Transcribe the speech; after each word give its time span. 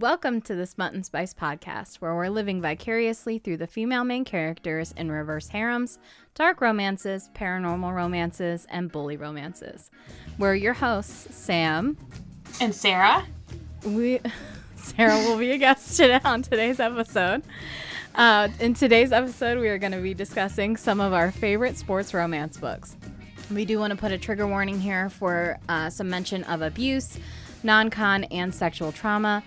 Welcome 0.00 0.42
to 0.42 0.54
the 0.54 0.64
Smut 0.64 0.92
and 0.92 1.04
Spice 1.04 1.34
podcast, 1.34 1.96
where 1.96 2.14
we're 2.14 2.28
living 2.28 2.62
vicariously 2.62 3.40
through 3.40 3.56
the 3.56 3.66
female 3.66 4.04
main 4.04 4.24
characters 4.24 4.94
in 4.96 5.10
reverse 5.10 5.48
harems, 5.48 5.98
dark 6.36 6.60
romances, 6.60 7.30
paranormal 7.34 7.92
romances, 7.92 8.64
and 8.70 8.92
bully 8.92 9.16
romances. 9.16 9.90
We're 10.38 10.54
your 10.54 10.74
hosts, 10.74 11.34
Sam 11.34 11.96
and 12.60 12.72
Sarah. 12.72 13.26
We 13.84 14.20
Sarah 14.76 15.16
will 15.16 15.36
be 15.36 15.50
a 15.50 15.58
guest 15.58 15.96
today 15.96 16.20
on 16.22 16.42
today's 16.42 16.78
episode. 16.78 17.42
Uh, 18.14 18.50
in 18.60 18.74
today's 18.74 19.10
episode, 19.10 19.58
we 19.58 19.68
are 19.68 19.78
going 19.78 19.90
to 19.90 20.00
be 20.00 20.14
discussing 20.14 20.76
some 20.76 21.00
of 21.00 21.12
our 21.12 21.32
favorite 21.32 21.76
sports 21.76 22.14
romance 22.14 22.56
books. 22.56 22.96
We 23.52 23.64
do 23.64 23.80
want 23.80 23.90
to 23.90 23.96
put 23.96 24.12
a 24.12 24.18
trigger 24.18 24.46
warning 24.46 24.78
here 24.78 25.10
for 25.10 25.58
uh, 25.68 25.90
some 25.90 26.08
mention 26.08 26.44
of 26.44 26.62
abuse, 26.62 27.18
non 27.64 27.90
con, 27.90 28.22
and 28.24 28.54
sexual 28.54 28.92
trauma. 28.92 29.42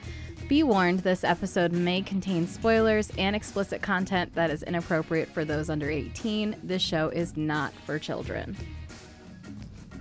Be 0.51 0.63
warned, 0.63 0.99
this 0.99 1.23
episode 1.23 1.71
may 1.71 2.01
contain 2.01 2.45
spoilers 2.45 3.09
and 3.17 3.37
explicit 3.37 3.81
content 3.81 4.35
that 4.35 4.49
is 4.49 4.63
inappropriate 4.63 5.29
for 5.29 5.45
those 5.45 5.69
under 5.69 5.89
18. 5.89 6.57
This 6.61 6.81
show 6.81 7.07
is 7.07 7.37
not 7.37 7.71
for 7.85 7.97
children. 7.97 8.57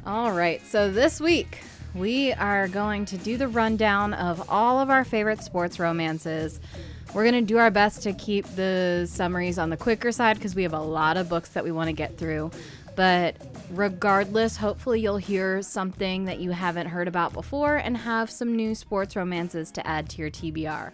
All 0.04 0.32
right, 0.32 0.60
so 0.66 0.90
this 0.90 1.20
week 1.20 1.60
we 1.94 2.32
are 2.32 2.66
going 2.66 3.04
to 3.04 3.16
do 3.16 3.36
the 3.36 3.46
rundown 3.46 4.12
of 4.12 4.50
all 4.50 4.80
of 4.80 4.90
our 4.90 5.04
favorite 5.04 5.40
sports 5.44 5.78
romances. 5.78 6.58
We're 7.14 7.30
going 7.30 7.46
to 7.46 7.48
do 7.48 7.58
our 7.58 7.70
best 7.70 8.02
to 8.02 8.12
keep 8.12 8.44
the 8.56 9.06
summaries 9.08 9.56
on 9.56 9.70
the 9.70 9.76
quicker 9.76 10.10
side 10.10 10.34
because 10.34 10.56
we 10.56 10.64
have 10.64 10.74
a 10.74 10.80
lot 10.80 11.16
of 11.16 11.28
books 11.28 11.50
that 11.50 11.62
we 11.62 11.70
want 11.70 11.90
to 11.90 11.92
get 11.92 12.18
through. 12.18 12.50
But 12.96 13.49
regardless, 13.70 14.56
hopefully 14.56 15.00
you'll 15.00 15.16
hear 15.16 15.62
something 15.62 16.24
that 16.24 16.40
you 16.40 16.50
haven't 16.50 16.88
heard 16.88 17.08
about 17.08 17.32
before 17.32 17.76
and 17.76 17.96
have 17.96 18.30
some 18.30 18.54
new 18.54 18.74
sports 18.74 19.16
romances 19.16 19.70
to 19.72 19.86
add 19.86 20.08
to 20.10 20.18
your 20.18 20.30
TBR. 20.30 20.92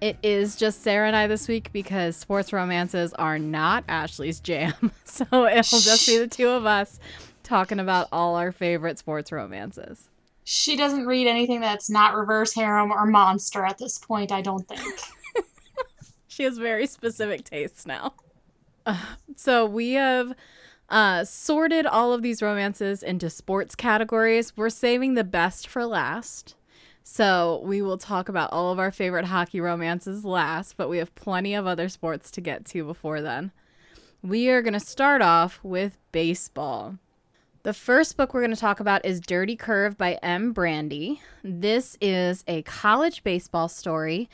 It 0.00 0.18
is 0.22 0.56
just 0.56 0.82
Sarah 0.82 1.06
and 1.06 1.16
I 1.16 1.26
this 1.26 1.48
week 1.48 1.72
because 1.72 2.16
sports 2.16 2.52
romances 2.52 3.14
are 3.14 3.38
not 3.38 3.84
Ashley's 3.88 4.40
jam. 4.40 4.74
So 5.04 5.46
it'll 5.46 5.80
just 5.80 6.06
be 6.06 6.18
the 6.18 6.26
two 6.26 6.50
of 6.50 6.66
us 6.66 7.00
talking 7.42 7.80
about 7.80 8.08
all 8.12 8.36
our 8.36 8.52
favorite 8.52 8.98
sports 8.98 9.32
romances. 9.32 10.10
She 10.44 10.76
doesn't 10.76 11.06
read 11.06 11.26
anything 11.26 11.60
that's 11.60 11.88
not 11.88 12.14
reverse 12.14 12.52
harem 12.54 12.92
or 12.92 13.06
monster 13.06 13.64
at 13.64 13.78
this 13.78 13.98
point, 13.98 14.30
I 14.30 14.42
don't 14.42 14.68
think. 14.68 15.00
she 16.28 16.42
has 16.42 16.58
very 16.58 16.86
specific 16.86 17.44
tastes 17.44 17.86
now. 17.86 18.12
Uh, 18.84 19.02
so 19.36 19.64
we 19.64 19.92
have 19.92 20.34
uh, 20.88 21.24
sorted 21.24 21.86
all 21.86 22.12
of 22.12 22.22
these 22.22 22.42
romances 22.42 23.02
into 23.02 23.28
sports 23.30 23.74
categories. 23.74 24.56
We're 24.56 24.70
saving 24.70 25.14
the 25.14 25.24
best 25.24 25.66
for 25.66 25.84
last. 25.84 26.54
So 27.02 27.62
we 27.64 27.82
will 27.82 27.98
talk 27.98 28.28
about 28.28 28.52
all 28.52 28.72
of 28.72 28.78
our 28.78 28.90
favorite 28.90 29.26
hockey 29.26 29.60
romances 29.60 30.24
last, 30.24 30.76
but 30.76 30.88
we 30.88 30.98
have 30.98 31.14
plenty 31.14 31.54
of 31.54 31.66
other 31.66 31.88
sports 31.88 32.30
to 32.32 32.40
get 32.40 32.64
to 32.66 32.84
before 32.84 33.20
then. 33.20 33.52
We 34.22 34.48
are 34.48 34.60
going 34.60 34.74
to 34.74 34.80
start 34.80 35.22
off 35.22 35.60
with 35.62 35.98
baseball. 36.10 36.98
The 37.62 37.72
first 37.72 38.16
book 38.16 38.32
we're 38.32 38.40
going 38.40 38.54
to 38.54 38.60
talk 38.60 38.80
about 38.80 39.04
is 39.04 39.20
Dirty 39.20 39.56
Curve 39.56 39.96
by 39.96 40.14
M. 40.22 40.52
Brandy. 40.52 41.20
This 41.42 41.96
is 42.00 42.42
a 42.46 42.62
college 42.62 43.22
baseball 43.24 43.68
story, 43.68 44.28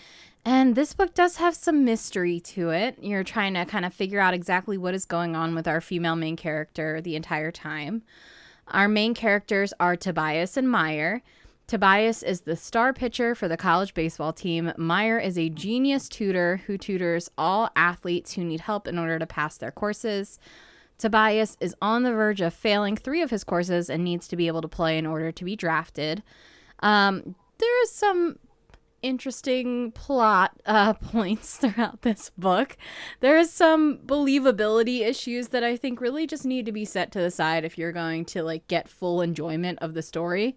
and 0.45 0.75
this 0.75 0.93
book 0.93 1.15
does 1.15 1.37
have 1.37 1.55
some 1.55 1.85
mystery 1.85 2.41
to 2.41 2.71
it. 2.71 2.99
You're 3.01 3.25
trying 3.25 3.55
to 3.55 3.65
kind 3.65 3.85
of 3.85 3.95
figure 3.95 4.21
out 4.21 4.35
exactly 4.35 4.77
what 4.77 4.95
is 4.95 5.05
going 5.05 5.37
on 5.37 5.55
with 5.55 5.69
our 5.69 5.81
female 5.81 6.17
main 6.17 6.37
character 6.37 7.01
the 7.01 7.17
entire 7.17 7.53
time. 7.53 8.03
Our 8.69 8.89
main 8.89 9.15
characters 9.15 9.73
are 9.79 9.97
Tobias 9.97 10.57
and 10.57 10.69
Meyer. 10.71 11.23
Tobias 11.67 12.23
is 12.23 12.43
the 12.43 12.57
star 12.57 12.93
pitcher 12.93 13.35
for 13.35 13.49
the 13.49 13.57
college 13.57 13.95
baseball 13.95 14.33
team. 14.33 14.73
Meyer 14.77 15.19
is 15.19 15.39
a 15.39 15.49
genius 15.49 16.09
tutor 16.09 16.61
who 16.67 16.77
tutors 16.77 17.31
all 17.39 17.71
athletes 17.77 18.33
who 18.33 18.45
need 18.45 18.61
help 18.61 18.89
in 18.89 18.99
order 18.99 19.19
to 19.19 19.27
pass 19.27 19.57
their 19.57 19.71
courses. 19.71 20.39
Tobias 20.99 21.57
is 21.61 21.75
on 21.81 22.03
the 22.03 22.13
verge 22.13 22.41
of 22.41 22.53
failing 22.53 22.97
three 22.97 23.23
of 23.23 23.31
his 23.31 23.45
courses 23.45 23.89
and 23.89 24.05
needs 24.05 24.29
to 24.29 24.37
be 24.37 24.49
able 24.49 24.61
to 24.63 24.69
play 24.69 24.99
in 24.99 25.07
order 25.07 25.33
to 25.33 25.45
be 25.45 25.57
drafted. 25.57 26.23
Um, 26.81 27.35
there 27.59 27.83
is 27.83 27.91
some 27.91 28.39
interesting 29.03 29.93
plot 29.93 30.53
uh, 30.65 30.93
points 30.95 31.57
throughout 31.57 32.03
this 32.03 32.31
book. 32.39 32.77
There 33.21 33.39
is 33.39 33.53
some 33.53 33.99
believability 33.99 35.01
issues 35.01 35.49
that 35.49 35.65
I 35.65 35.77
think 35.77 36.01
really 36.01 36.27
just 36.27 36.45
need 36.45 36.67
to 36.67 36.73
be 36.73 36.85
set 36.85 37.13
to 37.13 37.21
the 37.21 37.31
side 37.31 37.65
if 37.65 37.77
you're 37.77 37.93
going 37.93 38.25
to 38.27 38.43
like 38.43 38.67
get 38.69 38.89
full 38.89 39.21
enjoyment 39.21 39.79
of 39.81 39.95
the 39.95 40.03
story. 40.03 40.57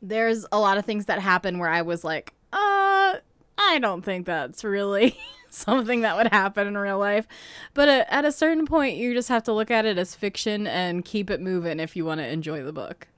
There's 0.00 0.46
a 0.52 0.58
lot 0.58 0.78
of 0.78 0.84
things 0.84 1.06
that 1.06 1.20
happen 1.20 1.58
where 1.58 1.70
I 1.70 1.82
was 1.82 2.04
like, 2.04 2.34
uh, 2.52 3.16
I 3.58 3.78
don't 3.80 4.04
think 4.04 4.26
that's 4.26 4.64
really 4.64 5.16
something 5.50 6.02
that 6.02 6.16
would 6.16 6.32
happen 6.32 6.66
in 6.66 6.78
real 6.78 6.98
life. 6.98 7.26
But 7.74 7.88
at 7.88 8.24
a 8.24 8.32
certain 8.32 8.66
point, 8.66 8.96
you 8.96 9.14
just 9.14 9.28
have 9.28 9.42
to 9.44 9.52
look 9.52 9.70
at 9.70 9.84
it 9.84 9.98
as 9.98 10.14
fiction 10.14 10.66
and 10.66 11.04
keep 11.04 11.30
it 11.30 11.40
moving 11.40 11.80
if 11.80 11.96
you 11.96 12.04
want 12.04 12.20
to 12.20 12.26
enjoy 12.26 12.62
the 12.62 12.72
book. 12.72 13.08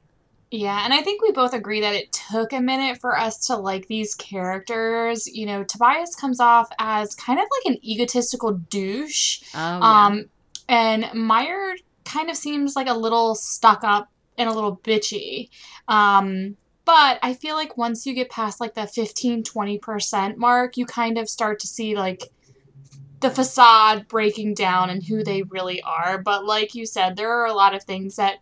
Yeah, 0.51 0.85
and 0.85 0.93
I 0.93 1.03
think 1.03 1.23
we 1.23 1.31
both 1.31 1.55
agree 1.55 1.81
that 1.81 1.95
it 1.95 2.13
took 2.13 2.53
a 2.53 2.61
minute 2.61 3.01
for 3.01 3.17
us 3.17 3.47
to 3.47 3.57
like 3.57 3.87
these 3.87 4.17
characters. 4.17 5.29
You 5.29 5.47
know, 5.47 5.63
Tobias 5.63 6.17
comes 6.17 6.41
off 6.41 6.69
as 6.79 7.15
kind 7.15 7.39
of 7.39 7.45
like 7.45 7.73
an 7.73 7.85
egotistical 7.89 8.53
douche. 8.53 9.43
Oh, 9.55 9.59
yeah. 9.59 10.07
Um, 10.07 10.25
and 10.69 11.09
Meyer 11.15 11.75
kind 12.05 12.31
of 12.31 12.37
seems 12.37 12.75
like 12.75 12.89
a 12.89 12.95
little 12.95 13.37
stuck 13.37 13.85
up 13.85 14.11
and 14.37 14.49
a 14.49 14.53
little 14.53 14.77
bitchy. 14.79 15.51
Um, 15.87 16.57
but 16.85 17.21
I 17.23 17.35
feel 17.35 17.55
like 17.55 17.77
once 17.77 18.05
you 18.05 18.15
get 18.15 18.31
past 18.31 18.61
like 18.61 18.75
the 18.75 18.89
15 18.89 19.45
20% 19.45 20.37
mark, 20.37 20.77
you 20.77 20.87
kind 20.87 21.19
of 21.19 21.29
start 21.29 21.61
to 21.61 21.69
see 21.69 21.95
like 21.95 22.25
the 23.21 23.31
facade 23.31 24.09
breaking 24.09 24.55
down 24.55 24.91
and 24.91 25.05
who 25.05 25.23
they 25.23 25.43
really 25.43 25.81
are. 25.83 26.19
But 26.19 26.45
like 26.45 26.75
you 26.75 26.87
said, 26.87 27.17
there 27.17 27.31
are 27.31 27.47
a 27.47 27.55
lot 27.55 27.75
of 27.75 27.85
things 27.85 28.17
that 28.17 28.39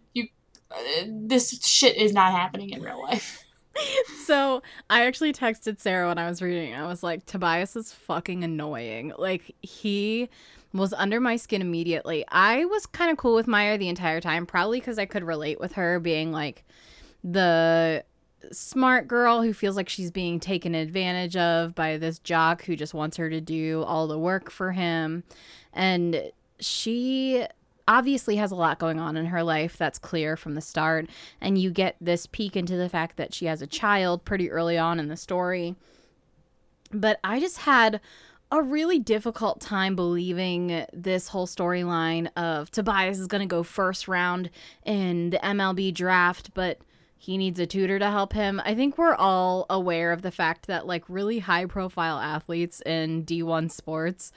this 1.07 1.61
shit 1.65 1.97
is 1.97 2.13
not 2.13 2.33
happening 2.33 2.71
in 2.71 2.83
real 2.83 3.01
life. 3.03 3.45
so 4.25 4.63
I 4.91 5.07
actually 5.07 5.33
texted 5.33 5.81
Sarah 5.81 6.09
when 6.09 6.19
I 6.19 6.29
was 6.29 6.43
reading. 6.43 6.75
I 6.75 6.87
was 6.87 7.03
like, 7.03 7.27
Tobias 7.27 7.77
is 7.77 7.93
fucking 7.93 8.45
annoying. 8.45 9.13
Like 9.17 9.55
he 9.63 10.29
was 10.73 10.93
under 10.93 11.21
my 11.21 11.37
skin 11.37 11.63
immediately. 11.63 12.25
I 12.29 12.65
was 12.67 12.87
kind 12.87 13.11
of 13.11 13.17
cool 13.17 13.35
with 13.35 13.47
Meyer 13.47 13.79
the 13.79 13.89
entire 13.89 14.21
time, 14.21 14.47
probably 14.47 14.81
because 14.81 14.99
I 14.99 15.07
could 15.07 15.25
relate 15.25 15.61
with 15.61 15.73
her 15.73 15.99
being 16.01 16.33
like 16.33 16.65
the 17.25 18.05
smart 18.53 19.09
girl 19.09 19.43
who 19.43 19.53
feels 19.53 19.77
like 19.77 19.89
she's 19.89 20.11
being 20.11 20.39
taken 20.39 20.75
advantage 20.75 21.37
of 21.37 21.75
by 21.75 21.97
this 21.97 22.19
jock 22.19 22.65
who 22.65 22.77
just 22.77 22.95
wants 22.95 23.17
her 23.17 23.29
to 23.31 23.41
do 23.41 23.83
all 23.85 24.07
the 24.07 24.19
work 24.19 24.51
for 24.51 24.73
him. 24.73 25.25
And 25.73 26.31
she 26.61 27.47
obviously 27.89 28.37
has 28.37 28.53
a 28.53 28.57
lot 28.57 28.79
going 28.79 29.01
on 29.01 29.17
in 29.17 29.27
her 29.27 29.43
life 29.43 29.77
that's 29.77 29.99
clear 29.99 30.37
from 30.37 30.55
the 30.55 30.61
start 30.61 31.09
and 31.41 31.59
you 31.59 31.71
get 31.71 31.97
this 32.01 32.27
peek 32.27 32.55
into 32.55 32.77
the 32.77 32.89
fact 32.89 33.17
that 33.17 33.35
she 33.35 33.47
has 33.47 33.61
a 33.61 33.67
child 33.67 34.25
pretty 34.25 34.51
early 34.51 34.79
on 34.79 35.01
in 35.01 35.09
the 35.09 35.17
story 35.17 35.75
but 36.93 37.19
i 37.25 37.41
just 37.41 37.59
had 37.59 38.01
a 38.51 38.63
really 38.63 38.99
difficult 38.99 39.61
time 39.61 39.95
believing 39.95 40.87
this 40.93 41.29
whole 41.29 41.47
storyline 41.47 42.31
of 42.37 42.71
Tobias 42.71 43.19
is 43.19 43.27
going 43.27 43.43
to 43.43 43.47
go 43.47 43.63
first 43.63 44.09
round 44.09 44.49
in 44.87 45.31
the 45.31 45.39
MLB 45.39 45.93
draft, 45.93 46.55
but 46.55 46.79
he 47.19 47.37
needs 47.37 47.59
a 47.59 47.67
tutor 47.67 47.99
to 47.99 48.11
help 48.11 48.33
him. 48.33 48.63
I 48.65 48.75
think 48.75 48.97
we're 48.97 49.15
all 49.15 49.67
aware 49.69 50.13
of 50.13 50.23
the 50.23 50.31
fact 50.31 50.67
that 50.69 50.87
like 50.87 51.05
really 51.09 51.41
high 51.41 51.67
profile 51.67 52.19
athletes 52.19 52.81
in 52.87 53.25
D1 53.25 53.71
sports 53.71 54.33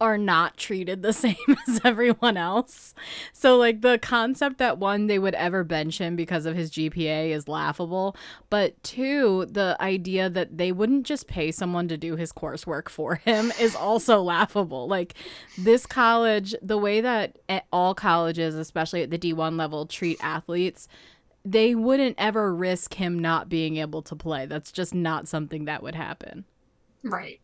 are 0.00 0.16
not 0.16 0.56
treated 0.56 1.02
the 1.02 1.12
same 1.12 1.36
as 1.68 1.80
everyone 1.84 2.36
else. 2.36 2.94
So 3.32 3.56
like 3.56 3.82
the 3.82 3.98
concept 3.98 4.58
that 4.58 4.78
one 4.78 5.06
they 5.06 5.18
would 5.18 5.34
ever 5.34 5.62
bench 5.64 5.98
him 5.98 6.16
because 6.16 6.46
of 6.46 6.56
his 6.56 6.70
GPA 6.70 7.30
is 7.30 7.48
laughable, 7.48 8.16
but 8.48 8.80
two, 8.82 9.46
the 9.46 9.76
idea 9.80 10.30
that 10.30 10.56
they 10.56 10.72
wouldn't 10.72 11.06
just 11.06 11.26
pay 11.26 11.50
someone 11.50 11.88
to 11.88 11.96
do 11.96 12.16
his 12.16 12.32
coursework 12.32 12.88
for 12.88 13.16
him 13.16 13.52
is 13.60 13.76
also 13.76 14.20
laughable. 14.22 14.88
Like 14.88 15.14
this 15.58 15.86
college, 15.86 16.54
the 16.62 16.78
way 16.78 17.00
that 17.00 17.38
all 17.72 17.94
colleges, 17.94 18.54
especially 18.54 19.02
at 19.02 19.10
the 19.10 19.18
D1 19.18 19.58
level 19.58 19.86
treat 19.86 20.18
athletes, 20.22 20.88
they 21.44 21.74
wouldn't 21.74 22.16
ever 22.18 22.54
risk 22.54 22.94
him 22.94 23.18
not 23.18 23.48
being 23.48 23.78
able 23.78 24.02
to 24.02 24.14
play. 24.16 24.46
That's 24.46 24.72
just 24.72 24.94
not 24.94 25.26
something 25.26 25.64
that 25.64 25.82
would 25.82 25.94
happen. 25.94 26.44
Right. 27.02 27.40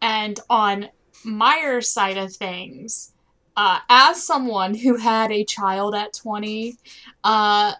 And 0.00 0.38
on 0.48 0.88
Meyer's 1.26 1.90
side 1.90 2.16
of 2.16 2.32
things, 2.34 3.12
uh, 3.56 3.80
as 3.88 4.24
someone 4.24 4.74
who 4.74 4.96
had 4.96 5.32
a 5.32 5.44
child 5.44 5.94
at 5.94 6.14
20, 6.14 6.76
uh, 7.24 7.72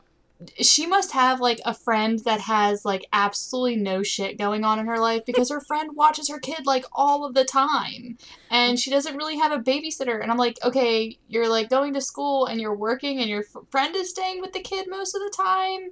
she 0.60 0.86
must 0.86 1.12
have 1.12 1.40
like 1.40 1.60
a 1.64 1.72
friend 1.72 2.18
that 2.20 2.40
has 2.40 2.84
like 2.84 3.06
absolutely 3.12 3.76
no 3.76 4.02
shit 4.02 4.38
going 4.38 4.64
on 4.64 4.78
in 4.78 4.86
her 4.86 4.98
life 4.98 5.22
because 5.24 5.50
her 5.50 5.62
friend 5.62 5.90
watches 5.94 6.28
her 6.28 6.38
kid 6.38 6.66
like 6.66 6.84
all 6.92 7.24
of 7.24 7.32
the 7.32 7.44
time 7.44 8.18
and 8.50 8.78
she 8.78 8.90
doesn't 8.90 9.16
really 9.16 9.38
have 9.38 9.50
a 9.50 9.58
babysitter 9.58 10.22
and 10.22 10.30
i'm 10.30 10.36
like 10.36 10.58
okay 10.62 11.18
you're 11.26 11.48
like 11.48 11.70
going 11.70 11.94
to 11.94 12.02
school 12.02 12.44
and 12.44 12.60
you're 12.60 12.74
working 12.76 13.18
and 13.18 13.30
your 13.30 13.40
f- 13.40 13.62
friend 13.70 13.96
is 13.96 14.10
staying 14.10 14.42
with 14.42 14.52
the 14.52 14.60
kid 14.60 14.86
most 14.90 15.14
of 15.14 15.22
the 15.22 15.32
time. 15.34 15.90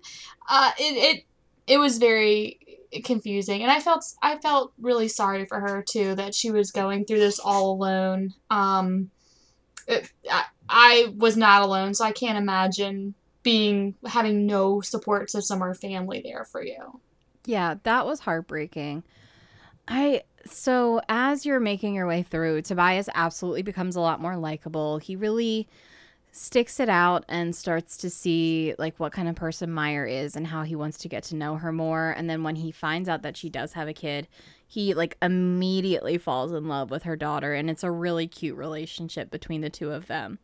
Uh 0.48 0.72
it 0.78 1.16
it 1.16 1.24
it 1.66 1.78
was 1.78 1.98
very 1.98 2.58
confusing 3.02 3.62
and 3.62 3.70
i 3.70 3.80
felt 3.80 4.04
i 4.22 4.36
felt 4.38 4.72
really 4.80 5.08
sorry 5.08 5.44
for 5.46 5.58
her 5.58 5.82
too 5.82 6.14
that 6.14 6.34
she 6.34 6.50
was 6.50 6.70
going 6.70 7.04
through 7.04 7.18
this 7.18 7.38
all 7.38 7.72
alone 7.72 8.32
um 8.50 9.10
it, 9.88 10.10
I, 10.30 10.44
I 10.68 11.12
was 11.16 11.36
not 11.36 11.62
alone 11.62 11.94
so 11.94 12.04
i 12.04 12.12
can't 12.12 12.38
imagine 12.38 13.14
being 13.42 13.94
having 14.06 14.46
no 14.46 14.80
support 14.80 15.30
system 15.30 15.62
or 15.62 15.74
family 15.74 16.20
there 16.24 16.44
for 16.44 16.64
you 16.64 17.00
Yeah, 17.46 17.76
that 17.82 18.06
was 18.06 18.20
heartbreaking. 18.20 19.04
I 19.86 20.22
so 20.46 21.00
as 21.08 21.46
you're 21.46 21.60
making 21.60 21.94
your 21.94 22.06
way 22.06 22.22
through, 22.22 22.62
Tobias 22.62 23.08
absolutely 23.14 23.62
becomes 23.62 23.96
a 23.96 24.00
lot 24.00 24.20
more 24.20 24.36
likable. 24.36 24.98
He 24.98 25.16
really 25.16 25.68
sticks 26.36 26.80
it 26.80 26.88
out 26.88 27.24
and 27.28 27.54
starts 27.54 27.96
to 27.96 28.10
see 28.10 28.74
like 28.76 28.98
what 28.98 29.12
kind 29.12 29.28
of 29.28 29.36
person 29.36 29.70
Meyer 29.70 30.04
is 30.04 30.34
and 30.34 30.48
how 30.48 30.64
he 30.64 30.74
wants 30.74 30.98
to 30.98 31.08
get 31.08 31.22
to 31.24 31.36
know 31.36 31.54
her 31.54 31.70
more. 31.70 32.10
And 32.10 32.28
then 32.28 32.42
when 32.42 32.56
he 32.56 32.72
finds 32.72 33.08
out 33.08 33.22
that 33.22 33.36
she 33.36 33.48
does 33.48 33.74
have 33.74 33.86
a 33.86 33.92
kid, 33.92 34.26
he 34.66 34.94
like 34.94 35.16
immediately 35.22 36.18
falls 36.18 36.52
in 36.52 36.66
love 36.66 36.90
with 36.90 37.04
her 37.04 37.14
daughter 37.14 37.54
and 37.54 37.70
it's 37.70 37.84
a 37.84 37.90
really 37.90 38.26
cute 38.26 38.56
relationship 38.56 39.30
between 39.30 39.60
the 39.60 39.70
two 39.70 39.92
of 39.92 40.08
them. 40.08 40.40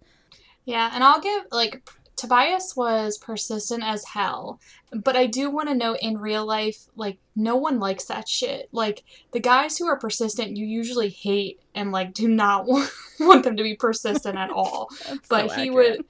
Yeah, 0.64 0.92
and 0.94 1.02
I'll 1.02 1.20
give 1.20 1.46
like 1.50 1.82
Tobias 2.20 2.76
was 2.76 3.16
persistent 3.16 3.82
as 3.82 4.04
hell, 4.04 4.60
but 4.92 5.16
I 5.16 5.24
do 5.24 5.48
want 5.48 5.70
to 5.70 5.74
know 5.74 5.94
in 5.94 6.18
real 6.18 6.44
life, 6.44 6.84
like 6.94 7.16
no 7.34 7.56
one 7.56 7.80
likes 7.80 8.04
that 8.04 8.28
shit. 8.28 8.68
Like 8.72 9.04
the 9.32 9.40
guys 9.40 9.78
who 9.78 9.86
are 9.86 9.98
persistent, 9.98 10.54
you 10.54 10.66
usually 10.66 11.08
hate 11.08 11.62
and 11.74 11.92
like 11.92 12.12
do 12.12 12.28
not 12.28 12.66
want, 12.66 12.90
want 13.20 13.42
them 13.42 13.56
to 13.56 13.62
be 13.62 13.74
persistent 13.74 14.36
at 14.36 14.50
all. 14.50 14.90
But 15.30 15.50
so 15.50 15.56
he 15.56 15.70
would, 15.70 16.04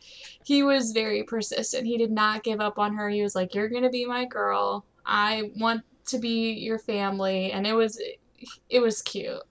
he 0.45 0.65
was 0.65 0.91
very 0.91 1.23
persistent. 1.23 1.87
He 1.87 1.97
did 1.97 2.11
not 2.11 2.43
give 2.43 2.61
up 2.61 2.77
on 2.77 2.97
her. 2.97 3.09
He 3.09 3.23
was 3.23 3.37
like, 3.37 3.55
"You're 3.55 3.69
gonna 3.69 3.89
be 3.89 4.05
my 4.05 4.25
girl. 4.25 4.85
I 5.07 5.53
want 5.61 5.83
to 6.07 6.19
be 6.19 6.55
your 6.55 6.81
family," 6.81 7.53
and 7.53 7.69
it 7.69 7.75
was, 7.75 8.03
it 8.69 8.81
was 8.81 9.01
cute. 9.01 9.43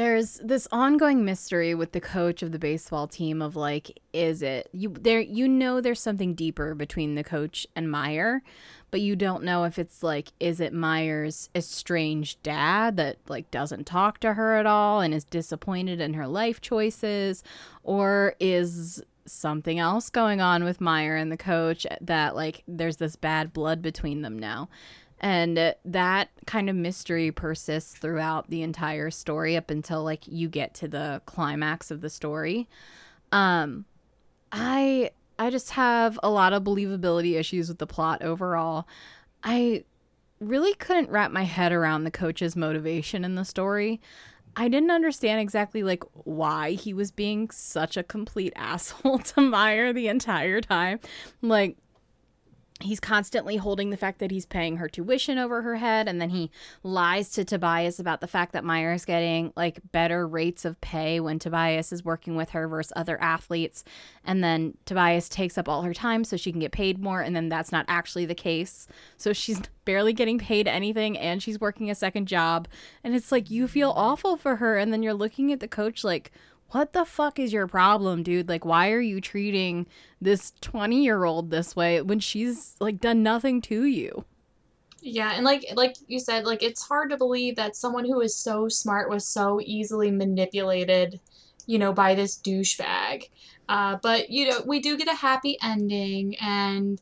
There's 0.00 0.40
this 0.42 0.66
ongoing 0.72 1.26
mystery 1.26 1.74
with 1.74 1.92
the 1.92 2.00
coach 2.00 2.42
of 2.42 2.52
the 2.52 2.58
baseball 2.58 3.06
team 3.06 3.42
of 3.42 3.54
like, 3.54 4.00
is 4.14 4.40
it 4.40 4.70
you 4.72 4.94
there 4.98 5.20
you 5.20 5.46
know 5.46 5.82
there's 5.82 6.00
something 6.00 6.34
deeper 6.34 6.74
between 6.74 7.16
the 7.16 7.22
coach 7.22 7.66
and 7.76 7.90
Meyer, 7.90 8.42
but 8.90 9.02
you 9.02 9.14
don't 9.14 9.44
know 9.44 9.64
if 9.64 9.78
it's 9.78 10.02
like, 10.02 10.32
is 10.40 10.58
it 10.58 10.72
Meyer's 10.72 11.50
estranged 11.54 12.42
dad 12.42 12.96
that 12.96 13.18
like 13.28 13.50
doesn't 13.50 13.86
talk 13.86 14.20
to 14.20 14.32
her 14.32 14.56
at 14.56 14.64
all 14.64 15.02
and 15.02 15.12
is 15.12 15.24
disappointed 15.24 16.00
in 16.00 16.14
her 16.14 16.26
life 16.26 16.62
choices, 16.62 17.44
or 17.82 18.36
is 18.40 19.02
something 19.26 19.78
else 19.78 20.08
going 20.08 20.40
on 20.40 20.64
with 20.64 20.80
Meyer 20.80 21.14
and 21.14 21.30
the 21.30 21.36
coach 21.36 21.86
that 22.00 22.34
like 22.34 22.62
there's 22.66 22.96
this 22.96 23.16
bad 23.16 23.52
blood 23.52 23.82
between 23.82 24.22
them 24.22 24.38
now. 24.38 24.70
And 25.20 25.74
that 25.84 26.30
kind 26.46 26.70
of 26.70 26.76
mystery 26.76 27.30
persists 27.30 27.94
throughout 27.94 28.48
the 28.48 28.62
entire 28.62 29.10
story 29.10 29.56
up 29.56 29.70
until 29.70 30.02
like 30.02 30.26
you 30.26 30.48
get 30.48 30.72
to 30.74 30.88
the 30.88 31.20
climax 31.26 31.90
of 31.90 32.00
the 32.00 32.10
story. 32.10 32.68
Um 33.30 33.84
I 34.50 35.10
I 35.38 35.50
just 35.50 35.70
have 35.70 36.18
a 36.22 36.30
lot 36.30 36.52
of 36.52 36.64
believability 36.64 37.38
issues 37.38 37.68
with 37.68 37.78
the 37.78 37.86
plot 37.86 38.22
overall. 38.22 38.86
I 39.42 39.84
really 40.40 40.74
couldn't 40.74 41.10
wrap 41.10 41.30
my 41.30 41.44
head 41.44 41.72
around 41.72 42.04
the 42.04 42.10
coach's 42.10 42.56
motivation 42.56 43.24
in 43.24 43.34
the 43.34 43.44
story. 43.44 44.00
I 44.56 44.68
didn't 44.68 44.90
understand 44.90 45.40
exactly 45.40 45.82
like 45.82 46.02
why 46.24 46.72
he 46.72 46.92
was 46.92 47.10
being 47.10 47.50
such 47.50 47.96
a 47.96 48.02
complete 48.02 48.52
asshole 48.56 49.18
to 49.18 49.40
Meyer 49.40 49.92
the 49.92 50.08
entire 50.08 50.60
time. 50.60 51.00
Like 51.42 51.76
he's 52.82 53.00
constantly 53.00 53.56
holding 53.56 53.90
the 53.90 53.96
fact 53.96 54.18
that 54.18 54.30
he's 54.30 54.46
paying 54.46 54.76
her 54.76 54.88
tuition 54.88 55.38
over 55.38 55.62
her 55.62 55.76
head 55.76 56.08
and 56.08 56.20
then 56.20 56.30
he 56.30 56.50
lies 56.82 57.30
to 57.30 57.44
Tobias 57.44 57.98
about 57.98 58.20
the 58.20 58.26
fact 58.26 58.52
that 58.52 58.64
Meyer 58.64 58.92
is 58.92 59.04
getting 59.04 59.52
like 59.56 59.80
better 59.92 60.26
rates 60.26 60.64
of 60.64 60.80
pay 60.80 61.20
when 61.20 61.38
Tobias 61.38 61.92
is 61.92 62.04
working 62.04 62.36
with 62.36 62.50
her 62.50 62.68
versus 62.68 62.92
other 62.96 63.20
athletes. 63.20 63.84
And 64.24 64.42
then 64.42 64.76
Tobias 64.84 65.28
takes 65.28 65.58
up 65.58 65.68
all 65.68 65.82
her 65.82 65.94
time 65.94 66.24
so 66.24 66.36
she 66.36 66.52
can 66.52 66.60
get 66.60 66.72
paid 66.72 66.98
more 66.98 67.20
and 67.20 67.34
then 67.34 67.48
that's 67.48 67.72
not 67.72 67.84
actually 67.88 68.26
the 68.26 68.34
case. 68.34 68.86
So 69.16 69.32
she's 69.32 69.60
barely 69.84 70.12
getting 70.12 70.38
paid 70.38 70.68
anything 70.68 71.18
and 71.18 71.42
she's 71.42 71.60
working 71.60 71.90
a 71.90 71.94
second 71.94 72.26
job. 72.26 72.68
And 73.02 73.14
it's 73.14 73.32
like 73.32 73.50
you 73.50 73.66
feel 73.66 73.90
awful 73.90 74.36
for 74.36 74.56
her 74.56 74.76
and 74.76 74.92
then 74.92 75.02
you're 75.02 75.14
looking 75.14 75.52
at 75.52 75.60
the 75.60 75.68
coach 75.68 76.04
like 76.04 76.30
what 76.72 76.92
the 76.92 77.04
fuck 77.04 77.38
is 77.38 77.52
your 77.52 77.66
problem, 77.66 78.22
dude? 78.22 78.48
Like, 78.48 78.64
why 78.64 78.90
are 78.90 79.00
you 79.00 79.20
treating 79.20 79.86
this 80.20 80.52
20 80.60 81.02
year 81.02 81.24
old 81.24 81.50
this 81.50 81.74
way 81.74 82.00
when 82.00 82.20
she's 82.20 82.76
like 82.80 83.00
done 83.00 83.22
nothing 83.22 83.60
to 83.62 83.84
you? 83.84 84.24
Yeah, 85.02 85.32
and 85.34 85.44
like 85.44 85.64
like 85.74 85.96
you 86.08 86.20
said, 86.20 86.44
like 86.44 86.62
it's 86.62 86.86
hard 86.86 87.10
to 87.10 87.16
believe 87.16 87.56
that 87.56 87.74
someone 87.74 88.04
who 88.04 88.20
is 88.20 88.36
so 88.36 88.68
smart 88.68 89.08
was 89.08 89.26
so 89.26 89.60
easily 89.62 90.10
manipulated, 90.10 91.20
you 91.66 91.78
know, 91.78 91.92
by 91.92 92.14
this 92.14 92.38
douchebag. 92.38 93.30
Uh, 93.68 93.96
but 94.02 94.30
you 94.30 94.48
know, 94.48 94.60
we 94.66 94.80
do 94.80 94.98
get 94.98 95.08
a 95.08 95.14
happy 95.14 95.56
ending, 95.62 96.36
and 96.40 97.00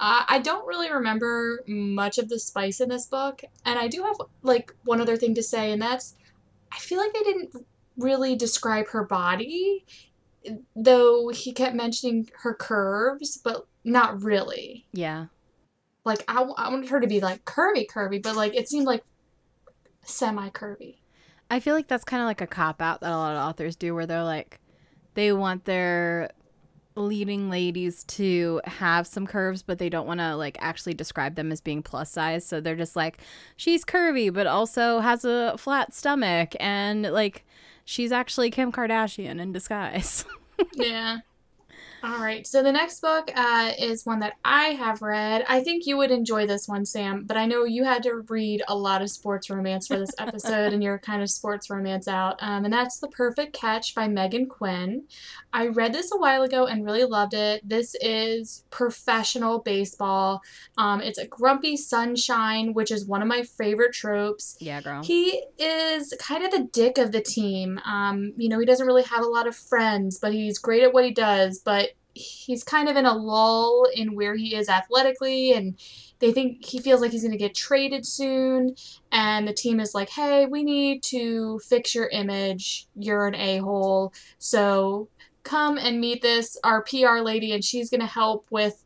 uh, 0.00 0.24
I 0.28 0.40
don't 0.40 0.66
really 0.66 0.90
remember 0.90 1.62
much 1.68 2.18
of 2.18 2.28
the 2.28 2.38
spice 2.38 2.80
in 2.80 2.88
this 2.88 3.06
book. 3.06 3.42
And 3.64 3.78
I 3.78 3.86
do 3.86 4.02
have 4.02 4.16
like 4.42 4.74
one 4.84 5.00
other 5.00 5.16
thing 5.16 5.34
to 5.36 5.42
say, 5.42 5.70
and 5.70 5.80
that's 5.80 6.16
I 6.72 6.78
feel 6.78 6.98
like 6.98 7.12
they 7.12 7.22
didn't 7.22 7.54
really 7.96 8.36
describe 8.36 8.88
her 8.88 9.04
body, 9.04 9.84
though 10.74 11.28
he 11.28 11.52
kept 11.52 11.74
mentioning 11.74 12.28
her 12.42 12.54
curves, 12.54 13.38
but 13.42 13.66
not 13.84 14.22
really 14.22 14.86
Yeah. 14.92 15.26
like 16.04 16.24
I, 16.26 16.42
I 16.42 16.68
wanted 16.70 16.88
her 16.90 17.00
to 17.00 17.06
be 17.06 17.20
like 17.20 17.44
curvy 17.44 17.86
curvy 17.86 18.20
but 18.20 18.34
like 18.34 18.56
it 18.56 18.68
seemed 18.68 18.84
like 18.86 19.04
semi 20.04 20.48
curvy 20.50 20.96
I 21.50 21.60
feel 21.60 21.74
like 21.74 21.86
that's 21.86 22.04
kind 22.04 22.20
of 22.22 22.26
like 22.26 22.40
a 22.40 22.46
cop 22.46 22.82
out 22.82 23.00
that 23.00 23.10
a 23.10 23.16
lot 23.16 23.36
of 23.36 23.48
authors 23.48 23.76
do 23.76 23.94
where 23.94 24.06
they're 24.06 24.24
like, 24.24 24.58
they 25.14 25.32
want 25.32 25.64
their 25.64 26.30
leading 26.96 27.50
ladies 27.50 28.02
to 28.04 28.60
have 28.64 29.06
some 29.06 29.26
curves, 29.26 29.62
but 29.62 29.78
they 29.78 29.88
don't 29.88 30.06
want 30.06 30.18
to 30.18 30.34
like 30.34 30.56
actually 30.60 30.94
describe 30.94 31.34
them 31.36 31.52
as 31.52 31.60
being 31.60 31.82
plus 31.82 32.10
size. 32.10 32.44
So 32.44 32.60
they're 32.60 32.74
just 32.74 32.96
like, 32.96 33.18
she's 33.56 33.84
curvy, 33.84 34.32
but 34.32 34.46
also 34.46 34.98
has 35.00 35.24
a 35.24 35.54
flat 35.56 35.94
stomach. 35.94 36.54
And 36.58 37.02
like, 37.02 37.44
she's 37.86 38.12
actually 38.12 38.50
Kim 38.50 38.70
Kardashian 38.70 39.40
in 39.40 39.52
disguise. 39.52 40.26
yeah 40.74 41.20
all 42.02 42.18
right 42.18 42.46
so 42.46 42.62
the 42.62 42.72
next 42.72 43.00
book 43.00 43.30
uh, 43.34 43.72
is 43.78 44.04
one 44.04 44.18
that 44.18 44.34
i 44.44 44.66
have 44.68 45.02
read 45.02 45.44
i 45.48 45.60
think 45.62 45.86
you 45.86 45.96
would 45.96 46.10
enjoy 46.10 46.46
this 46.46 46.68
one 46.68 46.84
sam 46.84 47.24
but 47.24 47.36
i 47.36 47.46
know 47.46 47.64
you 47.64 47.84
had 47.84 48.02
to 48.02 48.24
read 48.28 48.62
a 48.68 48.76
lot 48.76 49.02
of 49.02 49.10
sports 49.10 49.48
romance 49.48 49.86
for 49.86 49.98
this 49.98 50.14
episode 50.18 50.72
and 50.72 50.82
you're 50.82 50.98
kind 50.98 51.22
of 51.22 51.30
sports 51.30 51.70
romance 51.70 52.08
out 52.08 52.36
um, 52.40 52.64
and 52.64 52.72
that's 52.72 52.98
the 52.98 53.08
perfect 53.08 53.52
catch 53.52 53.94
by 53.94 54.08
meghan 54.08 54.48
quinn 54.48 55.02
i 55.52 55.66
read 55.66 55.92
this 55.92 56.12
a 56.12 56.18
while 56.18 56.42
ago 56.42 56.66
and 56.66 56.84
really 56.84 57.04
loved 57.04 57.34
it 57.34 57.66
this 57.66 57.94
is 58.00 58.64
professional 58.70 59.60
baseball 59.60 60.42
um, 60.78 61.00
it's 61.00 61.18
a 61.18 61.26
grumpy 61.26 61.76
sunshine 61.76 62.74
which 62.74 62.90
is 62.90 63.06
one 63.06 63.22
of 63.22 63.28
my 63.28 63.42
favorite 63.42 63.92
tropes 63.92 64.56
yeah, 64.60 64.80
girl. 64.80 65.02
He 65.02 65.42
is 65.58 66.12
kind 66.18 66.44
of 66.44 66.50
the 66.50 66.68
dick 66.72 66.98
of 66.98 67.12
the 67.12 67.20
team. 67.20 67.78
Um, 67.84 68.32
you 68.36 68.48
know, 68.48 68.58
he 68.58 68.66
doesn't 68.66 68.86
really 68.86 69.04
have 69.04 69.22
a 69.22 69.28
lot 69.28 69.46
of 69.46 69.56
friends, 69.56 70.18
but 70.18 70.32
he's 70.32 70.58
great 70.58 70.82
at 70.82 70.92
what 70.92 71.04
he 71.04 71.12
does. 71.12 71.58
But 71.58 71.90
he's 72.16 72.64
kind 72.64 72.88
of 72.88 72.96
in 72.96 73.06
a 73.06 73.14
lull 73.14 73.86
in 73.94 74.14
where 74.14 74.34
he 74.34 74.54
is 74.56 74.68
athletically, 74.68 75.52
and 75.52 75.78
they 76.18 76.32
think 76.32 76.64
he 76.64 76.80
feels 76.80 77.00
like 77.00 77.12
he's 77.12 77.22
going 77.22 77.32
to 77.32 77.38
get 77.38 77.54
traded 77.54 78.06
soon. 78.06 78.74
And 79.12 79.46
the 79.46 79.52
team 79.52 79.80
is 79.80 79.94
like, 79.94 80.08
hey, 80.08 80.46
we 80.46 80.62
need 80.62 81.02
to 81.04 81.60
fix 81.60 81.94
your 81.94 82.08
image. 82.08 82.86
You're 82.96 83.26
an 83.26 83.34
a 83.34 83.58
hole. 83.58 84.12
So 84.38 85.08
come 85.42 85.78
and 85.78 86.00
meet 86.00 86.22
this, 86.22 86.56
our 86.64 86.82
PR 86.82 87.18
lady, 87.20 87.52
and 87.52 87.64
she's 87.64 87.90
going 87.90 88.00
to 88.00 88.06
help 88.06 88.46
with, 88.50 88.84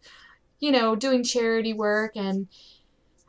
you 0.59 0.73
know, 0.73 0.97
doing 0.97 1.23
charity 1.23 1.73
work 1.73 2.17
and 2.17 2.49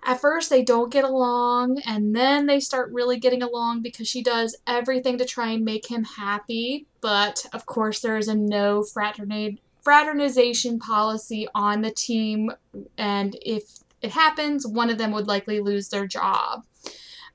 at 0.03 0.19
first 0.19 0.49
they 0.49 0.63
don't 0.63 0.91
get 0.91 1.03
along 1.03 1.79
and 1.85 2.15
then 2.15 2.47
they 2.47 2.59
start 2.59 2.91
really 2.91 3.19
getting 3.19 3.43
along 3.43 3.81
because 3.81 4.07
she 4.07 4.23
does 4.23 4.57
everything 4.65 5.17
to 5.17 5.25
try 5.25 5.51
and 5.51 5.63
make 5.63 5.89
him 5.89 6.03
happy 6.03 6.87
but 7.01 7.45
of 7.53 7.65
course 7.67 7.99
there 7.99 8.17
is 8.17 8.27
a 8.27 8.35
no 8.35 8.83
fraternate 8.83 9.59
fraternization 9.81 10.79
policy 10.79 11.47
on 11.55 11.81
the 11.81 11.91
team 11.91 12.51
and 12.97 13.35
if 13.41 13.63
it 14.01 14.11
happens 14.11 14.65
one 14.65 14.89
of 14.89 14.97
them 14.97 15.11
would 15.11 15.27
likely 15.27 15.59
lose 15.59 15.89
their 15.89 16.07
job. 16.07 16.63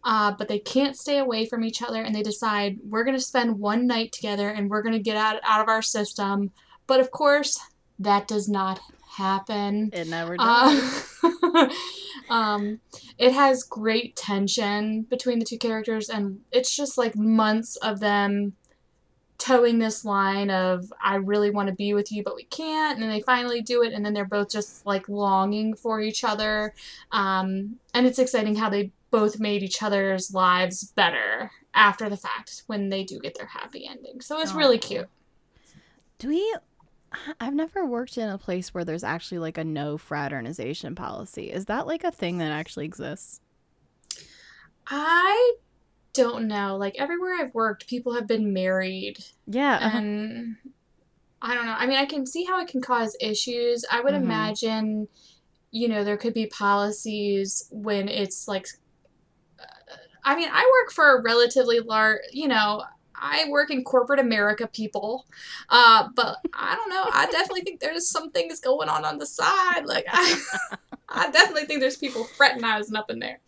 Uh, 0.04 0.32
but 0.38 0.46
they 0.46 0.60
can't 0.60 0.96
stay 0.96 1.18
away 1.18 1.44
from 1.44 1.64
each 1.64 1.82
other 1.82 2.00
and 2.00 2.14
they 2.14 2.22
decide 2.22 2.78
we're 2.88 3.02
going 3.02 3.16
to 3.16 3.22
spend 3.22 3.58
one 3.58 3.88
night 3.88 4.12
together 4.12 4.48
and 4.50 4.70
we're 4.70 4.82
going 4.82 4.92
to 4.92 5.00
get 5.00 5.16
out, 5.16 5.40
out 5.42 5.60
of 5.60 5.68
our 5.68 5.82
system. 5.82 6.52
But 6.86 7.00
of 7.00 7.10
course 7.10 7.58
that 7.98 8.28
does 8.28 8.48
not 8.48 8.80
happen. 9.16 9.90
It 9.92 10.08
never 10.08 10.36
does. 10.36 11.14
uh, 11.24 11.68
um, 12.30 12.80
it 13.18 13.32
has 13.32 13.62
great 13.62 14.16
tension 14.16 15.02
between 15.02 15.38
the 15.38 15.44
two 15.44 15.58
characters, 15.58 16.08
and 16.08 16.40
it's 16.52 16.74
just 16.74 16.98
like 16.98 17.16
months 17.16 17.76
of 17.76 18.00
them 18.00 18.54
towing 19.38 19.78
this 19.78 20.04
line 20.04 20.50
of 20.50 20.92
I 21.02 21.16
really 21.16 21.50
want 21.50 21.68
to 21.68 21.74
be 21.74 21.94
with 21.94 22.10
you, 22.10 22.22
but 22.22 22.36
we 22.36 22.44
can't, 22.44 22.94
and 22.94 23.02
then 23.02 23.10
they 23.10 23.22
finally 23.22 23.60
do 23.60 23.82
it, 23.82 23.92
and 23.92 24.04
then 24.04 24.14
they're 24.14 24.24
both 24.24 24.50
just 24.50 24.86
like 24.86 25.08
longing 25.08 25.74
for 25.74 26.00
each 26.00 26.24
other. 26.24 26.74
Um, 27.12 27.78
and 27.94 28.06
it's 28.06 28.18
exciting 28.18 28.56
how 28.56 28.70
they 28.70 28.92
both 29.10 29.38
made 29.38 29.62
each 29.62 29.82
other's 29.82 30.34
lives 30.34 30.84
better 30.84 31.50
after 31.74 32.08
the 32.08 32.16
fact 32.16 32.62
when 32.66 32.88
they 32.88 33.04
do 33.04 33.18
get 33.20 33.36
their 33.36 33.46
happy 33.46 33.86
ending. 33.88 34.20
So 34.20 34.40
it's 34.40 34.52
really 34.52 34.78
cute. 34.78 35.08
Do 36.18 36.28
we? 36.28 36.56
I've 37.40 37.54
never 37.54 37.86
worked 37.86 38.18
in 38.18 38.28
a 38.28 38.38
place 38.38 38.74
where 38.74 38.84
there's 38.84 39.04
actually 39.04 39.38
like 39.38 39.58
a 39.58 39.64
no 39.64 39.96
fraternization 39.96 40.94
policy. 40.94 41.50
Is 41.50 41.66
that 41.66 41.86
like 41.86 42.04
a 42.04 42.10
thing 42.10 42.38
that 42.38 42.50
actually 42.50 42.84
exists? 42.84 43.40
I 44.88 45.54
don't 46.16 46.48
know. 46.48 46.76
Like 46.76 46.96
everywhere 46.98 47.34
I've 47.40 47.54
worked, 47.54 47.86
people 47.88 48.14
have 48.14 48.26
been 48.26 48.52
married 48.52 49.18
Yeah. 49.46 49.76
uh-huh. 49.76 49.98
and 49.98 50.56
I 51.42 51.54
don't 51.54 51.66
know. 51.66 51.74
I 51.76 51.86
mean, 51.86 51.98
I 51.98 52.06
can 52.06 52.26
see 52.26 52.44
how 52.44 52.60
it 52.60 52.68
can 52.68 52.80
cause 52.80 53.16
issues. 53.20 53.84
I 53.90 54.00
would 54.00 54.14
Mhm. 54.14 54.22
imagine, 54.22 55.08
you 55.70 55.88
know, 55.88 56.02
there 56.02 56.16
could 56.16 56.34
be 56.34 56.46
policies 56.46 57.68
when 57.70 58.08
it's 58.08 58.48
like, 58.48 58.66
uh, 59.60 59.64
I 60.24 60.34
mean, 60.34 60.48
I 60.50 60.62
work 60.82 60.92
for 60.92 61.16
a 61.18 61.22
relatively 61.22 61.80
large, 61.80 62.20
you 62.32 62.48
know, 62.48 62.82
I 63.14 63.46
work 63.48 63.70
in 63.70 63.84
corporate 63.84 64.20
America, 64.20 64.66
people. 64.66 65.26
Uh, 65.70 66.08
but 66.14 66.38
I 66.52 66.74
don't 66.74 66.90
know. 66.90 67.04
I 67.12 67.26
definitely 67.30 67.62
think 67.62 67.80
there's 67.80 68.08
some 68.10 68.30
things 68.30 68.60
going 68.60 68.88
on 68.88 69.04
on 69.04 69.18
the 69.18 69.26
side. 69.26 69.86
Like, 69.86 70.04
I, 70.10 70.38
I 71.08 71.30
definitely 71.30 71.64
think 71.66 71.80
there's 71.80 71.96
people 71.96 72.24
fraternizing 72.24 72.94
up 72.96 73.10
in 73.10 73.18
there. 73.18 73.40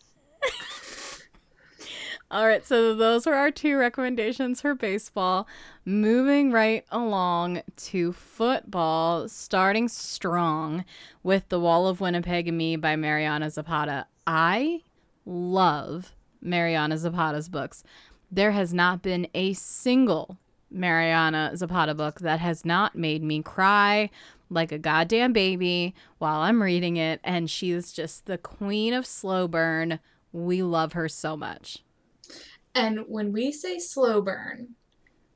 All 2.31 2.45
right, 2.45 2.63
so 2.63 2.93
those 2.93 3.25
were 3.25 3.33
our 3.33 3.49
two 3.49 3.75
recommendations 3.75 4.61
for 4.61 4.75
baseball. 4.75 5.47
Moving 5.83 6.51
right 6.51 6.85
along 6.91 7.63
to 7.77 8.13
football, 8.13 9.27
starting 9.27 9.87
strong 9.87 10.85
with 11.23 11.49
The 11.49 11.59
Wall 11.59 11.87
of 11.87 11.99
Winnipeg 11.99 12.47
and 12.47 12.55
Me 12.55 12.75
by 12.75 12.95
Mariana 12.95 13.49
Zapata. 13.49 14.05
I 14.27 14.83
love 15.25 16.13
Mariana 16.39 16.99
Zapata's 16.99 17.49
books. 17.49 17.83
There 18.31 18.51
has 18.51 18.75
not 18.75 19.01
been 19.01 19.25
a 19.33 19.53
single 19.53 20.37
Mariana 20.69 21.53
Zapata 21.55 21.95
book 21.95 22.19
that 22.19 22.39
has 22.39 22.63
not 22.63 22.95
made 22.95 23.23
me 23.23 23.41
cry 23.41 24.11
like 24.51 24.71
a 24.71 24.77
goddamn 24.77 25.33
baby 25.33 25.95
while 26.19 26.41
I'm 26.41 26.61
reading 26.61 26.95
it, 26.95 27.21
and 27.23 27.49
she's 27.49 27.91
just 27.91 28.27
the 28.27 28.37
queen 28.37 28.93
of 28.93 29.07
slow 29.07 29.47
burn. 29.47 29.99
We 30.31 30.61
love 30.61 30.93
her 30.93 31.09
so 31.09 31.35
much. 31.35 31.79
And 32.75 33.01
when 33.07 33.31
we 33.31 33.51
say 33.51 33.79
slow 33.79 34.21
burn, 34.21 34.75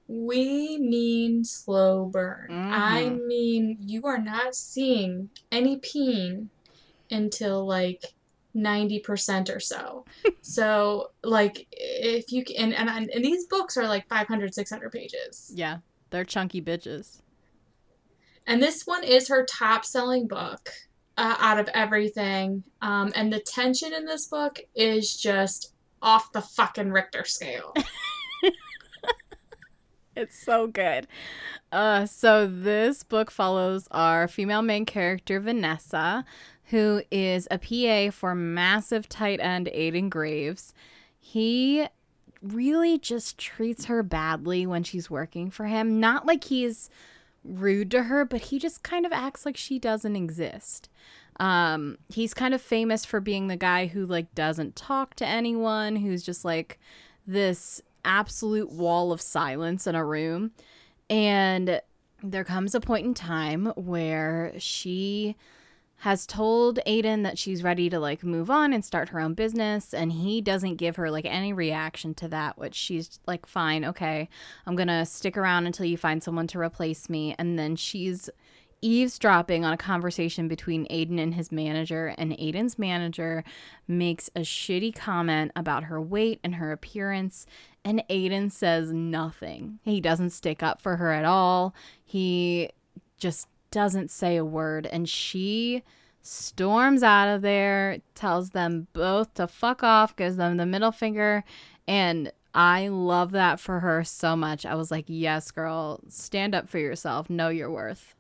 we 0.08 0.78
mean 0.78 1.44
slow 1.44 2.06
burn. 2.06 2.48
I 2.72 3.04
Mhm. 3.04 3.28
mean, 3.28 3.78
you 3.80 4.06
are 4.06 4.20
not 4.20 4.56
seeing 4.56 5.30
any 5.52 5.78
peen 5.78 6.50
until 7.10 7.66
like 7.66 8.13
90% 8.56 9.50
or 9.50 9.60
so. 9.60 10.06
so, 10.42 11.12
like, 11.24 11.68
if 11.72 12.32
you 12.32 12.44
can, 12.44 12.74
and, 12.74 12.90
and, 12.90 13.10
and 13.10 13.25
these 13.25 13.46
books 13.48 13.78
are 13.78 13.88
like 13.88 14.08
500, 14.08 14.54
600 14.54 14.92
pages. 14.92 15.52
Yeah, 15.54 15.80
they're 16.10 16.25
chunky 16.25 16.62
bitches. 16.62 17.22
And 18.46 18.62
this 18.62 18.86
one 18.86 19.04
is 19.04 19.30
her 19.30 19.46
top 19.46 19.86
selling 19.86 20.28
book 20.28 20.70
uh, 21.18 21.36
out 21.40 21.60
of 21.60 21.70
everything. 21.70 22.63
Um, 22.82 23.12
and 23.16 23.32
the 23.32 23.40
tension 23.40 23.94
in 23.94 24.06
this 24.06 24.28
book 24.28 24.60
is 24.75 25.16
just 25.16 25.73
off 26.04 26.32
the 26.32 26.42
fucking 26.42 26.92
Richter 26.92 27.26
scale. 27.26 27.74
It's 30.16 30.40
so 30.40 30.68
good. 30.68 31.08
Uh, 31.72 32.06
so 32.06 32.46
this 32.46 33.04
book 33.04 33.32
follows 33.32 33.88
our 33.92 34.28
female 34.28 34.62
main 34.62 34.86
character 34.86 35.40
Vanessa, 35.40 36.24
who 36.66 37.02
is 37.10 37.48
a 37.50 37.58
PA 37.58 38.12
for 38.16 38.36
massive 38.36 39.10
tight 39.10 39.40
end 39.40 39.70
Aiden 39.74 40.10
Graves. 40.10 40.74
He 41.20 41.88
really 42.42 43.00
just 43.00 43.38
treats 43.38 43.86
her 43.86 44.04
badly 44.04 44.68
when 44.68 44.84
she's 44.84 45.10
working 45.10 45.50
for 45.50 45.66
him. 45.66 46.00
Not 46.00 46.28
like 46.28 46.44
he's 46.44 46.90
rude 47.44 47.92
to 47.92 48.04
her, 48.04 48.26
but 48.26 48.42
he 48.42 48.60
just 48.60 48.84
kind 48.84 49.06
of 49.06 49.12
acts 49.12 49.46
like 49.46 49.58
she 49.58 49.80
doesn't 49.80 50.16
exist. 50.16 50.90
Um, 51.40 51.98
he's 52.10 52.34
kind 52.34 52.54
of 52.54 52.62
famous 52.62 53.06
for 53.06 53.20
being 53.20 53.48
the 53.48 53.56
guy 53.56 53.88
who 53.88 54.06
like 54.06 54.34
doesn't 54.36 54.76
talk 54.76 55.16
to 55.16 55.28
anyone, 55.28 55.96
who's 55.96 56.24
just 56.24 56.46
like 56.46 56.80
this 57.26 57.82
absolute 58.06 58.72
wall 58.72 59.12
of 59.12 59.22
silence 59.22 59.88
in 59.88 59.96
a 59.96 60.06
room. 60.06 60.52
And 61.10 61.82
there 62.22 62.44
comes 62.44 62.76
a 62.76 62.80
point 62.80 63.06
in 63.06 63.14
time 63.14 63.68
where 63.76 64.54
she 64.58 65.36
has 66.04 66.28
told 66.28 66.82
Aiden 66.86 67.24
that 67.24 67.38
she's 67.38 67.64
ready 67.64 67.90
to 67.90 67.98
like 67.98 68.26
move 68.26 68.50
on 68.50 68.74
and 68.74 68.84
start 68.84 69.08
her 69.08 69.22
own 69.22 69.34
business 69.34 69.94
and 69.94 70.12
he 70.12 70.42
doesn't 70.42 70.76
give 70.76 70.98
her 70.98 71.10
like 71.10 71.24
any 71.24 71.54
reaction 71.54 72.14
to 72.14 72.28
that 72.28 72.58
which 72.58 72.76
she's 72.76 73.22
like 73.26 73.46
fine 73.46 73.86
okay 73.86 74.28
I'm 74.68 74.76
going 74.76 74.90
to 74.90 75.06
stick 75.06 75.38
around 75.38 75.66
until 75.66 75.86
you 75.86 75.96
find 75.96 76.22
someone 76.22 76.48
to 76.48 76.60
replace 76.60 77.08
me 77.10 77.36
and 77.40 77.58
then 77.58 77.78
she's 77.78 78.30
eavesdropping 78.82 79.64
on 79.64 79.72
a 79.72 79.78
conversation 79.78 80.50
between 80.50 80.86
Aiden 80.88 81.22
and 81.22 81.36
his 81.36 81.54
manager 81.54 82.14
and 82.18 82.34
Aiden's 82.34 82.78
manager 82.78 83.46
makes 83.88 84.30
a 84.36 84.42
shitty 84.42 84.94
comment 84.94 85.54
about 85.56 85.86
her 85.86 86.02
weight 86.02 86.42
and 86.44 86.56
her 86.56 86.74
appearance 86.74 87.46
and 87.86 88.04
Aiden 88.10 88.52
says 88.52 88.92
nothing. 88.92 89.80
He 89.84 90.02
doesn't 90.02 90.32
stick 90.32 90.62
up 90.62 90.82
for 90.82 90.98
her 90.98 91.14
at 91.14 91.24
all. 91.24 91.74
He 92.04 92.72
just 93.18 93.48
doesn't 93.74 94.10
say 94.10 94.38
a 94.38 94.46
word 94.46 94.86
and 94.86 95.10
she 95.10 95.84
storms 96.22 97.03
out 97.03 97.27
of 97.27 97.42
there, 97.42 97.98
tells 98.15 98.51
them 98.51 98.88
both 98.94 99.34
to 99.34 99.48
fuck 99.48 99.84
off, 99.84 100.15
gives 100.15 100.38
them 100.38 100.56
the 100.56 100.65
middle 100.65 100.92
finger 100.94 101.44
and 101.88 102.32
I 102.56 102.88
love 102.88 103.32
that 103.32 103.60
for 103.60 103.80
her 103.80 104.03
so 104.03 104.36
much. 104.36 104.63
I 104.63 104.75
was 104.75 104.92
like, 104.92 105.06
"Yes, 105.08 105.50
girl, 105.50 106.00
stand 106.08 106.53
up 106.53 106.70
for 106.70 106.77
yourself. 106.77 107.27
Know 107.30 107.50
your 107.50 107.72
worth." 107.72 108.13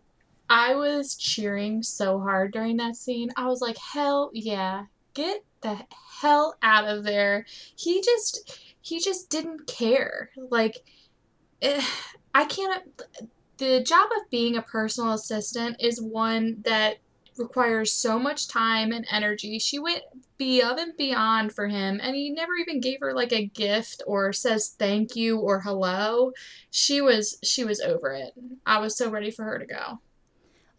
I 0.49 0.75
was 0.75 1.15
cheering 1.15 1.81
so 1.83 2.19
hard 2.19 2.53
during 2.53 2.77
that 2.77 2.95
scene. 2.95 3.31
I 3.37 3.47
was 3.47 3.61
like, 3.61 3.77
hell 3.77 4.29
yeah, 4.33 4.85
get 5.13 5.43
the 5.61 5.79
hell 6.21 6.57
out 6.61 6.87
of 6.87 7.03
there. 7.03 7.45
He 7.75 8.01
just, 8.01 8.59
he 8.81 8.99
just 8.99 9.29
didn't 9.29 9.67
care. 9.67 10.29
Like, 10.49 10.83
eh, 11.61 11.83
I 12.35 12.45
can't. 12.45 12.83
The 13.63 13.81
job 13.81 14.09
of 14.17 14.29
being 14.29 14.57
a 14.57 14.61
personal 14.61 15.13
assistant 15.13 15.77
is 15.79 16.01
one 16.01 16.57
that 16.65 16.97
requires 17.37 17.93
so 17.93 18.19
much 18.19 18.49
time 18.49 18.91
and 18.91 19.07
energy. 19.09 19.57
She 19.57 19.79
went 19.79 20.01
above 20.37 20.77
and 20.77 20.97
beyond 20.97 21.53
for 21.53 21.69
him, 21.69 22.01
and 22.03 22.13
he 22.13 22.29
never 22.29 22.55
even 22.55 22.81
gave 22.81 22.99
her 22.99 23.13
like 23.13 23.31
a 23.31 23.45
gift 23.45 24.03
or 24.05 24.33
says 24.33 24.75
thank 24.77 25.15
you 25.15 25.39
or 25.39 25.61
hello. 25.61 26.33
She 26.71 26.99
was 26.99 27.37
she 27.41 27.63
was 27.63 27.79
over 27.79 28.11
it. 28.11 28.33
I 28.65 28.79
was 28.79 28.97
so 28.97 29.09
ready 29.09 29.31
for 29.31 29.45
her 29.45 29.57
to 29.57 29.65
go. 29.65 30.01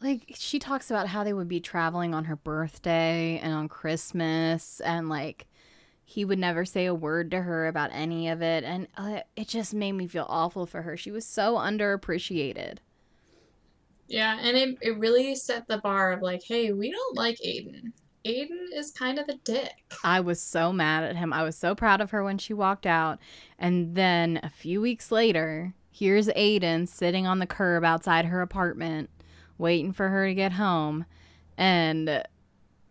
Like 0.02 0.34
she 0.34 0.58
talks 0.58 0.90
about 0.90 1.08
how 1.08 1.24
they 1.24 1.32
would 1.32 1.48
be 1.48 1.60
traveling 1.60 2.12
on 2.12 2.26
her 2.26 2.36
birthday 2.36 3.40
and 3.42 3.54
on 3.54 3.68
Christmas 3.68 4.80
and 4.80 5.08
like 5.08 5.46
he 6.04 6.24
would 6.24 6.38
never 6.38 6.64
say 6.64 6.86
a 6.86 6.94
word 6.94 7.30
to 7.30 7.42
her 7.42 7.66
about 7.66 7.90
any 7.92 8.28
of 8.28 8.42
it 8.42 8.62
and 8.64 8.86
uh, 8.96 9.20
it 9.36 9.48
just 9.48 9.72
made 9.74 9.92
me 9.92 10.06
feel 10.06 10.26
awful 10.28 10.66
for 10.66 10.82
her. 10.82 10.96
She 10.96 11.10
was 11.10 11.26
so 11.26 11.54
underappreciated. 11.54 12.78
Yeah, 14.06 14.38
and 14.40 14.56
it, 14.56 14.78
it 14.82 14.98
really 14.98 15.34
set 15.34 15.66
the 15.66 15.78
bar 15.78 16.12
of 16.12 16.20
like, 16.20 16.42
hey, 16.42 16.72
we 16.72 16.90
don't 16.90 17.16
like 17.16 17.38
Aiden. 17.38 17.92
Aiden 18.26 18.66
is 18.72 18.90
kind 18.90 19.18
of 19.18 19.28
a 19.28 19.36
dick. 19.44 19.72
I 20.02 20.20
was 20.20 20.40
so 20.40 20.72
mad 20.72 21.04
at 21.04 21.16
him. 21.16 21.32
I 21.32 21.42
was 21.42 21.56
so 21.56 21.74
proud 21.74 22.00
of 22.00 22.10
her 22.10 22.24
when 22.24 22.38
she 22.38 22.54
walked 22.54 22.86
out. 22.86 23.18
And 23.58 23.94
then 23.94 24.40
a 24.42 24.48
few 24.48 24.80
weeks 24.80 25.12
later, 25.12 25.74
here's 25.90 26.28
Aiden 26.28 26.88
sitting 26.88 27.26
on 27.26 27.38
the 27.38 27.46
curb 27.46 27.84
outside 27.84 28.26
her 28.26 28.40
apartment, 28.40 29.10
waiting 29.58 29.92
for 29.92 30.08
her 30.08 30.26
to 30.26 30.34
get 30.34 30.52
home. 30.52 31.04
And 31.56 32.24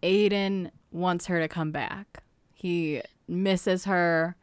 Aiden 0.01 0.71
wants 0.91 1.25
her 1.27 1.39
to 1.39 1.47
come 1.47 1.71
back. 1.71 2.22
He 2.63 3.01
misses 3.27 3.83
her, 3.83 4.37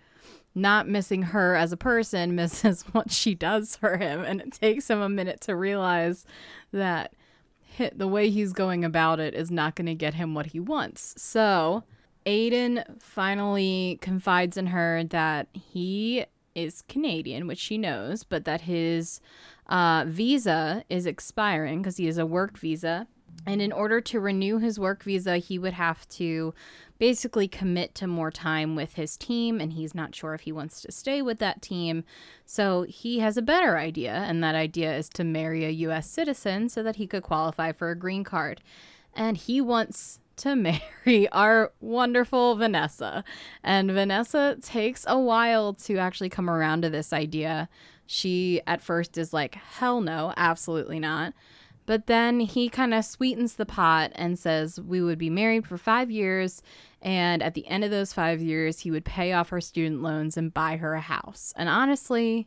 not 0.54 0.86
missing 0.86 1.22
her 1.22 1.56
as 1.56 1.72
a 1.72 1.76
person, 1.78 2.34
misses 2.36 2.82
what 2.92 3.10
she 3.10 3.34
does 3.34 3.76
for 3.76 3.96
him. 3.96 4.20
And 4.20 4.42
it 4.42 4.52
takes 4.52 4.90
him 4.90 5.00
a 5.00 5.08
minute 5.08 5.40
to 5.42 5.56
realize 5.56 6.26
that 6.70 7.14
the 7.96 8.08
way 8.08 8.28
he's 8.28 8.52
going 8.52 8.84
about 8.84 9.20
it 9.20 9.32
is 9.34 9.50
not 9.50 9.74
going 9.74 9.86
to 9.86 9.94
get 9.94 10.12
him 10.12 10.34
what 10.34 10.46
he 10.46 10.60
wants. 10.60 11.14
So, 11.16 11.84
Aiden 12.26 12.84
finally 13.00 13.98
confides 14.02 14.58
in 14.58 14.66
her 14.66 15.02
that 15.04 15.48
he 15.54 16.26
is 16.54 16.82
Canadian, 16.82 17.46
which 17.46 17.58
she 17.58 17.78
knows, 17.78 18.22
but 18.22 18.44
that 18.44 18.60
his 18.60 19.22
uh, 19.70 20.04
visa 20.06 20.84
is 20.90 21.06
expiring 21.06 21.80
because 21.80 21.96
he 21.96 22.04
has 22.04 22.18
a 22.18 22.26
work 22.26 22.58
visa. 22.58 23.06
And 23.46 23.62
in 23.62 23.72
order 23.72 24.02
to 24.02 24.20
renew 24.20 24.58
his 24.58 24.78
work 24.78 25.04
visa, 25.04 25.38
he 25.38 25.58
would 25.58 25.72
have 25.72 26.06
to 26.10 26.52
basically 27.00 27.48
commit 27.48 27.94
to 27.94 28.06
more 28.06 28.30
time 28.30 28.76
with 28.76 28.94
his 28.94 29.16
team, 29.16 29.58
and 29.58 29.72
he's 29.72 29.94
not 29.94 30.14
sure 30.14 30.34
if 30.34 30.42
he 30.42 30.52
wants 30.52 30.82
to 30.82 30.92
stay 30.92 31.22
with 31.22 31.38
that 31.38 31.62
team. 31.62 32.04
So 32.44 32.82
he 32.82 33.20
has 33.20 33.38
a 33.38 33.42
better 33.42 33.78
idea, 33.78 34.12
and 34.12 34.44
that 34.44 34.54
idea 34.54 34.94
is 34.94 35.08
to 35.10 35.24
marry 35.24 35.64
a 35.64 35.70
US 35.70 36.08
citizen 36.08 36.68
so 36.68 36.82
that 36.82 36.96
he 36.96 37.06
could 37.06 37.22
qualify 37.22 37.72
for 37.72 37.90
a 37.90 37.98
green 37.98 38.22
card. 38.22 38.60
And 39.14 39.38
he 39.38 39.62
wants 39.62 40.20
to 40.36 40.54
marry 41.04 41.26
our 41.32 41.72
wonderful 41.80 42.56
Vanessa. 42.56 43.24
And 43.64 43.90
Vanessa 43.90 44.58
takes 44.62 45.06
a 45.08 45.18
while 45.18 45.72
to 45.72 45.96
actually 45.96 46.28
come 46.28 46.50
around 46.50 46.82
to 46.82 46.90
this 46.90 47.14
idea. 47.14 47.70
She 48.04 48.60
at 48.66 48.82
first 48.82 49.16
is 49.16 49.32
like, 49.32 49.54
hell 49.54 50.02
no, 50.02 50.34
absolutely 50.36 51.00
not. 51.00 51.32
But 51.90 52.06
then 52.06 52.38
he 52.38 52.68
kind 52.68 52.94
of 52.94 53.04
sweetens 53.04 53.56
the 53.56 53.66
pot 53.66 54.12
and 54.14 54.38
says 54.38 54.80
we 54.80 55.02
would 55.02 55.18
be 55.18 55.28
married 55.28 55.66
for 55.66 55.76
five 55.76 56.08
years. 56.08 56.62
And 57.02 57.42
at 57.42 57.54
the 57.54 57.66
end 57.66 57.82
of 57.82 57.90
those 57.90 58.12
five 58.12 58.40
years, 58.40 58.78
he 58.78 58.92
would 58.92 59.04
pay 59.04 59.32
off 59.32 59.48
her 59.48 59.60
student 59.60 60.00
loans 60.00 60.36
and 60.36 60.54
buy 60.54 60.76
her 60.76 60.94
a 60.94 61.00
house. 61.00 61.52
And 61.56 61.68
honestly, 61.68 62.46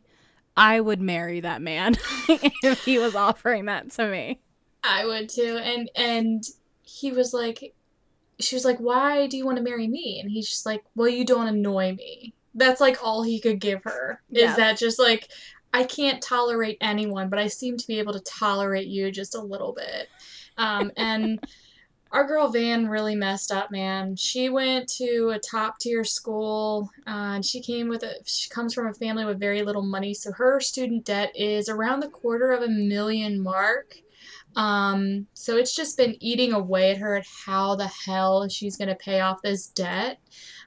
I 0.56 0.80
would 0.80 0.98
marry 0.98 1.40
that 1.40 1.60
man 1.60 1.94
if 2.30 2.86
he 2.86 2.98
was 2.98 3.14
offering 3.14 3.66
that 3.66 3.90
to 3.90 4.08
me. 4.08 4.40
I 4.82 5.04
would 5.04 5.28
too. 5.28 5.60
And 5.62 5.90
and 5.94 6.42
he 6.80 7.12
was 7.12 7.34
like 7.34 7.74
she 8.40 8.56
was 8.56 8.64
like, 8.64 8.78
"Why 8.78 9.26
do 9.26 9.36
you 9.36 9.44
want 9.44 9.58
to 9.58 9.62
marry 9.62 9.88
me?" 9.88 10.20
And 10.20 10.30
he's 10.30 10.48
just 10.48 10.64
like, 10.64 10.84
"Well, 10.94 11.08
you 11.08 11.26
don't 11.26 11.48
annoy 11.48 11.92
me." 11.92 12.32
That's 12.54 12.80
like 12.80 13.04
all 13.04 13.22
he 13.22 13.38
could 13.40 13.60
give 13.60 13.82
her. 13.82 14.22
Is 14.30 14.40
Yes. 14.40 14.56
that 14.56 14.78
just 14.78 14.98
like 14.98 15.28
I 15.74 15.82
can't 15.82 16.22
tolerate 16.22 16.78
anyone, 16.80 17.28
but 17.28 17.40
I 17.40 17.48
seem 17.48 17.76
to 17.76 17.86
be 17.88 17.98
able 17.98 18.12
to 18.12 18.20
tolerate 18.20 18.86
you 18.86 19.10
just 19.10 19.34
a 19.34 19.40
little 19.40 19.72
bit. 19.72 20.08
Um, 20.56 20.92
and 20.96 21.44
our 22.12 22.24
girl 22.24 22.48
Van 22.48 22.86
really 22.86 23.16
messed 23.16 23.50
up, 23.50 23.72
man. 23.72 24.14
She 24.14 24.48
went 24.48 24.88
to 24.98 25.30
a 25.34 25.40
top 25.40 25.80
tier 25.80 26.04
school, 26.04 26.88
uh, 27.08 27.34
and 27.34 27.44
she 27.44 27.60
came 27.60 27.88
with 27.88 28.04
a. 28.04 28.14
She 28.24 28.48
comes 28.50 28.72
from 28.72 28.86
a 28.86 28.94
family 28.94 29.24
with 29.24 29.40
very 29.40 29.62
little 29.62 29.82
money, 29.82 30.14
so 30.14 30.30
her 30.30 30.60
student 30.60 31.04
debt 31.04 31.32
is 31.34 31.68
around 31.68 32.00
the 32.00 32.08
quarter 32.08 32.52
of 32.52 32.62
a 32.62 32.68
million 32.68 33.42
mark. 33.42 33.96
Um, 34.54 35.26
so 35.34 35.56
it's 35.56 35.74
just 35.74 35.96
been 35.96 36.16
eating 36.20 36.52
away 36.52 36.92
at 36.92 36.98
her 36.98 37.16
at 37.16 37.26
how 37.46 37.74
the 37.74 37.88
hell 37.88 38.48
she's 38.48 38.76
gonna 38.76 38.94
pay 38.94 39.18
off 39.18 39.42
this 39.42 39.66
debt. 39.66 40.20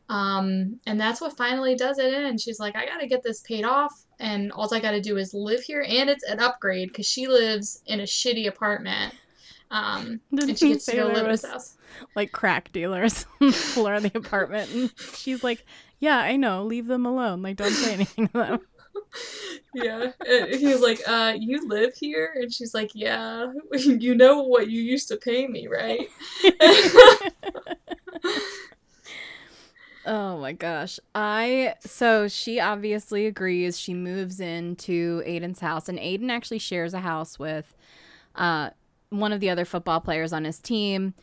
Um, 0.10 0.82
and 0.86 1.00
that's 1.00 1.22
what 1.22 1.38
finally 1.38 1.76
does 1.76 1.98
it 1.98 2.14
in. 2.14 2.38
She's 2.38 2.60
like, 2.60 2.76
I 2.76 2.86
gotta 2.86 3.08
get 3.08 3.24
this 3.24 3.40
paid 3.40 3.64
off, 3.64 4.06
and 4.20 4.52
all 4.52 4.74
I 4.74 4.80
gotta 4.80 5.02
do 5.02 5.18
is 5.18 5.34
live 5.34 5.62
here, 5.62 5.86
and 5.88 6.10
it's 6.10 6.24
an 6.24 6.40
upgrade 6.40 6.90
because 6.90 7.06
she 7.06 7.28
lives 7.28 7.82
in 7.86 8.00
a 8.00 8.04
shitty 8.04 8.48
apartment. 8.48 9.14
Um, 9.70 10.22
Didn't 10.32 10.50
and 10.50 10.60
she 10.60 10.68
he 10.68 10.74
gets 10.74 10.86
to 10.88 10.96
go 10.96 11.08
live 11.08 11.26
in 11.26 11.28
was 11.28 11.42
his 11.42 11.52
house. 11.52 11.78
like 12.16 12.32
crack 12.32 12.72
dealers 12.72 13.26
on 13.42 13.48
the 13.48 13.54
floor 13.54 13.96
of 13.96 14.04
the 14.04 14.12
apartment? 14.16 14.72
And 14.74 14.92
she's 15.16 15.44
like, 15.44 15.66
"Yeah, 16.00 16.18
I 16.18 16.36
know. 16.36 16.64
Leave 16.64 16.88
them 16.88 17.06
alone. 17.06 17.42
Like, 17.42 17.58
don't 17.58 17.72
say 17.72 17.94
anything 17.94 18.28
to 18.30 18.34
them." 18.34 18.60
yeah. 19.74 20.12
And 20.28 20.56
he 20.56 20.68
was 20.68 20.82
like, 20.82 21.02
uh, 21.08 21.34
you 21.38 21.68
live 21.68 21.94
here? 21.96 22.34
And 22.36 22.52
she's 22.52 22.74
like, 22.74 22.92
yeah. 22.94 23.52
You 23.74 24.16
know 24.16 24.44
what 24.44 24.70
you 24.70 24.82
used 24.82 25.08
to 25.10 25.18
pay 25.18 25.48
me, 25.48 25.68
right? 25.68 26.10
Oh 30.08 30.38
my 30.38 30.54
gosh. 30.54 31.02
I 31.14 31.76
so 31.82 32.30
she 32.30 32.62
obviously 32.62 33.26
agrees. 33.26 33.78
She 33.78 33.94
moves 33.94 34.40
into 34.40 35.22
Aiden's 35.28 35.60
house 35.60 35.90
and 35.90 36.00
Aiden 36.00 36.30
actually 36.30 36.60
shares 36.60 36.94
a 36.94 37.02
house 37.02 37.38
with 37.38 37.76
uh 38.34 38.70
one 39.10 39.34
of 39.34 39.42
the 39.42 39.50
other 39.50 39.66
football 39.66 40.00
players 40.00 40.32
on 40.32 40.46
his 40.46 40.60
team. 40.60 41.14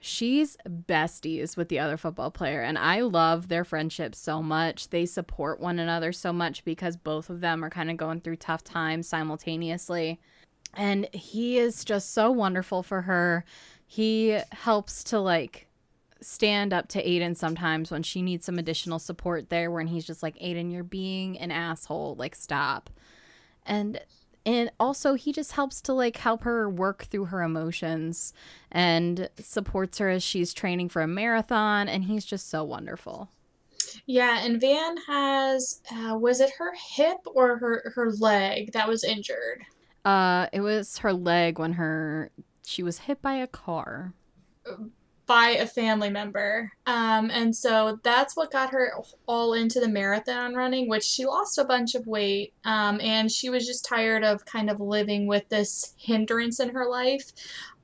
She's 0.00 0.56
besties 0.66 1.58
with 1.58 1.68
the 1.68 1.78
other 1.78 1.98
football 1.98 2.30
player 2.30 2.62
and 2.62 2.78
I 2.78 3.02
love 3.02 3.48
their 3.48 3.64
friendship 3.64 4.14
so 4.14 4.42
much. 4.42 4.88
They 4.88 5.04
support 5.04 5.60
one 5.60 5.78
another 5.78 6.10
so 6.10 6.32
much 6.32 6.64
because 6.64 6.96
both 6.96 7.28
of 7.28 7.42
them 7.42 7.62
are 7.62 7.70
kind 7.70 7.90
of 7.90 7.98
going 7.98 8.22
through 8.22 8.36
tough 8.36 8.64
times 8.64 9.06
simultaneously. 9.06 10.18
And 10.72 11.06
he 11.12 11.58
is 11.58 11.84
just 11.84 12.14
so 12.14 12.30
wonderful 12.30 12.82
for 12.82 13.02
her. 13.02 13.44
He 13.86 14.38
helps 14.52 15.04
to 15.04 15.20
like 15.20 15.68
stand 16.22 16.72
up 16.72 16.88
to 16.88 17.02
Aiden 17.04 17.36
sometimes 17.36 17.90
when 17.90 18.02
she 18.02 18.22
needs 18.22 18.46
some 18.46 18.58
additional 18.58 18.98
support 18.98 19.50
there 19.50 19.70
when 19.70 19.88
he's 19.88 20.04
just 20.04 20.22
like 20.22 20.38
Aiden 20.38 20.72
you're 20.72 20.84
being 20.84 21.38
an 21.38 21.50
asshole. 21.50 22.14
Like 22.16 22.34
stop. 22.34 22.90
And 23.66 24.00
and 24.44 24.70
also 24.80 25.14
he 25.14 25.32
just 25.32 25.52
helps 25.52 25.80
to 25.82 25.92
like 25.92 26.16
help 26.16 26.42
her 26.44 26.68
work 26.68 27.04
through 27.04 27.26
her 27.26 27.42
emotions 27.42 28.32
and 28.70 29.28
supports 29.38 29.98
her 29.98 30.08
as 30.08 30.22
she's 30.22 30.52
training 30.52 30.88
for 30.88 31.02
a 31.02 31.06
marathon 31.06 31.88
and 31.88 32.04
he's 32.04 32.24
just 32.24 32.50
so 32.50 32.64
wonderful. 32.64 33.30
Yeah, 34.06 34.42
and 34.42 34.58
Van 34.58 34.96
has, 35.06 35.82
uh, 35.92 36.16
was 36.16 36.40
it 36.40 36.50
her 36.58 36.72
hip 36.96 37.18
or 37.26 37.58
her, 37.58 37.92
her 37.94 38.10
leg 38.12 38.72
that 38.72 38.88
was 38.88 39.04
injured? 39.04 39.62
uh 40.04 40.46
it 40.52 40.60
was 40.60 40.98
her 40.98 41.12
leg 41.12 41.58
when 41.58 41.74
her 41.74 42.30
she 42.64 42.82
was 42.82 42.98
hit 42.98 43.22
by 43.22 43.34
a 43.34 43.46
car 43.46 44.12
by 45.32 45.52
a 45.52 45.66
family 45.66 46.10
member. 46.10 46.70
Um, 46.84 47.30
and 47.30 47.56
so 47.56 47.98
that's 48.02 48.36
what 48.36 48.52
got 48.52 48.68
her 48.72 48.92
all 49.26 49.54
into 49.54 49.80
the 49.80 49.88
marathon 49.88 50.54
running, 50.54 50.90
which 50.90 51.04
she 51.04 51.24
lost 51.24 51.56
a 51.56 51.64
bunch 51.64 51.94
of 51.94 52.06
weight. 52.06 52.52
Um, 52.66 53.00
and 53.00 53.32
she 53.32 53.48
was 53.48 53.66
just 53.66 53.86
tired 53.86 54.24
of 54.24 54.44
kind 54.44 54.68
of 54.68 54.78
living 54.78 55.26
with 55.26 55.48
this 55.48 55.94
hindrance 55.96 56.60
in 56.60 56.68
her 56.68 56.86
life. 56.86 57.32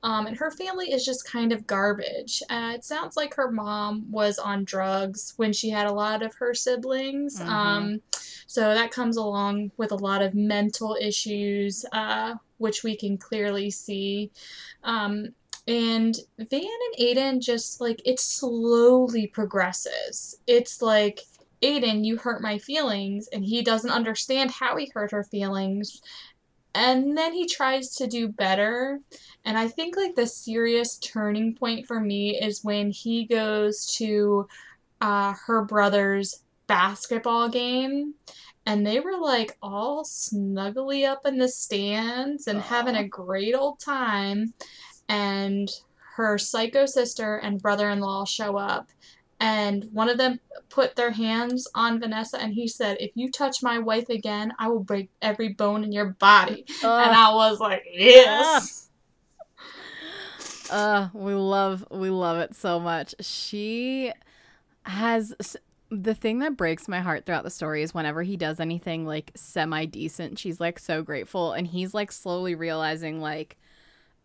Um, 0.03 0.27
and 0.27 0.37
her 0.37 0.51
family 0.51 0.91
is 0.91 1.03
just 1.03 1.25
kind 1.25 1.51
of 1.51 1.65
garbage. 1.65 2.43
Uh, 2.51 2.73
it 2.75 2.85
sounds 2.85 3.17
like 3.17 3.33
her 3.33 3.49
mom 3.49 4.05
was 4.11 4.37
on 4.37 4.63
drugs 4.63 5.33
when 5.37 5.51
she 5.51 5.71
had 5.71 5.87
a 5.87 5.91
lot 5.91 6.21
of 6.21 6.35
her 6.35 6.53
siblings. 6.53 7.39
Mhm. 7.39 7.47
Um, 7.47 8.01
so 8.45 8.75
that 8.75 8.91
comes 8.91 9.17
along 9.17 9.71
with 9.75 9.91
a 9.91 9.95
lot 9.95 10.21
of 10.21 10.35
mental 10.35 10.95
issues, 11.01 11.83
uh, 11.93 12.35
which 12.59 12.83
we 12.83 12.95
can 12.95 13.17
clearly 13.17 13.71
see. 13.71 14.29
Um, 14.83 15.33
and 15.69 16.17
Van 16.39 16.63
and 16.63 16.99
Aiden 16.99 17.39
just 17.39 17.79
like 17.79 18.01
it 18.03 18.19
slowly 18.19 19.27
progresses. 19.27 20.35
It's 20.47 20.81
like 20.81 21.19
Aiden, 21.61 22.03
you 22.03 22.17
hurt 22.17 22.41
my 22.41 22.57
feelings, 22.57 23.27
and 23.27 23.45
he 23.45 23.61
doesn't 23.61 23.91
understand 23.91 24.49
how 24.49 24.77
he 24.77 24.91
hurt 24.91 25.11
her 25.11 25.23
feelings. 25.23 26.01
And 26.73 27.15
then 27.15 27.33
he 27.33 27.45
tries 27.45 27.95
to 27.97 28.07
do 28.07 28.29
better. 28.29 28.99
And 29.45 29.59
I 29.59 29.67
think 29.67 29.95
like 29.95 30.15
the 30.15 30.25
serious 30.25 30.97
turning 30.97 31.53
point 31.53 31.85
for 31.85 31.99
me 31.99 32.41
is 32.41 32.63
when 32.63 32.89
he 32.89 33.25
goes 33.25 33.93
to 33.97 34.47
uh, 35.01 35.35
her 35.45 35.63
brother's 35.65 36.41
basketball 36.65 37.47
game. 37.47 38.15
And 38.65 38.85
they 38.85 38.99
were 38.99 39.17
like 39.19 39.55
all 39.61 40.03
snuggly 40.03 41.07
up 41.07 41.25
in 41.25 41.37
the 41.37 41.47
stands 41.47 42.47
and 42.47 42.59
having 42.61 42.95
a 42.95 43.07
great 43.07 43.55
old 43.55 43.79
time 43.79 44.53
and 45.09 45.69
her 46.15 46.37
psycho 46.37 46.85
sister 46.85 47.35
and 47.37 47.61
brother-in-law 47.61 48.25
show 48.25 48.57
up 48.57 48.87
and 49.41 49.85
one 49.91 50.09
of 50.09 50.17
them 50.17 50.39
put 50.69 50.95
their 50.95 51.11
hands 51.11 51.67
on 51.75 51.99
Vanessa 51.99 52.41
and 52.41 52.53
he 52.53 52.67
said 52.67 52.97
if 52.99 53.11
you 53.15 53.29
touch 53.29 53.61
my 53.61 53.79
wife 53.79 54.09
again 54.09 54.53
I 54.57 54.69
will 54.69 54.83
break 54.83 55.09
every 55.21 55.49
bone 55.49 55.83
in 55.83 55.91
your 55.91 56.11
body 56.19 56.65
and 56.83 57.11
I 57.11 57.33
was 57.33 57.59
like 57.59 57.83
yes 57.91 58.85
Uh, 60.69 61.09
we 61.13 61.33
love 61.33 61.85
we 61.89 62.09
love 62.09 62.37
it 62.37 62.55
so 62.55 62.79
much. 62.79 63.15
She 63.19 64.11
has 64.83 65.33
the 65.89 66.13
thing 66.13 66.39
that 66.39 66.55
breaks 66.55 66.87
my 66.87 66.99
heart 66.99 67.25
throughout 67.25 67.43
the 67.43 67.49
story 67.49 67.81
is 67.81 67.93
whenever 67.93 68.21
he 68.21 68.37
does 68.37 68.59
anything 68.59 69.05
like 69.05 69.31
semi 69.35 69.85
decent, 69.85 70.37
she's 70.37 70.59
like 70.59 70.79
so 70.79 71.01
grateful, 71.01 71.53
and 71.53 71.67
he's 71.67 71.93
like 71.93 72.11
slowly 72.11 72.55
realizing 72.55 73.19
like, 73.19 73.57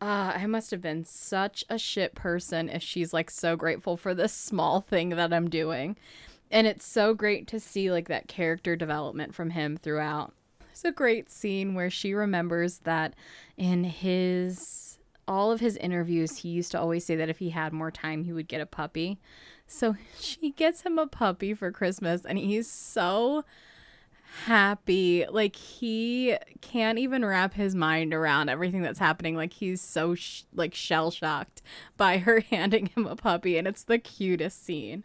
uh, 0.05 0.33
I 0.37 0.47
must 0.47 0.71
have 0.71 0.83
been 0.83 1.07
such 1.07 1.65
a 1.71 1.79
shit 1.79 2.15
person 2.15 2.69
if 2.69 2.83
she's 2.83 3.15
like 3.15 3.31
so 3.31 3.57
grateful 3.57 3.97
for 3.97 4.15
this 4.15 4.35
small 4.35 4.83
thing 4.83 5.09
that 5.09 5.33
I'm 5.33 5.49
doing, 5.49 5.97
and 6.51 6.67
it's 6.67 6.85
so 6.85 7.15
great 7.15 7.47
to 7.49 7.59
see 7.59 7.91
like 7.91 8.09
that 8.09 8.29
character 8.29 8.77
development 8.77 9.35
from 9.35 9.49
him 9.49 9.79
throughout. 9.79 10.35
There's 10.61 10.85
a 10.85 10.93
great 10.93 11.31
scene 11.31 11.73
where 11.73 11.89
she 11.89 12.13
remembers 12.13 12.81
that 12.81 13.15
in 13.57 13.85
his 13.85 14.99
all 15.27 15.51
of 15.51 15.61
his 15.61 15.79
interviews, 15.79 16.37
he 16.37 16.51
used 16.51 16.73
to 16.73 16.79
always 16.81 17.07
say 17.07 17.17
that 17.17 17.31
if 17.31 17.39
he 17.39 17.49
had 17.49 17.73
more 17.73 17.91
time, 17.91 18.25
he 18.25 18.33
would 18.35 18.47
get 18.47 18.61
a 18.61 18.67
puppy. 18.67 19.19
So 19.67 19.97
she 20.21 20.51
gets 20.51 20.83
him 20.83 20.99
a 20.99 21.07
puppy 21.07 21.55
for 21.55 21.73
Christmas, 21.73 22.27
and 22.27 22.37
he's 22.37 22.71
so 22.71 23.47
happy. 24.47 25.25
Like 25.29 25.57
he 25.57 26.37
can't 26.61 26.99
even 26.99 27.25
wrap 27.25 27.55
his 27.55 27.75
mind 27.75 28.13
around 28.15 28.49
everything 28.49 28.83
that's 28.83 28.99
happening. 28.99 29.37
Like 29.37 29.53
he's 29.53 29.81
so 29.81 30.15
sh- 30.15 30.43
like 30.53 30.75
shell 30.75 31.11
shocked 31.11 31.63
by 31.97 32.19
her 32.19 32.41
handing 32.51 32.87
him 32.87 33.07
a 33.07 33.17
puppy, 33.17 33.57
and 33.59 33.67
it's 33.69 33.85
the 33.85 33.99
cutest 33.99 34.65
scene. 34.65 35.05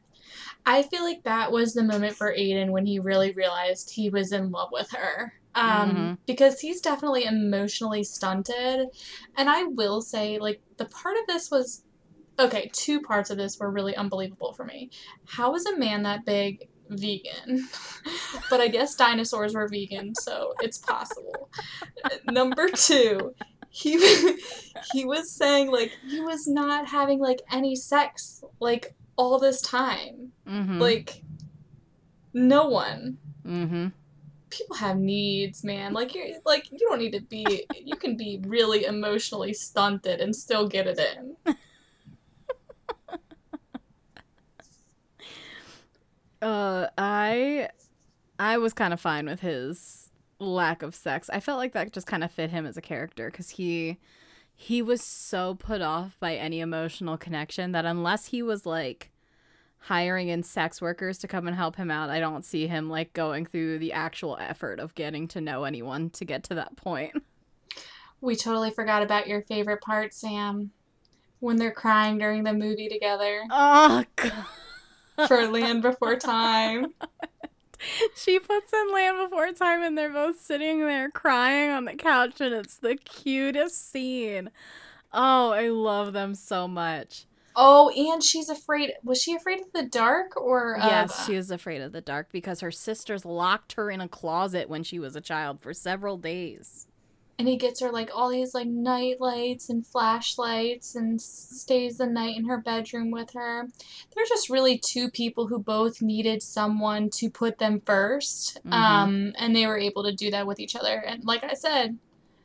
I 0.66 0.84
feel 0.84 1.04
like 1.04 1.24
that 1.24 1.52
was 1.52 1.74
the 1.74 1.84
moment 1.84 2.16
for 2.16 2.34
Aiden 2.34 2.70
when 2.72 2.86
he 2.86 3.00
really 3.00 3.32
realized 3.34 3.92
he 3.92 4.10
was 4.10 4.32
in 4.32 4.52
love 4.52 4.70
with 4.72 4.92
her. 4.92 5.34
Um, 5.56 5.96
Mhm. 5.96 6.18
because 6.28 6.60
he's 6.60 6.80
definitely 6.80 7.26
emotionally 7.26 8.04
stunted. 8.04 8.88
And 9.36 9.50
I 9.50 9.64
will 9.64 10.00
say, 10.02 10.38
like, 10.38 10.62
the 10.78 10.86
part 10.86 11.18
of 11.18 11.26
this 11.28 11.50
was 11.50 11.84
okay, 12.40 12.70
two 12.74 13.02
parts 13.02 13.30
of 13.30 13.38
this 13.38 13.60
were 13.60 13.70
really 13.72 13.96
unbelievable 13.96 14.54
for 14.54 14.64
me. 14.64 14.90
How 15.26 15.54
is 15.56 15.66
a 15.66 15.78
man 15.78 16.04
that 16.04 16.26
big 16.26 16.69
vegan? 16.90 17.68
but 18.50 18.60
I 18.60 18.68
guess 18.68 18.96
dinosaurs 18.96 19.54
were 19.54 19.68
vegan, 19.68 20.16
so 20.16 20.54
it's 20.62 20.78
possible. 20.78 21.50
Number 22.30 22.70
two, 22.70 23.34
he 23.70 23.98
he 24.92 25.06
was 25.06 25.32
saying 25.32 25.72
like 25.72 25.92
he 26.08 26.20
was 26.20 26.48
not 26.48 26.88
having 26.88 27.20
like 27.20 27.42
any 27.52 27.76
sex 27.76 28.44
like 28.60 28.96
all 29.16 29.40
this 29.40 29.62
time. 29.62 30.32
Mm-hmm. 30.48 30.80
Like 30.80 31.22
no 32.34 32.68
one. 32.68 33.18
mm-hmm. 33.46 33.88
People 34.50 34.76
have 34.78 34.98
needs, 34.98 35.64
man. 35.64 35.94
Like 35.94 36.16
you 36.16 36.40
like 36.46 36.72
you 36.72 36.80
don't 36.80 37.00
need 37.00 37.14
to 37.14 37.22
be 37.22 37.66
you 37.76 37.96
can 37.96 38.18
be 38.18 38.42
really 38.46 38.86
emotionally 38.86 39.54
stunted 39.54 40.22
and 40.22 40.36
still 40.36 40.68
get 40.68 40.88
it 40.88 41.00
in. 41.00 41.56
Uh, 46.42 46.88
I, 46.98 47.70
I 48.38 48.58
was 48.58 48.74
kind 48.74 48.94
of 48.94 49.02
fine 49.02 49.26
with 49.26 49.42
his 49.42 50.12
lack 50.40 50.84
of 50.84 50.96
sex. 50.96 51.30
I 51.32 51.40
felt 51.40 51.58
like 51.58 51.74
that 51.74 51.92
just 51.92 52.08
kind 52.08 52.24
of 52.24 52.32
fit 52.32 52.50
him 52.50 52.66
as 52.66 52.78
a 52.78 52.82
character 52.82 53.30
because 53.30 53.52
he, 53.52 53.98
he 54.56 54.82
was 54.82 55.02
so 55.02 55.56
put 55.56 55.82
off 55.82 56.18
by 56.20 56.36
any 56.36 56.60
emotional 56.60 57.18
connection 57.18 57.72
that 57.74 57.86
unless 57.86 58.28
he 58.28 58.42
was 58.42 58.66
like 58.66 59.12
hiring 59.84 60.28
in 60.30 60.44
sex 60.44 60.82
workers 60.82 61.18
to 61.20 61.28
come 61.28 61.48
and 61.48 61.56
help 61.56 61.76
him 61.76 61.90
out, 61.92 62.10
I 62.10 62.20
don't 62.20 62.46
see 62.46 62.68
him 62.68 62.90
like 62.90 63.14
going 63.14 63.46
through 63.46 63.80
the 63.80 63.94
actual 63.94 64.38
effort 64.40 64.80
of 64.80 64.96
getting 64.96 65.28
to 65.30 65.42
know 65.42 65.64
anyone 65.64 66.10
to 66.12 66.26
get 66.26 66.44
to 66.46 66.56
that 66.56 66.76
point. 66.76 67.14
We 68.22 68.36
totally 68.36 68.72
forgot 68.72 69.02
about 69.02 69.28
your 69.28 69.42
favorite 69.44 69.82
part, 69.82 70.14
Sam. 70.14 70.72
When 71.40 71.56
they're 71.56 71.72
crying 71.72 72.18
during 72.18 72.44
the 72.44 72.52
movie 72.52 72.90
together 72.90 73.44
Oh 73.50 74.04
god. 74.18 74.46
For 75.28 75.48
Land 75.48 75.82
Before 75.82 76.16
Time. 76.16 76.94
she 78.16 78.40
puts 78.40 78.74
in 78.74 78.92
Land 78.94 79.18
Before 79.30 79.52
Time 79.54 79.84
and 79.84 79.98
they're 79.98 80.10
both 80.12 80.40
sitting 80.40 80.80
there 80.80 81.10
crying 81.10 81.70
on 81.70 81.86
the 81.86 81.96
couch 81.96 82.42
and 82.42 82.54
it's 82.54 82.78
the 82.78 82.96
cutest 82.96 83.92
scene. 83.92 84.50
Oh, 85.14 85.52
I 85.52 85.70
love 85.70 86.14
them 86.14 86.36
so 86.36 86.68
much. 86.68 87.26
Oh, 87.56 87.90
and 87.90 88.24
she's 88.24 88.48
afraid. 88.50 88.94
Was 89.04 89.22
she 89.22 89.36
afraid 89.36 89.60
of 89.60 89.72
the 89.74 89.84
dark 89.84 90.38
or? 90.38 90.76
of- 90.78 90.84
Yes, 90.86 91.20
uh, 91.20 91.26
she 91.26 91.36
was 91.36 91.52
afraid 91.52 91.82
of 91.82 91.92
the 91.92 92.00
dark 92.02 92.30
because 92.32 92.60
her 92.62 92.72
sisters 92.72 93.26
locked 93.26 93.74
her 93.74 93.90
in 93.90 94.02
a 94.02 94.08
closet 94.08 94.70
when 94.70 94.84
she 94.84 95.00
was 95.00 95.16
a 95.16 95.22
child 95.22 95.60
for 95.62 95.74
several 95.74 96.18
days. 96.18 96.88
And 97.40 97.48
he 97.48 97.56
gets 97.56 97.80
her 97.80 97.90
like 97.90 98.10
all 98.14 98.30
these 98.30 98.54
like 98.54 98.68
night 98.68 99.16
lights 99.22 99.70
and 99.70 99.88
flashlights 99.88 100.96
and 100.96 101.20
stays 101.20 101.98
the 101.98 102.06
night 102.06 102.36
in 102.36 102.46
her 102.46 102.58
bedroom 102.58 103.12
with 103.12 103.32
her. 103.32 103.66
They're 104.14 104.26
just 104.26 104.50
really 104.50 104.78
two 104.78 105.10
people 105.10 105.48
who 105.48 105.58
both 105.58 106.02
needed 106.02 106.44
someone 106.44 107.10
to 107.12 107.30
put 107.30 107.58
them 107.58 107.80
1st 107.80 108.60
Mhm. 108.66 108.74
Um, 108.74 109.34
and 109.38 109.56
they 109.56 109.66
were 109.66 109.78
able 109.78 110.04
to 110.04 110.12
do 110.12 110.30
that 110.32 110.46
with 110.46 110.60
each 110.60 110.76
other. 110.76 111.02
And 111.08 111.24
like 111.24 111.46
I 111.46 111.54
said, 111.54 111.98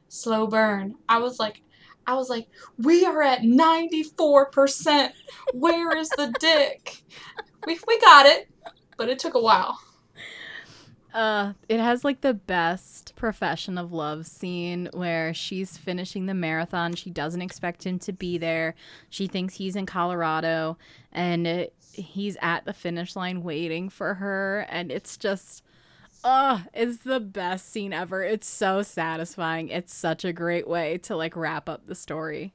slow 0.09 0.47
burn. 0.47 0.95
I 1.09 1.19
was 1.19 1.41
like, 1.41 1.61
I 2.07 2.15
was 2.15 2.31
like, 2.31 2.47
we 2.79 3.05
are 3.05 3.23
at 3.23 3.43
94%. 3.43 5.13
Where 5.55 5.97
is 5.97 6.11
the 6.11 6.33
dick? 6.39 7.03
We, 7.67 7.81
we 7.89 7.99
got 7.99 8.27
it, 8.27 8.49
but 8.97 9.09
it 9.09 9.19
took 9.19 9.35
a 9.35 9.41
while. 9.41 9.77
Uh, 11.15 11.53
it 11.69 11.79
has 11.79 12.03
like 12.05 12.23
the 12.23 12.35
best 12.35 13.15
profession 13.15 13.79
of 13.79 13.93
love 13.93 14.27
scene 14.27 14.89
where 14.93 15.33
she's 15.33 15.79
finishing 15.79 16.27
the 16.27 16.35
marathon. 16.35 16.93
She 16.95 17.09
doesn't 17.09 17.41
expect 17.41 17.87
him 17.87 18.01
to 18.01 18.13
be 18.13 18.37
there. 18.37 18.75
She 19.11 19.29
thinks 19.29 19.55
he's 19.55 19.77
in 19.77 19.87
Colorado 19.87 20.77
and 21.13 21.47
it, 21.47 21.73
he's 21.93 22.37
at 22.43 22.65
the 22.65 22.73
finish 22.73 23.15
line 23.15 23.45
waiting 23.45 23.89
for 23.91 24.15
her. 24.15 24.67
And 24.69 24.91
it's 24.91 25.17
just, 25.17 25.63
uh, 26.25 26.63
it's 26.75 26.97
the 26.99 27.21
best 27.21 27.71
scene 27.71 27.93
ever. 27.93 28.25
It's 28.25 28.49
so 28.49 28.83
satisfying. 28.83 29.69
It's 29.69 29.95
such 29.95 30.25
a 30.25 30.33
great 30.33 30.67
way 30.67 30.99
to 30.99 31.15
like 31.15 31.37
wrap 31.37 31.69
up 31.69 31.87
the 31.87 31.95
story. 31.95 32.55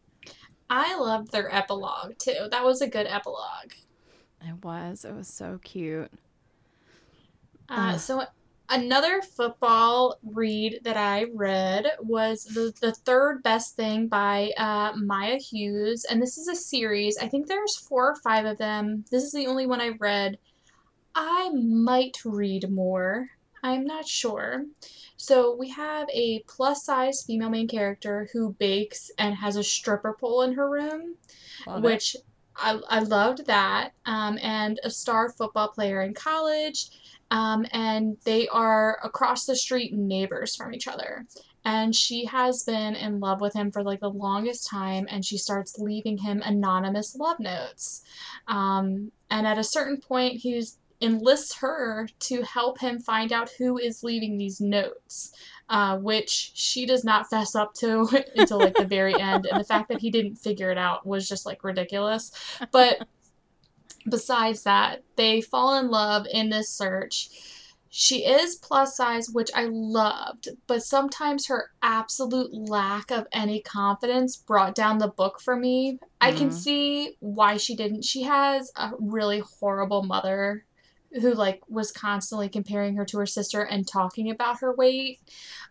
I 0.69 0.99
loved 0.99 1.31
their 1.31 1.53
epilogue 1.55 2.17
too. 2.17 2.49
That 2.51 2.65
was 2.65 2.81
a 2.81 2.87
good 2.87 3.07
epilogue. 3.07 3.71
It 4.41 4.65
was. 4.65 5.05
It 5.05 5.15
was 5.15 5.29
so 5.29 5.61
cute. 5.63 6.11
Uh, 7.69 7.97
so 7.97 8.25
another 8.69 9.21
football 9.21 10.19
read 10.23 10.79
that 10.83 10.97
I 10.97 11.25
read 11.33 11.85
was 12.01 12.43
the, 12.43 12.73
the 12.81 12.93
third 12.93 13.43
best 13.43 13.75
thing 13.75 14.07
by 14.07 14.51
uh, 14.57 14.93
Maya 14.95 15.37
Hughes, 15.37 16.05
and 16.05 16.21
this 16.21 16.37
is 16.37 16.47
a 16.47 16.55
series. 16.55 17.17
I 17.17 17.27
think 17.27 17.47
there's 17.47 17.75
four 17.75 18.11
or 18.11 18.15
five 18.17 18.45
of 18.45 18.57
them. 18.57 19.05
This 19.11 19.23
is 19.23 19.31
the 19.31 19.47
only 19.47 19.65
one 19.65 19.81
I 19.81 19.89
read. 19.99 20.37
I 21.15 21.49
might 21.53 22.17
read 22.23 22.69
more. 22.71 23.29
I'm 23.63 23.83
not 23.85 24.07
sure. 24.07 24.65
So 25.17 25.55
we 25.55 25.69
have 25.69 26.07
a 26.13 26.43
plus 26.47 26.85
size 26.85 27.23
female 27.23 27.49
main 27.49 27.67
character 27.67 28.29
who 28.31 28.53
bakes 28.53 29.11
and 29.17 29.35
has 29.35 29.57
a 29.57 29.63
stripper 29.63 30.15
pole 30.17 30.43
in 30.43 30.53
her 30.53 30.69
room 30.69 31.15
Love 31.67 31.83
it. 31.83 31.87
which 31.87 32.15
I, 32.55 32.79
I 32.89 32.99
loved 32.99 33.47
that. 33.47 33.91
Um, 34.05 34.37
and 34.41 34.79
a 34.83 34.89
star 34.89 35.29
football 35.29 35.69
player 35.69 36.01
in 36.01 36.13
college. 36.13 36.89
Um, 37.31 37.65
and 37.71 38.17
they 38.25 38.47
are 38.47 38.99
across 39.03 39.45
the 39.45 39.55
street 39.55 39.93
neighbors 39.93 40.55
from 40.55 40.73
each 40.73 40.87
other. 40.87 41.25
And 41.65 41.95
she 41.95 42.25
has 42.25 42.63
been 42.63 42.95
in 42.95 43.19
love 43.19 43.41
with 43.41 43.53
him 43.53 43.71
for 43.71 43.83
like 43.83 43.99
the 43.99 44.09
longest 44.09 44.67
time, 44.69 45.07
and 45.09 45.23
she 45.23 45.37
starts 45.37 45.77
leaving 45.77 46.17
him 46.17 46.41
anonymous 46.43 47.15
love 47.15 47.39
notes. 47.39 48.01
Um, 48.47 49.11
and 49.29 49.45
at 49.45 49.57
a 49.57 49.63
certain 49.63 49.97
point, 49.97 50.37
he 50.37 50.63
enlists 51.01 51.57
her 51.57 52.07
to 52.19 52.41
help 52.43 52.79
him 52.79 52.99
find 52.99 53.31
out 53.31 53.51
who 53.57 53.77
is 53.77 54.03
leaving 54.03 54.37
these 54.37 54.59
notes, 54.59 55.31
uh, 55.69 55.97
which 55.97 56.51
she 56.55 56.85
does 56.85 57.03
not 57.03 57.29
fess 57.29 57.55
up 57.55 57.73
to 57.75 58.07
until 58.35 58.59
like 58.59 58.75
the 58.75 58.85
very 58.85 59.19
end. 59.19 59.45
And 59.45 59.59
the 59.59 59.65
fact 59.65 59.89
that 59.89 60.01
he 60.01 60.09
didn't 60.09 60.35
figure 60.35 60.71
it 60.71 60.77
out 60.77 61.05
was 61.05 61.27
just 61.27 61.45
like 61.45 61.63
ridiculous. 61.63 62.31
But 62.71 63.07
besides 64.09 64.63
that, 64.63 65.03
they 65.15 65.41
fall 65.41 65.77
in 65.79 65.89
love 65.89 66.25
in 66.31 66.49
this 66.49 66.69
search. 66.69 67.29
She 67.91 68.23
is 68.23 68.55
plus 68.55 68.95
size, 68.95 69.29
which 69.31 69.49
I 69.55 69.65
loved, 69.65 70.49
but 70.67 70.83
sometimes 70.83 71.47
her 71.47 71.71
absolute 71.81 72.53
lack 72.53 73.09
of 73.09 73.25
any 73.33 73.61
confidence 73.61 74.37
brought 74.37 74.75
down 74.75 74.99
the 74.99 75.07
book 75.07 75.41
for 75.41 75.55
me. 75.55 75.97
I 76.21 76.31
can 76.31 76.49
Mhm. 76.49 76.53
see 76.53 77.17
why 77.19 77.57
she 77.57 77.75
didn't. 77.75 78.05
She 78.05 78.23
has 78.23 78.71
a 78.75 78.91
really 78.99 79.39
horrible 79.59 80.03
mother 80.03 80.65
who 81.13 81.33
like 81.33 81.61
was 81.67 81.91
constantly 81.91 82.47
comparing 82.49 82.95
her 82.95 83.05
to 83.05 83.17
her 83.17 83.25
sister 83.25 83.63
and 83.63 83.87
talking 83.87 84.29
about 84.29 84.59
her 84.59 84.75
weight. 84.75 85.19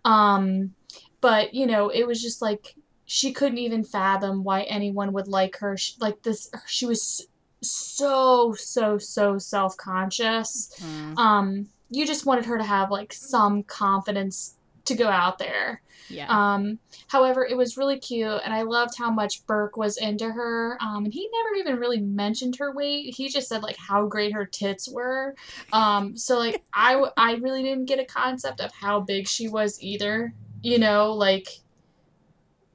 Um 0.05 0.74
but 1.20 1.55
you 1.55 1.66
know, 1.66 1.88
it 1.88 2.05
was 2.07 2.20
just 2.20 2.42
like 2.42 2.74
she 3.05 3.33
couldn't 3.33 3.59
even 3.59 3.85
fathom 3.85 4.42
why 4.44 4.62
anyone 4.62 5.12
would 5.12 5.29
like 5.29 5.57
her. 5.59 5.77
She, 5.77 5.94
like 6.01 6.22
this 6.22 6.51
she 6.66 6.87
was 6.87 7.27
so 7.62 8.55
so 8.55 8.99
so 8.99 9.38
self-conscious. 9.38 10.71
Mm, 10.81 11.18
Um 11.18 11.68
you 11.90 12.07
just 12.07 12.27
wanted 12.27 12.44
her 12.47 12.59
to 12.59 12.64
have 12.64 12.90
like 12.90 13.12
some 13.12 13.62
confidence 13.62 14.55
to 14.85 14.94
go 14.94 15.09
out 15.09 15.38
there. 15.38 15.83
yeah. 16.09 16.27
Um, 16.29 16.79
however, 17.09 17.44
it 17.44 17.57
was 17.57 17.77
really 17.77 17.99
cute, 17.99 18.40
and 18.44 18.53
I 18.55 18.62
loved 18.62 18.94
how 18.97 19.11
much 19.11 19.47
Burke 19.47 19.77
was 19.77 19.99
into 19.99 20.31
her. 20.31 20.79
Um, 20.81 21.05
and 21.05 21.12
he 21.12 21.29
never 21.33 21.55
even 21.57 21.79
really 21.79 22.01
mentioned 22.01 22.57
her 22.57 22.73
weight. 22.75 23.14
He 23.14 23.29
just 23.29 23.49
said 23.49 23.62
like 23.62 23.77
how 23.77 24.07
great 24.07 24.33
her 24.33 24.47
tits 24.47 24.88
were. 24.88 25.35
Um, 25.73 26.16
so 26.16 26.38
like 26.38 26.62
i 26.73 27.03
i 27.16 27.35
really 27.35 27.62
didn't 27.62 27.87
get 27.87 27.99
a 27.99 28.05
concept 28.05 28.61
of 28.61 28.73
how 28.73 29.01
big 29.01 29.29
she 29.29 29.49
was 29.49 29.83
either. 29.83 30.35
You 30.62 30.79
know, 30.79 31.12
like 31.12 31.49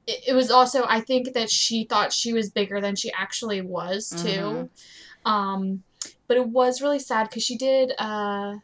it, 0.06 0.28
it 0.28 0.34
was 0.34 0.50
also 0.50 0.84
I 0.88 1.00
think 1.00 1.34
that 1.34 1.50
she 1.50 1.84
thought 1.84 2.12
she 2.12 2.32
was 2.32 2.50
bigger 2.50 2.80
than 2.80 2.96
she 2.96 3.12
actually 3.12 3.60
was 3.60 4.10
too. 4.10 4.70
Um, 5.24 5.82
but 6.28 6.36
it 6.36 6.48
was 6.48 6.82
really 6.82 6.98
sad 6.98 7.28
because 7.28 7.42
she 7.42 7.56
did 7.56 7.92
uh 7.98 8.56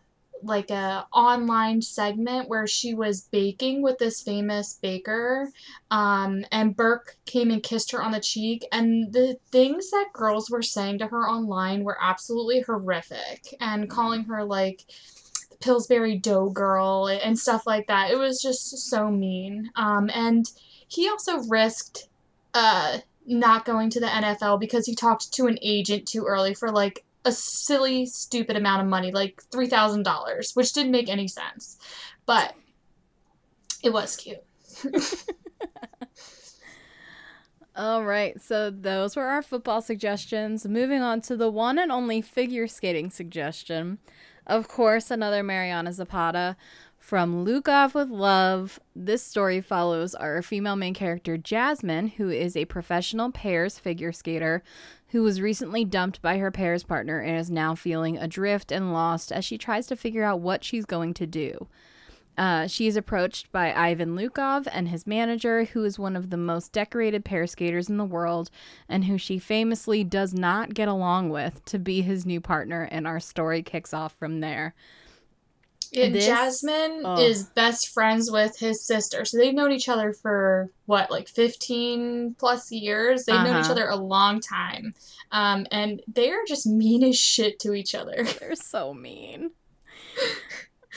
like 0.43 0.71
a 0.71 1.07
online 1.13 1.83
segment 1.83 2.49
where 2.49 2.67
she 2.67 2.95
was 2.95 3.23
baking 3.23 3.83
with 3.83 3.99
this 3.99 4.23
famous 4.23 4.79
baker 4.81 5.51
um, 5.91 6.45
and 6.51 6.77
burke 6.77 7.17
came 7.27 7.51
and 7.51 7.63
kissed 7.63 7.93
her 7.93 8.03
on 8.03 8.13
the 8.13 8.21
cheek 8.21 8.67
and 8.73 9.13
the 9.13 9.37
things 9.51 9.91
that 9.91 10.09
girls 10.13 10.51
were 10.51 10.63
saying 10.63 10.99
to 10.99 11.07
her 11.07 11.29
online 11.29 11.85
were 11.85 11.99
absolutely 12.01 12.61
horrific 12.61 13.55
and 13.61 13.91
calling 13.91 14.25
her 14.25 14.45
like 14.45 14.85
pillsbury 15.61 16.17
dough 16.17 16.49
girl 16.49 17.07
and 17.07 17.39
stuff 17.39 17.67
like 17.67 17.87
that. 17.87 18.11
It 18.11 18.17
was 18.17 18.41
just 18.41 18.71
so 18.89 19.11
mean. 19.11 19.71
Um, 19.77 20.11
and 20.13 20.47
he 20.91 21.09
also 21.09 21.39
risked 21.45 22.09
uh, 22.55 22.99
not 23.27 23.65
going 23.65 23.89
to 23.91 24.01
the 24.01 24.07
nfl 24.07 24.59
because 24.59 24.87
he 24.87 24.95
talked 24.95 25.33
to 25.33 25.47
an 25.47 25.59
agent 25.63 26.07
too 26.07 26.25
early 26.25 26.53
for 26.53 26.71
like 26.71 27.05
a 27.25 27.33
silly, 27.33 28.07
stupid 28.07 28.57
amount 28.57 28.83
of 28.83 28.89
money, 28.89 29.13
like 29.13 29.43
three 29.51 29.69
thousand 29.69 30.05
dollars, 30.05 30.53
which 30.55 30.73
didn't 30.73 30.93
make 30.93 31.09
any 31.09 31.29
sense, 31.29 31.79
but 32.27 32.55
it 33.83 33.93
was 33.93 34.17
cute. 34.17 34.43
All 37.77 38.05
right, 38.05 38.41
so 38.41 38.71
those 38.71 39.17
were 39.17 39.27
our 39.27 39.43
football 39.43 39.81
suggestions. 39.81 40.67
Moving 40.67 41.03
on 41.03 41.21
to 41.23 41.37
the 41.37 41.51
one 41.51 41.79
and 41.79 41.93
only 41.93 42.21
figure 42.21 42.67
skating 42.67 43.11
suggestion. 43.11 43.99
Of 44.47 44.69
course, 44.69 45.11
another 45.11 45.43
Mariana 45.43 45.93
Zapata. 45.93 46.57
From 47.01 47.45
Lukov 47.45 47.95
with 47.95 48.11
Love, 48.11 48.79
this 48.95 49.23
story 49.23 49.61
follows 49.63 50.15
our 50.15 50.43
female 50.43 50.77
main 50.77 50.95
character, 50.95 51.37
Jasmine, 51.37 52.09
who 52.09 52.29
is 52.29 52.57
a 52.57 52.67
professional 52.67 53.33
pairs 53.33 53.79
figure 53.79 54.13
skater 54.13 54.63
who 55.09 55.23
was 55.23 55.41
recently 55.41 55.85
dumped 55.85 56.23
by 56.23 56.39
her 56.39 56.53
pairs 56.53 56.85
partner 56.85 57.19
and 57.19 57.37
is 57.37 57.51
now 57.51 57.75
feeling 57.75 58.17
adrift 58.17 58.71
and 58.71 58.93
lost 58.93 59.33
as 59.33 59.45
she 59.45 59.59
tries 59.59 59.89
to 59.89 59.97
figure 59.97 60.23
out 60.23 60.41
what 60.41 60.63
she's 60.63 60.85
going 60.85 61.15
to 61.15 61.27
do. 61.27 61.67
Uh, 62.39 62.67
she 62.67 62.87
is 62.87 62.97
approached 62.97 63.51
by 63.51 63.73
Ivan 63.73 64.15
Lukov 64.15 64.69
and 64.71 64.89
his 64.89 65.07
manager, 65.07 65.65
who 65.65 65.85
is 65.85 65.99
one 65.99 66.15
of 66.15 66.31
the 66.31 66.37
most 66.37 66.71
decorated 66.71 67.25
pair 67.25 67.47
skaters 67.47 67.89
in 67.89 67.97
the 67.97 68.05
world 68.05 68.51
and 68.89 69.07
who 69.07 69.19
she 69.19 69.39
famously 69.39 70.05
does 70.05 70.33
not 70.33 70.75
get 70.75 70.87
along 70.87 71.31
with, 71.31 71.65
to 71.65 71.79
be 71.79 72.03
his 72.03 72.25
new 72.25 72.41
partner, 72.41 72.83
and 72.93 73.07
our 73.07 73.21
story 73.21 73.63
kicks 73.63 73.93
off 73.93 74.15
from 74.17 74.41
there. 74.41 74.75
Yeah, 75.93 76.09
This- 76.11 76.27
Jasmine 76.27 77.03
oh. 77.05 77.19
is 77.19 77.45
best 77.45 77.89
friends 77.89 78.31
with 78.31 78.59
his 78.59 78.85
sister. 78.85 79.25
So 79.25 79.39
they've 79.39 79.55
known 79.55 79.73
each 79.73 79.89
other 79.89 80.13
for 80.13 80.71
what, 80.87 81.11
like 81.11 81.29
15 81.29 82.37
plus 82.39 82.71
years? 82.71 83.25
They've 83.25 83.35
known 83.37 83.57
each 83.59 83.65
Uh-huh. 83.65 83.73
other 83.73 83.89
a 83.89 83.97
long 83.97 84.41
time. 84.41 84.95
Um, 85.33 85.67
and 85.71 86.03
they 86.13 86.31
are 86.31 86.45
just 86.47 86.67
mean 86.67 87.03
as 87.05 87.19
shit 87.19 87.59
to 87.61 87.73
each 87.75 87.95
other. 87.95 88.23
They're 88.41 88.55
so 88.57 88.95
mean. 88.95 89.51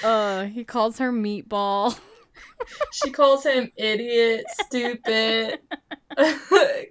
Uh, 0.03 0.45
he 0.45 0.63
calls 0.63 0.97
her 0.97 1.11
meatball. 1.13 1.97
she 2.91 3.11
calls 3.11 3.43
him 3.45 3.71
idiot, 3.77 4.43
stupid, 4.65 5.59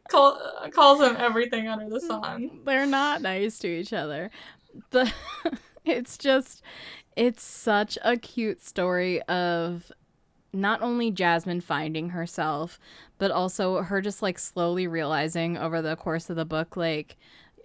call, 0.08 0.40
calls 0.72 1.00
him 1.00 1.16
everything 1.18 1.68
under 1.68 1.90
the 1.90 2.00
sun. 2.00 2.60
They're 2.64 2.86
not 2.86 3.20
nice 3.20 3.58
to 3.58 3.68
each 3.68 3.92
other. 3.92 4.30
But 4.90 5.12
it's 5.84 6.16
just 6.16 6.62
it's 7.16 7.42
such 7.42 7.98
a 8.02 8.16
cute 8.16 8.64
story 8.64 9.22
of 9.22 9.90
not 10.52 10.82
only 10.82 11.10
Jasmine 11.10 11.60
finding 11.60 12.10
herself, 12.10 12.78
but 13.18 13.30
also 13.30 13.82
her 13.82 14.00
just 14.00 14.22
like 14.22 14.38
slowly 14.38 14.86
realizing 14.86 15.56
over 15.56 15.80
the 15.80 15.96
course 15.96 16.28
of 16.28 16.36
the 16.36 16.44
book 16.44 16.76
like 16.76 17.16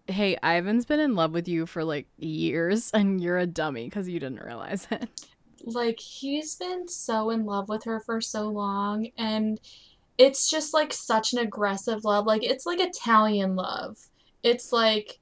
hey, 0.10 0.38
Ivan's 0.44 0.86
been 0.86 1.00
in 1.00 1.16
love 1.16 1.32
with 1.32 1.48
you 1.48 1.66
for 1.66 1.84
like 1.84 2.08
years 2.18 2.92
and 2.94 3.22
you're 3.22 3.38
a 3.38 3.46
dummy 3.46 3.86
because 3.86 4.08
you 4.08 4.20
didn't 4.20 4.44
realize 4.44 4.88
it. 4.92 5.10
Like, 5.64 6.00
he's 6.00 6.56
been 6.56 6.88
so 6.88 7.30
in 7.30 7.46
love 7.46 7.68
with 7.68 7.84
her 7.86 8.00
for 8.00 8.22
so 8.22 8.48
long, 8.48 9.10
and 9.18 9.60
it's 10.18 10.50
just 10.50 10.74
like 10.74 10.94
such 10.94 11.34
an 11.34 11.40
aggressive 11.40 12.06
love. 12.06 12.26
Like, 12.26 12.44
it's 12.44 12.66
like 12.66 12.80
Italian 12.80 13.56
love. 13.56 13.98
It's 14.44 14.72
like, 14.72 15.20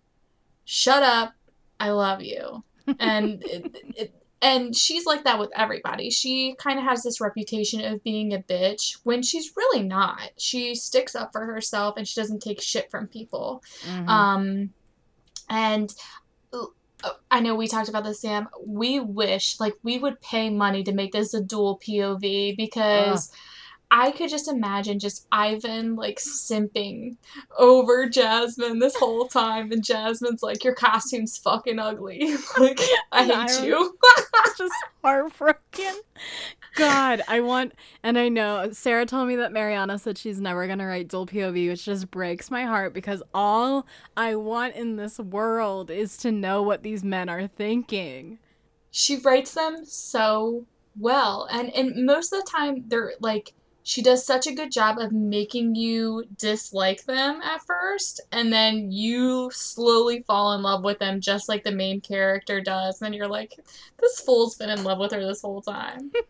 shut 0.65 1.01
up, 1.01 1.33
I 1.79 1.89
love 1.91 2.21
you. 2.21 2.63
And 2.99 3.43
it, 3.43 3.75
it, 3.95 4.13
and 4.41 4.75
she's 4.75 5.05
like 5.05 5.23
that 5.23 5.39
with 5.39 5.49
everybody. 5.55 6.09
She 6.11 6.55
kind 6.59 6.77
of 6.77 6.85
has 6.85 7.03
this 7.03 7.19
reputation 7.19 7.83
of 7.83 8.03
being 8.03 8.33
a 8.33 8.39
bitch 8.39 8.99
when 9.03 9.23
she's 9.23 9.51
really 9.55 9.81
not. 9.81 10.31
She 10.37 10.75
sticks 10.75 11.15
up 11.15 11.31
for 11.31 11.45
herself 11.45 11.95
and 11.97 12.07
she 12.07 12.19
doesn't 12.19 12.41
take 12.41 12.61
shit 12.61 12.91
from 12.91 13.07
people. 13.07 13.63
Mhm. 13.85 14.07
Um, 14.07 14.73
and 15.49 15.93
uh, 16.53 17.11
I 17.29 17.39
know 17.39 17.55
we 17.55 17.67
talked 17.67 17.89
about 17.89 18.03
this, 18.03 18.21
Sam. 18.21 18.47
We 18.65 18.99
wish, 18.99 19.59
like, 19.59 19.73
we 19.83 19.99
would 19.99 20.21
pay 20.21 20.49
money 20.49 20.83
to 20.83 20.93
make 20.93 21.11
this 21.11 21.33
a 21.33 21.41
dual 21.41 21.79
POV 21.79 22.55
because 22.57 23.31
I 23.91 24.11
could 24.11 24.29
just 24.29 24.47
imagine 24.47 24.99
just 24.99 25.27
Ivan, 25.31 25.95
like, 25.95 26.19
simping 26.19 27.17
over 27.57 28.09
Jasmine 28.09 28.79
this 28.79 28.95
whole 28.95 29.27
time. 29.27 29.71
And 29.71 29.83
Jasmine's 29.83 30.43
like, 30.43 30.63
Your 30.63 30.73
costume's 30.75 31.37
fucking 31.37 31.79
ugly. 31.79 32.33
like, 32.59 32.79
I 33.11 33.23
hate 33.23 33.65
you. 33.65 33.97
just 34.57 34.73
heartbroken. 35.03 35.95
God, 36.75 37.21
I 37.27 37.39
want, 37.39 37.73
and 38.03 38.17
I 38.17 38.27
know 38.29 38.69
Sarah 38.71 39.05
told 39.05 39.27
me 39.27 39.37
that 39.37 39.53
Mariana 39.53 39.97
said 39.97 40.17
she's 40.17 40.41
never 40.41 40.67
gonna 40.67 40.85
write 40.85 41.07
dual 41.07 41.25
POV, 41.25 41.69
which 41.69 41.85
just 41.85 42.11
breaks 42.11 42.51
my 42.51 42.63
heart 42.65 42.93
because 42.93 43.23
all 43.33 43.85
I 44.17 44.35
want 44.35 44.75
in 44.75 44.97
this 44.97 45.19
world 45.19 45.89
is 45.89 46.17
to 46.17 46.31
know 46.31 46.61
what 46.61 46.83
these 46.83 47.03
men 47.03 47.29
are 47.29 47.47
thinking. 47.47 48.39
she 48.91 49.17
writes 49.17 49.53
them 49.53 49.85
so 49.85 50.65
well 50.97 51.47
and 51.51 51.69
and 51.75 52.05
most 52.05 52.31
of 52.31 52.43
the 52.43 52.49
time 52.49 52.83
they're 52.87 53.13
like 53.19 53.53
she 53.87 54.01
does 54.01 54.25
such 54.25 54.47
a 54.47 54.53
good 54.53 54.71
job 54.71 54.97
of 54.97 55.11
making 55.11 55.75
you 55.75 56.23
dislike 56.37 57.05
them 57.05 57.39
at 57.43 57.61
first 57.61 58.19
and 58.31 58.51
then 58.51 58.91
you 58.91 59.51
slowly 59.53 60.23
fall 60.25 60.53
in 60.53 60.63
love 60.63 60.83
with 60.83 60.97
them 60.97 61.21
just 61.21 61.47
like 61.47 61.63
the 61.63 61.71
main 61.71 62.01
character 62.01 62.59
does 62.59 63.03
and 63.03 63.13
you're 63.13 63.27
like 63.27 63.53
this 64.01 64.19
fool's 64.19 64.55
been 64.55 64.71
in 64.71 64.83
love 64.83 64.97
with 64.97 65.11
her 65.11 65.23
this 65.23 65.43
whole 65.43 65.61
time. 65.61 66.11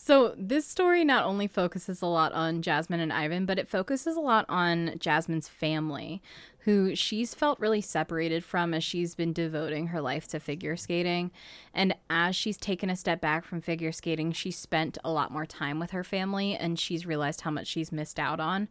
So 0.00 0.34
this 0.38 0.66
story 0.66 1.04
not 1.04 1.26
only 1.26 1.46
focuses 1.46 2.00
a 2.00 2.06
lot 2.06 2.32
on 2.32 2.62
Jasmine 2.62 3.00
and 3.00 3.12
Ivan, 3.12 3.44
but 3.44 3.58
it 3.58 3.68
focuses 3.68 4.16
a 4.16 4.20
lot 4.20 4.46
on 4.48 4.94
Jasmine's 4.98 5.48
family, 5.48 6.22
who 6.68 6.94
she's 6.94 7.34
felt 7.34 7.58
really 7.58 7.80
separated 7.80 8.44
from 8.44 8.74
as 8.74 8.84
she's 8.84 9.14
been 9.14 9.32
devoting 9.32 9.86
her 9.86 10.02
life 10.02 10.28
to 10.28 10.38
figure 10.38 10.76
skating. 10.76 11.30
And 11.72 11.94
as 12.10 12.36
she's 12.36 12.58
taken 12.58 12.90
a 12.90 12.96
step 12.96 13.22
back 13.22 13.46
from 13.46 13.62
figure 13.62 13.90
skating, 13.90 14.32
she 14.32 14.50
spent 14.50 14.98
a 15.02 15.10
lot 15.10 15.32
more 15.32 15.46
time 15.46 15.80
with 15.80 15.92
her 15.92 16.04
family 16.04 16.54
and 16.54 16.78
she's 16.78 17.06
realized 17.06 17.40
how 17.40 17.50
much 17.50 17.68
she's 17.68 17.90
missed 17.90 18.18
out 18.18 18.38
on. 18.38 18.68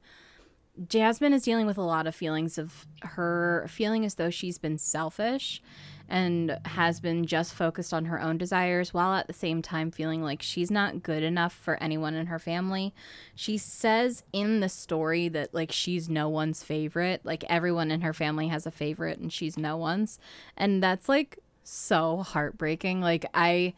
Jasmine 0.88 1.34
is 1.34 1.42
dealing 1.42 1.66
with 1.66 1.80
a 1.80 1.82
lot 1.82 2.06
of 2.06 2.14
feelings 2.14 2.60
of 2.60 2.86
her 3.02 3.66
feeling 3.68 4.06
as 4.06 4.14
though 4.14 4.30
she's 4.30 4.60
been 4.60 4.78
selfish 4.78 5.60
and 6.10 6.58
has 6.65 7.00
been 7.00 7.26
just 7.26 7.54
focused 7.54 7.93
on 7.93 8.06
her 8.06 8.22
own 8.22 8.38
desires 8.38 8.93
while 8.93 9.13
at 9.13 9.28
the 9.28 9.34
same 9.34 9.62
time 9.62 9.91
feeling 9.91 10.24
like 10.24 10.41
she's 10.41 10.72
not 10.72 11.04
good 11.04 11.24
enough 11.24 11.54
for 11.54 11.82
anyone 11.82 12.13
in 12.13 12.28
her 12.28 12.39
family. 12.39 12.93
She 13.36 13.58
says 13.58 14.24
in 14.32 14.60
the 14.60 14.70
story 14.70 15.28
that 15.30 15.54
like 15.54 15.72
she's 15.72 16.10
no 16.10 16.30
one's 16.30 16.63
favorite, 16.63 17.22
like 17.24 17.43
everyone 17.50 17.91
in 17.91 18.02
her 18.02 18.13
family 18.13 18.48
has 18.48 18.65
a 18.65 18.72
favorite 18.72 19.20
and 19.20 19.32
she's 19.32 19.58
no 19.58 19.76
one's. 19.76 20.20
And 20.56 20.82
that's 20.82 21.10
like 21.10 21.39
so 21.63 22.17
heartbreaking. 22.17 23.02
Like 23.02 23.26
I 23.34 23.74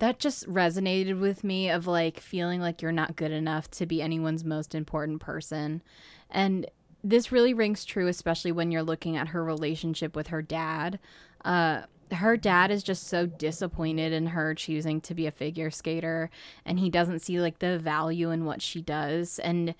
that 0.00 0.18
just 0.18 0.48
resonated 0.48 1.20
with 1.20 1.42
me 1.42 1.70
of 1.70 1.86
like 1.86 2.20
feeling 2.20 2.60
like 2.60 2.82
you're 2.82 2.92
not 2.92 3.16
good 3.16 3.32
enough 3.32 3.70
to 3.72 3.86
be 3.86 4.00
anyone's 4.00 4.44
most 4.44 4.74
important 4.74 5.20
person. 5.20 5.82
And 6.30 6.66
this 7.02 7.32
really 7.32 7.54
rings 7.54 7.84
true, 7.84 8.08
especially 8.08 8.52
when 8.52 8.70
you're 8.70 8.82
looking 8.82 9.16
at 9.16 9.28
her 9.28 9.44
relationship 9.44 10.14
with 10.16 10.28
her 10.28 10.42
dad. 10.42 10.98
Uh, 11.44 11.82
her 12.12 12.36
dad 12.36 12.70
is 12.70 12.82
just 12.82 13.06
so 13.06 13.26
disappointed 13.26 14.12
in 14.12 14.28
her 14.28 14.54
choosing 14.54 15.00
to 15.02 15.14
be 15.14 15.26
a 15.26 15.30
figure 15.30 15.70
skater, 15.70 16.30
and 16.64 16.78
he 16.78 16.90
doesn't 16.90 17.20
see 17.20 17.40
like 17.40 17.58
the 17.58 17.78
value 17.78 18.30
in 18.30 18.44
what 18.44 18.62
she 18.62 18.80
does. 18.82 19.38
And 19.40 19.74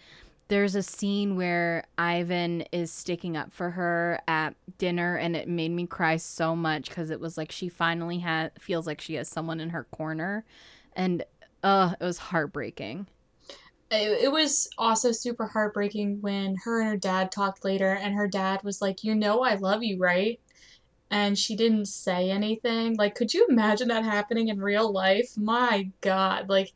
there's 0.48 0.74
a 0.74 0.82
scene 0.82 1.36
where 1.36 1.84
Ivan 1.98 2.62
is 2.72 2.90
sticking 2.92 3.36
up 3.36 3.52
for 3.52 3.70
her 3.70 4.20
at 4.28 4.54
dinner, 4.78 5.16
and 5.16 5.36
it 5.36 5.48
made 5.48 5.70
me 5.70 5.86
cry 5.86 6.16
so 6.16 6.54
much 6.56 6.88
because 6.88 7.10
it 7.10 7.20
was 7.20 7.36
like 7.38 7.52
she 7.52 7.68
finally 7.68 8.18
had 8.18 8.52
feels 8.60 8.86
like 8.86 9.00
she 9.00 9.14
has 9.14 9.28
someone 9.28 9.60
in 9.60 9.70
her 9.70 9.84
corner, 9.84 10.44
and 10.94 11.24
uh, 11.62 11.94
it 12.00 12.04
was 12.04 12.18
heartbreaking. 12.18 13.06
it 13.90 14.30
was 14.30 14.68
also 14.76 15.12
super 15.12 15.46
heartbreaking 15.46 16.20
when 16.20 16.56
her 16.56 16.80
and 16.80 16.90
her 16.90 16.96
dad 16.96 17.32
talked 17.32 17.64
later 17.64 17.92
and 17.94 18.14
her 18.14 18.28
dad 18.28 18.62
was 18.62 18.82
like 18.82 19.02
you 19.02 19.14
know 19.14 19.42
i 19.42 19.54
love 19.54 19.82
you 19.82 19.98
right 19.98 20.40
and 21.10 21.38
she 21.38 21.56
didn't 21.56 21.86
say 21.86 22.30
anything 22.30 22.96
like 22.96 23.14
could 23.14 23.32
you 23.32 23.46
imagine 23.48 23.88
that 23.88 24.04
happening 24.04 24.48
in 24.48 24.60
real 24.60 24.92
life 24.92 25.36
my 25.36 25.88
god 26.00 26.48
like 26.48 26.72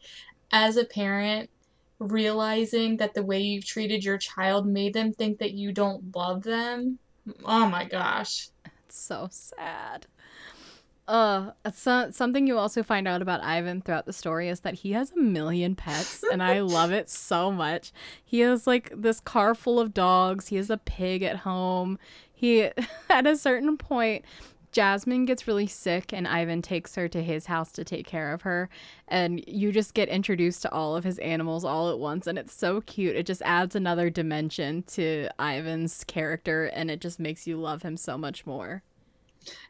as 0.52 0.76
a 0.76 0.84
parent 0.84 1.50
realizing 1.98 2.96
that 2.96 3.14
the 3.14 3.22
way 3.22 3.40
you've 3.40 3.64
treated 3.64 4.04
your 4.04 4.18
child 4.18 4.66
made 4.66 4.94
them 4.94 5.12
think 5.12 5.38
that 5.38 5.52
you 5.52 5.72
don't 5.72 6.14
love 6.14 6.42
them 6.42 6.98
oh 7.44 7.68
my 7.68 7.84
gosh 7.84 8.48
It's 8.86 9.00
so 9.00 9.28
sad. 9.30 10.06
Uh, 11.08 11.50
so, 11.74 12.10
something 12.12 12.46
you 12.46 12.56
also 12.56 12.82
find 12.82 13.08
out 13.08 13.20
about 13.20 13.42
Ivan 13.42 13.82
throughout 13.82 14.06
the 14.06 14.12
story 14.12 14.48
is 14.48 14.60
that 14.60 14.74
he 14.74 14.92
has 14.92 15.10
a 15.10 15.18
million 15.18 15.74
pets, 15.74 16.22
and 16.30 16.42
I 16.42 16.60
love 16.62 16.92
it 16.92 17.10
so 17.10 17.50
much. 17.50 17.92
He 18.24 18.40
has 18.40 18.66
like 18.66 18.92
this 18.94 19.18
car 19.18 19.54
full 19.54 19.80
of 19.80 19.92
dogs. 19.92 20.48
He 20.48 20.56
has 20.56 20.70
a 20.70 20.76
pig 20.76 21.22
at 21.22 21.38
home. 21.38 21.98
He, 22.42 22.62
at 23.08 23.24
a 23.24 23.36
certain 23.36 23.78
point, 23.78 24.24
Jasmine 24.72 25.26
gets 25.26 25.46
really 25.46 25.68
sick, 25.68 26.12
and 26.12 26.26
Ivan 26.26 26.60
takes 26.60 26.96
her 26.96 27.06
to 27.06 27.22
his 27.22 27.46
house 27.46 27.70
to 27.70 27.84
take 27.84 28.04
care 28.04 28.32
of 28.32 28.42
her. 28.42 28.68
And 29.06 29.44
you 29.46 29.70
just 29.70 29.94
get 29.94 30.08
introduced 30.08 30.62
to 30.62 30.72
all 30.72 30.96
of 30.96 31.04
his 31.04 31.18
animals 31.20 31.64
all 31.64 31.88
at 31.88 32.00
once, 32.00 32.26
and 32.26 32.36
it's 32.36 32.52
so 32.52 32.80
cute. 32.80 33.14
It 33.14 33.26
just 33.26 33.42
adds 33.42 33.76
another 33.76 34.10
dimension 34.10 34.82
to 34.88 35.28
Ivan's 35.38 36.02
character, 36.02 36.64
and 36.64 36.90
it 36.90 37.00
just 37.00 37.20
makes 37.20 37.46
you 37.46 37.58
love 37.58 37.82
him 37.82 37.96
so 37.96 38.18
much 38.18 38.44
more. 38.44 38.82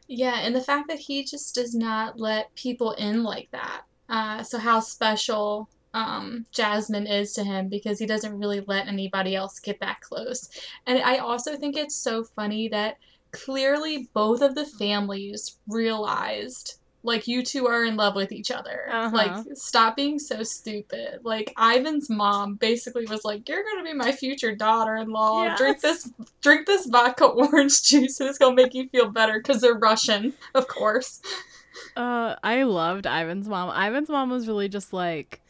Yeah, 0.07 0.39
and 0.39 0.55
the 0.55 0.61
fact 0.61 0.87
that 0.87 0.97
he 0.97 1.23
just 1.23 1.53
does 1.53 1.75
not 1.75 2.19
let 2.19 2.55
people 2.55 2.93
in 2.93 3.21
like 3.23 3.49
that. 3.51 3.83
Uh, 4.09 4.41
so 4.41 4.57
how 4.57 4.79
special 4.79 5.69
um, 5.93 6.45
Jasmine 6.51 7.07
is 7.07 7.33
to 7.33 7.43
him 7.43 7.69
because 7.69 7.99
he 7.99 8.05
doesn't 8.05 8.37
really 8.37 8.61
let 8.61 8.87
anybody 8.87 9.35
else 9.35 9.59
get 9.59 9.79
that 9.79 10.01
close. 10.01 10.49
And 10.87 11.01
I 11.03 11.17
also 11.17 11.55
think 11.55 11.77
it's 11.77 11.95
so 11.95 12.23
funny 12.23 12.67
that 12.69 12.97
clearly 13.31 14.09
both 14.13 14.41
of 14.41 14.55
the 14.55 14.65
families 14.65 15.57
realized 15.67 16.79
Like 17.05 17.27
you 17.27 17.43
two 17.43 17.67
are 17.67 17.83
in 17.83 17.97
love 17.97 18.15
with 18.15 18.31
each 18.31 18.49
other. 18.49 18.87
Uh-huh. 18.89 19.13
Like 19.13 19.45
stop 19.55 19.97
being 19.97 20.19
so 20.19 20.41
stupid. 20.41 21.19
Like 21.23 21.53
Ivan's 21.59 22.09
mom 22.09 22.55
basically 22.55 23.05
was 23.05 23.25
like, 23.25 23.47
"You're 23.49 23.63
gonna 23.63 23.83
be 23.83 23.93
my 23.93 24.13
future 24.13 24.55
daughter-in-law. 24.55 25.57
Drink 25.57 25.81
this, 25.81 26.09
drink 26.41 26.65
this 26.65 26.85
vodka 26.85 27.25
orange 27.41 27.83
juice, 27.83 28.21
and 28.21 28.29
it's 28.29 28.37
gonna 28.37 28.55
make 28.55 28.73
you 28.73 28.87
feel 28.87 29.09
better." 29.09 29.37
Because 29.37 29.59
they're 29.59 29.73
Russian, 29.75 30.33
of 30.55 30.69
course. 30.69 31.21
Uh, 31.97 32.35
I 32.41 32.63
loved 32.63 33.05
Ivan's 33.05 33.49
mom. 33.49 33.69
Ivan's 33.69 34.07
mom 34.09 34.29
was 34.29 34.47
really 34.47 34.69
just 34.69 34.93
like, 34.93 35.41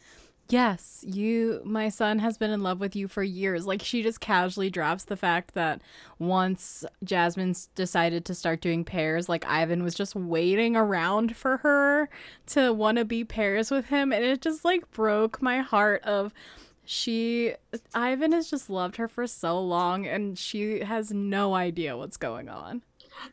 yes, 0.54 1.04
you, 1.04 1.60
my 1.64 1.88
son 1.88 2.20
has 2.20 2.38
been 2.38 2.52
in 2.52 2.62
love 2.62 2.78
with 2.78 2.94
you 2.94 3.08
for 3.08 3.24
years. 3.24 3.66
Like, 3.66 3.82
she 3.82 4.04
just 4.04 4.20
casually 4.20 4.70
drops 4.70 5.02
the 5.02 5.16
fact 5.16 5.54
that 5.54 5.82
once 6.20 6.84
Jasmine's 7.02 7.70
decided 7.74 8.24
to 8.26 8.36
start 8.36 8.60
doing 8.60 8.84
pairs, 8.84 9.28
like, 9.28 9.44
Ivan 9.48 9.82
was 9.82 9.96
just 9.96 10.14
waiting 10.14 10.76
around 10.76 11.36
for 11.36 11.56
her 11.56 12.08
to 12.46 12.72
want 12.72 12.98
to 12.98 13.04
be 13.04 13.24
pairs 13.24 13.72
with 13.72 13.86
him. 13.86 14.12
And 14.12 14.24
it 14.24 14.42
just, 14.42 14.64
like, 14.64 14.88
broke 14.92 15.42
my 15.42 15.58
heart 15.58 16.04
of. 16.04 16.32
She, 16.84 17.54
Ivan 17.92 18.30
has 18.30 18.48
just 18.48 18.70
loved 18.70 18.94
her 18.96 19.08
for 19.08 19.26
so 19.26 19.60
long, 19.60 20.06
and 20.06 20.38
she 20.38 20.80
has 20.80 21.10
no 21.10 21.54
idea 21.54 21.96
what's 21.96 22.18
going 22.18 22.48
on. 22.48 22.82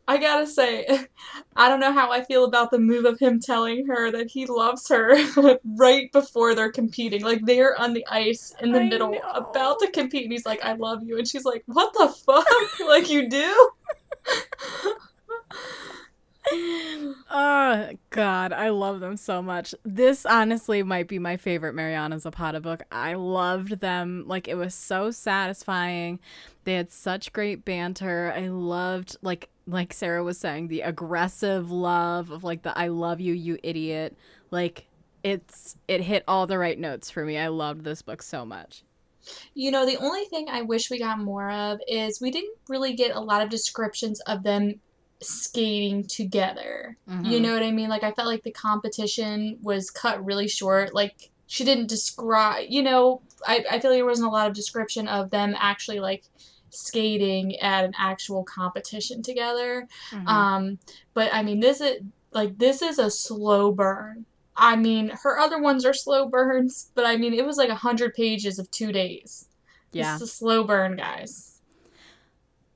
I 0.07 0.17
gotta 0.17 0.47
say, 0.47 1.07
I 1.55 1.69
don't 1.69 1.79
know 1.79 1.91
how 1.91 2.11
I 2.11 2.23
feel 2.23 2.45
about 2.45 2.71
the 2.71 2.79
move 2.79 3.05
of 3.05 3.19
him 3.19 3.39
telling 3.39 3.85
her 3.87 4.11
that 4.11 4.29
he 4.29 4.45
loves 4.45 4.87
her 4.89 5.15
right 5.77 6.11
before 6.11 6.55
they're 6.55 6.71
competing. 6.71 7.23
Like 7.23 7.45
they're 7.45 7.79
on 7.79 7.93
the 7.93 8.05
ice 8.07 8.53
in 8.61 8.71
the 8.71 8.81
I 8.81 8.89
middle, 8.89 9.11
know. 9.11 9.21
about 9.33 9.79
to 9.79 9.91
compete, 9.91 10.23
and 10.23 10.31
he's 10.31 10.45
like, 10.45 10.63
"I 10.63 10.73
love 10.73 11.03
you," 11.03 11.17
and 11.17 11.27
she's 11.27 11.45
like, 11.45 11.63
"What 11.65 11.93
the 11.93 12.09
fuck? 12.09 12.45
like 12.87 13.09
you 13.09 13.29
do?" 13.29 13.69
Oh 17.33 17.89
God, 18.09 18.51
I 18.51 18.69
love 18.69 18.99
them 18.99 19.15
so 19.15 19.41
much. 19.41 19.73
This 19.83 20.25
honestly 20.25 20.83
might 20.83 21.07
be 21.07 21.19
my 21.19 21.37
favorite 21.37 21.73
Mariana 21.73 22.19
Zapata 22.19 22.59
book. 22.59 22.83
I 22.91 23.13
loved 23.13 23.79
them. 23.79 24.25
Like 24.27 24.47
it 24.47 24.55
was 24.55 24.75
so 24.75 25.11
satisfying. 25.11 26.19
They 26.65 26.73
had 26.73 26.91
such 26.91 27.31
great 27.31 27.63
banter. 27.63 28.33
I 28.35 28.47
loved 28.47 29.15
like 29.21 29.49
like 29.67 29.93
Sarah 29.93 30.23
was 30.23 30.37
saying, 30.37 30.67
the 30.67 30.81
aggressive 30.81 31.71
love 31.71 32.31
of 32.31 32.43
like 32.43 32.63
the 32.63 32.77
I 32.77 32.87
love 32.87 33.21
you, 33.21 33.33
you 33.33 33.57
idiot. 33.63 34.17
Like 34.49 34.87
it's 35.23 35.77
it 35.87 36.01
hit 36.01 36.23
all 36.27 36.47
the 36.47 36.57
right 36.57 36.77
notes 36.77 37.09
for 37.09 37.23
me. 37.23 37.37
I 37.37 37.47
loved 37.47 37.83
this 37.83 38.01
book 38.01 38.21
so 38.21 38.45
much. 38.45 38.83
You 39.53 39.71
know, 39.71 39.85
the 39.85 39.97
only 39.97 40.25
thing 40.25 40.47
I 40.49 40.63
wish 40.63 40.89
we 40.89 40.99
got 40.99 41.19
more 41.19 41.49
of 41.49 41.79
is 41.87 42.19
we 42.19 42.31
didn't 42.31 42.57
really 42.67 42.93
get 42.93 43.15
a 43.15 43.19
lot 43.19 43.41
of 43.41 43.49
descriptions 43.49 44.19
of 44.21 44.43
them 44.43 44.79
skating 45.21 46.03
together. 46.03 46.97
You 47.07 47.13
Mhm. 47.13 47.41
know 47.41 47.53
what 47.53 47.63
I 47.63 47.71
mean? 47.71 47.89
Like 47.89 48.03
I 48.03 48.11
felt 48.11 48.27
like 48.27 48.43
the 48.43 48.51
competition 48.51 49.57
was 49.61 49.89
cut 49.91 50.23
really 50.25 50.47
short. 50.47 50.93
Like 50.93 51.29
she 51.47 51.63
didn't 51.63 51.87
describe, 51.87 52.65
you 52.69 52.81
know, 52.81 53.21
I, 53.45 53.63
I 53.69 53.79
feel 53.79 53.91
like 53.91 53.97
there 53.99 54.05
wasn't 54.05 54.27
a 54.29 54.31
lot 54.31 54.47
of 54.47 54.53
description 54.55 55.07
of 55.07 55.29
them 55.29 55.55
actually 55.57 55.99
like 55.99 56.23
skating 56.69 57.57
at 57.59 57.83
an 57.85 57.93
actual 57.97 58.43
competition 58.43 59.21
together. 59.21 59.87
Mhm. 60.11 60.27
Um, 60.27 60.79
but 61.13 61.33
I 61.33 61.43
mean, 61.43 61.59
this 61.59 61.81
is 61.81 62.01
like 62.31 62.57
this 62.57 62.81
is 62.81 62.97
a 62.97 63.11
slow 63.11 63.71
burn. 63.71 64.25
I 64.55 64.75
mean, 64.75 65.09
her 65.23 65.39
other 65.39 65.61
ones 65.61 65.85
are 65.85 65.93
slow 65.93 66.27
burns, 66.27 66.91
but 66.95 67.05
I 67.05 67.17
mean, 67.17 67.33
it 67.33 67.45
was 67.45 67.57
like 67.57 67.69
a 67.69 67.75
hundred 67.75 68.13
pages 68.13 68.57
of 68.59 68.69
two 68.71 68.91
days. 68.91 69.47
yeah. 69.93 70.15
Is 70.15 70.21
a 70.21 70.27
slow 70.27 70.63
burn, 70.63 70.95
guys. 70.95 71.50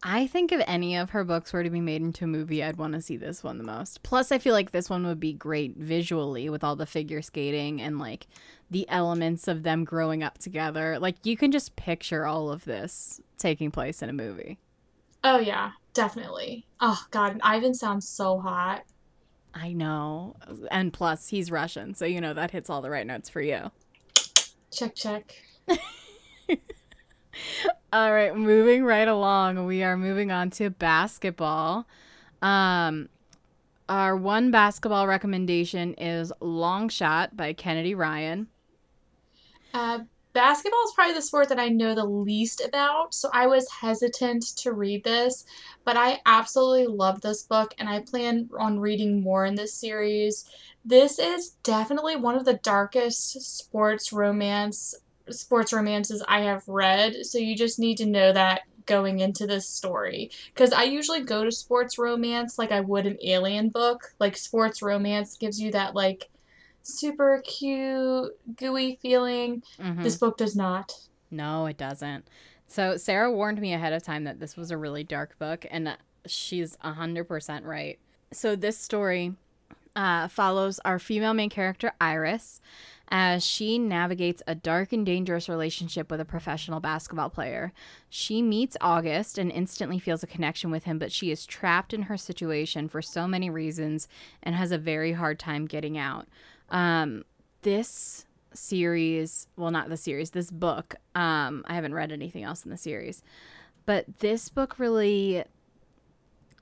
I 0.08 0.28
think 0.28 0.52
if 0.52 0.64
any 0.68 0.96
of 0.96 1.10
her 1.10 1.24
books 1.24 1.52
were 1.52 1.64
to 1.64 1.70
be 1.72 1.82
made 1.82 2.04
into 2.04 2.26
a 2.26 2.28
movie, 2.28 2.64
I'd 2.64 2.78
want 2.78 2.94
to 2.94 3.02
see 3.02 3.18
this 3.18 3.44
one 3.44 3.58
the 3.58 3.64
most. 3.64 4.04
Plus, 4.04 4.32
I 4.32 4.38
feel 4.38 4.54
like 4.54 4.70
this 4.70 4.88
one 4.88 5.08
would 5.08 5.20
be 5.20 5.34
great 5.34 5.76
visually 5.78 6.48
with 6.48 6.64
all 6.64 6.76
the 6.76 6.86
figure 6.86 7.24
skating 7.24 7.82
and 7.82 7.98
like 7.98 8.28
the 8.70 8.88
elements 8.88 9.48
of 9.48 9.64
them 9.64 9.84
growing 9.84 10.22
up 10.22 10.38
together. 10.38 11.00
Like, 11.00 11.16
you 11.24 11.36
can 11.36 11.52
just 11.52 11.76
picture 11.76 12.28
all 12.28 12.52
of 12.52 12.66
this 12.66 13.20
taking 13.40 13.72
place 13.72 14.04
in 14.04 14.10
a 14.10 14.14
movie. 14.14 14.60
Oh 15.24 15.40
yeah, 15.40 15.72
definitely. 15.96 16.68
Oh 16.80 17.04
god, 17.10 17.40
Ivan 17.42 17.74
sounds 17.74 18.08
so 18.08 18.38
hot. 18.38 18.84
I 19.56 19.74
know. 19.74 20.36
And 20.70 20.94
plus, 20.94 21.30
he's 21.30 21.50
Russian, 21.50 21.96
so 21.96 22.06
you 22.06 22.22
know 22.22 22.36
that 22.36 22.52
hits 22.52 22.70
all 22.70 22.84
the 22.84 22.92
right 22.92 23.08
notes 23.08 23.28
for 23.28 23.42
you. 23.42 23.72
Check 24.72 24.94
check. 24.94 25.34
All 27.94 28.12
right, 28.12 28.36
moving 28.36 28.84
right 28.84 29.08
along, 29.08 29.66
we 29.66 29.84
are 29.84 29.96
moving 29.96 30.32
on 30.32 30.50
to 30.52 30.70
basketball. 30.70 31.88
Um, 32.42 33.10
our 33.88 34.18
one 34.18 34.52
basketball 34.52 35.08
recommendation 35.08 35.94
is 35.94 36.34
Long 36.40 36.90
Shot 36.90 37.38
by 37.38 37.54
Kennedy 37.54 37.96
Ryan. 37.96 38.48
Uh, 39.74 40.00
basketball 40.34 40.84
is 40.86 40.94
probably 40.94 41.14
the 41.14 41.22
sport 41.22 41.50
that 41.50 41.60
I 41.60 41.70
know 41.70 41.96
the 41.96 42.06
least 42.06 42.62
about, 42.66 43.14
so 43.14 43.30
I 43.34 43.48
was 43.48 43.70
hesitant 43.70 44.44
to 44.58 44.74
read 44.74 45.04
this, 45.04 45.46
but 45.84 45.98
I 45.98 46.20
absolutely 46.26 46.88
love 46.88 47.22
this 47.22 47.44
book 47.44 47.74
and 47.78 47.88
I 47.88 48.02
plan 48.02 48.50
on 48.60 48.80
reading 48.80 49.22
more 49.22 49.46
in 49.46 49.56
this 49.56 49.74
series. 49.74 50.46
This 50.84 51.20
is 51.20 51.52
definitely 51.64 52.16
one 52.16 52.36
of 52.36 52.46
the 52.46 52.60
darkest 52.64 53.42
sports 53.42 54.12
romance 54.12 54.96
sports 55.30 55.74
romances 55.74 56.24
I 56.28 56.42
have 56.42 56.68
read, 56.68 57.26
so 57.26 57.38
you 57.38 57.56
just 57.56 57.80
need 57.80 57.98
to 57.98 58.06
know 58.06 58.32
that 58.34 58.62
going 58.86 59.20
into 59.20 59.48
this 59.48 59.68
story 59.68 60.30
because 60.54 60.72
I 60.72 60.84
usually 60.84 61.24
go 61.24 61.44
to 61.44 61.52
sports 61.52 61.98
romance 61.98 62.60
like 62.60 62.72
I 62.72 62.82
would 62.82 63.08
an 63.08 63.18
alien 63.24 63.70
book. 63.70 64.14
Like 64.20 64.38
sports 64.38 64.82
romance 64.82 65.38
gives 65.38 65.60
you 65.60 65.72
that 65.72 65.96
like 65.96 66.30
super 66.84 67.42
cute, 67.46 68.32
gooey 68.56 69.00
feeling. 69.02 69.64
Mhm. 69.80 70.04
This 70.04 70.18
book 70.18 70.38
does 70.38 70.56
not. 70.56 70.94
No, 71.32 71.66
it 71.66 71.78
doesn't. 71.78 72.28
So 72.68 72.98
Sarah 72.98 73.32
warned 73.32 73.60
me 73.60 73.74
ahead 73.74 73.94
of 73.94 74.04
time 74.04 74.24
that 74.26 74.40
this 74.40 74.56
was 74.56 74.72
a 74.72 74.78
really 74.78 75.04
dark 75.04 75.38
book, 75.40 75.66
and 75.70 75.98
she's 76.26 76.78
hundred 76.82 77.26
percent 77.26 77.66
right. 77.66 78.00
So 78.32 78.56
this 78.56 78.78
story 78.78 79.34
uh, 79.96 80.28
follows 80.28 80.80
our 80.84 81.00
female 81.00 81.34
main 81.34 81.50
character 81.50 81.94
Iris 82.02 82.60
as 83.10 83.46
she 83.46 83.78
navigates 83.78 84.42
a 84.48 84.56
dark 84.56 84.92
and 84.92 85.06
dangerous 85.06 85.48
relationship 85.48 86.10
with 86.10 86.20
a 86.20 86.26
professional 86.26 86.80
basketball 86.80 87.30
player. 87.30 87.72
She 88.10 88.42
meets 88.42 88.78
August 88.82 89.38
and 89.38 89.52
instantly 89.52 90.00
feels 90.00 90.24
a 90.24 90.28
connection 90.28 90.72
with 90.72 90.86
him, 90.86 90.98
but 90.98 91.12
she 91.12 91.32
is 91.32 91.46
trapped 91.46 91.94
in 91.94 92.04
her 92.04 92.18
situation 92.18 92.88
for 92.88 93.02
so 93.02 93.28
many 93.28 93.50
reasons 93.50 94.08
and 94.42 94.56
has 94.56 94.72
a 94.72 94.78
very 94.78 95.14
hard 95.14 95.40
time 95.40 95.66
getting 95.66 95.98
out. 95.98 96.28
Um, 96.70 97.26
this 97.62 98.26
series, 98.54 99.48
well, 99.56 99.72
not 99.72 99.90
the 99.90 99.98
series, 99.98 100.32
this 100.32 100.50
book, 100.50 100.96
um, 101.14 101.64
I 101.68 101.76
haven't 101.76 101.94
read 101.94 102.12
anything 102.12 102.44
else 102.44 102.64
in 102.64 102.72
the 102.72 102.78
series, 102.78 103.22
but 103.86 104.20
this 104.20 104.50
book 104.50 104.80
really 104.80 105.44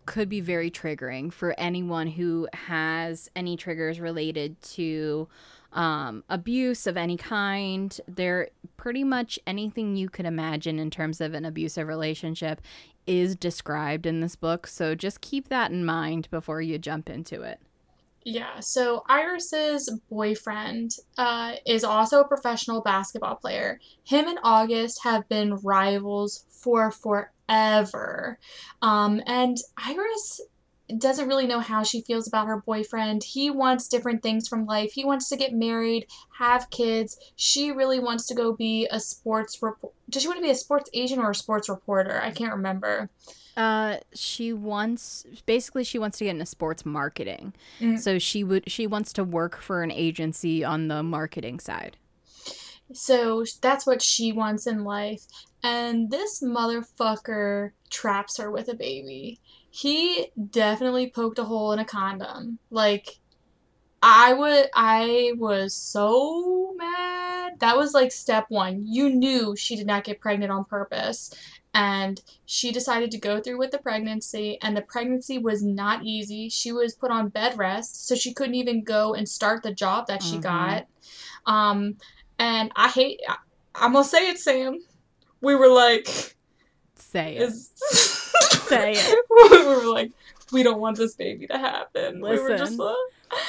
could 0.06 0.28
be 0.28 0.42
very 0.42 0.70
triggering 0.70 1.32
for 1.32 1.56
anyone 1.58 2.08
who 2.08 2.48
has 2.54 3.30
any 3.36 3.56
triggers 3.56 4.00
related 4.00 4.62
to 4.62 5.28
um, 5.74 6.24
abuse 6.30 6.88
of 6.88 6.98
any 6.98 7.18
kind. 7.18 8.00
They're 8.08 8.50
pretty 8.78 9.04
much 9.04 9.40
anything 9.46 9.96
you 9.96 10.10
could 10.10 10.26
imagine 10.26 10.80
in 10.80 10.90
terms 10.90 11.22
of 11.22 11.34
an 11.34 11.46
abusive 11.46 11.88
relationship 11.88 12.62
is 13.06 13.36
described 13.36 14.06
in 14.06 14.22
this 14.22 14.36
book. 14.36 14.68
So 14.68 14.96
just 14.96 15.22
keep 15.22 15.50
that 15.50 15.72
in 15.72 15.86
mind 15.86 16.30
before 16.32 16.62
you 16.62 16.78
jump 16.78 17.10
into 17.10 17.42
it. 17.42 17.60
Yeah, 18.26 18.62
so 18.62 19.04
Iris's 19.10 20.00
boyfriend 20.10 20.92
uh, 21.18 21.56
is 21.66 21.84
also 21.84 22.22
a 22.22 22.28
professional 22.28 22.82
basketball 22.82 23.36
player. 23.36 23.82
Him 24.06 24.30
and 24.30 24.40
August 24.44 25.04
have 25.04 25.28
been 25.28 25.56
rivals 25.56 26.46
for 26.50 26.90
forever. 26.90 28.40
Um, 28.82 29.22
and 29.28 29.58
Iris 29.78 30.40
doesn't 30.98 31.28
really 31.28 31.48
know 31.48 31.60
how 31.60 31.84
she 31.84 32.02
feels 32.02 32.28
about 32.28 32.48
her 32.48 32.62
boyfriend. 32.62 33.24
He 33.24 33.50
wants 33.50 33.88
different 33.88 34.22
things 34.22 34.48
from 34.48 34.66
life. 34.66 34.92
He 34.92 35.06
wants 35.06 35.30
to 35.30 35.38
get 35.38 35.54
married, 35.54 36.08
have 36.38 36.70
kids. 36.70 37.18
She 37.36 37.72
really 37.72 38.00
wants 38.00 38.28
to 38.28 38.36
go 38.36 38.54
be 38.54 38.88
a 38.92 39.00
sports 39.00 39.62
report. 39.62 39.94
Does 40.10 40.22
she 40.22 40.28
want 40.28 40.40
to 40.40 40.44
be 40.44 40.52
a 40.52 40.56
sports 40.56 40.90
agent 40.94 41.22
or 41.22 41.32
a 41.32 41.36
sports 41.36 41.70
reporter? 41.70 42.22
I 42.22 42.32
can't 42.32 42.54
remember. 42.54 43.10
Uh, 43.56 43.98
she 44.14 44.52
wants 44.52 45.26
basically 45.46 45.84
she 45.84 46.00
wants 46.00 46.18
to 46.18 46.26
get 46.26 46.32
into 46.32 46.46
sports 46.46 46.86
marketing. 46.86 47.54
Mm. 47.80 48.00
So 48.00 48.20
she 48.20 48.44
would 48.44 48.70
she 48.70 48.88
wants 48.88 49.14
to 49.14 49.24
work 49.24 49.58
for 49.58 49.84
an 49.84 49.92
agency 49.92 50.64
on 50.64 50.88
the 50.88 51.04
marketing 51.04 51.60
side. 51.60 51.98
So 52.92 53.46
that's 53.62 53.86
what 53.86 54.02
she 54.02 54.32
wants 54.32 54.68
in 54.68 54.84
life. 54.84 55.26
And 55.64 56.12
this 56.12 56.44
motherfucker 56.44 57.72
traps 57.90 58.38
her 58.38 58.52
with 58.52 58.68
a 58.68 58.76
baby. 58.76 59.40
He 59.76 60.28
definitely 60.52 61.10
poked 61.10 61.40
a 61.40 61.44
hole 61.46 61.72
in 61.72 61.80
a 61.80 61.86
condom. 61.86 62.60
Like 62.70 63.18
I 64.04 64.34
would 64.34 64.68
I 64.76 65.34
was 65.38 65.74
so 65.76 66.74
mad. 66.78 67.54
That 67.60 67.76
was 67.76 67.94
like 67.94 68.12
step 68.12 68.46
1. 68.50 68.86
You 68.86 69.10
knew 69.10 69.56
she 69.56 69.76
did 69.76 69.88
not 69.88 70.04
get 70.04 70.20
pregnant 70.22 70.52
on 70.52 70.66
purpose. 70.66 71.34
and 71.76 72.22
she 72.46 72.72
decided 72.72 73.10
to 73.10 73.18
go 73.18 73.42
through 73.42 73.58
with 73.58 73.72
the 73.72 73.80
pregnancy 73.80 74.60
and 74.62 74.78
the 74.78 74.84
pregnancy 74.84 75.40
was 75.40 75.64
not 75.64 76.04
easy 76.04 76.48
she 76.48 76.72
was 76.72 76.94
put 76.94 77.10
on 77.10 77.30
bed 77.30 77.58
rest 77.58 78.06
so 78.08 78.14
she 78.14 78.32
couldn't 78.32 78.54
even 78.54 78.84
go 78.84 79.16
and 79.16 79.28
start 79.28 79.64
the 79.64 79.74
job 79.74 80.06
that 80.06 80.22
she 80.22 80.38
Mhm. 80.38 80.44
got 80.44 80.86
um 81.48 81.98
and 82.38 82.72
i 82.76 82.90
hate 82.90 83.20
I, 83.28 83.38
i'm 83.74 83.94
gonna 83.94 84.04
say 84.06 84.30
it 84.30 84.38
sam 84.38 84.78
we 85.42 85.56
were 85.56 85.68
like 85.86 86.08
Say 86.96 87.38
it. 87.38 87.52
Say 88.68 88.94
it. 88.96 89.26
we 89.52 89.66
were 89.66 89.92
like 89.92 90.12
we 90.52 90.64
don't 90.64 90.80
want 90.80 90.98
this 90.98 91.16
baby 91.16 91.48
to 91.48 91.58
happen 91.58 92.22
we 92.22 92.40
were 92.40 92.50
just 92.50 92.74
Listen. 92.74 92.78
like 92.78 92.96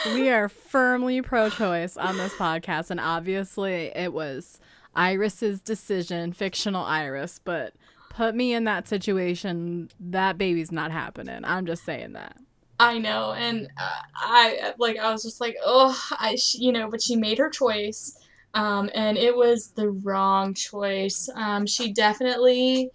we 0.07 0.31
are 0.31 0.49
firmly 0.71 1.23
pro-choice 1.23 1.97
on 1.97 2.17
this 2.17 2.35
podcast, 2.35 2.91
and 2.91 3.01
obviously 3.01 3.93
it 3.95 4.13
was 4.13 4.59
Iris's 4.95 5.61
decision, 5.61 6.33
fictional 6.33 6.85
Iris. 6.85 7.41
But 7.43 7.75
put 8.11 8.35
me 8.35 8.53
in 8.53 8.65
that 8.65 8.89
situation, 8.89 9.91
that 10.01 10.39
baby's 10.39 10.73
not 10.73 10.91
happening. 10.91 11.41
I'm 11.45 11.67
just 11.67 11.85
saying 11.85 12.13
that. 12.13 12.37
I 12.81 12.99
know, 12.99 13.33
and 13.33 13.69
uh, 13.79 14.01
I 14.17 14.75
like 14.79 14.99
I 14.99 15.13
was 15.13 15.23
just 15.23 15.41
like, 15.41 15.57
oh, 15.65 15.97
I 16.19 16.37
sh-, 16.37 16.57
you 16.57 16.73
know, 16.73 16.91
but 16.91 17.03
she 17.03 17.17
made 17.17 17.39
her 17.39 17.49
choice, 17.49 18.19
um, 18.55 18.91
and 18.95 19.17
it 19.17 19.37
was 19.37 19.69
the 19.69 19.91
wrong 19.91 20.55
choice. 20.55 21.29
Um, 21.37 21.67
she 21.67 21.93
definitely 21.93 22.91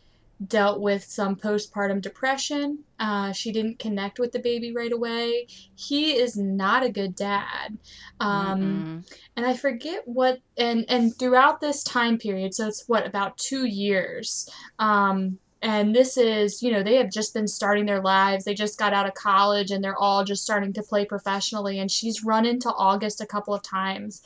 dealt 0.47 0.79
with 0.79 1.03
some 1.03 1.35
postpartum 1.35 2.01
depression. 2.01 2.79
Uh, 2.99 3.31
she 3.31 3.51
didn't 3.51 3.79
connect 3.79 4.19
with 4.19 4.31
the 4.31 4.39
baby 4.39 4.73
right 4.73 4.91
away. 4.91 5.47
He 5.75 6.13
is 6.17 6.37
not 6.37 6.83
a 6.83 6.91
good 6.91 7.15
dad. 7.15 7.77
Um, 8.19 9.03
and 9.35 9.45
I 9.45 9.53
forget 9.53 10.01
what 10.05 10.39
and 10.57 10.85
and 10.87 11.15
throughout 11.17 11.59
this 11.59 11.83
time 11.83 12.17
period, 12.17 12.53
so 12.53 12.67
it's 12.67 12.87
what 12.87 13.05
about 13.05 13.37
two 13.37 13.65
years. 13.65 14.49
Um, 14.79 15.39
and 15.61 15.93
this 15.93 16.15
is, 16.15 16.63
you 16.63 16.71
know, 16.71 16.83
they 16.83 16.95
have 16.95 17.11
just 17.11 17.33
been 17.33 17.47
starting 17.47 17.85
their 17.85 18.01
lives. 18.01 18.45
They 18.45 18.53
just 18.53 18.79
got 18.79 18.93
out 18.93 19.07
of 19.07 19.13
college 19.13 19.71
and 19.71 19.83
they're 19.83 19.97
all 19.97 20.23
just 20.23 20.43
starting 20.43 20.71
to 20.73 20.83
play 20.83 21.03
professionally. 21.03 21.79
And 21.79 21.91
she's 21.91 22.23
run 22.23 22.45
into 22.45 22.69
August 22.69 23.19
a 23.19 23.25
couple 23.25 23.53
of 23.53 23.61
times. 23.61 24.21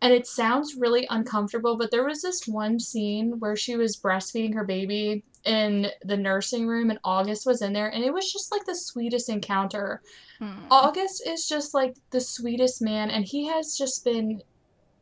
And 0.00 0.14
it 0.14 0.26
sounds 0.26 0.76
really 0.76 1.06
uncomfortable, 1.10 1.76
but 1.76 1.90
there 1.90 2.06
was 2.06 2.22
this 2.22 2.46
one 2.46 2.80
scene 2.80 3.38
where 3.38 3.56
she 3.56 3.76
was 3.76 3.98
breastfeeding 3.98 4.54
her 4.54 4.64
baby 4.64 5.24
in 5.48 5.88
the 6.04 6.16
nursing 6.16 6.66
room 6.66 6.90
and 6.90 7.00
August 7.02 7.46
was 7.46 7.62
in 7.62 7.72
there 7.72 7.88
and 7.88 8.04
it 8.04 8.12
was 8.12 8.30
just 8.30 8.52
like 8.52 8.64
the 8.66 8.74
sweetest 8.74 9.28
encounter. 9.28 10.02
Mm. 10.40 10.66
August 10.70 11.26
is 11.26 11.48
just 11.48 11.74
like 11.74 11.96
the 12.10 12.20
sweetest 12.20 12.80
man, 12.80 13.10
and 13.10 13.24
he 13.24 13.48
has 13.48 13.76
just 13.76 14.04
been 14.04 14.42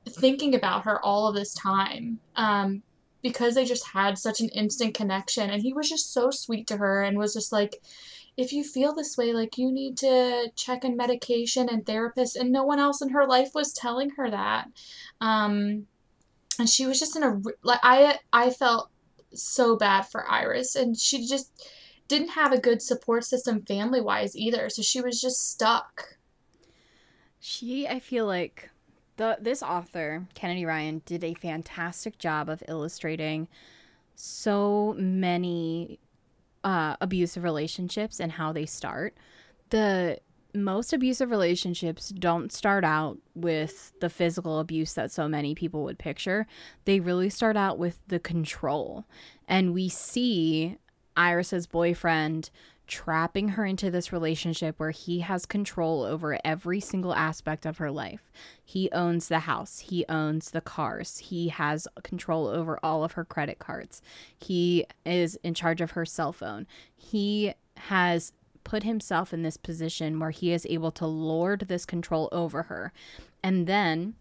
thinking 0.09 0.55
about 0.55 0.84
her 0.84 1.05
all 1.05 1.28
of 1.28 1.34
this 1.34 1.53
time 1.55 2.18
um, 2.36 2.82
because 3.22 3.55
they 3.55 3.64
just 3.64 3.86
had 3.88 4.16
such 4.16 4.40
an 4.40 4.49
instant 4.51 4.94
connection. 4.94 5.51
And 5.51 5.62
he 5.62 5.72
was 5.72 5.88
just 5.88 6.12
so 6.12 6.30
sweet 6.30 6.66
to 6.68 6.76
her 6.76 7.03
and 7.03 7.18
was 7.18 7.34
just 7.34 7.53
like, 7.53 7.82
if 8.36 8.53
you 8.53 8.62
feel 8.62 8.94
this 8.94 9.16
way, 9.16 9.32
like 9.32 9.59
you 9.59 9.72
need 9.72 9.97
to 9.99 10.51
check 10.55 10.84
in 10.84 10.97
medication 10.97 11.68
and 11.68 11.84
therapist 11.84 12.36
and 12.36 12.53
no 12.53 12.64
one 12.64 12.78
else 12.78 13.03
in 13.03 13.11
her 13.11 13.26
life 13.26 13.51
was 13.55 13.72
telling 13.72 14.11
her 14.11 14.30
that. 14.30 14.68
Um, 15.20 15.86
and 16.59 16.68
she 16.68 16.86
was 16.86 16.99
just 16.99 17.16
in 17.16 17.22
a 17.22 17.40
like 17.62 17.80
I 17.82 18.18
I 18.32 18.51
felt 18.51 18.90
so 19.33 19.77
bad 19.77 20.03
for 20.03 20.29
Iris, 20.29 20.74
and 20.74 20.99
she 20.99 21.27
just 21.27 21.70
didn't 22.09 22.31
have 22.31 22.53
a 22.53 22.61
good 22.61 22.83
support 22.83 23.24
system 23.24 23.62
family 23.62 24.01
wise 24.01 24.37
either. 24.37 24.70
So 24.70 24.83
she 24.83 25.01
was 25.01 25.20
just 25.20 25.51
stuck. 25.51 26.16
She, 27.41 27.87
I 27.87 27.99
feel 27.99 28.27
like 28.27 28.70
the 29.16 29.39
this 29.41 29.62
author 29.62 30.27
Kennedy 30.35 30.64
Ryan 30.64 31.03
did 31.05 31.24
a 31.24 31.35
fantastic 31.35 32.18
job 32.18 32.49
of 32.49 32.62
illustrating 32.68 33.49
so 34.14 34.95
many 34.99 35.99
uh, 36.64 36.97
abusive 37.01 37.45
relationships 37.45 38.20
and 38.20 38.33
how 38.33 38.53
they 38.53 38.66
start. 38.66 39.16
The 39.70 40.18
most 40.57 40.92
abusive 40.92 41.30
relationships 41.30 42.09
don't 42.11 42.52
start 42.52 42.84
out 42.84 43.18
with 43.34 43.92
the 44.00 44.11
physical 44.11 44.59
abuse 44.59 44.94
that 44.94 45.11
so 45.11 45.28
many 45.28 45.54
people 45.54 45.84
would 45.84 45.98
picture. 45.98 46.46
They 46.84 47.00
really 47.00 47.30
start 47.30 47.57
out 47.57 47.78
with 47.78 47.98
the 48.09 48.18
control. 48.18 49.04
And 49.48 49.72
we 49.74 49.88
see 49.88 50.76
Iris's 51.16 51.66
boyfriend 51.66 52.50
trapping 52.86 53.50
her 53.50 53.64
into 53.64 53.90
this 53.90 54.12
relationship 54.12 54.78
where 54.78 54.92
he 54.92 55.20
has 55.20 55.44
control 55.44 56.02
over 56.02 56.38
every 56.44 56.80
single 56.80 57.14
aspect 57.14 57.66
of 57.66 57.78
her 57.78 57.90
life. 57.90 58.30
He 58.64 58.90
owns 58.92 59.28
the 59.28 59.40
house, 59.40 59.80
he 59.80 60.04
owns 60.09 60.50
the 60.50 60.61
cars, 60.61 61.18
he 61.18 61.48
has 61.48 61.88
control 62.04 62.46
over 62.46 62.78
all 62.82 63.02
of 63.02 63.12
her 63.12 63.24
credit 63.24 63.59
cards. 63.59 64.02
He 64.38 64.86
is 65.04 65.36
in 65.42 65.54
charge 65.54 65.80
of 65.80 65.92
her 65.92 66.04
cell 66.04 66.32
phone. 66.32 66.66
He 66.96 67.54
has 67.76 68.32
put 68.67 68.83
himself 68.83 69.33
in 69.33 69.43
this 69.43 69.57
position 69.57 70.19
where 70.19 70.31
he 70.31 70.53
is 70.53 70.67
able 70.69 70.91
to 70.91 71.07
lord 71.07 71.61
this 71.69 71.87
control 71.87 72.29
over 72.33 72.64
her. 72.64 72.93
And 73.41 73.69
then 73.69 74.14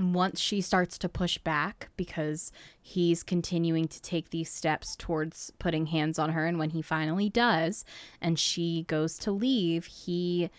once 0.00 0.40
she 0.40 0.60
starts 0.60 0.98
to 0.98 1.08
push 1.08 1.38
back 1.38 1.88
because 1.96 2.50
he's 2.80 3.22
continuing 3.22 3.86
to 3.86 4.02
take 4.02 4.30
these 4.30 4.50
steps 4.50 4.96
towards 4.96 5.52
putting 5.60 5.86
hands 5.86 6.18
on 6.18 6.30
her 6.30 6.44
and 6.44 6.58
when 6.58 6.70
he 6.70 6.82
finally 6.82 7.28
does 7.28 7.84
and 8.20 8.36
she 8.36 8.84
goes 8.88 9.16
to 9.18 9.30
leave 9.30 9.84
he 9.84 10.50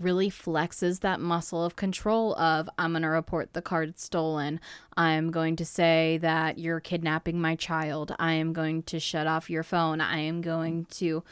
really 0.00 0.28
flexes 0.28 1.00
that 1.00 1.20
muscle 1.20 1.64
of 1.64 1.76
control 1.76 2.34
of 2.34 2.68
i'm 2.76 2.90
going 2.90 3.02
to 3.02 3.08
report 3.08 3.52
the 3.52 3.62
card 3.62 3.98
stolen. 4.00 4.60
I'm 4.96 5.30
going 5.30 5.56
to 5.56 5.64
say 5.64 6.18
that 6.20 6.58
you're 6.58 6.80
kidnapping 6.80 7.40
my 7.40 7.54
child. 7.54 8.14
I 8.18 8.32
am 8.32 8.52
going 8.52 8.82
to 8.84 8.98
shut 8.98 9.26
off 9.26 9.48
your 9.48 9.62
phone. 9.62 10.00
I 10.00 10.18
am 10.18 10.42
going 10.42 10.86
to 10.96 11.22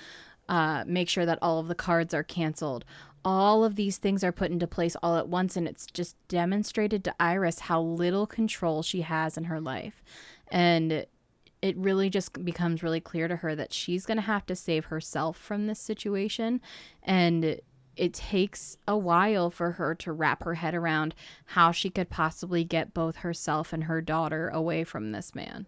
uh, 0.50 0.82
make 0.84 1.08
sure 1.08 1.24
that 1.24 1.38
all 1.40 1.60
of 1.60 1.68
the 1.68 1.74
cards 1.74 2.12
are 2.12 2.24
canceled. 2.24 2.84
All 3.24 3.64
of 3.64 3.76
these 3.76 3.98
things 3.98 4.24
are 4.24 4.32
put 4.32 4.50
into 4.50 4.66
place 4.66 4.96
all 5.02 5.16
at 5.16 5.28
once 5.28 5.56
and 5.56 5.68
it's 5.68 5.86
just 5.86 6.16
demonstrated 6.26 7.04
to 7.04 7.14
iris 7.20 7.60
how 7.60 7.80
little 7.80 8.26
control 8.26 8.82
she 8.82 9.02
has 9.02 9.36
in 9.36 9.44
her 9.44 9.60
life. 9.60 10.02
And 10.50 11.06
it 11.62 11.76
really 11.76 12.10
just 12.10 12.44
becomes 12.44 12.82
really 12.82 13.00
clear 13.00 13.28
to 13.28 13.36
her 13.36 13.54
that 13.54 13.72
she's 13.72 14.06
going 14.06 14.16
to 14.16 14.22
have 14.22 14.44
to 14.46 14.56
save 14.56 14.86
herself 14.86 15.36
from 15.36 15.66
this 15.66 15.78
situation. 15.78 16.60
And 17.02 17.60
it 17.96 18.14
takes 18.14 18.76
a 18.88 18.96
while 18.96 19.50
for 19.50 19.72
her 19.72 19.94
to 19.96 20.10
wrap 20.10 20.42
her 20.42 20.54
head 20.54 20.74
around 20.74 21.14
how 21.44 21.70
she 21.70 21.90
could 21.90 22.10
possibly 22.10 22.64
get 22.64 22.94
both 22.94 23.16
herself 23.16 23.72
and 23.72 23.84
her 23.84 24.00
daughter 24.00 24.48
away 24.48 24.82
from 24.82 25.10
this 25.10 25.34
man. 25.34 25.66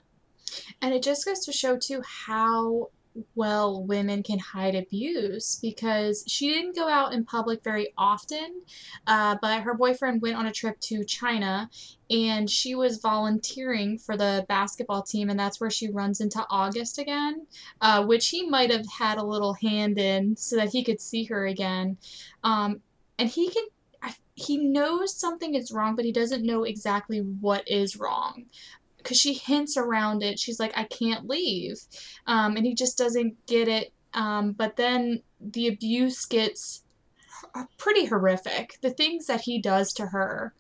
And 0.81 0.93
it 0.93 1.03
just 1.03 1.25
goes 1.25 1.41
to 1.45 1.53
show 1.53 1.77
too 1.77 2.03
how 2.27 2.89
well 3.35 3.85
women 3.85 4.23
can 4.23 4.39
hide 4.39 4.75
abuse 4.75 5.59
because 5.61 6.25
she 6.27 6.49
didn't 6.49 6.77
go 6.77 6.89
out 6.89 7.13
in 7.13 7.25
public 7.25 7.63
very 7.63 7.93
often, 7.97 8.63
uh, 9.07 9.37
but 9.41 9.63
her 9.63 9.75
boyfriend 9.75 10.23
went 10.23 10.37
on 10.37 10.47
a 10.47 10.53
trip 10.53 10.79
to 10.81 11.05
China 11.05 11.69
and 12.11 12.49
she 12.49 12.75
was 12.75 12.99
volunteering 12.99 13.99
for 13.99 14.17
the 14.17 14.45
basketball 14.49 15.03
team, 15.03 15.31
and 15.31 15.39
that's 15.41 15.61
where 15.61 15.71
she 15.71 15.91
runs 15.91 16.21
into 16.21 16.45
August 16.51 16.99
again, 16.99 17.47
uh, 17.81 18.05
which 18.05 18.29
he 18.29 18.47
might 18.47 18.71
have 18.71 18.87
had 18.87 19.19
a 19.19 19.25
little 19.25 19.55
hand 19.55 19.99
in 19.99 20.37
so 20.37 20.57
that 20.57 20.69
he 20.69 20.85
could 20.85 21.01
see 21.01 21.25
her 21.25 21.47
again. 21.47 21.97
Um, 22.45 22.83
and 23.19 23.29
he 23.29 23.49
can. 23.49 23.65
He 24.35 24.57
knows 24.57 25.15
something 25.15 25.55
is 25.55 25.71
wrong, 25.71 25.95
but 25.95 26.07
he 26.07 26.11
doesn't 26.11 26.43
know 26.43 26.65
exactly 26.65 27.19
what 27.19 27.69
is 27.69 27.99
wrong 27.99 28.47
because 29.03 29.21
she 29.21 29.35
hints 29.35 29.77
around 29.77 30.23
it. 30.23 30.39
She's 30.39 30.61
like, 30.61 30.73
I 30.77 30.85
can't 30.85 31.29
leave. 31.29 31.81
Um, 32.27 32.57
and 32.57 32.65
he 32.67 32.75
just 32.75 32.97
doesn't 32.97 33.47
get 33.47 33.69
it. 33.69 33.93
Um, 34.15 34.53
but 34.53 34.77
then 34.77 35.23
the 35.41 35.69
abuse 35.69 36.25
gets 36.25 36.85
pretty 37.79 38.07
horrific. 38.07 38.79
The 38.81 38.91
things 38.91 39.27
that 39.27 39.43
he 39.43 39.61
does 39.61 39.93
to 39.95 40.07
her 40.07 40.55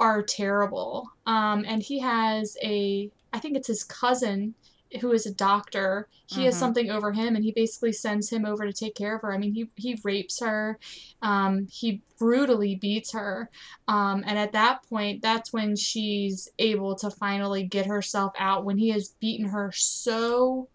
are 0.00 0.22
terrible. 0.22 1.10
Um, 1.26 1.64
and 1.66 1.82
he 1.82 2.00
has 2.00 2.56
a, 2.62 3.10
I 3.32 3.38
think 3.38 3.56
it's 3.56 3.68
his 3.68 3.84
cousin 3.84 4.54
who 5.00 5.12
is 5.12 5.26
a 5.26 5.34
doctor. 5.34 6.08
He 6.26 6.44
has 6.44 6.54
Mhm. 6.54 6.58
something 6.58 6.90
over 6.90 7.12
him 7.12 7.36
and 7.36 7.44
he 7.44 7.52
basically 7.52 7.92
sends 7.92 8.30
him 8.30 8.44
over 8.44 8.66
to 8.66 8.72
take 8.72 8.94
care 8.94 9.16
of 9.16 9.22
her. 9.22 9.32
I 9.32 9.38
mean, 9.38 9.54
he, 9.54 9.70
he 9.76 9.98
rapes 10.04 10.40
her. 10.40 10.78
Um, 11.22 11.66
he 11.70 12.02
brutally 12.18 12.76
beats 12.76 13.12
her. 13.12 13.50
Um, 13.88 14.24
and 14.26 14.38
at 14.38 14.52
that 14.52 14.82
point, 14.88 15.22
that's 15.22 15.52
when 15.52 15.76
she's 15.76 16.48
able 16.58 16.94
to 16.96 17.10
finally 17.10 17.64
get 17.64 17.86
herself 17.86 18.32
out 18.38 18.64
when 18.64 18.78
he 18.78 18.90
has 18.90 19.14
beaten 19.20 19.48
her 19.48 19.72
so 19.74 20.68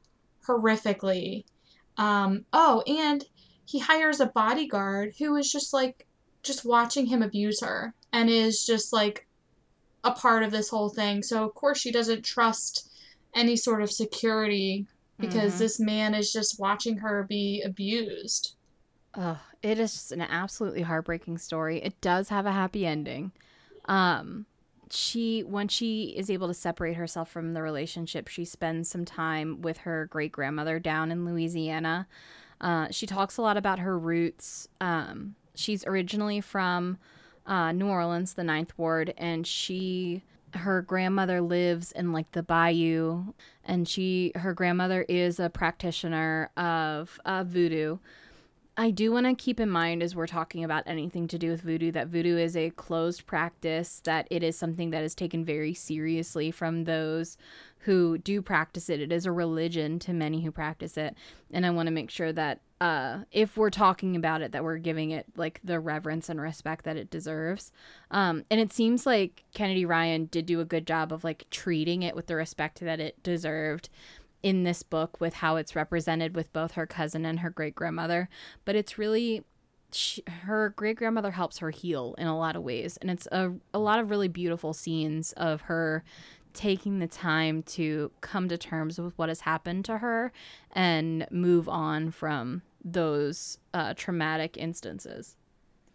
horrifically. 0.47 1.45
Um, 1.97 2.45
oh, 2.53 2.81
and 2.87 3.25
he 3.65 3.79
hires 3.79 4.19
a 4.19 4.25
bodyguard 4.27 5.15
who 5.19 5.35
is 5.35 5.51
just 5.51 5.73
like, 5.73 6.07
just 6.43 6.65
watching 6.65 7.05
him 7.05 7.21
abuse 7.21 7.61
her 7.61 7.93
and 8.11 8.29
is 8.29 8.65
just 8.65 8.91
like 8.91 9.27
a 10.03 10.11
part 10.11 10.43
of 10.43 10.51
this 10.51 10.69
whole 10.69 10.89
thing. 10.89 11.21
So, 11.21 11.43
of 11.45 11.53
course, 11.53 11.79
she 11.79 11.91
doesn't 11.91 12.23
trust 12.23 12.90
any 13.35 13.55
sort 13.55 13.81
of 13.81 13.91
security 13.91 14.85
because 15.19 15.55
Mhm. 15.55 15.57
this 15.59 15.79
man 15.79 16.13
is 16.15 16.31
just 16.33 16.59
watching 16.59 16.97
her 16.97 17.23
be 17.23 17.61
abused. 17.61 18.55
Ugh, 19.13 19.37
it 19.61 19.77
is 19.79 19.93
just 19.93 20.11
an 20.11 20.21
absolutely 20.21 20.81
heartbreaking 20.81 21.37
story. 21.37 21.79
It 21.83 21.99
does 22.01 22.29
have 22.29 22.45
a 22.45 22.51
happy 22.51 22.85
ending. 22.85 23.31
Um, 23.85 24.45
she 24.89 25.41
when 25.41 25.67
she 25.67 26.13
is 26.17 26.29
able 26.29 26.47
to 26.47 26.53
separate 26.53 26.95
herself 26.95 27.29
from 27.29 27.53
the 27.53 27.61
relationship, 27.61 28.27
she 28.27 28.43
spends 28.45 28.89
some 28.89 29.05
time 29.05 29.61
with 29.61 29.79
her 29.79 30.05
great 30.07 30.31
grandmother 30.31 30.79
down 30.79 31.11
in 31.11 31.25
Louisiana. 31.25 32.07
Uh, 32.59 32.87
she 32.91 33.05
talks 33.07 33.37
a 33.37 33.41
lot 33.41 33.57
about 33.57 33.79
her 33.79 33.97
roots. 33.97 34.67
Um, 34.81 35.35
she's 35.55 35.85
originally 35.85 36.41
from 36.41 36.97
uh, 37.45 37.71
New 37.71 37.87
Orleans, 37.87 38.33
the 38.35 38.43
Ninth 38.43 38.77
Ward, 38.77 39.13
and 39.17 39.45
she 39.47 40.23
her 40.55 40.81
grandmother 40.81 41.41
lives 41.41 41.91
in 41.91 42.11
like 42.11 42.31
the 42.31 42.43
bayou 42.43 43.33
and 43.63 43.87
she 43.87 44.31
her 44.35 44.53
grandmother 44.53 45.05
is 45.07 45.39
a 45.39 45.49
practitioner 45.49 46.49
of 46.57 47.19
uh, 47.25 47.43
voodoo. 47.43 47.97
I 48.77 48.89
do 48.89 49.11
want 49.11 49.25
to 49.25 49.35
keep 49.35 49.59
in 49.59 49.69
mind 49.69 50.01
as 50.01 50.15
we're 50.15 50.27
talking 50.27 50.63
about 50.63 50.83
anything 50.87 51.27
to 51.27 51.37
do 51.37 51.51
with 51.51 51.61
voodoo 51.61 51.91
that 51.91 52.07
voodoo 52.07 52.37
is 52.37 52.55
a 52.55 52.69
closed 52.71 53.27
practice, 53.27 54.01
that 54.05 54.27
it 54.31 54.43
is 54.43 54.57
something 54.57 54.91
that 54.91 55.03
is 55.03 55.13
taken 55.13 55.43
very 55.43 55.73
seriously 55.73 56.51
from 56.51 56.85
those 56.85 57.37
who 57.83 58.17
do 58.17 58.41
practice 58.41 58.89
it. 58.89 59.01
It 59.01 59.11
is 59.11 59.25
a 59.25 59.31
religion 59.31 59.97
to 59.99 60.13
many 60.13 60.41
who 60.41 60.51
practice 60.51 60.97
it. 60.97 61.15
And 61.51 61.65
I 61.65 61.71
want 61.71 61.87
to 61.87 61.91
make 61.91 62.11
sure 62.11 62.31
that 62.31 62.61
uh, 62.79 63.19
if 63.31 63.57
we're 63.57 63.69
talking 63.69 64.15
about 64.15 64.41
it, 64.41 64.51
that 64.51 64.63
we're 64.63 64.77
giving 64.77 65.11
it 65.11 65.25
like 65.35 65.59
the 65.63 65.79
reverence 65.79 66.29
and 66.29 66.39
respect 66.39 66.85
that 66.85 66.97
it 66.97 67.09
deserves. 67.09 67.71
Um, 68.11 68.43
and 68.51 68.59
it 68.59 68.71
seems 68.71 69.05
like 69.05 69.43
Kennedy 69.53 69.85
Ryan 69.85 70.25
did 70.25 70.45
do 70.45 70.59
a 70.59 70.65
good 70.65 70.85
job 70.85 71.11
of 71.11 71.23
like 71.23 71.45
treating 71.49 72.03
it 72.03 72.15
with 72.15 72.27
the 72.27 72.35
respect 72.35 72.79
that 72.81 72.99
it 72.99 73.21
deserved 73.23 73.89
in 74.43 74.63
this 74.63 74.83
book 74.83 75.19
with 75.19 75.35
how 75.35 75.55
it's 75.55 75.75
represented 75.75 76.35
with 76.35 76.51
both 76.53 76.71
her 76.71 76.87
cousin 76.87 77.25
and 77.25 77.39
her 77.39 77.49
great 77.49 77.75
grandmother. 77.75 78.29
But 78.65 78.75
it's 78.75 78.97
really 78.97 79.43
she, 79.93 80.23
her 80.43 80.69
great 80.75 80.97
grandmother 80.97 81.31
helps 81.31 81.59
her 81.59 81.69
heal 81.69 82.15
in 82.17 82.27
a 82.27 82.37
lot 82.37 82.55
of 82.55 82.63
ways, 82.63 82.97
and 82.97 83.11
it's 83.11 83.27
a 83.31 83.51
a 83.73 83.79
lot 83.79 83.99
of 83.99 84.09
really 84.09 84.27
beautiful 84.27 84.73
scenes 84.73 85.33
of 85.33 85.61
her 85.61 86.03
taking 86.53 86.99
the 86.99 87.07
time 87.07 87.63
to 87.63 88.11
come 88.21 88.47
to 88.49 88.57
terms 88.57 88.99
with 88.99 89.17
what 89.17 89.29
has 89.29 89.41
happened 89.41 89.85
to 89.85 89.97
her 89.99 90.31
and 90.71 91.25
move 91.31 91.67
on 91.69 92.11
from 92.11 92.61
those 92.83 93.57
uh, 93.73 93.93
traumatic 93.95 94.57
instances. 94.57 95.35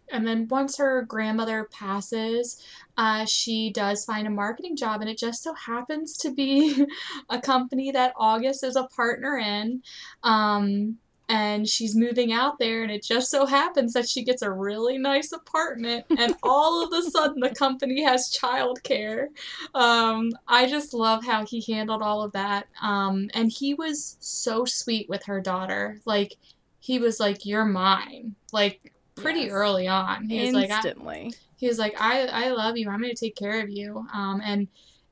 And 0.09 0.25
then 0.25 0.47
once 0.47 0.77
her 0.77 1.01
grandmother 1.01 1.67
passes, 1.71 2.63
uh, 2.97 3.25
she 3.25 3.71
does 3.71 4.05
find 4.05 4.25
a 4.25 4.31
marketing 4.31 4.77
job, 4.77 5.01
and 5.01 5.09
it 5.09 5.17
just 5.17 5.43
so 5.43 5.53
happens 5.53 6.17
to 6.19 6.31
be 6.33 6.85
a 7.29 7.41
company 7.41 7.91
that 7.91 8.13
August 8.17 8.63
is 8.63 8.75
a 8.75 8.87
partner 8.95 9.37
in. 9.37 9.81
Um, 10.23 10.97
and 11.29 11.67
she's 11.67 11.95
moving 11.95 12.31
out 12.31 12.57
there, 12.57 12.83
and 12.83 12.91
it 12.91 13.03
just 13.03 13.29
so 13.29 13.45
happens 13.45 13.93
that 13.93 14.07
she 14.07 14.23
gets 14.23 14.41
a 14.41 14.51
really 14.51 14.97
nice 14.97 15.31
apartment, 15.31 16.05
and 16.17 16.35
all 16.43 16.83
of 16.83 16.93
a 16.93 17.09
sudden 17.09 17.41
the 17.41 17.53
company 17.53 18.03
has 18.03 18.35
childcare. 18.35 19.27
Um, 19.75 20.31
I 20.47 20.69
just 20.69 20.93
love 20.93 21.25
how 21.25 21.45
he 21.45 21.61
handled 21.61 22.01
all 22.01 22.23
of 22.23 22.31
that. 22.31 22.67
Um, 22.81 23.29
and 23.33 23.51
he 23.51 23.73
was 23.73 24.15
so 24.19 24.63
sweet 24.63 25.09
with 25.09 25.25
her 25.25 25.41
daughter. 25.41 25.99
Like, 26.05 26.37
he 26.79 26.99
was 26.99 27.19
like, 27.19 27.45
You're 27.45 27.65
mine. 27.65 28.35
Like, 28.53 28.93
pretty 29.15 29.41
yes. 29.41 29.51
early 29.51 29.87
on. 29.87 30.29
He 30.29 30.39
was 30.51 30.63
Instantly. 30.63 31.23
like, 31.25 31.33
I, 31.33 31.37
he 31.57 31.67
was 31.67 31.79
like, 31.79 31.95
I, 31.99 32.27
I 32.27 32.49
love 32.49 32.77
you. 32.77 32.89
I'm 32.89 33.01
going 33.01 33.13
to 33.13 33.19
take 33.19 33.35
care 33.35 33.61
of 33.61 33.69
you. 33.69 34.05
Um, 34.13 34.41
and 34.45 34.67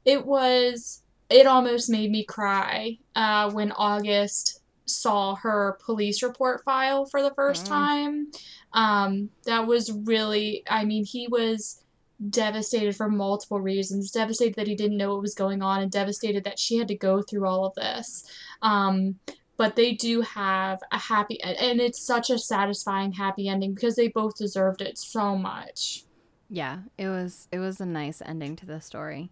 it 0.06 0.26
was, 0.26 1.02
it 1.30 1.48
almost 1.48 1.90
made 1.90 2.12
me 2.12 2.24
cry 2.24 2.98
uh, 3.16 3.52
when 3.52 3.72
August 3.74 4.62
saw 4.86 5.36
her 5.36 5.78
police 5.84 6.22
report 6.24 6.64
file 6.64 7.06
for 7.06 7.22
the 7.22 7.34
first 7.34 7.66
mm. 7.66 7.70
time. 7.70 8.32
Um, 8.74 9.30
that 9.46 9.66
was 9.66 9.92
really, 9.92 10.64
I 10.70 10.86
mean, 10.86 11.06
he 11.06 11.28
was 11.28 11.84
devastated 12.30 12.96
for 12.96 13.10
multiple 13.10 13.60
reasons. 13.60 14.12
Devastated 14.12 14.56
that 14.56 14.68
he 14.68 14.76
didn't 14.76 14.98
know 14.98 15.14
what 15.14 15.22
was 15.22 15.36
going 15.36 15.62
on, 15.62 15.82
and 15.82 15.92
devastated 15.92 16.44
that 16.44 16.60
she 16.60 16.78
had 16.78 16.88
to 16.90 16.96
go 16.96 17.22
through 17.22 17.48
all 17.48 17.66
of 17.66 17.76
this. 17.76 18.30
Um, 18.62 19.20
but 19.58 19.76
they 19.76 19.94
do 19.94 20.22
have 20.22 20.80
a 20.92 20.98
happy 20.98 21.42
and 21.42 21.80
it's 21.80 22.02
such 22.02 22.30
a 22.30 22.38
satisfying 22.38 23.12
happy 23.12 23.48
ending 23.48 23.74
because 23.74 23.96
they 23.96 24.08
both 24.08 24.36
deserved 24.38 24.82
it 24.82 24.98
so 24.98 25.36
much 25.36 26.04
yeah 26.50 26.80
it 26.98 27.08
was 27.08 27.48
it 27.52 27.60
was 27.60 27.80
a 27.80 27.86
nice 27.86 28.22
ending 28.26 28.56
to 28.56 28.66
the 28.66 28.82
story 28.82 29.32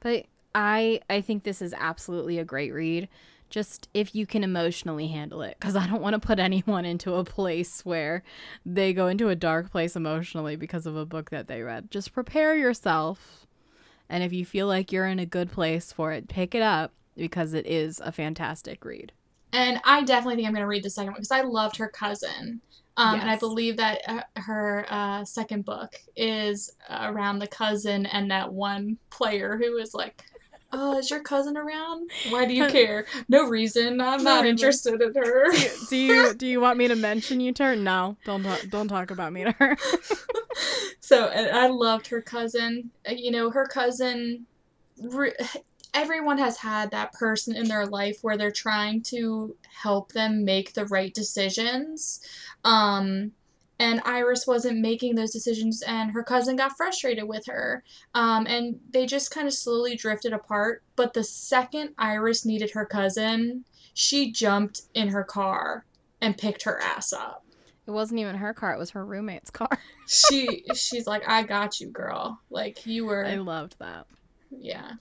but 0.00 0.24
i 0.54 1.00
i 1.10 1.20
think 1.20 1.42
this 1.42 1.60
is 1.60 1.74
absolutely 1.76 2.38
a 2.38 2.44
great 2.44 2.72
read 2.72 3.08
just 3.54 3.88
if 3.94 4.16
you 4.16 4.26
can 4.26 4.42
emotionally 4.42 5.06
handle 5.06 5.40
it 5.40 5.56
because 5.60 5.76
i 5.76 5.86
don't 5.86 6.02
want 6.02 6.12
to 6.12 6.18
put 6.18 6.38
anyone 6.40 6.84
into 6.84 7.14
a 7.14 7.22
place 7.22 7.84
where 7.84 8.24
they 8.66 8.92
go 8.92 9.06
into 9.06 9.28
a 9.28 9.36
dark 9.36 9.70
place 9.70 9.94
emotionally 9.94 10.56
because 10.56 10.86
of 10.86 10.96
a 10.96 11.06
book 11.06 11.30
that 11.30 11.46
they 11.46 11.62
read 11.62 11.88
just 11.88 12.12
prepare 12.12 12.56
yourself 12.56 13.46
and 14.08 14.24
if 14.24 14.32
you 14.32 14.44
feel 14.44 14.66
like 14.66 14.90
you're 14.90 15.06
in 15.06 15.20
a 15.20 15.26
good 15.26 15.52
place 15.52 15.92
for 15.92 16.10
it 16.10 16.26
pick 16.26 16.52
it 16.52 16.62
up 16.62 16.90
because 17.16 17.54
it 17.54 17.64
is 17.64 18.00
a 18.00 18.10
fantastic 18.10 18.84
read 18.84 19.12
and 19.52 19.80
I 19.84 20.02
definitely 20.02 20.34
think 20.34 20.48
I'm 20.48 20.54
going 20.54 20.64
to 20.64 20.66
read 20.66 20.82
the 20.82 20.90
second 20.90 21.12
one 21.12 21.20
because 21.20 21.30
I 21.30 21.42
loved 21.42 21.76
her 21.76 21.86
cousin. 21.86 22.60
Um, 22.96 23.14
yes. 23.14 23.22
And 23.22 23.30
I 23.30 23.36
believe 23.36 23.76
that 23.76 24.00
uh, 24.08 24.22
her 24.34 24.84
uh, 24.88 25.24
second 25.24 25.64
book 25.64 25.94
is 26.16 26.72
around 26.90 27.38
the 27.38 27.46
cousin 27.46 28.06
and 28.06 28.28
that 28.32 28.52
one 28.52 28.98
player 29.10 29.56
who 29.56 29.76
is 29.76 29.94
like, 29.94 30.24
"Oh, 30.76 30.98
is 30.98 31.10
your 31.10 31.20
cousin 31.20 31.56
around? 31.56 32.10
Why 32.30 32.44
do 32.44 32.54
you 32.54 32.66
care? 32.68 33.06
No 33.28 33.48
reason. 33.48 34.00
I'm 34.00 34.24
not 34.24 34.44
interested 34.46 35.00
in 35.00 35.14
her." 35.14 35.50
Do 35.50 35.58
you, 35.58 35.70
do 35.88 35.96
you 35.96 36.34
do 36.38 36.46
you 36.46 36.60
want 36.60 36.78
me 36.78 36.88
to 36.88 36.96
mention 36.96 37.40
you 37.40 37.52
to 37.52 37.64
her? 37.64 37.76
No, 37.76 38.16
don't 38.24 38.42
talk, 38.42 38.60
don't 38.68 38.88
talk 38.88 39.10
about 39.10 39.32
me 39.32 39.44
to 39.44 39.52
her. 39.52 39.76
so, 41.00 41.26
I 41.26 41.68
loved 41.68 42.08
her 42.08 42.20
cousin. 42.20 42.90
Uh, 43.08 43.12
you 43.12 43.30
know, 43.30 43.50
her 43.50 43.66
cousin 43.66 44.46
everyone 45.94 46.38
has 46.38 46.58
had 46.58 46.90
that 46.90 47.12
person 47.12 47.54
in 47.54 47.68
their 47.68 47.86
life 47.86 48.18
where 48.22 48.36
they're 48.36 48.50
trying 48.50 49.00
to 49.00 49.56
help 49.82 50.12
them 50.12 50.44
make 50.44 50.74
the 50.74 50.86
right 50.86 51.14
decisions. 51.14 52.20
Um, 52.64 53.32
and 53.78 54.00
Iris 54.04 54.46
wasn't 54.46 54.80
making 54.80 55.14
those 55.14 55.32
decisions, 55.32 55.82
and 55.82 56.12
her 56.12 56.22
cousin 56.22 56.56
got 56.56 56.76
frustrated 56.76 57.24
with 57.24 57.46
her. 57.46 57.82
Um, 58.14 58.46
and 58.46 58.78
they 58.90 59.06
just 59.06 59.30
kind 59.30 59.46
of 59.46 59.54
slowly 59.54 59.96
drifted 59.96 60.32
apart. 60.32 60.82
But 60.96 61.14
the 61.14 61.24
second 61.24 61.94
Iris 61.98 62.44
needed 62.44 62.70
her 62.70 62.86
cousin, 62.86 63.64
she 63.92 64.30
jumped 64.30 64.82
in 64.94 65.08
her 65.08 65.24
car 65.24 65.84
and 66.20 66.38
picked 66.38 66.62
her 66.62 66.80
ass 66.80 67.12
up. 67.12 67.44
It 67.86 67.90
wasn't 67.90 68.20
even 68.20 68.36
her 68.36 68.54
car; 68.54 68.72
it 68.72 68.78
was 68.78 68.90
her 68.90 69.04
roommate's 69.04 69.50
car. 69.50 69.78
she 70.06 70.64
she's 70.74 71.06
like, 71.06 71.28
"I 71.28 71.42
got 71.42 71.80
you, 71.80 71.88
girl. 71.88 72.40
Like 72.50 72.86
you 72.86 73.04
were." 73.04 73.24
I 73.26 73.36
loved 73.36 73.76
that. 73.78 74.06
Yeah. 74.50 74.92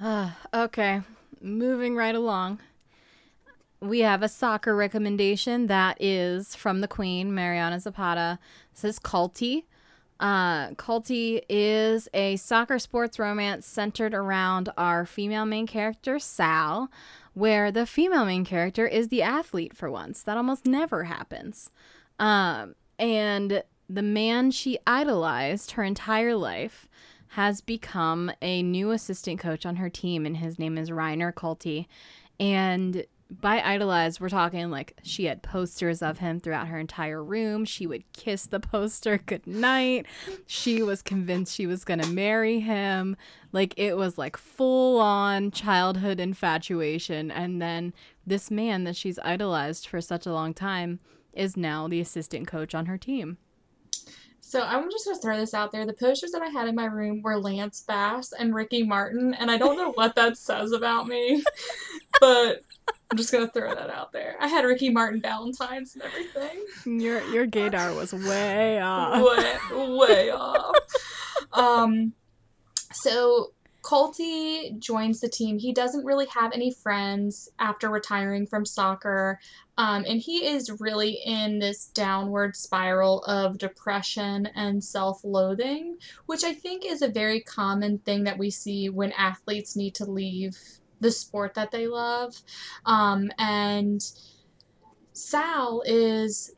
Uh, 0.00 0.30
okay, 0.54 1.02
moving 1.40 1.94
right 1.94 2.14
along. 2.14 2.60
We 3.84 4.00
have 4.00 4.22
a 4.22 4.28
soccer 4.30 4.74
recommendation 4.74 5.66
that 5.66 6.00
is 6.00 6.54
from 6.54 6.80
the 6.80 6.88
Queen, 6.88 7.34
Mariana 7.34 7.78
Zapata. 7.78 8.38
This 8.72 8.82
is 8.82 8.98
Kulti. 8.98 9.64
Uh, 10.18 10.70
Kulti 10.70 11.42
is 11.50 12.08
a 12.14 12.36
soccer 12.36 12.78
sports 12.78 13.18
romance 13.18 13.66
centered 13.66 14.14
around 14.14 14.70
our 14.78 15.04
female 15.04 15.44
main 15.44 15.66
character, 15.66 16.18
Sal, 16.18 16.90
where 17.34 17.70
the 17.70 17.84
female 17.84 18.24
main 18.24 18.46
character 18.46 18.86
is 18.86 19.08
the 19.08 19.20
athlete 19.20 19.76
for 19.76 19.90
once. 19.90 20.22
That 20.22 20.38
almost 20.38 20.64
never 20.64 21.04
happens. 21.04 21.70
Um, 22.18 22.76
and 22.98 23.64
the 23.90 24.02
man 24.02 24.50
she 24.50 24.78
idolized 24.86 25.72
her 25.72 25.82
entire 25.82 26.34
life 26.34 26.88
has 27.28 27.60
become 27.60 28.32
a 28.40 28.62
new 28.62 28.92
assistant 28.92 29.40
coach 29.40 29.66
on 29.66 29.76
her 29.76 29.90
team, 29.90 30.24
and 30.24 30.38
his 30.38 30.58
name 30.58 30.78
is 30.78 30.88
Reiner 30.88 31.34
Kulti. 31.34 31.86
And 32.40 33.04
by 33.40 33.60
idolize, 33.62 34.20
we're 34.20 34.28
talking 34.28 34.70
like 34.70 34.94
she 35.02 35.24
had 35.24 35.42
posters 35.42 36.02
of 36.02 36.18
him 36.18 36.40
throughout 36.40 36.68
her 36.68 36.78
entire 36.78 37.22
room. 37.22 37.64
She 37.64 37.86
would 37.86 38.10
kiss 38.12 38.46
the 38.46 38.60
poster 38.60 39.18
goodnight. 39.26 40.06
She 40.46 40.82
was 40.82 41.02
convinced 41.02 41.54
she 41.54 41.66
was 41.66 41.84
going 41.84 42.00
to 42.00 42.08
marry 42.08 42.60
him. 42.60 43.16
Like 43.52 43.74
it 43.76 43.96
was 43.96 44.18
like 44.18 44.36
full 44.36 45.00
on 45.00 45.50
childhood 45.50 46.20
infatuation. 46.20 47.30
And 47.30 47.60
then 47.60 47.92
this 48.26 48.50
man 48.50 48.84
that 48.84 48.96
she's 48.96 49.18
idolized 49.20 49.86
for 49.86 50.00
such 50.00 50.26
a 50.26 50.32
long 50.32 50.54
time 50.54 51.00
is 51.32 51.56
now 51.56 51.88
the 51.88 52.00
assistant 52.00 52.46
coach 52.46 52.74
on 52.74 52.86
her 52.86 52.98
team. 52.98 53.38
So 54.40 54.60
I'm 54.60 54.90
just 54.90 55.06
gonna 55.06 55.18
throw 55.18 55.36
this 55.38 55.54
out 55.54 55.72
there. 55.72 55.86
The 55.86 55.94
posters 55.94 56.30
that 56.32 56.42
I 56.42 56.48
had 56.48 56.68
in 56.68 56.74
my 56.74 56.84
room 56.84 57.22
were 57.22 57.38
Lance 57.38 57.80
Bass 57.80 58.32
and 58.32 58.54
Ricky 58.54 58.82
Martin, 58.82 59.34
and 59.34 59.50
I 59.50 59.56
don't 59.56 59.76
know 59.76 59.92
what 59.92 60.14
that 60.16 60.36
says 60.36 60.70
about 60.72 61.08
me, 61.08 61.42
but 62.20 62.62
I'm 63.10 63.16
just 63.16 63.32
gonna 63.32 63.48
throw 63.48 63.74
that 63.74 63.90
out 63.90 64.12
there. 64.12 64.36
I 64.40 64.48
had 64.48 64.64
Ricky 64.64 64.90
Martin 64.90 65.20
Valentines 65.20 65.94
and 65.94 66.02
everything. 66.02 67.00
Your 67.00 67.22
your 67.32 67.46
gaydar 67.46 67.94
was 67.94 68.12
way 68.12 68.78
off. 68.80 69.22
way 69.22 69.96
way 69.96 70.30
off. 70.30 70.74
Um, 71.52 72.12
so 72.92 73.52
Kulti 73.84 74.78
joins 74.78 75.20
the 75.20 75.28
team. 75.28 75.58
He 75.58 75.72
doesn't 75.72 76.06
really 76.06 76.26
have 76.26 76.52
any 76.52 76.72
friends 76.72 77.50
after 77.58 77.90
retiring 77.90 78.46
from 78.46 78.64
soccer. 78.64 79.38
Um, 79.76 80.04
and 80.08 80.20
he 80.20 80.46
is 80.46 80.80
really 80.80 81.20
in 81.24 81.58
this 81.58 81.86
downward 81.88 82.56
spiral 82.56 83.22
of 83.24 83.58
depression 83.58 84.46
and 84.54 84.82
self 84.82 85.20
loathing, 85.22 85.98
which 86.26 86.44
I 86.44 86.54
think 86.54 86.84
is 86.86 87.02
a 87.02 87.08
very 87.08 87.40
common 87.40 87.98
thing 87.98 88.24
that 88.24 88.38
we 88.38 88.50
see 88.50 88.88
when 88.88 89.12
athletes 89.12 89.76
need 89.76 89.94
to 89.96 90.04
leave 90.06 90.58
the 91.04 91.12
sport 91.12 91.52
that 91.54 91.70
they 91.70 91.86
love. 91.86 92.34
Um, 92.86 93.30
and 93.38 94.02
Sal 95.12 95.82
is 95.84 96.56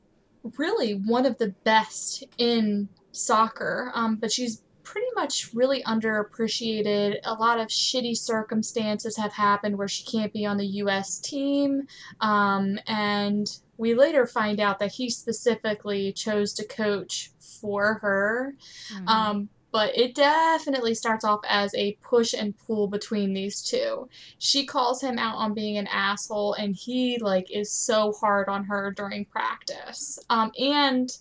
really 0.56 0.92
one 0.92 1.26
of 1.26 1.36
the 1.36 1.48
best 1.64 2.24
in 2.38 2.88
soccer, 3.10 3.90
um, 3.94 4.16
but 4.16 4.30
she's 4.30 4.62
pretty 4.84 5.08
much 5.16 5.50
really 5.52 5.82
underappreciated. 5.82 7.18
A 7.24 7.34
lot 7.34 7.58
of 7.58 7.66
shitty 7.66 8.16
circumstances 8.16 9.16
have 9.16 9.32
happened 9.32 9.76
where 9.76 9.88
she 9.88 10.04
can't 10.04 10.32
be 10.32 10.46
on 10.46 10.56
the 10.56 10.66
U.S. 10.84 11.18
team, 11.18 11.82
um, 12.20 12.78
and 12.86 13.48
we 13.78 13.94
later 13.94 14.26
find 14.26 14.60
out 14.60 14.78
that 14.78 14.92
he 14.92 15.10
specifically 15.10 16.12
chose 16.12 16.54
to 16.54 16.64
coach 16.64 17.32
for 17.60 17.94
her. 17.94 18.54
Mm-hmm. 18.94 19.08
Um, 19.08 19.48
but 19.76 19.94
it 19.94 20.14
definitely 20.14 20.94
starts 20.94 21.22
off 21.22 21.40
as 21.46 21.74
a 21.74 21.98
push 22.00 22.32
and 22.32 22.56
pull 22.56 22.88
between 22.88 23.34
these 23.34 23.60
two. 23.60 24.08
She 24.38 24.64
calls 24.64 25.02
him 25.02 25.18
out 25.18 25.36
on 25.36 25.52
being 25.52 25.76
an 25.76 25.86
asshole, 25.88 26.54
and 26.54 26.74
he 26.74 27.18
like 27.18 27.50
is 27.50 27.70
so 27.70 28.14
hard 28.18 28.48
on 28.48 28.64
her 28.64 28.90
during 28.90 29.26
practice. 29.26 30.18
Um, 30.30 30.50
and 30.58 31.14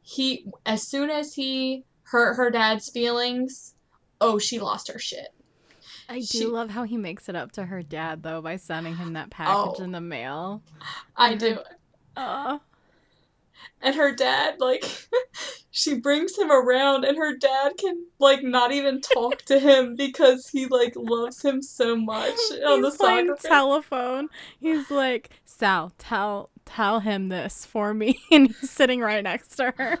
he, 0.00 0.46
as 0.64 0.88
soon 0.88 1.10
as 1.10 1.34
he 1.34 1.84
hurt 2.04 2.36
her 2.36 2.50
dad's 2.50 2.88
feelings, 2.88 3.74
oh, 4.22 4.38
she 4.38 4.58
lost 4.58 4.90
her 4.90 4.98
shit. 4.98 5.28
I 6.08 6.20
do 6.20 6.24
she, 6.24 6.46
love 6.46 6.70
how 6.70 6.84
he 6.84 6.96
makes 6.96 7.28
it 7.28 7.36
up 7.36 7.52
to 7.52 7.66
her 7.66 7.82
dad 7.82 8.22
though 8.22 8.40
by 8.40 8.56
sending 8.56 8.96
him 8.96 9.12
that 9.12 9.28
package 9.28 9.80
oh, 9.80 9.84
in 9.84 9.92
the 9.92 10.00
mail. 10.00 10.62
I 11.14 11.34
do. 11.34 11.58
Uh, 12.16 12.58
and 13.80 13.94
her 13.94 14.14
dad 14.14 14.56
like 14.58 14.84
she 15.70 15.94
brings 15.94 16.36
him 16.36 16.50
around 16.50 17.04
and 17.04 17.16
her 17.16 17.36
dad 17.36 17.72
can 17.78 18.06
like 18.18 18.42
not 18.42 18.72
even 18.72 19.00
talk 19.00 19.42
to 19.42 19.58
him 19.58 19.94
because 19.96 20.48
he 20.48 20.66
like 20.66 20.94
loves 20.96 21.42
him 21.42 21.62
so 21.62 21.96
much 21.96 22.38
on 22.66 22.82
He's 22.82 22.92
the 22.92 22.98
playing 22.98 23.34
telephone. 23.42 24.28
He's 24.58 24.90
like 24.90 25.30
sal 25.44 25.92
tell 25.98 26.50
tell 26.64 27.00
him 27.00 27.28
this 27.28 27.64
for 27.64 27.94
me. 27.94 28.18
And 28.30 28.48
he's 28.48 28.70
sitting 28.70 29.00
right 29.00 29.22
next 29.22 29.56
to 29.56 29.72
her. 29.76 29.98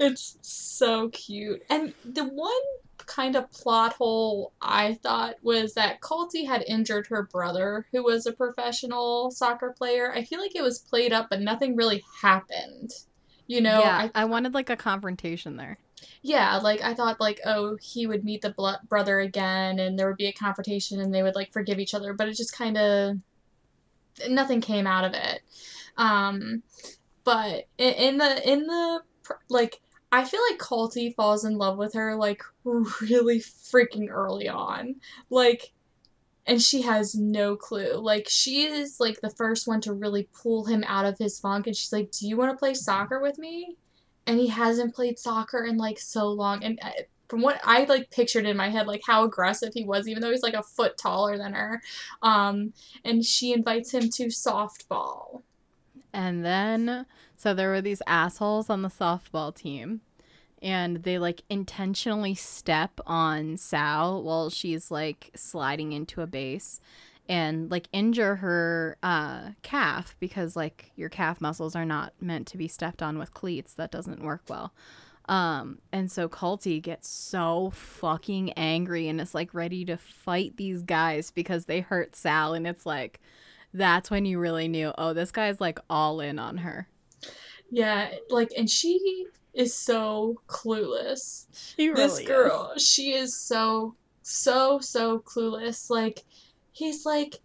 It's 0.00 0.38
so 0.42 1.08
cute. 1.10 1.62
And 1.70 1.94
the 2.04 2.24
one 2.24 2.62
kind 3.06 3.36
of 3.36 3.50
plot 3.50 3.94
hole 3.94 4.52
I 4.60 4.94
thought 4.94 5.36
was 5.42 5.74
that 5.74 6.00
Kulti 6.00 6.46
had 6.46 6.64
injured 6.66 7.06
her 7.08 7.22
brother, 7.22 7.86
who 7.92 8.02
was 8.02 8.26
a 8.26 8.32
professional 8.32 9.30
soccer 9.30 9.74
player. 9.76 10.12
I 10.12 10.24
feel 10.24 10.40
like 10.40 10.56
it 10.56 10.62
was 10.62 10.78
played 10.78 11.12
up, 11.12 11.28
but 11.30 11.40
nothing 11.40 11.76
really 11.76 12.04
happened. 12.20 12.92
You 13.46 13.60
know, 13.60 13.80
yeah, 13.80 14.08
I, 14.14 14.22
I 14.22 14.24
wanted 14.24 14.54
like 14.54 14.70
a 14.70 14.76
confrontation 14.76 15.56
there. 15.56 15.78
Yeah, 16.22 16.56
like 16.56 16.82
I 16.82 16.94
thought, 16.94 17.20
like 17.20 17.40
oh, 17.46 17.76
he 17.80 18.06
would 18.06 18.24
meet 18.24 18.42
the 18.42 18.50
bl- 18.50 18.84
brother 18.88 19.20
again, 19.20 19.78
and 19.78 19.98
there 19.98 20.08
would 20.08 20.16
be 20.16 20.26
a 20.26 20.32
confrontation, 20.32 21.00
and 21.00 21.14
they 21.14 21.22
would 21.22 21.36
like 21.36 21.52
forgive 21.52 21.78
each 21.78 21.94
other. 21.94 22.12
But 22.12 22.28
it 22.28 22.36
just 22.36 22.56
kind 22.56 22.76
of 22.76 23.18
nothing 24.28 24.60
came 24.60 24.86
out 24.86 25.04
of 25.04 25.14
it. 25.14 25.42
Um, 25.96 26.62
but 27.24 27.66
in, 27.78 27.94
in 27.94 28.18
the 28.18 28.52
in 28.52 28.66
the 28.66 29.02
like 29.48 29.80
I 30.12 30.24
feel 30.24 30.40
like 30.50 30.58
Kulti 30.58 31.14
falls 31.14 31.44
in 31.44 31.58
love 31.58 31.78
with 31.78 31.94
her 31.94 32.14
like 32.14 32.42
really 32.64 33.40
freaking 33.40 34.08
early 34.10 34.48
on. 34.48 34.96
Like 35.30 35.72
and 36.46 36.62
she 36.62 36.82
has 36.82 37.14
no 37.14 37.56
clue. 37.56 37.94
Like 37.94 38.28
she 38.28 38.64
is 38.64 39.00
like 39.00 39.20
the 39.20 39.30
first 39.30 39.66
one 39.66 39.80
to 39.82 39.92
really 39.92 40.28
pull 40.32 40.64
him 40.64 40.84
out 40.86 41.04
of 41.04 41.18
his 41.18 41.40
funk 41.40 41.66
and 41.66 41.76
she's 41.76 41.92
like, 41.92 42.10
"Do 42.12 42.28
you 42.28 42.36
want 42.36 42.52
to 42.52 42.56
play 42.56 42.74
soccer 42.74 43.20
with 43.20 43.38
me?" 43.38 43.76
And 44.26 44.38
he 44.38 44.48
hasn't 44.48 44.94
played 44.94 45.18
soccer 45.18 45.64
in 45.64 45.76
like 45.76 45.98
so 45.98 46.28
long 46.28 46.62
and 46.62 46.78
uh, 46.82 46.90
from 47.28 47.42
what 47.42 47.60
I 47.64 47.84
like 47.84 48.10
pictured 48.10 48.46
in 48.46 48.56
my 48.56 48.68
head, 48.68 48.86
like 48.86 49.02
how 49.04 49.24
aggressive 49.24 49.72
he 49.74 49.84
was, 49.84 50.08
even 50.08 50.22
though 50.22 50.30
he's 50.30 50.42
like 50.42 50.54
a 50.54 50.62
foot 50.62 50.96
taller 50.96 51.36
than 51.36 51.54
her. 51.54 51.82
Um, 52.22 52.72
and 53.04 53.24
she 53.24 53.52
invites 53.52 53.92
him 53.92 54.08
to 54.10 54.26
softball. 54.26 55.42
And 56.12 56.44
then, 56.44 57.06
so 57.36 57.54
there 57.54 57.70
were 57.70 57.80
these 57.80 58.02
assholes 58.06 58.70
on 58.70 58.82
the 58.82 58.88
softball 58.88 59.54
team, 59.54 60.00
and 60.62 61.02
they 61.02 61.18
like 61.18 61.42
intentionally 61.50 62.34
step 62.34 63.00
on 63.06 63.56
Sal 63.56 64.22
while 64.22 64.50
she's 64.50 64.90
like 64.90 65.30
sliding 65.34 65.92
into 65.92 66.22
a 66.22 66.26
base 66.26 66.80
and 67.28 67.70
like 67.70 67.88
injure 67.92 68.36
her 68.36 68.96
uh, 69.02 69.50
calf 69.62 70.16
because 70.20 70.56
like 70.56 70.92
your 70.96 71.08
calf 71.08 71.40
muscles 71.40 71.74
are 71.74 71.84
not 71.84 72.12
meant 72.20 72.46
to 72.48 72.56
be 72.56 72.68
stepped 72.68 73.02
on 73.02 73.18
with 73.18 73.34
cleats. 73.34 73.74
That 73.74 73.90
doesn't 73.90 74.22
work 74.22 74.42
well. 74.48 74.72
Um, 75.28 75.78
and 75.92 76.10
so 76.10 76.28
Kulti 76.28 76.80
gets 76.80 77.08
so 77.08 77.70
fucking 77.74 78.52
angry 78.52 79.08
and 79.08 79.20
is 79.20 79.34
like 79.34 79.52
ready 79.52 79.84
to 79.86 79.96
fight 79.96 80.56
these 80.56 80.82
guys 80.82 81.32
because 81.32 81.64
they 81.64 81.80
hurt 81.80 82.14
Sal. 82.14 82.54
And 82.54 82.66
it's 82.66 82.86
like, 82.86 83.20
that's 83.74 84.10
when 84.10 84.24
you 84.24 84.38
really 84.38 84.68
knew, 84.68 84.92
oh, 84.96 85.12
this 85.12 85.32
guy's 85.32 85.60
like 85.60 85.80
all 85.90 86.20
in 86.20 86.38
on 86.38 86.58
her. 86.58 86.88
Yeah, 87.70 88.10
like, 88.30 88.52
and 88.56 88.68
she 88.68 89.26
is 89.54 89.74
so 89.74 90.40
clueless. 90.48 91.46
She 91.76 91.88
really 91.88 92.02
this 92.02 92.20
girl, 92.20 92.72
is. 92.76 92.86
she 92.86 93.12
is 93.12 93.34
so, 93.34 93.94
so, 94.22 94.78
so 94.80 95.20
clueless. 95.20 95.90
Like, 95.90 96.24
he's 96.72 97.06
like, 97.06 97.40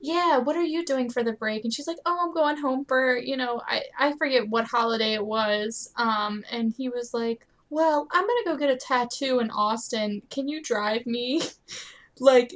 yeah, 0.00 0.38
what 0.38 0.56
are 0.56 0.64
you 0.64 0.84
doing 0.84 1.08
for 1.08 1.22
the 1.22 1.32
break? 1.32 1.64
And 1.64 1.72
she's 1.72 1.86
like, 1.86 1.98
oh, 2.04 2.18
I'm 2.20 2.34
going 2.34 2.56
home 2.58 2.84
for, 2.84 3.16
you 3.16 3.36
know, 3.36 3.62
I, 3.66 3.84
I 3.98 4.16
forget 4.16 4.48
what 4.48 4.64
holiday 4.64 5.14
it 5.14 5.24
was. 5.24 5.92
Um, 5.96 6.44
and 6.50 6.74
he 6.76 6.88
was 6.88 7.14
like, 7.14 7.46
well, 7.70 8.06
I'm 8.10 8.26
gonna 8.26 8.44
go 8.44 8.56
get 8.56 8.68
a 8.68 8.76
tattoo 8.76 9.38
in 9.38 9.50
Austin. 9.50 10.20
Can 10.28 10.48
you 10.48 10.60
drive 10.60 11.06
me? 11.06 11.40
like, 12.18 12.52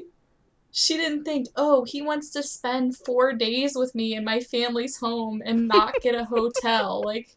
she 0.78 0.98
didn't 0.98 1.24
think, 1.24 1.48
oh, 1.56 1.84
he 1.84 2.02
wants 2.02 2.28
to 2.28 2.42
spend 2.42 2.98
four 2.98 3.32
days 3.32 3.74
with 3.74 3.94
me 3.94 4.14
in 4.14 4.22
my 4.22 4.40
family's 4.40 4.98
home 4.98 5.40
and 5.42 5.66
not 5.66 5.94
get 6.02 6.14
a 6.14 6.26
hotel. 6.26 7.02
like, 7.06 7.34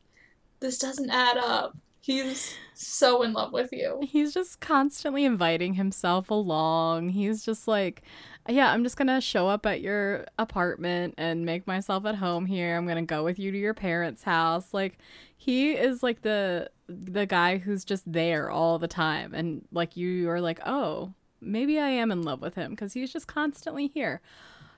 this 0.59 0.77
doesn't 0.77 1.09
add 1.09 1.37
up. 1.37 1.77
He's 2.01 2.53
so 2.73 3.21
in 3.21 3.31
love 3.31 3.53
with 3.53 3.71
you. 3.71 4.01
He's 4.03 4.33
just 4.33 4.59
constantly 4.59 5.23
inviting 5.23 5.75
himself 5.75 6.29
along. 6.29 7.11
He's 7.11 7.41
just 7.41 7.65
like, 7.65 8.01
yeah, 8.49 8.73
I'm 8.73 8.83
just 8.83 8.97
going 8.97 9.07
to 9.07 9.21
show 9.21 9.47
up 9.47 9.65
at 9.65 9.79
your 9.79 10.25
apartment 10.37 11.13
and 11.17 11.45
make 11.45 11.65
myself 11.65 12.05
at 12.05 12.15
home 12.15 12.45
here. 12.45 12.75
I'm 12.75 12.85
going 12.85 12.97
to 12.97 13.03
go 13.03 13.23
with 13.23 13.39
you 13.39 13.53
to 13.53 13.57
your 13.57 13.73
parents' 13.73 14.23
house. 14.23 14.73
Like 14.73 14.97
he 15.37 15.71
is 15.71 16.03
like 16.03 16.23
the 16.23 16.69
the 16.89 17.25
guy 17.25 17.57
who's 17.57 17.85
just 17.85 18.11
there 18.11 18.49
all 18.49 18.79
the 18.79 18.87
time 18.87 19.33
and 19.33 19.65
like 19.71 19.95
you 19.95 20.29
are 20.29 20.41
like, 20.41 20.59
"Oh, 20.65 21.13
maybe 21.41 21.79
I 21.79 21.89
am 21.89 22.11
in 22.11 22.23
love 22.23 22.41
with 22.41 22.55
him 22.55 22.71
because 22.71 22.93
he's 22.93 23.13
just 23.13 23.27
constantly 23.27 23.87
here. 23.87 24.21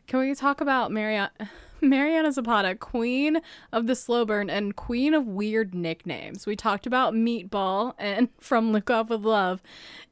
Can 0.08 0.20
we 0.20 0.36
talk 0.36 0.60
about 0.62 0.92
Mariana, 0.92 1.32
Mariana 1.82 2.32
Zapata, 2.32 2.76
queen 2.76 3.42
of 3.72 3.88
the 3.88 3.96
slow 3.96 4.26
burn 4.26 4.50
and 4.50 4.76
queen 4.76 5.14
of 5.14 5.26
weird 5.26 5.74
nicknames? 5.74 6.46
We 6.46 6.56
talked 6.56 6.86
about 6.86 7.14
Meatball 7.14 7.94
and 7.98 8.30
from 8.40 8.74
Lukov 8.74 9.10
with 9.10 9.22
Love. 9.22 9.62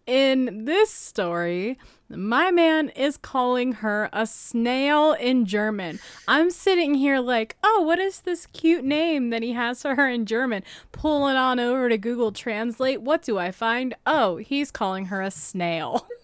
In 0.08 0.66
this 0.66 0.92
story, 0.92 1.78
my 2.10 2.50
man 2.50 2.90
is 2.90 3.18
calling 3.18 3.74
her 3.74 4.10
a 4.12 4.26
snail 4.26 5.14
in 5.14 5.46
German. 5.46 6.00
I'm 6.28 6.50
sitting 6.50 6.96
here 6.96 7.20
like, 7.20 7.58
oh, 7.62 7.84
what 7.84 8.00
is 8.00 8.22
this 8.22 8.48
cute 8.48 8.84
name 8.84 9.30
that 9.30 9.44
he 9.44 9.52
has 9.54 9.82
for 9.82 9.96
her 9.96 10.10
in 10.10 10.26
German? 10.26 10.64
Pulling 10.92 11.36
on 11.36 11.60
over 11.60 11.90
to 11.90 11.98
Google 11.98 12.32
Translate. 12.32 13.02
What 13.02 13.22
do 13.22 13.38
I 13.38 13.52
find? 13.52 13.96
Oh, 14.08 14.38
he's 14.38 14.72
calling 14.72 15.06
her 15.08 15.22
a 15.22 15.30
snail. 15.30 16.08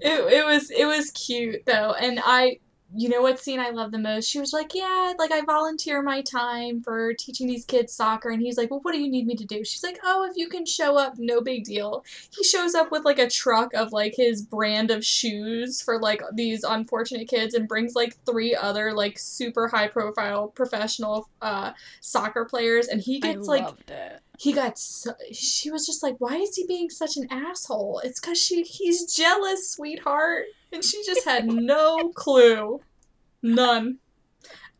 it, 0.00 0.32
it 0.32 0.46
was 0.46 0.70
it 0.70 0.86
was 0.86 1.10
cute 1.10 1.64
though 1.66 1.92
and 1.92 2.20
i 2.24 2.58
you 2.94 3.08
know 3.08 3.20
what 3.20 3.38
scene 3.38 3.60
I 3.60 3.70
love 3.70 3.92
the 3.92 3.98
most? 3.98 4.28
She 4.28 4.40
was 4.40 4.52
like, 4.52 4.74
Yeah, 4.74 5.12
like 5.18 5.30
I 5.30 5.42
volunteer 5.42 6.00
my 6.02 6.22
time 6.22 6.82
for 6.82 7.12
teaching 7.12 7.46
these 7.46 7.64
kids 7.64 7.92
soccer. 7.92 8.30
And 8.30 8.40
he's 8.40 8.56
like, 8.56 8.70
Well, 8.70 8.80
what 8.82 8.92
do 8.92 9.00
you 9.00 9.10
need 9.10 9.26
me 9.26 9.34
to 9.36 9.44
do? 9.44 9.62
She's 9.62 9.82
like, 9.82 9.98
Oh, 10.04 10.26
if 10.28 10.36
you 10.36 10.48
can 10.48 10.64
show 10.64 10.96
up, 10.96 11.18
no 11.18 11.42
big 11.42 11.64
deal. 11.64 12.04
He 12.34 12.44
shows 12.44 12.74
up 12.74 12.90
with 12.90 13.04
like 13.04 13.18
a 13.18 13.28
truck 13.28 13.74
of 13.74 13.92
like 13.92 14.14
his 14.16 14.42
brand 14.42 14.90
of 14.90 15.04
shoes 15.04 15.82
for 15.82 16.00
like 16.00 16.22
these 16.32 16.64
unfortunate 16.64 17.28
kids 17.28 17.54
and 17.54 17.68
brings 17.68 17.94
like 17.94 18.16
three 18.24 18.54
other 18.54 18.94
like 18.94 19.18
super 19.18 19.68
high 19.68 19.88
profile 19.88 20.48
professional 20.48 21.28
uh, 21.42 21.72
soccer 22.00 22.46
players. 22.46 22.88
And 22.88 23.00
he 23.02 23.20
gets 23.20 23.46
like. 23.46 23.68
It 23.86 24.22
he 24.38 24.52
got 24.52 24.78
so, 24.78 25.10
she 25.32 25.70
was 25.70 25.84
just 25.84 26.02
like 26.02 26.14
why 26.18 26.36
is 26.36 26.54
he 26.54 26.64
being 26.66 26.88
such 26.88 27.16
an 27.16 27.26
asshole? 27.30 28.00
It's 28.04 28.20
because 28.20 28.38
she 28.40 28.62
he's 28.62 29.12
jealous 29.14 29.70
sweetheart. 29.72 30.46
And 30.72 30.84
she 30.84 31.02
just 31.04 31.24
had 31.24 31.46
no 31.46 32.10
clue. 32.14 32.80
None. 33.42 33.98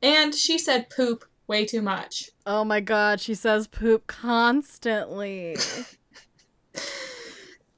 And 0.01 0.35
she 0.35 0.59
said 0.59 0.89
poop 0.91 1.25
way 1.49 1.65
too 1.67 1.83
much. 1.83 2.31
Oh 2.47 2.65
my 2.65 2.81
god 2.81 3.21
she 3.21 3.35
says 3.35 3.67
poop 3.67 4.07
constantly. 4.07 5.57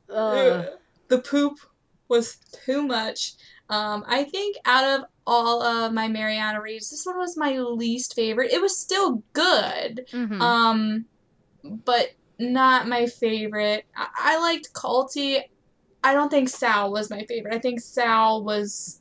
The 0.08 1.18
poop 1.24 1.58
was 2.08 2.36
too 2.64 2.82
much. 2.82 3.34
Um, 3.68 4.04
I 4.06 4.24
think 4.24 4.56
out 4.64 4.84
of 5.00 5.06
all 5.26 5.62
of 5.62 5.92
my 5.92 6.08
Mariana 6.08 6.60
reads, 6.60 6.90
this 6.90 7.06
one 7.06 7.18
was 7.18 7.36
my 7.36 7.58
least 7.58 8.14
favorite. 8.14 8.52
It 8.52 8.60
was 8.60 8.76
still 8.76 9.22
good, 9.32 10.06
Mhm. 10.12 10.40
um, 10.40 11.04
but 11.62 12.14
not 12.38 12.88
my 12.88 13.06
favorite. 13.06 13.84
I, 13.96 14.08
I 14.18 14.40
liked 14.40 14.72
Kulti. 14.72 15.40
I 16.02 16.14
don't 16.14 16.30
think 16.30 16.48
Sal 16.48 16.90
was 16.90 17.10
my 17.10 17.24
favorite. 17.24 17.54
I 17.54 17.58
think 17.58 17.80
Sal 17.80 18.42
was 18.42 19.00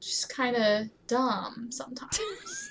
just 0.00 0.34
kind 0.34 0.56
of 0.56 0.86
dumb 1.06 1.70
sometimes. 1.70 2.70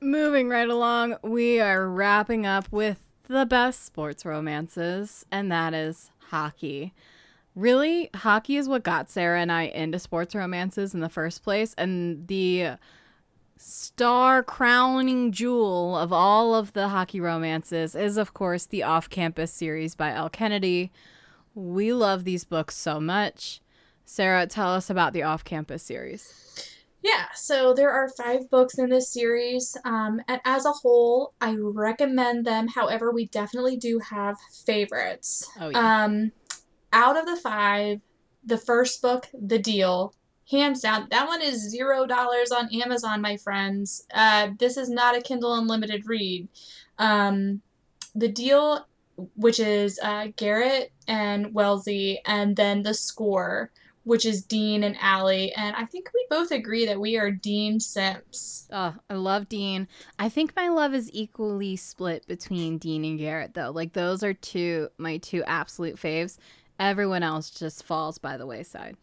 Moving 0.00 0.48
right 0.48 0.68
along, 0.68 1.16
we 1.22 1.58
are 1.60 1.88
wrapping 1.88 2.44
up 2.44 2.70
with 2.70 3.00
the 3.28 3.46
best 3.46 3.84
sports 3.84 4.24
romances, 4.24 5.24
and 5.32 5.50
that 5.50 5.74
is 5.74 6.10
hockey. 6.30 6.92
Really, 7.54 8.10
hockey 8.14 8.56
is 8.56 8.68
what 8.68 8.82
got 8.82 9.08
Sarah 9.10 9.40
and 9.40 9.50
I 9.50 9.62
into 9.62 9.98
sports 9.98 10.34
romances 10.34 10.92
in 10.92 11.00
the 11.00 11.08
first 11.08 11.42
place, 11.42 11.74
and 11.78 12.28
the 12.28 12.76
star 13.66 14.44
crowning 14.44 15.32
jewel 15.32 15.96
of 15.98 16.12
all 16.12 16.54
of 16.54 16.72
the 16.72 16.88
hockey 16.88 17.18
romances 17.18 17.96
is, 17.96 18.16
of 18.16 18.32
course, 18.32 18.64
the 18.64 18.84
Off 18.84 19.10
Campus 19.10 19.50
series 19.50 19.96
by 19.96 20.12
Elle 20.12 20.28
Kennedy. 20.28 20.92
We 21.52 21.92
love 21.92 22.22
these 22.22 22.44
books 22.44 22.76
so 22.76 23.00
much. 23.00 23.60
Sarah, 24.04 24.46
tell 24.46 24.68
us 24.68 24.88
about 24.88 25.12
the 25.12 25.24
Off 25.24 25.42
Campus 25.42 25.82
series. 25.82 26.32
Yeah, 27.02 27.26
so 27.34 27.74
there 27.74 27.90
are 27.90 28.08
five 28.08 28.48
books 28.50 28.78
in 28.78 28.88
this 28.88 29.12
series, 29.12 29.76
um, 29.84 30.20
and 30.28 30.40
as 30.44 30.64
a 30.64 30.72
whole, 30.72 31.34
I 31.40 31.56
recommend 31.58 32.46
them. 32.46 32.68
However, 32.68 33.10
we 33.10 33.26
definitely 33.26 33.76
do 33.76 33.98
have 33.98 34.36
favorites. 34.64 35.50
Oh, 35.60 35.70
yeah. 35.70 36.04
Um, 36.04 36.30
out 36.92 37.16
of 37.16 37.26
the 37.26 37.36
five, 37.36 38.00
the 38.44 38.58
first 38.58 39.02
book, 39.02 39.26
The 39.34 39.58
Deal, 39.58 40.14
hands 40.50 40.80
down, 40.80 41.08
that 41.10 41.26
one 41.26 41.42
is 41.42 41.68
zero 41.68 42.06
dollars 42.06 42.52
on 42.52 42.68
Amazon, 42.72 43.20
my 43.20 43.36
friends. 43.36 44.06
Uh, 44.14 44.50
this 44.58 44.76
is 44.76 44.88
not 44.88 45.16
a 45.16 45.20
Kindle 45.20 45.54
Unlimited 45.54 46.06
read. 46.06 46.48
Um, 46.98 47.60
the 48.14 48.28
Deal, 48.28 48.86
which 49.34 49.60
is 49.60 49.98
uh, 50.02 50.28
Garrett 50.36 50.92
and 51.08 51.52
Wellsy, 51.52 52.18
and 52.26 52.56
then 52.56 52.82
The 52.82 52.94
Score, 52.94 53.70
which 54.04 54.24
is 54.24 54.42
Dean 54.44 54.84
and 54.84 54.96
Allie. 55.00 55.52
And 55.54 55.74
I 55.74 55.84
think 55.84 56.10
we 56.14 56.26
both 56.30 56.52
agree 56.52 56.86
that 56.86 57.00
we 57.00 57.16
are 57.18 57.30
Dean 57.30 57.80
Simps. 57.80 58.68
Oh, 58.72 58.94
I 59.10 59.14
love 59.14 59.48
Dean. 59.48 59.88
I 60.18 60.28
think 60.28 60.54
my 60.54 60.68
love 60.68 60.94
is 60.94 61.10
equally 61.12 61.76
split 61.76 62.26
between 62.26 62.78
Dean 62.78 63.04
and 63.04 63.18
Garrett, 63.18 63.54
though. 63.54 63.70
Like 63.70 63.92
those 63.92 64.22
are 64.22 64.32
two 64.32 64.88
my 64.96 65.18
two 65.18 65.42
absolute 65.44 65.96
faves. 65.96 66.38
Everyone 66.78 67.22
else 67.22 67.50
just 67.50 67.84
falls 67.84 68.18
by 68.18 68.36
the 68.36 68.46
wayside. 68.46 68.96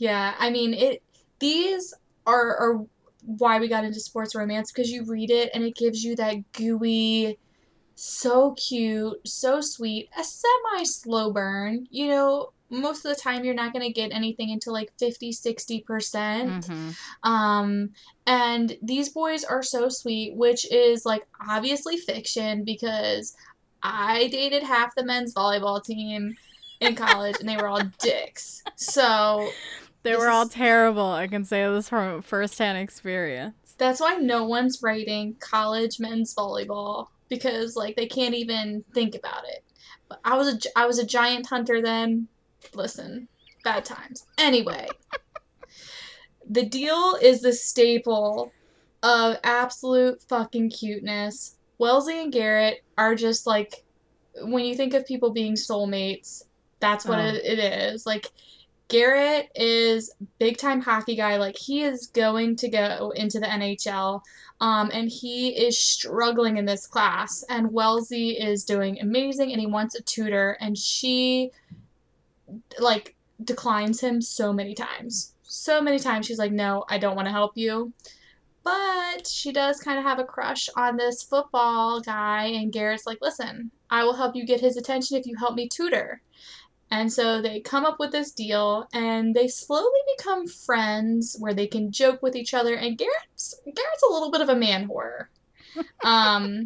Yeah, 0.00 0.34
I 0.38 0.48
mean 0.48 0.72
it. 0.72 1.02
These 1.40 1.92
are 2.26 2.56
are 2.56 2.86
why 3.22 3.60
we 3.60 3.68
got 3.68 3.84
into 3.84 4.00
sports 4.00 4.34
romance 4.34 4.72
because 4.72 4.90
you 4.90 5.04
read 5.04 5.30
it 5.30 5.50
and 5.54 5.62
it 5.62 5.76
gives 5.76 6.02
you 6.02 6.16
that 6.16 6.36
gooey, 6.52 7.38
so 7.94 8.52
cute, 8.52 9.18
so 9.28 9.60
sweet, 9.60 10.08
a 10.18 10.24
semi 10.24 10.84
slow 10.84 11.30
burn. 11.30 11.86
You 11.90 12.08
know, 12.08 12.52
most 12.70 13.04
of 13.04 13.14
the 13.14 13.20
time 13.20 13.44
you're 13.44 13.52
not 13.52 13.74
gonna 13.74 13.92
get 13.92 14.10
anything 14.10 14.50
until 14.50 14.72
like 14.72 14.90
50 14.98 15.32
60 15.32 15.80
percent. 15.82 16.66
Mhm. 16.66 16.96
Um, 17.22 17.90
and 18.26 18.78
these 18.80 19.10
boys 19.10 19.44
are 19.44 19.62
so 19.62 19.90
sweet, 19.90 20.34
which 20.34 20.70
is 20.72 21.04
like 21.04 21.26
obviously 21.46 21.98
fiction 21.98 22.64
because 22.64 23.36
I 23.82 24.28
dated 24.28 24.62
half 24.62 24.94
the 24.94 25.04
men's 25.04 25.34
volleyball 25.34 25.84
team 25.84 26.36
in 26.80 26.94
college 26.94 27.36
and 27.38 27.46
they 27.46 27.58
were 27.58 27.68
all 27.68 27.82
dicks. 27.98 28.62
So 28.76 29.50
They 30.02 30.12
This 30.12 30.20
were 30.20 30.28
all 30.30 30.48
terrible. 30.48 31.10
I 31.10 31.26
can 31.26 31.44
say 31.44 31.64
this 31.66 31.88
from 31.88 32.22
firsthand 32.22 32.78
experience. 32.78 33.74
that's 33.78 34.00
why 34.00 34.16
no 34.16 34.44
one's 34.44 34.82
writing 34.82 35.36
college 35.40 35.98
men's 36.00 36.34
volleyball 36.34 37.08
because 37.28 37.76
like 37.76 37.96
they 37.96 38.06
can't 38.06 38.34
even 38.34 38.84
think 38.94 39.14
about 39.14 39.44
it. 39.48 39.62
But 40.08 40.20
I 40.24 40.36
was 40.36 40.48
a 40.54 40.58
I 40.78 40.86
was 40.86 40.98
a 40.98 41.06
giant 41.06 41.46
hunter 41.46 41.80
then. 41.82 42.28
Listen, 42.74 43.28
bad 43.64 43.84
times. 43.84 44.26
Anyway, 44.38 44.88
the 46.48 46.64
deal 46.64 47.16
is 47.22 47.40
the 47.42 47.52
staple 47.52 48.52
of 49.02 49.36
absolute 49.44 50.22
fucking 50.28 50.70
cuteness. 50.70 51.56
Wellsy 51.78 52.20
and 52.20 52.32
Garrett 52.32 52.82
are 52.98 53.14
just 53.14 53.46
like 53.46 53.84
when 54.42 54.64
you 54.64 54.74
think 54.74 54.94
of 54.94 55.06
people 55.06 55.30
being 55.30 55.54
soulmates, 55.54 56.42
that's 56.80 57.04
what 57.06 57.18
Oh. 57.18 57.24
it, 57.28 57.42
it 57.44 57.58
is. 57.58 58.06
Like 58.06 58.26
Garrett 58.90 59.50
is 59.54 60.12
big 60.38 60.58
time 60.58 60.80
hockey 60.80 61.16
guy. 61.16 61.36
Like 61.36 61.56
he 61.56 61.82
is 61.82 62.08
going 62.08 62.56
to 62.56 62.68
go 62.68 63.12
into 63.14 63.38
the 63.40 63.46
NHL. 63.46 64.20
Um, 64.60 64.90
and 64.92 65.08
he 65.08 65.50
is 65.50 65.78
struggling 65.78 66.58
in 66.58 66.66
this 66.66 66.86
class. 66.86 67.42
And 67.48 67.72
Wellsy 67.72 68.32
is 68.32 68.64
doing 68.64 69.00
amazing 69.00 69.52
and 69.52 69.60
he 69.60 69.66
wants 69.66 69.94
a 69.94 70.02
tutor. 70.02 70.58
And 70.60 70.76
she 70.76 71.52
like 72.78 73.14
declines 73.42 74.00
him 74.00 74.20
so 74.20 74.52
many 74.52 74.74
times. 74.74 75.34
So 75.42 75.80
many 75.80 75.98
times 75.98 76.26
she's 76.26 76.38
like, 76.38 76.52
No, 76.52 76.84
I 76.88 76.98
don't 76.98 77.16
want 77.16 77.26
to 77.26 77.32
help 77.32 77.56
you. 77.56 77.92
But 78.62 79.26
she 79.26 79.52
does 79.52 79.80
kind 79.80 79.98
of 79.98 80.04
have 80.04 80.18
a 80.18 80.24
crush 80.24 80.68
on 80.76 80.96
this 80.96 81.22
football 81.22 82.00
guy, 82.00 82.44
and 82.44 82.72
Garrett's 82.72 83.06
like, 83.06 83.18
Listen, 83.22 83.70
I 83.88 84.04
will 84.04 84.14
help 84.14 84.36
you 84.36 84.44
get 84.44 84.60
his 84.60 84.76
attention 84.76 85.16
if 85.16 85.26
you 85.26 85.36
help 85.36 85.54
me 85.54 85.68
tutor. 85.68 86.20
And 86.92 87.12
so 87.12 87.40
they 87.40 87.60
come 87.60 87.84
up 87.86 88.00
with 88.00 88.10
this 88.10 88.32
deal, 88.32 88.88
and 88.92 89.34
they 89.34 89.46
slowly 89.46 90.00
become 90.16 90.46
friends 90.48 91.36
where 91.38 91.54
they 91.54 91.66
can 91.68 91.92
joke 91.92 92.20
with 92.20 92.34
each 92.34 92.52
other. 92.52 92.74
And 92.74 92.98
Garrett's 92.98 93.54
Garrett's 93.64 94.02
a 94.08 94.12
little 94.12 94.30
bit 94.30 94.40
of 94.40 94.48
a 94.48 94.56
man 94.56 94.88
whore. 94.88 95.26
Um, 96.04 96.64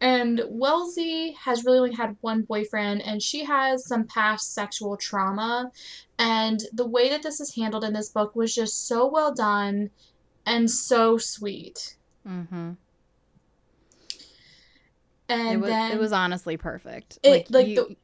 and 0.00 0.40
Wellsy 0.48 1.32
has 1.44 1.62
really 1.66 1.78
only 1.78 1.94
had 1.94 2.16
one 2.22 2.40
boyfriend, 2.42 3.02
and 3.02 3.22
she 3.22 3.44
has 3.44 3.86
some 3.86 4.04
past 4.04 4.54
sexual 4.54 4.96
trauma. 4.96 5.70
And 6.18 6.60
the 6.72 6.86
way 6.86 7.10
that 7.10 7.22
this 7.22 7.38
is 7.38 7.54
handled 7.54 7.84
in 7.84 7.92
this 7.92 8.08
book 8.08 8.34
was 8.34 8.54
just 8.54 8.88
so 8.88 9.06
well 9.06 9.34
done 9.34 9.90
and 10.46 10.70
so 10.70 11.18
sweet. 11.18 11.96
Mm-hmm. 12.26 12.72
And 15.28 15.48
It 15.52 15.60
was 15.60 15.70
then 15.70 15.92
it 15.92 15.98
was 15.98 16.12
honestly 16.12 16.56
perfect. 16.56 17.18
It- 17.22 17.50
like, 17.50 17.66
you- 17.66 17.74
the- 17.76 17.96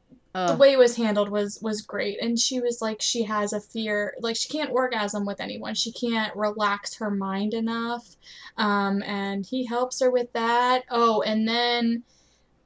the 0.45 0.55
way 0.57 0.73
it 0.73 0.77
was 0.77 0.95
handled 0.95 1.29
was 1.29 1.59
was 1.61 1.81
great. 1.81 2.21
And 2.21 2.37
she 2.37 2.59
was 2.59 2.81
like 2.81 3.01
she 3.01 3.23
has 3.23 3.53
a 3.53 3.59
fear 3.59 4.13
like 4.19 4.35
she 4.35 4.49
can't 4.49 4.71
orgasm 4.71 5.25
with 5.25 5.41
anyone. 5.41 5.73
She 5.73 5.91
can't 5.91 6.35
relax 6.35 6.95
her 6.97 7.09
mind 7.09 7.53
enough. 7.53 8.15
Um 8.57 9.01
and 9.03 9.45
he 9.45 9.65
helps 9.65 9.99
her 10.01 10.11
with 10.11 10.31
that. 10.33 10.83
Oh 10.91 11.21
and 11.21 11.47
then 11.47 12.03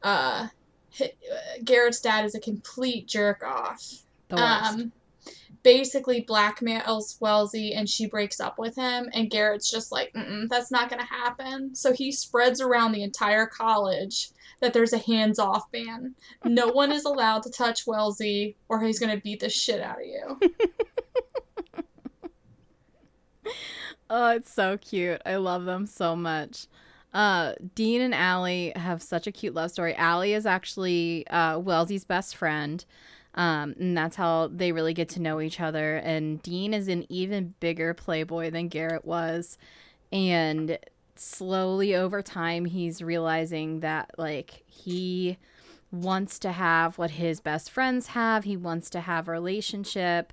uh 0.04 0.48
garrett's 1.64 2.02
dad 2.02 2.26
is 2.26 2.36
a 2.36 2.40
complete 2.40 3.08
jerk 3.08 3.42
off. 3.44 4.04
The 4.28 4.36
worst. 4.36 4.74
um 4.74 4.92
basically 5.64 6.26
blackmails 6.26 7.22
Wellsy 7.22 7.74
and 7.76 7.88
she 7.88 8.08
breaks 8.08 8.40
up 8.40 8.58
with 8.58 8.76
him. 8.76 9.10
And 9.14 9.30
Garrett's 9.30 9.70
just 9.70 9.92
like 9.92 10.14
that's 10.50 10.72
not 10.72 10.90
gonna 10.90 11.06
happen. 11.06 11.76
So 11.76 11.94
he 11.94 12.12
spreads 12.12 12.60
around 12.60 12.92
the 12.92 13.04
entire 13.04 13.46
college 13.46 14.30
that 14.62 14.74
there's 14.74 14.94
a 14.94 14.98
hands-off 14.98 15.70
ban 15.72 16.16
no 16.46 16.68
one 16.68 16.92
is 16.92 17.06
allowed 17.06 17.44
to 17.44 17.52
touch 17.52 17.86
Wellsy 17.86 18.56
or 18.70 18.82
he's 18.82 19.00
gonna 19.00 19.18
beat 19.18 19.42
the 19.42 19.50
shit 19.50 19.82
out 19.82 19.98
of 20.00 20.06
you 20.06 20.40
Oh, 24.14 24.32
it's 24.32 24.52
so 24.52 24.78
cute. 24.78 25.22
I 25.26 25.38
love 25.38 25.64
them 25.64 25.86
so 25.86 26.18
much. 26.18 26.68
Uh, 27.14 27.54
Dean 27.76 28.02
and 28.02 28.14
Allie 28.14 28.74
have 28.76 29.02
such 29.02 29.26
a 29.26 29.32
cute 29.32 29.54
love 29.54 29.72
story. 29.72 29.96
Allie 29.96 30.34
is 30.34 30.46
actually 30.46 31.26
uh, 31.28 31.58
Wellsy's 31.60 32.04
best 32.04 32.36
friend. 32.36 32.84
Um, 33.36 33.74
and 33.80 33.98
that's 33.98 34.18
how 34.18 34.48
they 34.48 34.74
really 34.74 34.94
get 34.94 35.08
to 35.10 35.22
know 35.22 35.40
each 35.40 35.62
other. 35.62 35.96
And 35.96 36.42
Dean 36.44 36.74
is 36.74 36.90
an 36.90 37.06
even 37.08 37.54
bigger 37.62 37.94
playboy 37.94 38.52
than 38.52 38.68
Garrett 38.68 39.06
was. 39.06 39.58
And 40.12 40.78
slowly 41.16 41.96
over 41.96 42.22
time, 42.22 42.66
he's 42.66 43.02
realizing 43.02 43.80
that, 43.82 44.12
like, 44.18 44.64
he 44.68 45.38
wants 45.92 46.40
to 46.40 46.52
have 46.54 46.98
what 46.98 47.12
his 47.12 47.42
best 47.42 47.70
friends 47.70 48.08
have. 48.08 48.46
He 48.46 48.56
wants 48.56 48.90
to 48.92 49.02
have 49.02 49.28
a 49.28 49.32
relationship. 49.32 50.32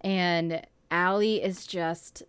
And 0.00 0.62
Allie 0.90 1.42
is 1.42 1.66
just 1.66 2.22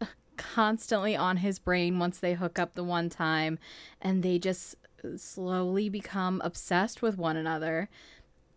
constantly 0.36 1.16
on 1.16 1.38
his 1.38 1.58
brain 1.58 1.98
once 1.98 2.18
they 2.18 2.34
hook 2.34 2.58
up 2.58 2.74
the 2.74 2.84
one 2.84 3.08
time 3.08 3.58
and 4.00 4.22
they 4.22 4.38
just 4.38 4.76
slowly 5.16 5.88
become 5.88 6.40
obsessed 6.44 7.02
with 7.02 7.16
one 7.16 7.36
another. 7.36 7.88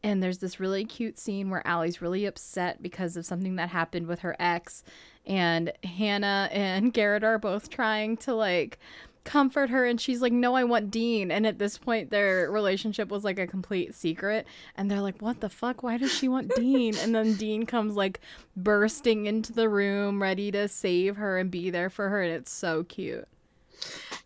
And 0.04 0.22
there's 0.22 0.40
this 0.40 0.60
really 0.60 0.84
cute 0.84 1.20
scene 1.20 1.50
where 1.50 1.66
Allie's 1.66 2.02
really 2.02 2.26
upset 2.26 2.82
because 2.82 3.16
of 3.16 3.26
something 3.26 3.56
that 3.56 3.70
happened 3.70 4.08
with 4.08 4.20
her 4.20 4.36
ex. 4.40 4.84
And 5.26 5.72
Hannah 5.84 6.50
and 6.52 6.94
Garrett 6.94 7.24
are 7.24 7.40
both 7.40 7.70
trying 7.70 8.18
to 8.18 8.34
like 8.34 8.80
comfort 9.24 9.70
her 9.70 9.86
and 9.86 10.02
she's 10.02 10.20
like 10.20 10.34
no 10.34 10.56
i 10.56 10.64
want 10.64 10.90
dean. 10.90 11.30
And 11.32 11.46
at 11.46 11.60
this 11.60 11.78
point 11.78 12.10
their 12.10 12.50
relationship 12.50 13.10
was 13.10 13.24
like 13.24 13.38
a 13.40 13.48
complete 13.48 13.94
secret. 13.94 14.48
And 14.76 14.90
they're 14.90 15.02
like 15.02 15.22
what 15.22 15.42
the 15.42 15.50
fuck? 15.50 15.84
Why 15.84 15.98
does 15.98 16.12
she 16.12 16.28
want 16.28 16.56
dean? 16.56 16.96
And 16.98 17.14
then 17.14 17.36
dean 17.36 17.66
comes 17.66 17.96
like 17.96 18.20
bursting 18.56 19.28
into 19.28 19.54
the 19.54 19.70
room 19.70 20.22
ready 20.22 20.52
to 20.52 20.68
save 20.68 21.18
her 21.18 21.38
and 21.38 21.52
be 21.52 21.70
there 21.70 21.90
for 21.90 22.10
her 22.10 22.22
and 22.22 22.34
it's 22.34 22.52
so 22.52 22.84
cute. 22.84 23.28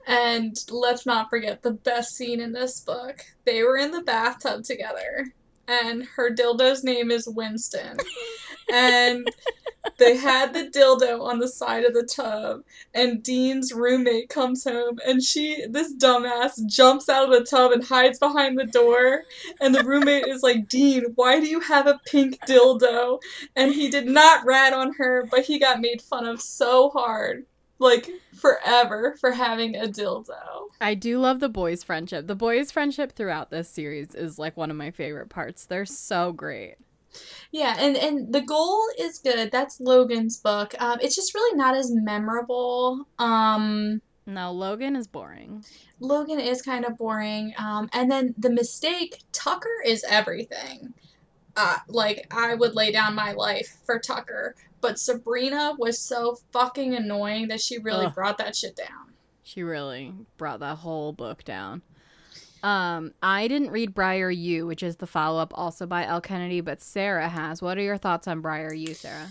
And 0.07 0.55
let's 0.69 1.05
not 1.05 1.29
forget 1.29 1.63
the 1.63 1.71
best 1.71 2.15
scene 2.15 2.39
in 2.39 2.51
this 2.51 2.79
book. 2.79 3.19
They 3.45 3.63
were 3.63 3.77
in 3.77 3.91
the 3.91 4.01
bathtub 4.01 4.63
together, 4.63 5.33
and 5.67 6.03
her 6.15 6.29
dildo's 6.29 6.83
name 6.83 7.11
is 7.11 7.27
Winston. 7.27 7.97
and 8.71 9.27
they 9.97 10.17
had 10.17 10.53
the 10.53 10.67
dildo 10.67 11.21
on 11.21 11.39
the 11.39 11.47
side 11.47 11.85
of 11.85 11.93
the 11.93 12.03
tub, 12.03 12.63
and 12.93 13.23
Dean's 13.23 13.71
roommate 13.71 14.29
comes 14.29 14.63
home, 14.63 14.99
and 15.05 15.21
she, 15.23 15.65
this 15.69 15.93
dumbass, 15.93 16.65
jumps 16.65 17.07
out 17.07 17.31
of 17.31 17.39
the 17.39 17.45
tub 17.45 17.71
and 17.71 17.83
hides 17.83 18.19
behind 18.19 18.57
the 18.57 18.65
door. 18.65 19.23
And 19.61 19.73
the 19.73 19.83
roommate 19.83 20.27
is 20.27 20.43
like, 20.43 20.67
Dean, 20.67 21.05
why 21.15 21.39
do 21.39 21.47
you 21.47 21.59
have 21.59 21.87
a 21.87 21.99
pink 22.05 22.39
dildo? 22.47 23.21
And 23.55 23.73
he 23.73 23.89
did 23.89 24.07
not 24.07 24.45
rat 24.45 24.73
on 24.73 24.93
her, 24.93 25.27
but 25.29 25.45
he 25.45 25.59
got 25.59 25.81
made 25.81 26.01
fun 26.01 26.25
of 26.25 26.41
so 26.41 26.89
hard 26.89 27.45
like 27.79 28.09
forever 28.33 29.15
for 29.19 29.31
having 29.31 29.75
a 29.75 29.87
dildo. 29.87 30.69
I 30.79 30.95
do 30.95 31.19
love 31.19 31.39
the 31.39 31.49
boys' 31.49 31.83
friendship. 31.83 32.27
The 32.27 32.35
boys' 32.35 32.71
friendship 32.71 33.13
throughout 33.13 33.49
this 33.49 33.69
series 33.69 34.15
is 34.15 34.39
like 34.39 34.57
one 34.57 34.71
of 34.71 34.77
my 34.77 34.91
favorite 34.91 35.29
parts. 35.29 35.65
They're 35.65 35.85
so 35.85 36.31
great. 36.31 36.75
Yeah, 37.51 37.75
and 37.79 37.95
and 37.95 38.33
the 38.33 38.41
goal 38.41 38.81
is 38.99 39.19
good. 39.19 39.51
That's 39.51 39.79
Logan's 39.79 40.37
book. 40.37 40.75
Um, 40.79 40.99
it's 41.01 41.15
just 41.15 41.33
really 41.33 41.57
not 41.57 41.75
as 41.75 41.91
memorable. 41.91 43.07
Um, 43.19 44.01
no, 44.25 44.51
Logan 44.51 44.95
is 44.95 45.07
boring. 45.07 45.63
Logan 45.99 46.39
is 46.39 46.61
kind 46.61 46.83
of 46.85 46.97
boring. 46.97 47.53
Um, 47.57 47.89
and 47.93 48.11
then 48.11 48.33
the 48.37 48.49
mistake. 48.49 49.21
Tucker 49.31 49.83
is 49.85 50.03
everything. 50.09 50.93
Uh, 51.55 51.77
like 51.87 52.27
I 52.31 52.55
would 52.55 52.75
lay 52.75 52.91
down 52.91 53.15
my 53.15 53.31
life 53.31 53.77
for 53.85 53.99
Tucker, 53.99 54.55
but 54.85 54.99
Sabrina 54.99 55.73
was 55.79 55.97
so 55.97 56.37
fucking 56.53 56.93
annoying 56.93 57.47
that 57.47 57.59
she 57.59 57.79
really 57.79 58.05
Ugh. 58.05 58.13
brought 58.13 58.37
that 58.37 58.55
shit 58.55 58.75
down. 58.75 59.13
She 59.41 59.63
really 59.63 60.13
brought 60.37 60.59
that 60.59 60.77
whole 60.77 61.11
book 61.11 61.43
down. 61.43 61.81
Um, 62.61 63.11
I 63.19 63.47
didn't 63.47 63.71
read 63.71 63.95
Briar 63.95 64.29
U, 64.29 64.67
which 64.67 64.83
is 64.83 64.97
the 64.97 65.07
follow 65.07 65.41
up 65.41 65.53
also 65.55 65.87
by 65.87 66.05
Elle 66.05 66.21
Kennedy, 66.21 66.61
but 66.61 66.83
Sarah 66.83 67.27
has. 67.27 67.63
What 67.63 67.79
are 67.79 67.81
your 67.81 67.97
thoughts 67.97 68.27
on 68.27 68.41
Briar 68.41 68.75
U, 68.75 68.93
Sarah? 68.93 69.29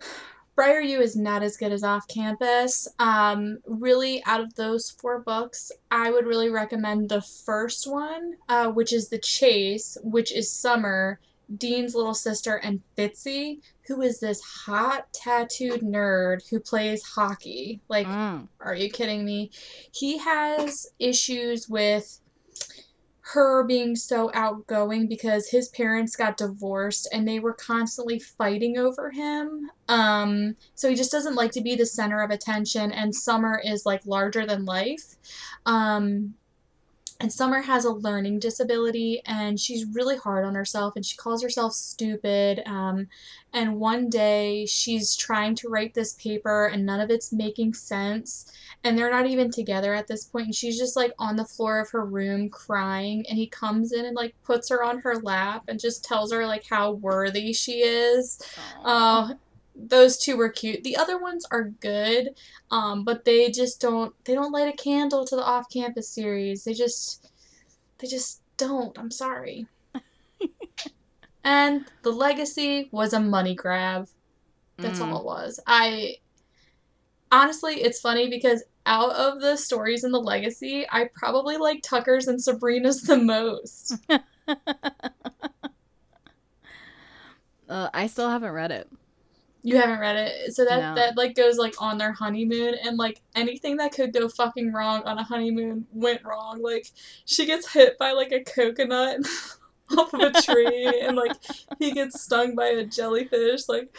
Briar 0.54 0.80
U 0.80 1.00
is 1.02 1.16
not 1.16 1.42
as 1.42 1.58
good 1.58 1.72
as 1.72 1.84
Off 1.84 2.08
Campus. 2.08 2.88
Um, 2.98 3.58
really, 3.66 4.22
out 4.24 4.40
of 4.40 4.54
those 4.54 4.90
four 4.90 5.20
books, 5.20 5.70
I 5.90 6.10
would 6.10 6.26
really 6.26 6.48
recommend 6.48 7.10
the 7.10 7.20
first 7.20 7.86
one, 7.86 8.36
uh, 8.48 8.68
which 8.68 8.94
is 8.94 9.10
The 9.10 9.18
Chase, 9.18 9.98
which 10.02 10.32
is 10.32 10.50
Summer, 10.50 11.20
Dean's 11.58 11.94
little 11.94 12.14
sister, 12.14 12.56
and 12.56 12.80
Fitzy, 12.96 13.60
who 13.92 14.00
is 14.00 14.20
this 14.20 14.40
hot 14.40 15.12
tattooed 15.12 15.82
nerd 15.82 16.48
who 16.48 16.58
plays 16.58 17.02
hockey. 17.02 17.80
Like, 17.88 18.06
Mm. 18.06 18.48
are 18.60 18.74
you 18.74 18.90
kidding 18.90 19.24
me? 19.24 19.50
He 19.92 20.16
has 20.18 20.86
issues 20.98 21.68
with 21.68 22.20
her 23.34 23.64
being 23.64 23.94
so 23.94 24.30
outgoing 24.34 25.06
because 25.08 25.48
his 25.48 25.68
parents 25.68 26.16
got 26.16 26.36
divorced 26.36 27.08
and 27.12 27.26
they 27.26 27.38
were 27.38 27.52
constantly 27.52 28.18
fighting 28.18 28.76
over 28.78 29.10
him. 29.10 29.70
Um, 29.88 30.56
so 30.74 30.88
he 30.88 30.94
just 30.94 31.12
doesn't 31.12 31.36
like 31.36 31.52
to 31.52 31.60
be 31.60 31.74
the 31.76 31.86
center 31.86 32.20
of 32.22 32.30
attention, 32.30 32.92
and 32.92 33.14
Summer 33.14 33.60
is 33.64 33.84
like 33.86 34.04
larger 34.06 34.44
than 34.46 34.64
life. 34.64 35.16
Um, 35.66 36.34
and 37.22 37.32
Summer 37.32 37.60
has 37.62 37.84
a 37.84 37.92
learning 37.92 38.40
disability 38.40 39.22
and 39.26 39.58
she's 39.58 39.86
really 39.86 40.16
hard 40.16 40.44
on 40.44 40.56
herself 40.56 40.96
and 40.96 41.06
she 41.06 41.16
calls 41.16 41.40
herself 41.40 41.72
stupid. 41.72 42.64
Um, 42.66 43.06
and 43.52 43.78
one 43.78 44.10
day 44.10 44.66
she's 44.66 45.14
trying 45.14 45.54
to 45.56 45.68
write 45.68 45.94
this 45.94 46.14
paper 46.14 46.66
and 46.66 46.84
none 46.84 46.98
of 46.98 47.10
it's 47.10 47.32
making 47.32 47.74
sense. 47.74 48.50
And 48.82 48.98
they're 48.98 49.08
not 49.08 49.26
even 49.26 49.52
together 49.52 49.94
at 49.94 50.08
this 50.08 50.24
point. 50.24 50.46
And 50.46 50.54
she's 50.54 50.76
just 50.76 50.96
like 50.96 51.12
on 51.16 51.36
the 51.36 51.44
floor 51.44 51.78
of 51.78 51.90
her 51.90 52.04
room 52.04 52.48
crying. 52.48 53.24
And 53.28 53.38
he 53.38 53.46
comes 53.46 53.92
in 53.92 54.04
and 54.04 54.16
like 54.16 54.34
puts 54.42 54.68
her 54.70 54.82
on 54.82 54.98
her 55.02 55.14
lap 55.18 55.62
and 55.68 55.78
just 55.78 56.04
tells 56.04 56.32
her 56.32 56.44
like 56.44 56.66
how 56.68 56.90
worthy 56.90 57.52
she 57.52 57.84
is. 57.84 58.42
Oh, 58.84 59.30
those 59.74 60.18
two 60.18 60.36
were 60.36 60.50
cute. 60.50 60.84
The 60.84 60.96
other 60.96 61.18
ones 61.18 61.46
are 61.50 61.64
good, 61.64 62.30
um, 62.70 63.04
but 63.04 63.24
they 63.24 63.50
just 63.50 63.80
don't 63.80 64.14
they 64.24 64.34
don't 64.34 64.52
light 64.52 64.72
a 64.72 64.76
candle 64.76 65.24
to 65.26 65.36
the 65.36 65.44
off-campus 65.44 66.10
series. 66.10 66.64
They 66.64 66.74
just 66.74 67.30
they 67.98 68.08
just 68.08 68.42
don't. 68.58 68.98
I'm 68.98 69.10
sorry. 69.10 69.68
and 71.44 71.90
the 72.02 72.10
legacy 72.12 72.88
was 72.92 73.12
a 73.12 73.20
money 73.20 73.54
grab. 73.54 74.08
That's 74.80 75.00
Mm. 75.00 75.08
all 75.08 75.20
it 75.20 75.24
was. 75.24 75.60
I 75.66 76.16
honestly, 77.30 77.74
it's 77.82 78.00
funny 78.00 78.28
because 78.28 78.62
out 78.86 79.12
of 79.12 79.40
the 79.40 79.56
stories 79.56 80.04
in 80.04 80.12
the 80.12 80.20
legacy, 80.20 80.86
I 80.90 81.08
probably 81.14 81.56
like 81.56 81.82
Tucker's 81.82 82.26
and 82.28 82.42
Sabrina's 82.42 83.02
the 83.02 83.16
most. 83.16 83.96
uh, 87.68 87.90
I 87.94 88.06
still 88.06 88.28
haven't 88.28 88.52
read 88.52 88.70
it. 88.70 88.88
You 89.64 89.76
haven't 89.76 90.00
read 90.00 90.16
it, 90.16 90.54
so 90.54 90.64
that 90.64 90.80
No. 90.80 90.94
that 90.96 91.16
like 91.16 91.36
goes 91.36 91.56
like 91.56 91.80
on 91.80 91.96
their 91.96 92.12
honeymoon, 92.12 92.74
and 92.84 92.96
like 92.96 93.20
anything 93.36 93.76
that 93.76 93.92
could 93.92 94.12
go 94.12 94.28
fucking 94.28 94.72
wrong 94.72 95.02
on 95.04 95.18
a 95.18 95.22
honeymoon 95.22 95.86
went 95.92 96.24
wrong. 96.24 96.60
Like 96.60 96.88
she 97.26 97.46
gets 97.46 97.72
hit 97.72 97.96
by 97.96 98.10
like 98.12 98.32
a 98.32 98.42
coconut 98.42 99.20
off 99.96 100.12
of 100.14 100.20
a 100.20 100.42
tree, 100.42 101.00
and 101.06 101.16
like 101.16 101.36
he 101.78 101.92
gets 101.92 102.20
stung 102.20 102.56
by 102.56 102.66
a 102.66 102.84
jellyfish. 102.84 103.68
Like 103.68 103.96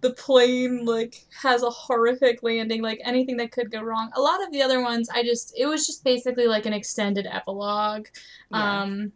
the 0.00 0.12
plane 0.12 0.84
like 0.84 1.24
has 1.42 1.62
a 1.62 1.70
horrific 1.70 2.42
landing. 2.42 2.82
Like 2.82 3.00
anything 3.04 3.36
that 3.36 3.52
could 3.52 3.70
go 3.70 3.82
wrong. 3.82 4.10
A 4.16 4.20
lot 4.20 4.42
of 4.42 4.50
the 4.50 4.62
other 4.62 4.82
ones, 4.82 5.08
I 5.08 5.22
just 5.22 5.54
it 5.56 5.66
was 5.66 5.86
just 5.86 6.02
basically 6.02 6.48
like 6.48 6.66
an 6.66 6.72
extended 6.72 7.26
epilogue. 7.26 8.08
Yeah. 8.50 8.82
Um, 8.82 9.12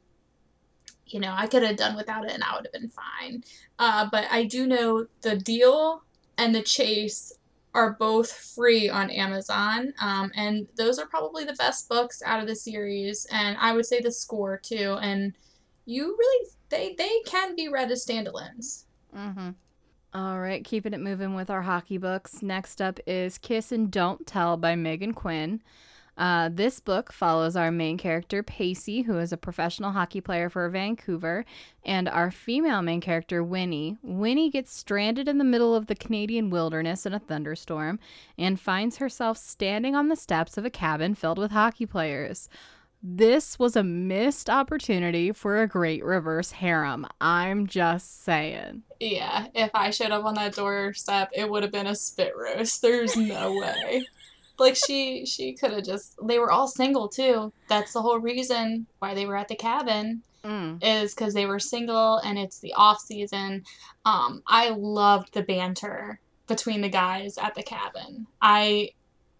you 1.13 1.21
know, 1.21 1.35
I 1.37 1.47
could 1.47 1.63
have 1.63 1.77
done 1.77 1.97
without 1.97 2.25
it 2.25 2.33
and 2.33 2.43
I 2.43 2.55
would 2.55 2.67
have 2.67 2.73
been 2.73 2.91
fine. 2.91 3.45
Uh, 3.79 4.09
but 4.11 4.25
I 4.31 4.45
do 4.45 4.67
know 4.67 5.07
the 5.23 5.37
deal 5.37 6.03
and 6.39 6.55
the 6.55 6.63
chase 6.63 7.33
are 7.75 7.93
both 7.93 8.33
free 8.33 8.89
on 8.89 9.11
Amazon. 9.11 9.93
Um, 10.01 10.33
and 10.35 10.67
those 10.77 10.99
are 10.99 11.07
probably 11.07 11.45
the 11.45 11.55
best 11.55 11.89
books 11.89 12.23
out 12.25 12.41
of 12.41 12.49
the 12.49 12.57
series. 12.57 13.27
And 13.31 13.57
I 13.61 13.73
would 13.73 13.87
say 13.87 14.01
the 14.01 14.11
score 14.11 14.59
too. 14.59 14.99
And 15.01 15.35
you 15.87 16.17
really, 16.19 16.49
they, 16.69 16.95
they 16.99 17.21
can 17.27 17.55
be 17.55 17.69
read 17.69 17.91
as 17.91 18.05
standalones. 18.05 18.85
Mm-hmm. 19.17 19.51
All 20.13 20.41
right, 20.41 20.65
keeping 20.65 20.93
it 20.93 21.01
moving 21.01 21.37
with 21.37 21.51
our 21.51 21.63
hockey 21.63 21.97
books. 21.97 22.43
Next 22.43 22.83
up 22.83 22.99
is 23.07 23.39
Kiss 23.39 23.71
and 23.71 23.93
Don't 23.93 24.27
Tell 24.27 24.57
by 24.57 24.75
Meghan 24.75 25.15
Quinn. 25.15 25.63
Uh, 26.21 26.51
this 26.53 26.81
book 26.81 27.11
follows 27.15 27.57
our 27.57 27.71
main 27.71 27.97
character, 27.97 28.43
Pacey, 28.43 29.01
who 29.01 29.19
is 29.19 29.33
a 29.33 29.39
professional 29.39 29.93
hockey 29.93 30.21
player 30.21 30.51
for 30.51 30.69
Vancouver, 30.69 31.47
and 31.83 32.11
our 32.11 32.31
female 32.31 32.83
main 32.83 33.01
character, 33.01 33.43
Winnie. 33.43 33.97
Winnie 34.03 34.51
gets 34.51 34.71
stranded 34.71 35.29
in 35.29 35.39
the 35.39 35.45
middle 35.45 35.75
of 35.75 35.87
the 35.87 35.95
Canadian 35.95 36.51
wilderness 36.51 37.07
in 37.07 37.15
a 37.15 37.19
thunderstorm 37.19 37.99
and 38.37 38.61
finds 38.61 38.99
herself 38.99 39.39
standing 39.39 39.97
on 39.97 40.09
the 40.09 40.15
steps 40.15 40.59
of 40.59 40.67
a 40.67 40.71
cabin 40.71 41.15
filled 41.15 41.39
with 41.39 41.53
hockey 41.53 41.87
players. 41.87 42.51
This 43.03 43.59
was 43.59 43.75
a 43.75 43.83
missed 43.83 44.51
opportunity 44.51 45.33
for 45.33 45.63
a 45.63 45.67
great 45.67 46.05
reverse 46.05 46.51
harem. 46.51 47.07
I'm 47.19 47.67
just 47.67 48.23
saying. 48.25 48.83
Yeah, 49.01 49.47
if 49.55 49.71
I 49.73 49.89
showed 49.89 50.11
up 50.11 50.27
on 50.27 50.35
that 50.35 50.55
doorstep, 50.55 51.31
it 51.33 51.49
would 51.49 51.63
have 51.63 51.73
been 51.73 51.87
a 51.87 51.95
spit 51.95 52.35
roast. 52.37 52.83
There's 52.83 53.17
no 53.17 53.55
way. 53.55 54.05
Like 54.61 54.77
she 54.77 55.25
she 55.27 55.55
could 55.55 55.73
have 55.73 55.85
just 55.85 56.15
they 56.23 56.39
were 56.39 56.53
all 56.53 56.69
single 56.69 57.09
too. 57.09 57.53
That's 57.69 57.93
the 57.93 58.03
whole 58.03 58.21
reason 58.21 58.87
why 59.01 59.15
they 59.15 59.27
were 59.27 59.37
at 59.37 59.49
the 59.49 59.57
cabin 59.57 60.23
Mm. 60.45 60.79
is 60.83 61.13
cuz 61.13 61.35
they 61.35 61.45
were 61.45 61.59
single 61.59 62.17
and 62.19 62.39
it's 62.39 62.61
the 62.61 62.73
off 62.75 63.01
season. 63.01 63.65
Um 64.05 64.43
I 64.47 64.71
loved 64.71 65.35
the 65.35 65.43
banter 65.43 66.21
between 66.47 66.81
the 66.81 66.89
guys 66.89 67.37
at 67.37 67.55
the 67.55 67.63
cabin. 67.63 68.27
I 68.41 68.91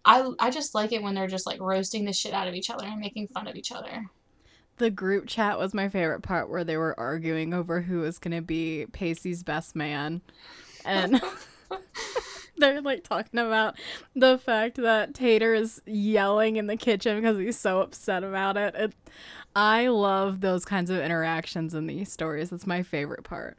I 0.05 0.29
I 0.39 0.49
just 0.51 0.75
like 0.75 0.91
it 0.91 1.01
when 1.01 1.15
they're 1.15 1.27
just 1.27 1.45
like 1.47 1.59
roasting 1.61 2.05
the 2.05 2.13
shit 2.13 2.33
out 2.33 2.47
of 2.47 2.53
each 2.53 2.69
other 2.69 2.85
and 2.85 2.99
making 2.99 3.27
fun 3.29 3.47
of 3.47 3.55
each 3.55 3.71
other. 3.71 4.09
The 4.77 4.89
group 4.89 5.27
chat 5.27 5.59
was 5.59 5.73
my 5.73 5.89
favorite 5.89 6.21
part 6.21 6.49
where 6.49 6.63
they 6.63 6.77
were 6.77 6.99
arguing 6.99 7.53
over 7.53 7.81
who 7.81 7.99
was 7.99 8.17
going 8.17 8.35
to 8.35 8.41
be 8.41 8.87
Pacey's 8.91 9.43
best 9.43 9.75
man. 9.75 10.21
And 10.85 11.21
they're 12.61 12.81
like 12.81 13.03
talking 13.03 13.39
about 13.39 13.75
the 14.15 14.37
fact 14.37 14.77
that 14.77 15.13
Tater 15.13 15.53
is 15.53 15.81
yelling 15.85 16.55
in 16.55 16.67
the 16.67 16.77
kitchen 16.77 17.19
because 17.19 17.37
he's 17.37 17.59
so 17.59 17.81
upset 17.81 18.23
about 18.23 18.55
it. 18.55 18.73
it. 18.75 18.93
I 19.55 19.87
love 19.87 20.39
those 20.39 20.63
kinds 20.63 20.89
of 20.89 20.99
interactions 20.99 21.73
in 21.73 21.87
these 21.87 22.11
stories. 22.11 22.49
That's 22.51 22.65
my 22.65 22.83
favorite 22.83 23.25
part. 23.25 23.57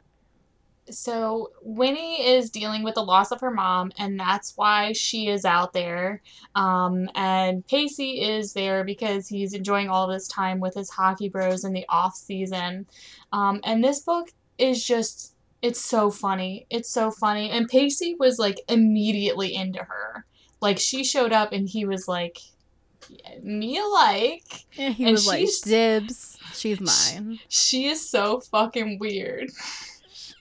so 0.89 1.51
Winnie 1.61 2.25
is 2.25 2.49
dealing 2.49 2.83
with 2.83 2.95
the 2.95 3.03
loss 3.03 3.31
of 3.31 3.39
her 3.41 3.51
mom, 3.51 3.91
and 3.97 4.19
that's 4.19 4.53
why 4.57 4.91
she 4.93 5.27
is 5.27 5.45
out 5.45 5.71
there. 5.73 6.21
Um, 6.55 7.09
and 7.15 7.65
Pacey 7.67 8.21
is 8.21 8.53
there 8.53 8.83
because 8.83 9.27
he's 9.27 9.53
enjoying 9.53 9.89
all 9.89 10.07
this 10.07 10.27
time 10.27 10.59
with 10.59 10.73
his 10.73 10.89
hockey 10.89 11.29
bros 11.29 11.63
in 11.63 11.73
the 11.73 11.85
off 11.89 12.15
season. 12.15 12.87
Um, 13.31 13.61
and 13.63 13.83
this 13.83 14.01
book 14.01 14.29
is 14.57 14.83
just 14.83 15.32
it's 15.63 15.81
so 15.81 16.11
funny. 16.11 16.67
It's 16.69 16.89
so 16.91 17.09
funny. 17.09 17.49
And 17.49 17.67
Pacey 17.67 18.15
was 18.19 18.37
like 18.37 18.59
immediately 18.69 19.55
into 19.55 19.79
her. 19.79 20.25
Like 20.61 20.77
she 20.77 21.03
showed 21.03 21.31
up 21.33 21.51
and 21.53 21.67
he 21.67 21.85
was 21.85 22.07
like, 22.07 22.37
me 23.41 23.79
alike. 23.79 24.65
Yeah, 24.73 24.89
he 24.89 25.03
And 25.05 25.11
was 25.13 25.27
like, 25.27 25.39
she's- 25.39 25.61
dibs. 25.61 26.37
She's 26.53 26.79
mine. 26.79 27.39
She 27.49 27.87
is 27.87 28.07
so 28.07 28.39
fucking 28.41 28.99
weird. 28.99 29.49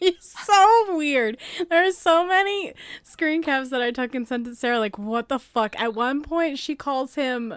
She's 0.03 0.35
so 0.45 0.97
weird. 0.97 1.39
There 1.70 1.87
are 1.87 1.93
so 1.93 2.27
many 2.27 2.73
screen 3.05 3.41
caps 3.43 3.70
that 3.70 3.81
I 3.81 3.93
took 3.93 4.14
and 4.16 4.27
sent 4.27 4.45
to 4.47 4.55
Sarah. 4.57 4.81
Like, 4.81 4.99
what 4.99 5.29
the 5.29 5.39
fuck? 5.39 5.79
At 5.81 5.95
one 5.95 6.23
point, 6.23 6.59
she 6.59 6.75
calls 6.75 7.14
him. 7.14 7.55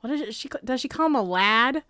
What 0.00 0.12
is 0.12 0.20
it? 0.20 0.34
She 0.36 0.48
does 0.64 0.80
she 0.80 0.86
call 0.88 1.06
him 1.06 1.16
a 1.16 1.22
lad? 1.22 1.82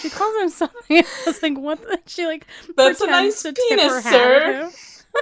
She 0.00 0.10
calls 0.10 0.36
him 0.42 0.48
something. 0.48 0.98
I 0.98 1.04
was 1.26 1.42
like, 1.42 1.56
what? 1.58 1.80
The, 1.80 2.00
she 2.06 2.26
like 2.26 2.46
That's 2.76 3.00
a 3.00 3.06
nice 3.06 3.42
to 3.42 3.52
tip 3.52 3.80
her 3.80 4.02
penis, 4.02 4.04
sir. 4.04 4.70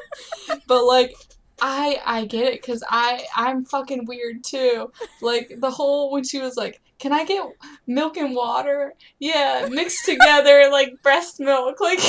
but 0.67 0.85
like 0.85 1.15
I 1.61 2.01
I 2.05 2.25
get 2.25 2.47
it 2.47 2.61
because 2.62 2.83
I 2.89 3.25
I'm 3.37 3.65
fucking 3.65 4.07
weird 4.07 4.43
too. 4.43 4.91
Like 5.23 5.53
the 5.59 5.71
whole 5.71 6.11
when 6.12 6.25
she 6.25 6.41
was 6.41 6.57
like, 6.57 6.81
"Can 6.99 7.12
I 7.12 7.25
get 7.25 7.45
milk 7.87 8.17
and 8.17 8.35
water?" 8.35 8.95
Yeah, 9.19 9.69
mixed 9.71 10.05
together 10.05 10.69
like 10.73 11.01
breast 11.03 11.39
milk. 11.41 11.81
Like, 11.81 12.01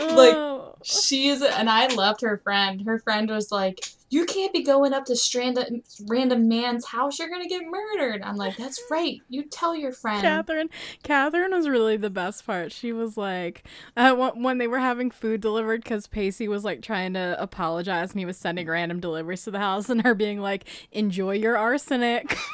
Like- 0.00 0.34
Oh. 0.34 0.74
she 0.82 1.28
is, 1.28 1.40
and 1.42 1.70
I 1.70 1.86
loved 1.94 2.20
her 2.22 2.38
friend. 2.42 2.82
Her 2.84 2.98
friend 2.98 3.30
was 3.30 3.52
like, 3.52 3.78
"You 4.10 4.24
can't 4.26 4.52
be 4.52 4.62
going 4.62 4.92
up 4.92 5.04
to 5.06 5.16
strand 5.16 5.58
a 5.58 5.66
random 6.06 6.48
man's 6.48 6.86
house. 6.86 7.18
You're 7.18 7.28
gonna 7.28 7.48
get 7.48 7.62
murdered." 7.64 8.22
I'm 8.22 8.36
like, 8.36 8.56
"That's 8.56 8.80
right. 8.90 9.20
You 9.28 9.44
tell 9.44 9.74
your 9.74 9.92
friend." 9.92 10.22
Catherine, 10.22 10.70
Catherine 11.02 11.52
was 11.52 11.68
really 11.68 11.96
the 11.96 12.10
best 12.10 12.46
part. 12.46 12.72
She 12.72 12.92
was 12.92 13.16
like, 13.16 13.64
uh, 13.96 14.14
when 14.34 14.58
they 14.58 14.66
were 14.66 14.78
having 14.78 15.10
food 15.10 15.40
delivered, 15.40 15.82
because 15.82 16.06
Pacey 16.06 16.48
was 16.48 16.64
like 16.64 16.82
trying 16.82 17.14
to 17.14 17.36
apologize 17.38 18.10
and 18.10 18.18
he 18.18 18.26
was 18.26 18.36
sending 18.36 18.66
random 18.66 19.00
deliveries 19.00 19.44
to 19.44 19.50
the 19.50 19.58
house, 19.58 19.88
and 19.88 20.02
her 20.02 20.14
being 20.14 20.40
like, 20.40 20.64
"Enjoy 20.92 21.32
your 21.32 21.56
arsenic." 21.56 22.36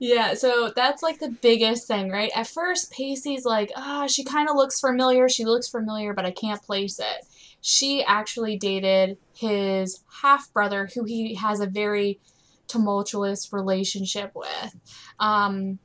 Yeah, 0.00 0.34
so 0.34 0.72
that's 0.74 1.02
like 1.02 1.18
the 1.20 1.30
biggest 1.30 1.86
thing, 1.86 2.10
right? 2.10 2.30
At 2.34 2.48
first, 2.48 2.92
Pacey's 2.92 3.44
like, 3.44 3.70
ah, 3.76 4.06
she 4.06 4.24
kind 4.24 4.48
of 4.48 4.56
looks 4.56 4.80
familiar. 4.80 5.28
She 5.28 5.44
looks 5.44 5.68
familiar, 5.68 6.12
but 6.12 6.26
I 6.26 6.30
can't 6.30 6.62
place 6.62 6.98
it. 6.98 7.26
She 7.66 8.04
actually 8.04 8.58
dated 8.58 9.16
his 9.32 10.00
half 10.20 10.52
brother, 10.52 10.90
who 10.94 11.04
he 11.04 11.34
has 11.36 11.60
a 11.60 11.66
very 11.66 12.20
tumultuous 12.68 13.54
relationship 13.54 14.32
with. 14.34 14.76
Um, 15.18 15.78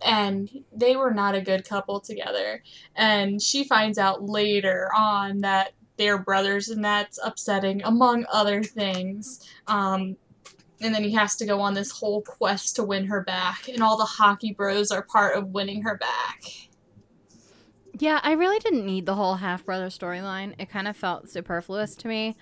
and 0.00 0.48
they 0.74 0.96
were 0.96 1.12
not 1.12 1.34
a 1.34 1.42
good 1.42 1.68
couple 1.68 2.00
together. 2.00 2.62
And 2.96 3.42
she 3.42 3.64
finds 3.64 3.98
out 3.98 4.24
later 4.26 4.88
on 4.96 5.42
that 5.42 5.74
they're 5.98 6.16
brothers, 6.16 6.70
and 6.70 6.82
that's 6.82 7.18
upsetting, 7.22 7.82
among 7.84 8.24
other 8.32 8.62
things. 8.62 9.46
Um, 9.66 10.16
and 10.80 10.94
then 10.94 11.04
he 11.04 11.12
has 11.12 11.36
to 11.36 11.44
go 11.44 11.60
on 11.60 11.74
this 11.74 11.90
whole 11.90 12.22
quest 12.22 12.76
to 12.76 12.84
win 12.84 13.04
her 13.04 13.22
back 13.22 13.68
and 13.68 13.82
all 13.82 13.98
the 13.98 14.04
hockey 14.04 14.54
bros 14.54 14.90
are 14.90 15.02
part 15.02 15.36
of 15.36 15.48
winning 15.48 15.82
her 15.82 15.98
back 15.98 16.42
Yeah, 17.96 18.20
I 18.22 18.32
really 18.32 18.58
didn't 18.58 18.86
need 18.86 19.06
the 19.06 19.14
whole 19.14 19.36
half 19.36 19.64
brother 19.64 19.86
storyline. 19.86 20.54
It 20.58 20.68
kind 20.68 20.88
of 20.88 20.96
felt 20.96 21.28
superfluous 21.28 21.94
to 21.96 22.08
me. 22.08 22.36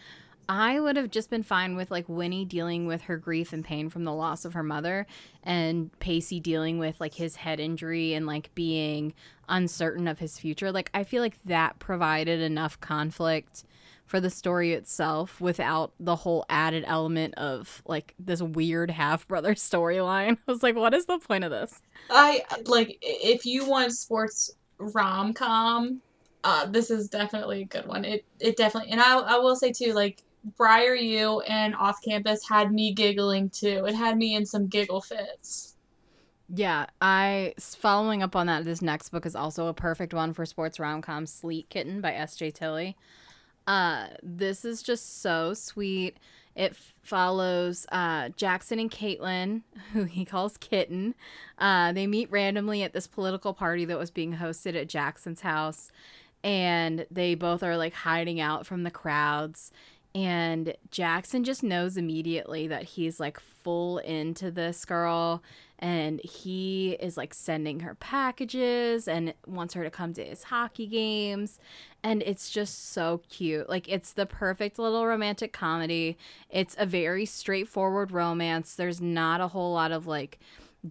I 0.48 0.80
would 0.80 0.96
have 0.96 1.10
just 1.10 1.30
been 1.30 1.42
fine 1.42 1.76
with 1.76 1.90
like 1.90 2.08
Winnie 2.08 2.44
dealing 2.44 2.86
with 2.86 3.02
her 3.02 3.16
grief 3.16 3.52
and 3.52 3.64
pain 3.64 3.88
from 3.90 4.04
the 4.04 4.12
loss 4.12 4.44
of 4.44 4.54
her 4.54 4.62
mother 4.62 5.06
and 5.42 5.96
Pacey 6.00 6.40
dealing 6.40 6.78
with 6.78 7.00
like 7.00 7.14
his 7.14 7.36
head 7.36 7.60
injury 7.60 8.14
and 8.14 8.26
like 8.26 8.54
being 8.54 9.14
uncertain 9.48 10.08
of 10.08 10.18
his 10.18 10.38
future. 10.38 10.72
Like 10.72 10.90
I 10.94 11.04
feel 11.04 11.22
like 11.22 11.38
that 11.44 11.78
provided 11.78 12.40
enough 12.40 12.80
conflict 12.80 13.64
for 14.04 14.20
the 14.20 14.30
story 14.30 14.72
itself 14.72 15.40
without 15.40 15.92
the 16.00 16.16
whole 16.16 16.44
added 16.48 16.84
element 16.86 17.34
of 17.36 17.82
like 17.86 18.14
this 18.18 18.42
weird 18.42 18.90
half 18.90 19.28
brother 19.28 19.54
storyline. 19.54 20.38
I 20.48 20.50
was 20.50 20.62
like, 20.62 20.76
what 20.76 20.92
is 20.94 21.06
the 21.06 21.18
point 21.18 21.44
of 21.44 21.50
this? 21.50 21.80
i 22.10 22.42
like 22.64 22.98
if 23.00 23.46
you 23.46 23.64
want 23.64 23.92
sports 23.92 24.50
rom-com 24.82 26.00
uh, 26.44 26.66
this 26.66 26.90
is 26.90 27.08
definitely 27.08 27.62
a 27.62 27.66
good 27.66 27.86
one 27.86 28.04
it 28.04 28.24
it 28.40 28.56
definitely 28.56 28.90
and 28.90 29.00
i, 29.00 29.18
I 29.18 29.38
will 29.38 29.56
say 29.56 29.72
too 29.72 29.92
like 29.92 30.22
briar 30.56 30.94
u 30.94 31.40
and 31.42 31.74
off 31.76 32.02
campus 32.02 32.46
had 32.48 32.72
me 32.72 32.92
giggling 32.92 33.48
too 33.50 33.84
it 33.86 33.94
had 33.94 34.16
me 34.16 34.34
in 34.34 34.44
some 34.44 34.66
giggle 34.66 35.00
fits 35.00 35.76
Yeah, 36.54 36.86
I 37.00 37.54
following 37.58 38.22
up 38.22 38.36
on 38.36 38.46
that. 38.46 38.64
This 38.64 38.82
next 38.82 39.08
book 39.08 39.24
is 39.24 39.34
also 39.34 39.68
a 39.68 39.74
perfect 39.74 40.12
one 40.12 40.34
for 40.34 40.44
sports 40.44 40.78
rom 40.78 41.00
com. 41.00 41.24
Sleet 41.24 41.70
Kitten 41.70 42.02
by 42.02 42.12
S.J. 42.12 42.50
Tilly. 42.50 42.96
Uh, 43.66 44.08
this 44.22 44.64
is 44.64 44.82
just 44.82 45.22
so 45.22 45.54
sweet. 45.54 46.18
It 46.54 46.72
f- 46.72 46.94
follows 47.02 47.86
uh, 47.90 48.30
Jackson 48.36 48.78
and 48.78 48.90
Caitlin, 48.90 49.62
who 49.92 50.04
he 50.04 50.24
calls 50.24 50.56
Kitten. 50.56 51.14
Uh, 51.58 51.92
they 51.92 52.06
meet 52.06 52.30
randomly 52.30 52.82
at 52.82 52.92
this 52.92 53.06
political 53.06 53.54
party 53.54 53.84
that 53.86 53.98
was 53.98 54.10
being 54.10 54.36
hosted 54.36 54.74
at 54.74 54.88
Jackson's 54.88 55.40
house, 55.40 55.90
and 56.44 57.06
they 57.10 57.34
both 57.34 57.62
are 57.62 57.76
like 57.76 57.94
hiding 57.94 58.40
out 58.40 58.66
from 58.66 58.82
the 58.82 58.90
crowds. 58.90 59.70
And 60.14 60.74
Jackson 60.90 61.42
just 61.42 61.62
knows 61.62 61.96
immediately 61.96 62.68
that 62.68 62.82
he's 62.82 63.18
like 63.18 63.40
full 63.40 63.98
into 63.98 64.50
this 64.50 64.84
girl 64.84 65.42
and 65.78 66.20
he 66.20 66.92
is 67.00 67.16
like 67.16 67.34
sending 67.34 67.80
her 67.80 67.94
packages 67.96 69.08
and 69.08 69.34
wants 69.46 69.74
her 69.74 69.82
to 69.82 69.90
come 69.90 70.12
to 70.14 70.24
his 70.24 70.44
hockey 70.44 70.86
games. 70.86 71.58
And 72.04 72.22
it's 72.22 72.50
just 72.50 72.92
so 72.92 73.22
cute. 73.28 73.68
Like 73.68 73.88
it's 73.88 74.12
the 74.12 74.26
perfect 74.26 74.78
little 74.78 75.06
romantic 75.06 75.52
comedy. 75.52 76.16
It's 76.50 76.76
a 76.78 76.86
very 76.86 77.24
straightforward 77.24 78.12
romance. 78.12 78.74
There's 78.74 79.00
not 79.00 79.40
a 79.40 79.48
whole 79.48 79.72
lot 79.72 79.92
of 79.92 80.06
like 80.06 80.38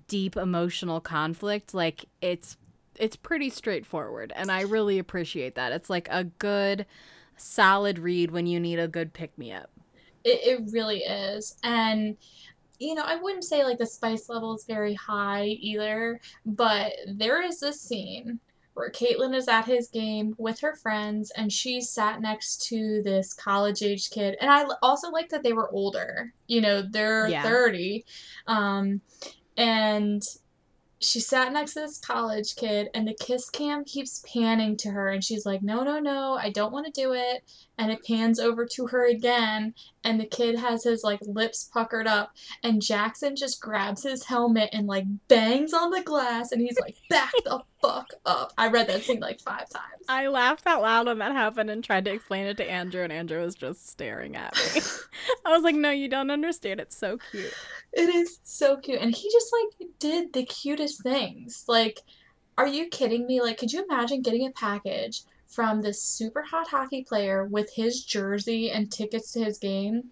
deep 0.07 0.36
emotional 0.36 0.99
conflict. 0.99 1.74
Like 1.74 2.05
it's 2.22 2.57
it's 2.99 3.15
pretty 3.15 3.49
straightforward 3.49 4.34
and 4.36 4.51
i 4.51 4.61
really 4.61 4.99
appreciate 4.99 5.55
that. 5.55 5.72
It's 5.72 5.89
like 5.89 6.09
a 6.11 6.26
good 6.26 6.86
solid 7.42 8.00
read 8.00 8.32
when 8.32 8.46
you 8.46 8.60
need 8.60 8.80
a 8.80 8.88
good 8.88 9.14
pick 9.14 9.38
me 9.38 9.52
up 9.52 9.70
It, 10.24 10.39
it 10.44 10.72
really 10.72 11.00
is. 11.00 11.58
And, 11.64 12.16
you 12.80 12.96
know, 12.96 13.04
I 13.06 13.16
wouldn't 13.16 13.44
say 13.44 13.64
like 13.64 13.78
the 13.78 13.86
spice 13.86 14.30
level 14.30 14.56
is 14.56 14.66
very 14.66 14.94
high 14.94 15.46
either, 15.46 16.20
but 16.46 16.94
there 17.08 17.42
is 17.42 17.60
this 17.60 17.82
scene 17.82 18.39
where 18.74 18.89
Caitlin 18.89 19.36
is 19.36 19.48
at 19.48 19.66
his 19.66 19.89
game 19.89 20.34
with 20.38 20.60
her 20.62 20.76
friends 20.76 21.32
and 21.36 21.52
she 21.52 21.82
sat 21.82 22.22
next 22.22 22.68
to 22.70 23.02
this 23.04 23.34
college 23.34 23.84
age 23.84 24.10
kid. 24.10 24.38
And 24.39 24.50
I 24.50 24.66
also 24.82 25.10
like 25.10 25.30
that 25.30 25.44
they 25.44 25.54
were 25.54 25.70
older. 25.72 26.34
You 26.48 26.62
know, 26.62 26.82
they're 26.82 27.28
Yeah. 27.28 27.44
30. 27.44 28.06
Um, 28.48 29.02
and 29.58 30.24
she 31.02 31.20
sat 31.20 31.52
next 31.52 31.74
to 31.74 31.82
this 31.82 31.97
college 31.97 32.56
kid 32.56 32.89
and 32.93 33.08
the 33.08 33.14
kiss 33.14 33.49
cam 33.49 33.84
keeps 33.84 34.24
panning 34.32 34.78
to 34.78 34.91
her 34.91 35.10
and 35.10 35.24
she's 35.24 35.45
like 35.45 35.62
no 35.64 35.84
no 35.84 35.99
no 35.99 36.38
i 36.39 36.49
don't 36.49 36.72
want 36.72 36.86
to 36.86 37.02
do 37.02 37.14
it 37.14 37.43
and 37.78 37.91
it 37.91 38.05
pans 38.05 38.39
over 38.39 38.65
to 38.65 38.88
her 38.88 39.07
again 39.07 39.74
and 40.03 40.19
the 40.19 40.26
kid 40.26 40.57
has 40.57 40.84
his 40.84 41.03
like 41.03 41.19
lips 41.24 41.69
puckered 41.74 42.07
up 42.07 42.32
and 42.63 42.82
jackson 42.82 43.36
just 43.36 43.61
grabs 43.61 44.03
his 44.03 44.26
helmet 44.26 44.69
and 44.74 44.88
like 44.88 45.05
bangs 45.28 45.74
on 45.74 45.89
the 45.89 46.01
glass 46.01 46.51
and 46.51 46.61
he's 46.61 46.80
like 46.80 46.95
back 47.09 47.32
the 47.45 47.59
fuck 47.82 48.07
up 48.26 48.53
i 48.57 48.67
read 48.67 48.88
that 48.88 49.01
scene 49.01 49.19
like 49.19 49.39
five 49.39 49.69
times 49.69 50.01
I 50.09 50.28
laughed 50.28 50.67
out 50.67 50.82
loud 50.82 51.07
when 51.07 51.19
that 51.19 51.32
happened 51.32 51.69
and 51.69 51.82
tried 51.82 52.03
to 52.05 52.11
explain 52.11 52.45
it 52.45 52.57
to 52.57 52.69
Andrew, 52.69 53.01
and 53.01 53.13
Andrew 53.13 53.41
was 53.41 53.55
just 53.55 53.88
staring 53.89 54.36
at 54.36 54.53
me. 54.55 54.82
I 55.45 55.51
was 55.51 55.63
like, 55.63 55.76
"No, 55.76 55.89
you 55.89 56.09
don't 56.09 56.32
understand. 56.32 56.82
It's 56.82 56.97
so 56.97 57.17
cute." 57.32 57.53
It 57.93 58.09
is 58.09 58.39
so 58.43 58.78
cute. 58.78 58.99
And 58.99 59.15
he 59.15 59.32
just 59.32 59.53
like 59.53 59.89
did 59.99 60.34
the 60.34 60.43
cutest 60.43 61.03
things. 61.03 61.63
Like, 61.67 62.01
are 62.57 62.67
you 62.67 62.88
kidding 62.88 63.26
me? 63.26 63.41
Like, 63.41 63.57
could 63.57 63.72
you 63.72 63.84
imagine 63.84 64.22
getting 64.22 64.47
a 64.47 64.51
package 64.51 65.22
from 65.52 65.82
this 65.82 66.02
super 66.02 66.41
hot 66.41 66.68
hockey 66.68 67.04
player 67.04 67.45
with 67.45 67.74
his 67.74 68.04
jersey 68.04 68.72
and 68.72 68.91
tickets 68.91 69.34
to 69.34 69.43
his 69.43 69.58
game? 69.58 70.12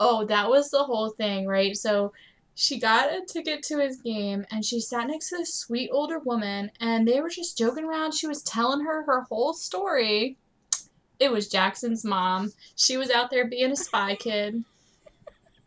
Oh, 0.00 0.24
that 0.24 0.48
was 0.48 0.70
the 0.70 0.84
whole 0.84 1.10
thing, 1.10 1.46
right? 1.46 1.76
So 1.76 2.12
she 2.54 2.80
got 2.80 3.12
a 3.12 3.24
ticket 3.24 3.62
to 3.64 3.78
his 3.78 3.98
game 3.98 4.44
and 4.50 4.64
she 4.64 4.80
sat 4.80 5.06
next 5.06 5.28
to 5.28 5.36
this 5.36 5.54
sweet 5.54 5.90
older 5.92 6.18
woman 6.18 6.72
and 6.80 7.06
they 7.06 7.20
were 7.20 7.28
just 7.28 7.56
joking 7.56 7.84
around. 7.84 8.14
She 8.14 8.26
was 8.26 8.42
telling 8.42 8.84
her 8.84 9.04
her 9.04 9.22
whole 9.22 9.54
story. 9.54 10.36
It 11.20 11.30
was 11.30 11.48
Jackson's 11.48 12.04
mom. 12.04 12.52
She 12.74 12.96
was 12.96 13.10
out 13.10 13.30
there 13.30 13.46
being 13.46 13.72
a 13.72 13.76
spy 13.76 14.16
kid. 14.16 14.64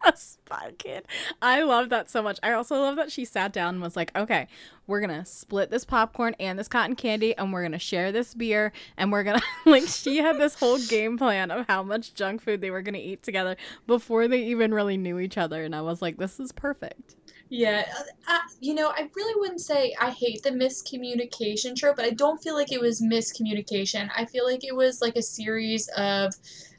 a 0.52 0.72
kid. 0.78 1.06
I 1.42 1.64
love 1.64 1.90
that 1.90 2.10
so 2.10 2.22
much. 2.22 2.40
I 2.44 2.54
also 2.54 2.80
love 2.80 2.96
that 2.98 3.12
she 3.12 3.26
sat 3.26 3.54
down 3.54 3.76
and 3.76 3.84
was 3.84 3.96
like, 3.96 4.16
okay, 4.16 4.48
we're 4.88 5.02
to 5.14 5.26
split 5.26 5.70
this 5.70 5.86
popcorn 5.86 6.36
and 6.40 6.58
this 6.58 6.68
cotton 6.68 6.96
candy 6.96 7.36
and 7.38 7.54
we're 7.54 7.64
to 7.74 7.80
share 7.80 8.12
this 8.12 8.34
beer. 8.34 8.72
And 8.98 9.12
we're 9.12 9.24
to, 9.40 9.46
like, 9.70 9.88
she 9.88 10.18
had 10.18 10.38
this 10.38 10.56
whole 10.56 10.80
game 10.80 11.18
plan 11.18 11.52
of 11.52 11.68
how 11.68 11.84
much 11.84 12.14
junk 12.14 12.42
food 12.42 12.62
they 12.62 12.72
were 12.72 12.84
to 12.96 13.00
eat 13.00 13.24
together 13.24 13.56
before 13.88 14.28
they 14.28 14.44
even 14.46 14.74
really 14.74 14.98
knew 14.98 15.20
each 15.20 15.38
other. 15.38 15.64
And 15.64 15.76
I 15.76 15.82
was 15.82 16.02
like, 16.02 16.18
this 16.18 16.40
is 16.40 16.52
perfect. 16.52 17.16
Yeah, 17.54 17.86
uh, 18.30 18.40
you 18.62 18.74
know, 18.74 18.94
I 18.96 19.10
really 19.14 19.38
wouldn't 19.38 19.60
say 19.60 19.94
I 20.00 20.12
hate 20.12 20.42
the 20.42 20.52
miscommunication 20.52 21.76
trope, 21.76 21.98
but 21.98 22.06
I 22.06 22.12
don't 22.12 22.42
feel 22.42 22.56
like 22.56 22.72
it 22.72 22.80
was 22.80 23.02
miscommunication. 23.02 24.10
I 24.16 24.24
feel 24.24 24.46
like 24.46 24.64
it 24.64 24.74
was 24.74 25.02
like 25.02 25.18
a 25.18 25.22
series 25.22 25.90
of 25.98 26.34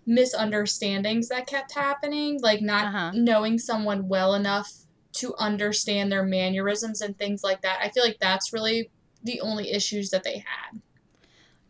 misunderstandings 0.07 1.29
that 1.29 1.47
kept 1.47 1.73
happening, 1.73 2.41
like 2.43 2.61
not 2.61 2.87
uh-huh. 2.87 3.13
knowing 3.15 3.59
someone 3.59 4.09
well 4.09 4.35
enough 4.35 4.71
to 5.13 5.35
understand 5.39 6.11
their 6.11 6.25
mannerisms 6.25 7.01
and 7.01 7.17
things 7.19 7.45
like 7.45 7.63
that. 7.63 7.79
I 7.83 7.91
feel 7.91 8.05
like 8.05 8.19
that's 8.21 8.53
really 8.53 8.91
the 9.23 9.41
only 9.41 9.71
issues 9.71 10.11
that 10.11 10.25
they 10.25 10.39
had. 10.39 10.81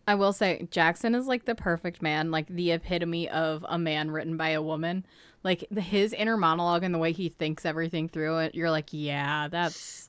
I 0.07 0.15
will 0.15 0.33
say 0.33 0.67
Jackson 0.71 1.15
is 1.15 1.27
like 1.27 1.45
the 1.45 1.55
perfect 1.55 2.03
man, 2.03 2.31
like 2.31 2.49
the 2.49 2.73
epitome 2.73 3.29
of 3.29 3.65
a 3.69 3.79
man 3.79 4.11
written 4.11 4.37
by 4.37 4.51
a 4.51 4.63
woman 4.63 5.05
like 5.45 5.67
the, 5.71 5.81
his 5.81 6.13
inner 6.13 6.37
monologue 6.37 6.83
and 6.83 6.95
the 6.95 6.99
way 6.99 7.13
he 7.13 7.29
thinks 7.29 7.65
everything 7.65 8.09
through 8.09 8.39
it 8.39 8.55
you're 8.55 8.71
like 8.71 8.89
yeah 8.93 9.49
that's 9.49 10.09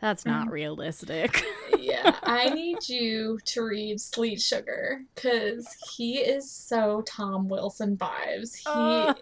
that's 0.00 0.26
not 0.26 0.48
mm. 0.48 0.52
realistic 0.52 1.44
yeah 1.78 2.16
i 2.22 2.50
need 2.50 2.88
you 2.88 3.38
to 3.44 3.62
read 3.62 4.00
Sleet 4.00 4.40
Sugar 4.40 5.02
because 5.14 5.66
he 5.94 6.18
is 6.18 6.50
so 6.50 7.02
tom 7.06 7.48
wilson 7.48 7.96
vibes 7.96 8.56
he 8.56 8.64
uh. 8.66 9.14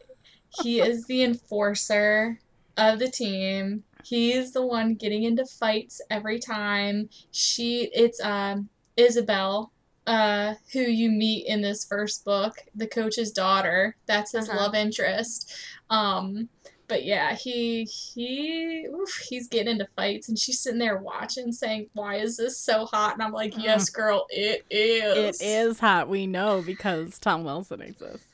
he 0.62 0.80
is 0.80 1.06
the 1.06 1.22
enforcer 1.22 2.38
of 2.76 2.98
the 2.98 3.08
team 3.08 3.84
he's 4.04 4.52
the 4.52 4.66
one 4.66 4.94
getting 4.94 5.24
into 5.24 5.44
fights 5.44 6.00
every 6.10 6.38
time 6.38 7.08
she 7.30 7.90
it's 7.94 8.20
um 8.22 8.68
isabel 8.96 9.72
uh, 10.06 10.54
who 10.72 10.80
you 10.80 11.10
meet 11.10 11.46
in 11.46 11.60
this 11.60 11.84
first 11.84 12.24
book, 12.24 12.56
the 12.74 12.86
coach's 12.86 13.30
daughter. 13.30 13.96
That's 14.06 14.32
his 14.32 14.48
uh-huh. 14.48 14.58
love 14.58 14.74
interest. 14.74 15.54
Um, 15.90 16.48
but 16.92 17.06
yeah, 17.06 17.34
he 17.34 17.84
he 17.84 18.86
oof, 18.86 19.16
he's 19.26 19.48
getting 19.48 19.72
into 19.72 19.88
fights, 19.96 20.28
and 20.28 20.38
she's 20.38 20.60
sitting 20.60 20.78
there 20.78 20.98
watching, 20.98 21.50
saying, 21.50 21.88
"Why 21.94 22.16
is 22.16 22.36
this 22.36 22.58
so 22.58 22.84
hot?" 22.84 23.14
And 23.14 23.22
I'm 23.22 23.32
like, 23.32 23.54
"Yes, 23.56 23.88
girl, 23.88 24.26
it 24.28 24.66
is. 24.68 25.40
It 25.40 25.46
is 25.46 25.80
hot. 25.80 26.10
We 26.10 26.26
know 26.26 26.60
because 26.60 27.18
Tom 27.18 27.44
Wilson 27.44 27.80
exists." 27.80 28.26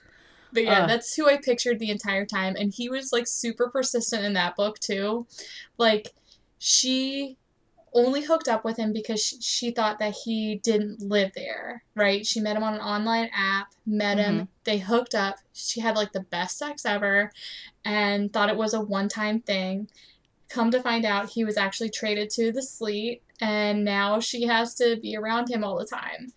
But 0.53 0.65
yeah, 0.65 0.83
uh. 0.83 0.87
that's 0.89 1.15
who 1.15 1.29
I 1.29 1.37
pictured 1.37 1.79
the 1.79 1.91
entire 1.91 2.27
time, 2.27 2.57
and 2.59 2.75
he 2.75 2.89
was 2.89 3.13
like 3.13 3.29
super 3.29 3.69
persistent 3.69 4.25
in 4.25 4.33
that 4.33 4.57
book 4.57 4.81
too. 4.81 5.29
Like 5.77 6.13
she 6.59 7.37
only 7.93 8.23
hooked 8.23 8.49
up 8.49 8.65
with 8.65 8.77
him 8.77 8.93
because 8.93 9.23
she, 9.23 9.41
she, 9.41 9.71
thought 9.71 9.99
that 9.99 10.15
he 10.25 10.57
didn't 10.63 11.01
live 11.01 11.33
there, 11.35 11.83
right? 11.95 12.27
She 12.27 12.41
met 12.41 12.57
him 12.57 12.63
on 12.63 12.75
an 12.75 12.81
online 12.81 13.31
app, 13.35 13.73
met 13.87 14.19
mm-hmm. 14.19 14.39
him, 14.39 14.49
they 14.65 14.79
hooked 14.79 15.15
up. 15.15 15.37
She 15.53 15.81
had 15.81 15.97
like 15.97 16.13
the 16.13 16.21
best 16.21 16.59
sex 16.59 16.85
ever 16.85 17.33
and 17.85 18.33
thought 18.33 18.49
it 18.49 18.57
was 18.57 18.75
a 18.75 18.81
one 18.81 19.09
time 19.09 19.41
thing. 19.41 19.89
Come 20.49 20.71
to 20.71 20.83
find 20.83 21.05
out, 21.05 21.31
he 21.31 21.45
was 21.45 21.57
actually 21.57 21.91
traded 21.91 22.31
to 22.31 22.53
the 22.53 22.63
Sleet, 22.63 23.23
and 23.41 23.85
now 23.85 24.19
she 24.19 24.45
has 24.47 24.75
to 24.77 24.97
be 24.97 25.17
around 25.17 25.51
him 25.51 25.63
all 25.63 25.79
the 25.79 25.85
time. 25.85 26.33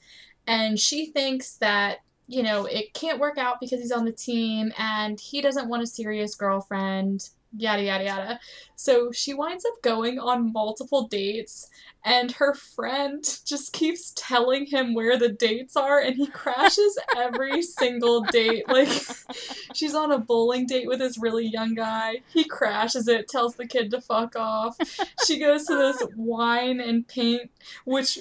And 0.46 0.78
she 0.80 1.06
thinks 1.06 1.56
that 1.58 2.00
you 2.28 2.44
know, 2.44 2.66
it 2.66 2.94
can't 2.94 3.20
work 3.20 3.38
out 3.38 3.60
because 3.60 3.82
he's 3.82 3.92
on 3.92 4.06
the 4.06 4.12
team 4.12 4.72
and 4.78 5.20
he 5.20 5.42
doesn't 5.42 5.68
want 5.68 5.84
a 5.84 5.88
serious 5.88 6.34
girlfriend 6.34 7.30
yada 7.56 7.84
yada 7.84 8.04
yada. 8.04 8.40
So 8.76 9.12
she 9.12 9.34
winds 9.34 9.66
up 9.66 9.82
going 9.84 10.20
on 10.20 10.52
multiple 10.52 11.08
dates 11.08 11.70
and 12.04 12.32
her 12.34 12.54
friend 12.54 13.24
just 13.46 13.74
keeps 13.74 14.14
telling 14.16 14.66
him 14.66 14.94
where 14.94 15.18
the 15.18 15.30
dates 15.30 15.76
are 15.76 16.00
and 16.00 16.16
he 16.16 16.28
crashes 16.28 16.98
every 17.16 17.62
single 17.62 18.22
date. 18.22 18.68
Like 18.68 18.90
she's 19.74 19.96
on 19.96 20.12
a 20.12 20.18
bowling 20.18 20.66
date 20.66 20.88
with 20.88 21.00
this 21.00 21.18
really 21.18 21.46
young 21.46 21.76
guy. 21.76 22.22
He 22.34 22.44
crashes 22.44 23.08
it, 23.08 23.28
tells 23.28 23.56
the 23.56 23.68
kid 23.68 23.92
to 23.92 24.02
fuck 24.02 24.36
off. 24.36 24.78
She 25.26 25.40
goes 25.40 25.66
to 25.66 25.76
this 25.76 26.04
wine 26.16 26.80
and 26.80 27.08
paint 27.08 27.52
which 27.86 28.20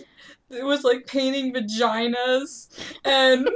it 0.51 0.65
was 0.65 0.85
like 0.85 1.07
painting 1.07 1.53
vaginas 1.53 2.69
and 3.05 3.49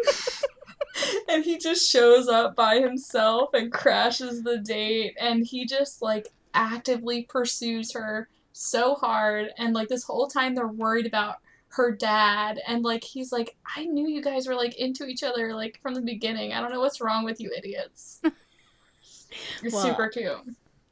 and 1.29 1.45
he 1.45 1.59
just 1.59 1.89
shows 1.89 2.29
up 2.29 2.55
by 2.55 2.79
himself 2.79 3.51
and 3.55 3.73
crashes 3.73 4.43
the 4.43 4.59
date 4.59 5.17
and 5.21 5.47
he 5.47 5.67
just 5.67 6.03
like 6.03 6.29
actively 6.55 7.23
pursues 7.25 7.93
her 7.93 8.29
so 8.53 8.95
hard 8.95 9.49
and 9.59 9.75
like 9.75 9.89
this 9.89 10.05
whole 10.05 10.29
time 10.29 10.55
they're 10.55 10.69
worried 10.69 11.07
about 11.07 11.37
her 11.69 11.91
dad 11.91 12.61
and 12.69 12.85
like 12.85 13.03
he's 13.03 13.33
like 13.33 13.57
I 13.77 13.85
knew 13.85 14.09
you 14.09 14.23
guys 14.23 14.47
were 14.47 14.55
like 14.55 14.77
into 14.79 15.07
each 15.07 15.25
other 15.25 15.55
like 15.55 15.81
from 15.83 15.95
the 15.95 16.01
beginning. 16.01 16.53
I 16.53 16.61
don't 16.61 16.73
know 16.73 16.81
what's 16.81 17.01
wrong 17.01 17.25
with 17.25 17.41
you 17.41 17.51
idiots. 17.57 18.21
it's 19.63 19.75
well, 19.75 19.83
super 19.83 20.09
cute. 20.09 20.39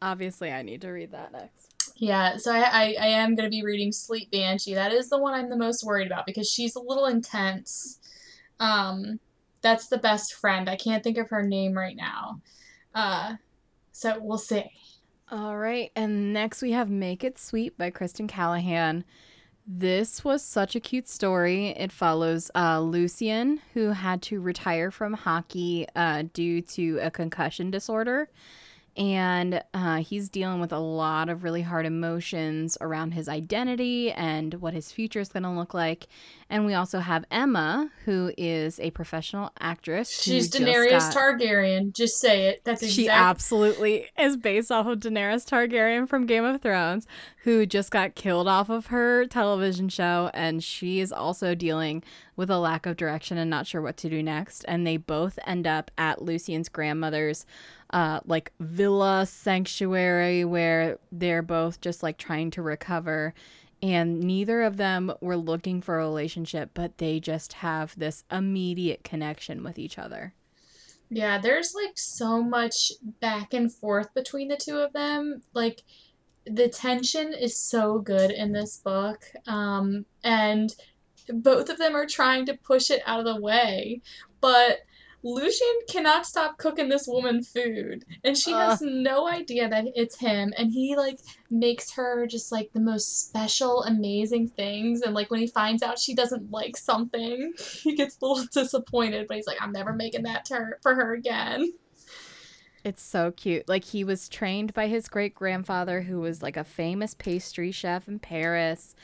Obviously 0.00 0.50
I 0.50 0.62
need 0.62 0.80
to 0.80 0.90
read 0.90 1.12
that 1.12 1.32
next. 1.32 1.68
Yeah, 1.96 2.36
so 2.36 2.52
I, 2.52 2.62
I, 2.62 2.96
I 3.00 3.06
am 3.06 3.36
gonna 3.36 3.48
be 3.48 3.62
reading 3.62 3.92
Sleet 3.92 4.28
Banshee. 4.32 4.74
That 4.74 4.92
is 4.92 5.08
the 5.08 5.18
one 5.18 5.34
I'm 5.34 5.48
the 5.48 5.56
most 5.56 5.84
worried 5.84 6.08
about 6.08 6.26
because 6.26 6.50
she's 6.50 6.74
a 6.74 6.80
little 6.80 7.06
intense. 7.06 8.00
Um 8.58 9.20
that's 9.62 9.86
the 9.88 9.98
best 9.98 10.34
friend. 10.34 10.68
I 10.68 10.76
can't 10.76 11.02
think 11.02 11.18
of 11.18 11.30
her 11.30 11.42
name 11.42 11.72
right 11.72 11.96
now. 11.96 12.40
Uh, 12.94 13.34
so 13.92 14.18
we'll 14.20 14.38
see. 14.38 14.70
All 15.30 15.56
right, 15.56 15.90
and 15.96 16.32
next 16.32 16.60
we 16.60 16.72
have 16.72 16.90
Make 16.90 17.24
It 17.24 17.38
Sweet 17.38 17.78
by 17.78 17.90
Kristen 17.90 18.28
Callihan. 18.28 19.04
This 19.66 20.24
was 20.24 20.42
such 20.42 20.76
a 20.76 20.80
cute 20.80 21.08
story. 21.08 21.68
It 21.68 21.92
follows 21.92 22.50
uh, 22.54 22.80
Lucien, 22.80 23.60
who 23.72 23.90
had 23.90 24.20
to 24.22 24.40
retire 24.40 24.90
from 24.90 25.14
hockey 25.14 25.86
uh, 25.94 26.24
due 26.34 26.60
to 26.62 26.98
a 27.00 27.10
concussion 27.10 27.70
disorder 27.70 28.28
and 28.96 29.62
uh, 29.72 29.98
he's 29.98 30.28
dealing 30.28 30.60
with 30.60 30.72
a 30.72 30.78
lot 30.78 31.28
of 31.28 31.44
really 31.44 31.62
hard 31.62 31.86
emotions 31.86 32.76
around 32.80 33.12
his 33.12 33.28
identity 33.28 34.12
and 34.12 34.54
what 34.54 34.74
his 34.74 34.92
future 34.92 35.20
is 35.20 35.30
going 35.30 35.44
to 35.44 35.50
look 35.50 35.72
like. 35.72 36.08
And 36.52 36.66
we 36.66 36.74
also 36.74 36.98
have 36.98 37.24
Emma, 37.30 37.90
who 38.04 38.30
is 38.36 38.78
a 38.78 38.90
professional 38.90 39.52
actress. 39.58 40.20
She's 40.20 40.50
Daenerys 40.50 40.90
got... 40.90 41.14
Targaryen. 41.14 41.94
Just 41.94 42.20
say 42.20 42.48
it. 42.48 42.60
That's 42.62 42.82
exactly. 42.82 43.04
She 43.04 43.08
absolutely 43.08 44.06
is 44.18 44.36
based 44.36 44.70
off 44.70 44.86
of 44.86 44.98
Daenerys 45.00 45.48
Targaryen 45.48 46.06
from 46.06 46.26
Game 46.26 46.44
of 46.44 46.60
Thrones, 46.60 47.06
who 47.44 47.64
just 47.64 47.90
got 47.90 48.16
killed 48.16 48.48
off 48.48 48.68
of 48.68 48.88
her 48.88 49.24
television 49.24 49.88
show, 49.88 50.30
and 50.34 50.62
she 50.62 51.00
is 51.00 51.10
also 51.10 51.54
dealing 51.54 52.02
with 52.36 52.50
a 52.50 52.58
lack 52.58 52.84
of 52.84 52.98
direction 52.98 53.38
and 53.38 53.48
not 53.48 53.66
sure 53.66 53.80
what 53.80 53.96
to 53.96 54.10
do 54.10 54.22
next. 54.22 54.62
And 54.68 54.86
they 54.86 54.98
both 54.98 55.38
end 55.46 55.66
up 55.66 55.90
at 55.96 56.20
Lucien's 56.20 56.68
grandmother's 56.68 57.46
uh, 57.94 58.20
like 58.26 58.52
villa 58.60 59.24
sanctuary 59.24 60.44
where 60.44 60.98
they're 61.10 61.40
both 61.40 61.80
just 61.80 62.02
like 62.02 62.18
trying 62.18 62.50
to 62.50 62.60
recover 62.60 63.32
and 63.82 64.20
neither 64.20 64.62
of 64.62 64.76
them 64.76 65.12
were 65.20 65.36
looking 65.36 65.80
for 65.80 65.98
a 65.98 66.04
relationship 66.04 66.70
but 66.74 66.98
they 66.98 67.18
just 67.20 67.54
have 67.54 67.98
this 67.98 68.24
immediate 68.30 69.04
connection 69.04 69.62
with 69.62 69.78
each 69.78 69.98
other. 69.98 70.34
Yeah 71.10 71.38
there's 71.38 71.74
like 71.74 71.98
so 71.98 72.42
much 72.42 72.92
back 73.20 73.52
and 73.54 73.72
forth 73.72 74.12
between 74.14 74.48
the 74.48 74.56
two 74.56 74.78
of 74.78 74.92
them. 74.92 75.42
Like 75.52 75.82
the 76.46 76.68
tension 76.68 77.32
is 77.32 77.56
so 77.56 77.98
good 77.98 78.30
in 78.30 78.52
this 78.52 78.78
book 78.78 79.22
um, 79.46 80.04
and 80.24 80.74
both 81.28 81.68
of 81.68 81.78
them 81.78 81.94
are 81.94 82.06
trying 82.06 82.46
to 82.46 82.56
push 82.56 82.90
it 82.90 83.02
out 83.06 83.20
of 83.20 83.26
the 83.26 83.40
way 83.40 84.00
but 84.40 84.80
Lucien 85.24 85.74
cannot 85.88 86.26
stop 86.26 86.58
cooking 86.58 86.88
this 86.88 87.06
woman 87.06 87.42
food, 87.42 88.04
and 88.24 88.36
she 88.36 88.52
uh. 88.52 88.70
has 88.70 88.82
no 88.82 89.28
idea 89.28 89.68
that 89.68 89.86
it's 89.94 90.18
him. 90.18 90.52
And 90.56 90.72
he 90.72 90.96
like 90.96 91.20
makes 91.50 91.92
her 91.92 92.26
just 92.26 92.50
like 92.50 92.72
the 92.72 92.80
most 92.80 93.28
special, 93.28 93.84
amazing 93.84 94.48
things. 94.48 95.02
And 95.02 95.14
like 95.14 95.30
when 95.30 95.40
he 95.40 95.46
finds 95.46 95.82
out 95.82 95.98
she 95.98 96.14
doesn't 96.14 96.50
like 96.50 96.76
something, 96.76 97.52
he 97.82 97.94
gets 97.94 98.18
a 98.20 98.26
little 98.26 98.44
disappointed. 98.52 99.26
But 99.28 99.36
he's 99.36 99.46
like, 99.46 99.62
I'm 99.62 99.72
never 99.72 99.92
making 99.92 100.24
that 100.24 100.44
ter- 100.44 100.78
for 100.82 100.94
her 100.94 101.14
again. 101.14 101.72
It's 102.84 103.02
so 103.02 103.30
cute. 103.30 103.68
Like 103.68 103.84
he 103.84 104.02
was 104.02 104.28
trained 104.28 104.74
by 104.74 104.88
his 104.88 105.06
great 105.06 105.34
grandfather, 105.34 106.02
who 106.02 106.20
was 106.20 106.42
like 106.42 106.56
a 106.56 106.64
famous 106.64 107.14
pastry 107.14 107.70
chef 107.70 108.08
in 108.08 108.18
Paris, 108.18 108.96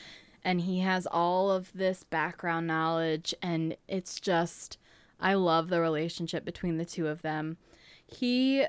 and 0.43 0.61
he 0.61 0.79
has 0.79 1.07
all 1.09 1.49
of 1.49 1.71
this 1.73 2.03
background 2.03 2.67
knowledge, 2.67 3.33
and 3.41 3.77
it's 3.87 4.19
just 4.19 4.77
I 5.19 5.33
love 5.33 5.69
the 5.69 5.81
relationship 5.81 6.45
between 6.45 6.77
the 6.77 6.85
two 6.85 7.07
of 7.07 7.21
them. 7.21 7.57
He 8.05 8.65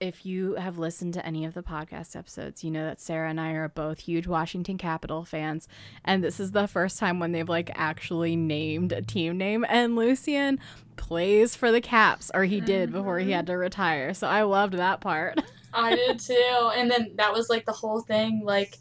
if 0.00 0.26
you 0.26 0.54
have 0.56 0.78
listened 0.78 1.14
to 1.14 1.24
any 1.24 1.44
of 1.44 1.54
the 1.54 1.62
podcast 1.62 2.16
episodes, 2.16 2.62
you 2.62 2.70
know 2.70 2.84
that 2.84 3.00
Sarah 3.00 3.30
and 3.30 3.40
I 3.40 3.52
are 3.52 3.68
both 3.68 4.00
huge 4.00 4.26
Washington 4.26 4.76
Capital 4.76 5.24
fans. 5.24 5.68
And 6.04 6.22
this 6.22 6.38
is 6.38 6.52
the 6.52 6.68
first 6.68 6.98
time 6.98 7.18
when 7.18 7.32
they've 7.32 7.48
like 7.48 7.70
actually 7.74 8.36
named 8.36 8.92
a 8.92 9.02
team 9.02 9.38
name. 9.38 9.64
And 9.68 9.96
Lucien 9.96 10.60
plays 10.96 11.56
for 11.56 11.72
the 11.72 11.80
Caps, 11.80 12.30
or 12.34 12.44
he 12.44 12.60
did 12.60 12.92
before 12.92 13.18
he 13.18 13.26
mm-hmm. 13.26 13.32
had 13.32 13.46
to 13.46 13.56
retire. 13.56 14.12
So 14.12 14.26
I 14.26 14.42
loved 14.42 14.74
that 14.74 15.00
part. 15.00 15.40
I 15.72 15.94
did 15.94 16.20
too. 16.20 16.70
And 16.74 16.90
then 16.90 17.12
that 17.16 17.32
was 17.32 17.48
like 17.48 17.64
the 17.64 17.72
whole 17.72 18.00
thing. 18.00 18.42
Like, 18.44 18.78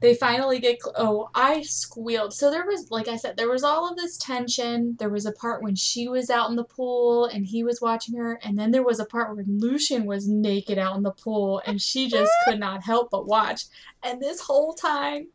they 0.00 0.14
finally 0.14 0.58
get 0.58 0.82
cl- 0.82 0.94
oh 0.98 1.30
i 1.34 1.62
squealed 1.62 2.32
so 2.32 2.50
there 2.50 2.66
was 2.66 2.90
like 2.90 3.08
i 3.08 3.16
said 3.16 3.36
there 3.36 3.50
was 3.50 3.64
all 3.64 3.88
of 3.88 3.96
this 3.96 4.16
tension 4.18 4.96
there 4.98 5.08
was 5.08 5.26
a 5.26 5.32
part 5.32 5.62
when 5.62 5.74
she 5.74 6.08
was 6.08 6.30
out 6.30 6.50
in 6.50 6.56
the 6.56 6.64
pool 6.64 7.26
and 7.26 7.46
he 7.46 7.64
was 7.64 7.80
watching 7.80 8.16
her 8.16 8.38
and 8.42 8.58
then 8.58 8.70
there 8.70 8.82
was 8.82 9.00
a 9.00 9.04
part 9.04 9.34
where 9.34 9.44
lucien 9.46 10.04
was 10.04 10.28
naked 10.28 10.78
out 10.78 10.96
in 10.96 11.02
the 11.02 11.10
pool 11.10 11.62
and 11.66 11.80
she 11.80 12.08
just 12.08 12.30
could 12.46 12.58
not 12.60 12.82
help 12.82 13.10
but 13.10 13.26
watch 13.26 13.64
and 14.02 14.20
this 14.20 14.40
whole 14.40 14.74
time 14.74 15.28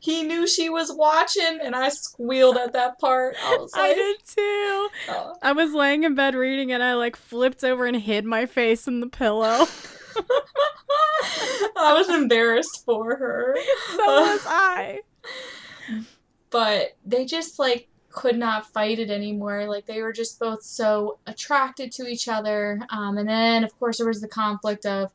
he 0.00 0.22
knew 0.22 0.46
she 0.46 0.68
was 0.68 0.92
watching 0.92 1.58
and 1.62 1.74
i 1.74 1.88
squealed 1.88 2.56
at 2.56 2.72
that 2.72 2.98
part 2.98 3.34
i 3.42 3.56
was 3.56 3.72
like 3.74 3.90
I 3.90 3.94
did 3.94 4.16
too. 4.26 4.88
oh. 5.08 5.36
I 5.42 5.52
was 5.52 5.72
laying 5.72 6.04
in 6.04 6.14
bed 6.14 6.34
reading 6.34 6.72
and 6.72 6.82
I 6.82 6.94
like 6.94 7.16
flipped 7.16 7.64
over 7.64 7.84
and 7.86 7.96
hid 7.96 8.24
my 8.24 8.46
face 8.46 8.86
in 8.86 9.00
the 9.00 9.08
pillow. 9.08 9.66
i 11.76 11.94
was 11.94 12.08
embarrassed 12.08 12.84
for 12.84 13.16
her 13.16 13.56
so 13.96 14.04
was 14.04 14.42
I. 14.46 15.00
but 16.50 16.96
they 17.04 17.24
just 17.24 17.58
like 17.58 17.88
could 18.12 18.38
not 18.38 18.66
fight 18.72 18.98
it 18.98 19.10
anymore. 19.10 19.66
Like 19.66 19.86
they 19.86 20.02
were 20.02 20.12
just 20.12 20.38
both 20.38 20.62
so 20.62 21.18
attracted 21.26 21.90
to 21.92 22.06
each 22.06 22.28
other. 22.28 22.80
Um, 22.90 23.18
and 23.18 23.28
then 23.28 23.64
of 23.64 23.76
course 23.78 23.98
there 23.98 24.06
was 24.06 24.20
the 24.20 24.28
conflict 24.28 24.86
of 24.86 25.10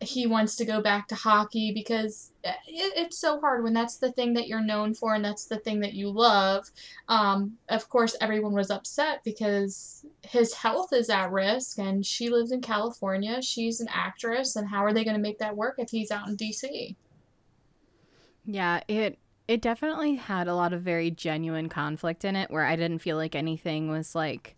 he 0.00 0.26
wants 0.26 0.56
to 0.56 0.64
go 0.66 0.82
back 0.82 1.08
to 1.08 1.14
hockey 1.14 1.72
because 1.72 2.32
it, 2.44 2.54
it's 2.66 3.18
so 3.18 3.40
hard 3.40 3.64
when 3.64 3.72
that's 3.72 3.96
the 3.96 4.12
thing 4.12 4.34
that 4.34 4.46
you're 4.46 4.60
known 4.60 4.92
for 4.92 5.14
and 5.14 5.24
that's 5.24 5.46
the 5.46 5.58
thing 5.58 5.80
that 5.80 5.94
you 5.94 6.10
love. 6.10 6.70
Um, 7.08 7.56
of 7.70 7.88
course, 7.88 8.14
everyone 8.20 8.52
was 8.52 8.70
upset 8.70 9.22
because 9.24 10.04
his 10.22 10.52
health 10.52 10.92
is 10.92 11.08
at 11.08 11.32
risk 11.32 11.78
and 11.78 12.04
she 12.04 12.28
lives 12.28 12.52
in 12.52 12.60
California. 12.60 13.40
She's 13.40 13.80
an 13.80 13.88
actress, 13.90 14.56
and 14.56 14.68
how 14.68 14.84
are 14.84 14.92
they 14.92 15.04
going 15.04 15.16
to 15.16 15.22
make 15.22 15.38
that 15.38 15.56
work 15.56 15.76
if 15.78 15.90
he's 15.90 16.10
out 16.10 16.28
in 16.28 16.36
DC? 16.36 16.94
Yeah, 18.44 18.80
it 18.88 19.18
it 19.48 19.62
definitely 19.62 20.16
had 20.16 20.48
a 20.48 20.54
lot 20.54 20.72
of 20.72 20.82
very 20.82 21.10
genuine 21.10 21.68
conflict 21.68 22.24
in 22.24 22.36
it 22.36 22.50
where 22.50 22.64
I 22.64 22.76
didn't 22.76 22.98
feel 22.98 23.16
like 23.16 23.34
anything 23.34 23.88
was 23.88 24.14
like 24.14 24.56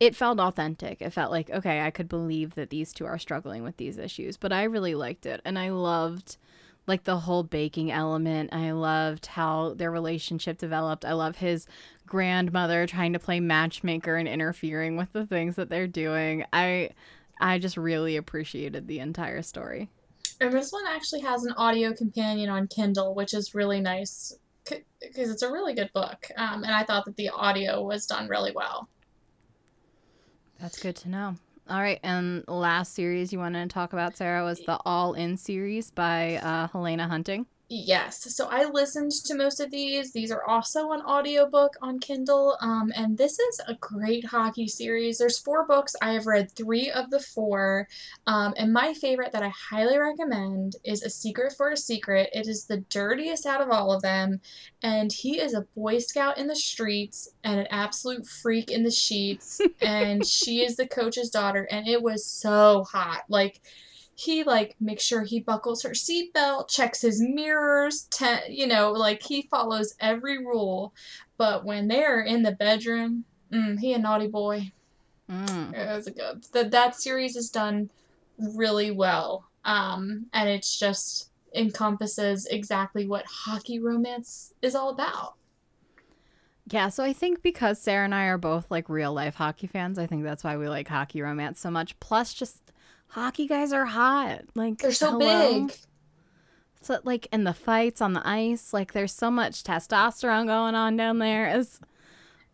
it 0.00 0.16
felt 0.16 0.40
authentic. 0.40 1.02
It 1.02 1.12
felt 1.12 1.30
like 1.30 1.50
okay, 1.50 1.82
I 1.82 1.90
could 1.90 2.08
believe 2.08 2.54
that 2.54 2.70
these 2.70 2.92
two 2.92 3.06
are 3.06 3.18
struggling 3.18 3.62
with 3.62 3.76
these 3.76 3.98
issues, 3.98 4.36
but 4.36 4.52
I 4.52 4.64
really 4.64 4.94
liked 4.94 5.26
it 5.26 5.40
and 5.44 5.58
I 5.58 5.68
loved 5.68 6.38
like 6.86 7.04
the 7.04 7.18
whole 7.18 7.42
baking 7.42 7.92
element. 7.92 8.52
I 8.52 8.72
loved 8.72 9.26
how 9.26 9.74
their 9.74 9.90
relationship 9.90 10.58
developed. 10.58 11.04
I 11.04 11.12
love 11.12 11.36
his 11.36 11.66
grandmother 12.06 12.86
trying 12.86 13.12
to 13.12 13.18
play 13.18 13.38
matchmaker 13.38 14.16
and 14.16 14.26
interfering 14.26 14.96
with 14.96 15.12
the 15.12 15.26
things 15.26 15.56
that 15.56 15.68
they're 15.68 15.86
doing. 15.86 16.44
I 16.52 16.90
I 17.38 17.58
just 17.58 17.76
really 17.76 18.16
appreciated 18.16 18.88
the 18.88 18.98
entire 18.98 19.42
story. 19.42 19.90
And 20.40 20.52
this 20.52 20.72
one 20.72 20.86
actually 20.88 21.20
has 21.20 21.44
an 21.44 21.52
audio 21.52 21.92
companion 21.92 22.48
on 22.48 22.66
Kindle, 22.66 23.14
which 23.14 23.34
is 23.34 23.54
really 23.54 23.80
nice 23.80 24.32
because 24.64 25.30
it's 25.30 25.42
a 25.42 25.52
really 25.52 25.74
good 25.74 25.92
book. 25.92 26.30
Um, 26.36 26.64
and 26.64 26.74
I 26.74 26.84
thought 26.84 27.04
that 27.04 27.16
the 27.16 27.28
audio 27.28 27.82
was 27.82 28.06
done 28.06 28.28
really 28.28 28.52
well. 28.54 28.88
That's 30.60 30.80
good 30.80 30.96
to 30.96 31.08
know. 31.08 31.36
All 31.68 31.80
right, 31.80 32.00
and 32.02 32.44
last 32.48 32.94
series 32.94 33.32
you 33.32 33.38
wanted 33.38 33.70
to 33.70 33.72
talk 33.72 33.92
about, 33.92 34.16
Sarah, 34.16 34.44
was 34.44 34.60
the 34.60 34.78
All 34.84 35.14
In 35.14 35.36
series 35.36 35.90
by 35.90 36.36
uh, 36.36 36.66
Helena 36.68 37.06
Hunting. 37.06 37.46
Yes, 37.72 38.34
so 38.34 38.48
I 38.50 38.64
listened 38.64 39.12
to 39.26 39.36
most 39.36 39.60
of 39.60 39.70
these. 39.70 40.10
These 40.10 40.32
are 40.32 40.44
also 40.44 40.90
an 40.90 41.02
audiobook 41.02 41.76
on 41.80 42.00
Kindle, 42.00 42.56
um, 42.60 42.92
and 42.96 43.16
this 43.16 43.38
is 43.38 43.60
a 43.68 43.76
great 43.76 44.24
hockey 44.24 44.66
series. 44.66 45.18
There's 45.18 45.38
four 45.38 45.64
books. 45.68 45.94
I 46.02 46.14
have 46.14 46.26
read 46.26 46.50
three 46.50 46.90
of 46.90 47.10
the 47.10 47.20
four, 47.20 47.86
um, 48.26 48.54
and 48.56 48.72
my 48.72 48.92
favorite 48.94 49.30
that 49.30 49.44
I 49.44 49.52
highly 49.70 49.98
recommend 49.98 50.74
is 50.82 51.04
A 51.04 51.10
Secret 51.10 51.54
for 51.56 51.70
a 51.70 51.76
Secret. 51.76 52.30
It 52.32 52.48
is 52.48 52.64
the 52.64 52.78
dirtiest 52.90 53.46
out 53.46 53.60
of 53.60 53.70
all 53.70 53.92
of 53.92 54.02
them, 54.02 54.40
and 54.82 55.12
he 55.12 55.40
is 55.40 55.54
a 55.54 55.68
Boy 55.76 56.00
Scout 56.00 56.38
in 56.38 56.48
the 56.48 56.56
streets 56.56 57.28
and 57.44 57.60
an 57.60 57.68
absolute 57.70 58.26
freak 58.26 58.72
in 58.72 58.82
the 58.82 58.90
sheets, 58.90 59.60
and 59.80 60.26
she 60.26 60.64
is 60.64 60.74
the 60.74 60.88
coach's 60.88 61.30
daughter, 61.30 61.68
and 61.70 61.86
it 61.86 62.02
was 62.02 62.26
so 62.26 62.82
hot. 62.90 63.22
Like, 63.28 63.60
he 64.20 64.44
like 64.44 64.76
makes 64.80 65.02
sure 65.02 65.22
he 65.22 65.40
buckles 65.40 65.82
her 65.82 65.90
seatbelt, 65.90 66.68
checks 66.68 67.00
his 67.00 67.22
mirrors, 67.22 68.02
te- 68.10 68.50
you 68.50 68.66
know, 68.66 68.92
like 68.92 69.22
he 69.22 69.42
follows 69.42 69.94
every 69.98 70.38
rule. 70.38 70.92
But 71.38 71.64
when 71.64 71.88
they're 71.88 72.20
in 72.20 72.42
the 72.42 72.52
bedroom, 72.52 73.24
mm, 73.50 73.78
he 73.78 73.94
a 73.94 73.98
naughty 73.98 74.26
boy. 74.26 74.72
Mm. 75.30 75.74
It 75.74 75.96
was 75.96 76.06
a 76.06 76.10
good. 76.10 76.44
That 76.52 76.70
that 76.70 76.96
series 76.96 77.34
is 77.34 77.48
done 77.48 77.88
really 78.38 78.90
well, 78.90 79.48
um, 79.64 80.26
and 80.34 80.50
it's 80.50 80.78
just 80.78 81.30
encompasses 81.54 82.46
exactly 82.46 83.06
what 83.06 83.24
hockey 83.26 83.80
romance 83.80 84.52
is 84.60 84.74
all 84.74 84.90
about. 84.90 85.34
Yeah, 86.66 86.90
so 86.90 87.02
I 87.02 87.14
think 87.14 87.42
because 87.42 87.80
Sarah 87.80 88.04
and 88.04 88.14
I 88.14 88.26
are 88.26 88.38
both 88.38 88.70
like 88.70 88.90
real 88.90 89.14
life 89.14 89.36
hockey 89.36 89.66
fans, 89.66 89.98
I 89.98 90.06
think 90.06 90.24
that's 90.24 90.44
why 90.44 90.58
we 90.58 90.68
like 90.68 90.88
hockey 90.88 91.22
romance 91.22 91.58
so 91.58 91.70
much. 91.70 91.98
Plus, 92.00 92.34
just 92.34 92.70
hockey 93.10 93.46
guys 93.46 93.72
are 93.72 93.86
hot. 93.86 94.42
Like 94.54 94.78
They're 94.78 94.92
so 94.92 95.18
hello? 95.18 95.64
big. 95.66 95.76
So 96.82 96.98
like 97.04 97.28
in 97.32 97.44
the 97.44 97.52
fights 97.52 98.00
on 98.00 98.14
the 98.14 98.26
ice, 98.26 98.72
like 98.72 98.92
there's 98.92 99.12
so 99.12 99.30
much 99.30 99.62
testosterone 99.62 100.46
going 100.46 100.74
on 100.74 100.96
down 100.96 101.18
there. 101.18 101.54
Is 101.56 101.80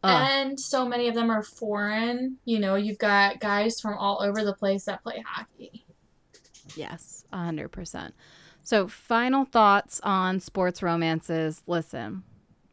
And 0.03 0.59
so 0.59 0.87
many 0.87 1.09
of 1.09 1.15
them 1.15 1.31
are 1.31 1.43
foreign. 1.43 2.39
You 2.45 2.59
know, 2.59 2.75
you've 2.75 2.99
got 2.99 3.41
guys 3.41 3.81
from 3.81 3.97
all 3.99 4.21
over 4.23 4.45
the 4.45 4.55
place 4.55 4.85
that 4.87 5.03
play 5.03 5.23
hockey. 5.27 5.85
yes, 6.75 7.25
a 7.33 7.37
hundred 7.39 7.69
percent. 7.71 8.15
So 8.63 8.89
final 8.89 9.45
thoughts 9.45 10.01
on 10.03 10.41
sports 10.41 10.83
romances. 10.83 11.63
Listen, 11.69 12.25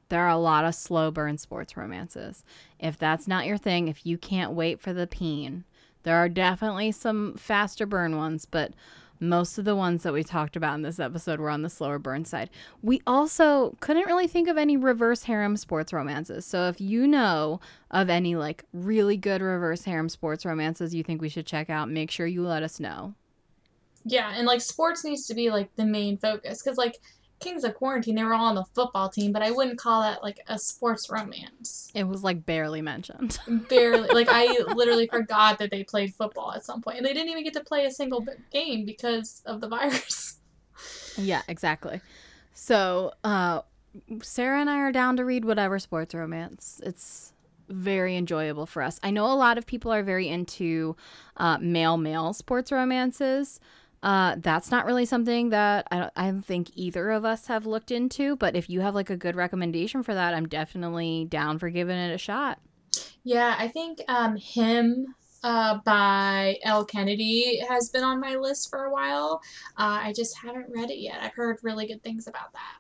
there 0.10 0.22
are 0.24 0.30
a 0.30 0.38
lot 0.38 0.66
of 0.66 0.74
slow 0.74 1.12
burn 1.12 1.38
sports 1.38 1.78
romances. 1.78 2.44
If 2.80 2.98
that's 2.98 3.28
not 3.28 3.46
your 3.46 3.58
thing, 3.58 3.88
if 3.88 4.04
you 4.06 4.18
can't 4.18 4.54
wait 4.54 4.82
for 4.82 4.92
the 4.92 5.06
peen, 5.06 5.66
there 6.04 6.18
are 6.18 6.30
definitely 6.30 6.92
some 6.92 7.36
faster 7.36 7.86
burn 7.86 8.18
ones, 8.18 8.46
but 8.46 8.74
most 9.20 9.58
of 9.58 9.66
the 9.66 9.76
ones 9.76 10.04
that 10.04 10.14
we 10.14 10.24
talked 10.24 10.56
about 10.56 10.76
in 10.76 10.82
this 10.82 11.00
episode 11.00 11.40
were 11.40 11.50
on 11.50 11.62
the 11.62 11.70
slower 11.70 11.98
burn 11.98 12.26
side. 12.26 12.50
We 12.82 13.02
also 13.08 13.76
couldn't 13.80 14.06
really 14.06 14.28
think 14.28 14.48
of 14.48 14.58
any 14.58 14.76
reverse 14.76 15.24
harem 15.24 15.56
sports 15.56 15.94
romances. 15.94 16.46
So 16.46 16.68
if 16.68 16.82
you 16.82 17.08
know 17.08 17.62
of 17.90 18.10
any 18.10 18.36
like 18.36 18.66
really 18.74 19.18
good 19.18 19.42
reverse 19.42 19.86
harem 19.86 20.10
sports 20.10 20.46
romances 20.46 20.94
you 20.94 21.04
think 21.04 21.22
we 21.22 21.30
should 21.30 21.46
check 21.46 21.70
out, 21.70 21.90
make 21.90 22.12
sure 22.12 22.28
you 22.28 22.46
let 22.46 22.64
us 22.64 22.80
know. 22.80 23.14
Yeah, 24.06 24.34
and 24.36 24.46
like 24.46 24.60
sports 24.60 25.06
needs 25.06 25.26
to 25.28 25.34
be 25.34 25.50
like 25.50 25.74
the 25.76 25.86
main 25.86 26.18
focus 26.18 26.62
because 26.62 26.78
like 26.78 27.00
Kings 27.44 27.64
of 27.64 27.76
Quarantine, 27.76 28.16
they 28.16 28.24
were 28.24 28.34
all 28.34 28.46
on 28.46 28.56
the 28.56 28.64
football 28.64 29.10
team, 29.10 29.32
but 29.32 29.42
I 29.42 29.52
wouldn't 29.52 29.78
call 29.78 30.02
that 30.02 30.24
like 30.24 30.40
a 30.48 30.58
sports 30.58 31.10
romance. 31.10 31.92
It 31.94 32.08
was 32.08 32.24
like 32.24 32.46
barely 32.46 32.82
mentioned. 32.82 33.38
Barely, 33.70 34.08
like 34.10 34.28
I 34.30 34.60
literally 34.74 35.08
forgot 35.08 35.60
that 35.60 35.70
they 35.72 35.84
played 35.84 36.14
football 36.14 36.54
at 36.54 36.66
some 36.66 36.82
point, 36.82 36.98
and 36.98 37.06
they 37.06 37.14
didn't 37.14 37.30
even 37.30 37.44
get 37.44 37.54
to 37.54 37.64
play 37.64 37.86
a 37.86 37.92
single 37.92 38.26
game 38.52 38.86
because 38.86 39.42
of 39.46 39.62
the 39.62 39.68
virus. 39.68 40.40
yeah, 41.18 41.42
exactly. 41.48 42.02
So, 42.54 43.14
uh 43.24 43.62
Sarah 44.22 44.60
and 44.60 44.70
I 44.70 44.78
are 44.80 44.92
down 44.92 45.18
to 45.18 45.26
read 45.26 45.46
whatever 45.46 45.78
sports 45.78 46.16
romance. 46.16 46.82
It's 46.84 47.34
very 47.70 48.18
enjoyable 48.18 48.66
for 48.66 48.82
us. 48.82 49.00
I 49.04 49.12
know 49.12 49.26
a 49.26 49.36
lot 49.36 49.58
of 49.58 49.66
people 49.66 49.92
are 49.92 50.04
very 50.04 50.28
into 50.28 50.96
uh, 51.38 51.58
male 51.60 51.98
male 51.98 52.34
sports 52.34 52.72
romances. 52.72 53.60
Uh, 54.04 54.36
that's 54.40 54.70
not 54.70 54.86
really 54.86 55.06
something 55.06 55.50
that 55.50 55.88
I 55.90 56.00
don't, 56.00 56.14
I 56.18 56.26
don't 56.26 56.46
think 56.46 56.72
either 56.76 57.10
of 57.12 57.24
us 57.24 57.48
have 57.48 57.66
looked 57.66 57.90
into. 57.90 58.36
But 58.36 58.54
if 58.54 58.70
you 58.70 58.82
have 58.82 58.94
like 58.94 59.10
a 59.10 59.16
good 59.16 59.36
recommendation 59.36 60.04
for 60.04 60.14
that, 60.14 60.34
I'm 60.34 60.46
definitely 60.46 61.26
down 61.30 61.58
for 61.58 61.70
giving 61.70 61.98
it 61.98 62.14
a 62.14 62.18
shot. 62.18 62.60
Yeah, 63.24 63.56
I 63.58 63.70
think 63.70 64.02
um, 64.10 64.36
him 64.36 65.16
uh, 65.42 65.80
by 65.86 66.58
Elle 66.64 66.84
Kennedy 66.84 67.62
has 67.70 67.90
been 67.90 68.04
on 68.04 68.20
my 68.20 68.36
list 68.36 68.70
for 68.70 68.84
a 68.84 68.92
while. 68.92 69.42
Uh, 69.78 70.00
I 70.04 70.14
just 70.14 70.38
haven't 70.38 70.68
read 70.70 70.92
it 70.92 71.00
yet. 71.00 71.20
I've 71.22 71.34
heard 71.34 71.60
really 71.64 71.88
good 71.88 72.04
things 72.04 72.28
about 72.28 72.52
that. 72.52 72.80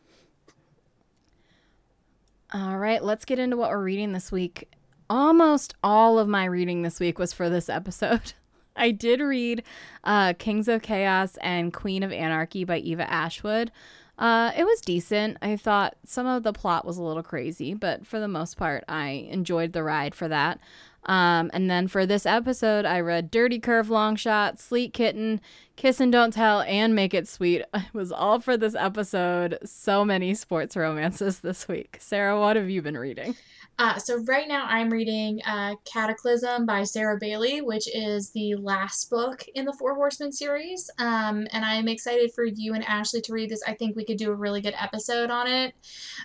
All 2.53 2.77
right, 2.77 3.01
let's 3.01 3.23
get 3.23 3.39
into 3.39 3.55
what 3.55 3.69
we're 3.69 3.81
reading 3.81 4.11
this 4.11 4.29
week. 4.29 4.69
Almost 5.09 5.73
all 5.81 6.19
of 6.19 6.27
my 6.27 6.43
reading 6.43 6.81
this 6.81 6.99
week 6.99 7.17
was 7.17 7.31
for 7.31 7.49
this 7.49 7.69
episode. 7.69 8.33
I 8.75 8.91
did 8.91 9.19
read 9.19 9.63
uh, 10.03 10.33
Kings 10.33 10.67
of 10.67 10.81
Chaos 10.81 11.37
and 11.41 11.73
Queen 11.73 12.03
of 12.03 12.11
Anarchy 12.11 12.63
by 12.63 12.77
Eva 12.77 13.09
Ashwood. 13.11 13.71
Uh, 14.17 14.51
it 14.55 14.63
was 14.63 14.79
decent. 14.81 15.37
I 15.41 15.57
thought 15.57 15.95
some 16.05 16.27
of 16.27 16.43
the 16.43 16.53
plot 16.53 16.85
was 16.85 16.97
a 16.97 17.03
little 17.03 17.23
crazy, 17.23 17.73
but 17.73 18.05
for 18.05 18.19
the 18.19 18.27
most 18.27 18.57
part, 18.57 18.83
I 18.87 19.27
enjoyed 19.29 19.73
the 19.73 19.83
ride 19.83 20.13
for 20.13 20.27
that. 20.27 20.59
Um, 21.05 21.51
and 21.53 21.69
then 21.69 21.87
for 21.87 22.05
this 22.05 22.25
episode, 22.25 22.85
I 22.85 22.99
read 23.01 23.29
Dirty 23.29 23.59
Curve 23.59 23.89
Long 23.89 24.15
Shot, 24.15 24.59
Sleet 24.59 24.93
Kitten, 24.93 25.41
Kiss 25.75 25.99
and 25.99 26.11
Don't 26.11 26.31
Tell, 26.31 26.61
and 26.61 26.95
Make 26.95 27.13
It 27.13 27.27
Sweet. 27.27 27.63
It 27.73 27.93
was 27.93 28.11
all 28.11 28.39
for 28.39 28.55
this 28.55 28.75
episode. 28.75 29.57
So 29.65 30.05
many 30.05 30.33
sports 30.33 30.77
romances 30.77 31.39
this 31.39 31.67
week. 31.67 31.97
Sarah, 31.99 32.39
what 32.39 32.55
have 32.55 32.69
you 32.69 32.81
been 32.81 32.97
reading? 32.97 33.35
Uh, 33.79 33.97
so 33.97 34.17
right 34.23 34.47
now 34.47 34.65
I'm 34.67 34.89
reading 34.89 35.41
uh, 35.45 35.75
Cataclysm 35.85 36.65
by 36.65 36.83
Sarah 36.83 37.17
Bailey, 37.19 37.61
which 37.61 37.87
is 37.93 38.29
the 38.31 38.55
last 38.55 39.09
book 39.09 39.45
in 39.55 39.65
the 39.65 39.73
Four 39.73 39.95
Horsemen 39.95 40.31
series. 40.31 40.89
Um, 40.99 41.47
and 41.51 41.65
I'm 41.65 41.87
excited 41.87 42.31
for 42.33 42.45
you 42.45 42.73
and 42.75 42.83
Ashley 42.83 43.21
to 43.21 43.33
read 43.33 43.49
this. 43.49 43.63
I 43.65 43.73
think 43.73 43.95
we 43.95 44.05
could 44.05 44.17
do 44.17 44.31
a 44.31 44.35
really 44.35 44.61
good 44.61 44.75
episode 44.79 45.31
on 45.31 45.47
it. 45.47 45.73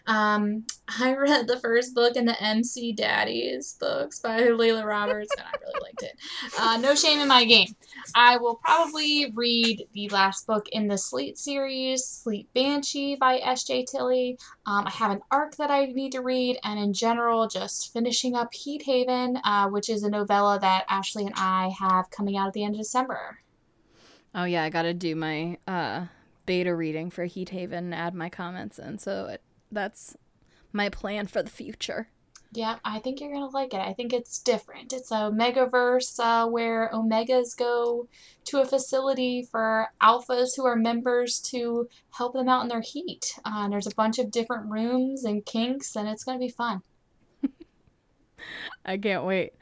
Um, 0.06 0.66
I 1.00 1.14
read 1.18 1.46
the 1.46 1.58
first 1.58 1.94
book 1.94 2.16
in 2.16 2.26
the 2.26 2.40
MC 2.42 2.92
Daddies 2.92 3.76
books 3.80 4.20
by 4.20 4.40
Layla 4.40 4.84
Roberts, 4.84 5.34
and 5.36 5.46
I 5.46 5.56
really 5.60 5.80
liked 5.82 6.02
it. 6.02 6.18
Uh, 6.58 6.76
no 6.76 6.94
shame 6.94 7.20
in 7.20 7.28
my 7.28 7.44
game. 7.44 7.74
I 8.14 8.36
will 8.36 8.56
probably 8.56 9.32
read 9.34 9.86
the 9.92 10.08
last 10.10 10.46
book 10.46 10.68
in 10.70 10.86
the 10.86 10.98
Sleet 10.98 11.38
series, 11.38 12.04
Sleet 12.04 12.52
Banshee 12.54 13.16
by 13.16 13.38
S.J. 13.38 13.86
Tilly. 13.86 14.38
Um, 14.66 14.86
I 14.86 14.90
have 14.90 15.10
an 15.10 15.20
arc 15.30 15.56
that 15.56 15.70
I 15.70 15.86
need 15.86 16.12
to 16.12 16.20
read, 16.20 16.58
and 16.62 16.78
in 16.78 16.92
general, 16.92 17.37
just 17.46 17.92
finishing 17.92 18.34
up 18.34 18.52
Heat 18.52 18.82
Haven, 18.82 19.38
uh, 19.44 19.68
which 19.68 19.88
is 19.88 20.02
a 20.02 20.10
novella 20.10 20.58
that 20.60 20.86
Ashley 20.88 21.26
and 21.26 21.34
I 21.36 21.70
have 21.78 22.10
coming 22.10 22.36
out 22.36 22.48
at 22.48 22.54
the 22.54 22.64
end 22.64 22.74
of 22.74 22.80
December. 22.80 23.38
Oh 24.34 24.44
yeah, 24.44 24.64
I 24.64 24.70
got 24.70 24.82
to 24.82 24.94
do 24.94 25.14
my 25.14 25.58
uh, 25.66 26.06
beta 26.46 26.74
reading 26.74 27.10
for 27.10 27.24
Heat 27.24 27.50
Haven 27.50 27.84
and 27.84 27.94
add 27.94 28.14
my 28.14 28.28
comments 28.28 28.78
in. 28.78 28.98
So 28.98 29.26
it, 29.26 29.42
that's 29.70 30.16
my 30.72 30.88
plan 30.88 31.26
for 31.26 31.42
the 31.42 31.50
future. 31.50 32.08
Yeah, 32.52 32.78
I 32.82 32.98
think 32.98 33.20
you're 33.20 33.32
gonna 33.32 33.50
like 33.50 33.74
it. 33.74 33.80
I 33.80 33.92
think 33.92 34.14
it's 34.14 34.38
different. 34.38 34.94
It's 34.94 35.10
an 35.10 35.32
omegaverse 35.32 36.18
uh, 36.18 36.48
where 36.48 36.90
omegas 36.94 37.54
go 37.54 38.08
to 38.46 38.62
a 38.62 38.64
facility 38.64 39.46
for 39.50 39.88
alphas 40.00 40.56
who 40.56 40.64
are 40.64 40.76
members 40.76 41.40
to 41.50 41.88
help 42.10 42.32
them 42.32 42.48
out 42.48 42.62
in 42.62 42.68
their 42.68 42.80
heat. 42.80 43.38
Uh, 43.44 43.64
and 43.64 43.72
there's 43.72 43.86
a 43.86 43.94
bunch 43.94 44.18
of 44.18 44.30
different 44.30 44.70
rooms 44.70 45.24
and 45.24 45.44
kinks, 45.44 45.94
and 45.94 46.08
it's 46.08 46.24
gonna 46.24 46.38
be 46.38 46.48
fun. 46.48 46.80
I 48.84 48.96
can't 48.98 49.24
wait. 49.24 49.52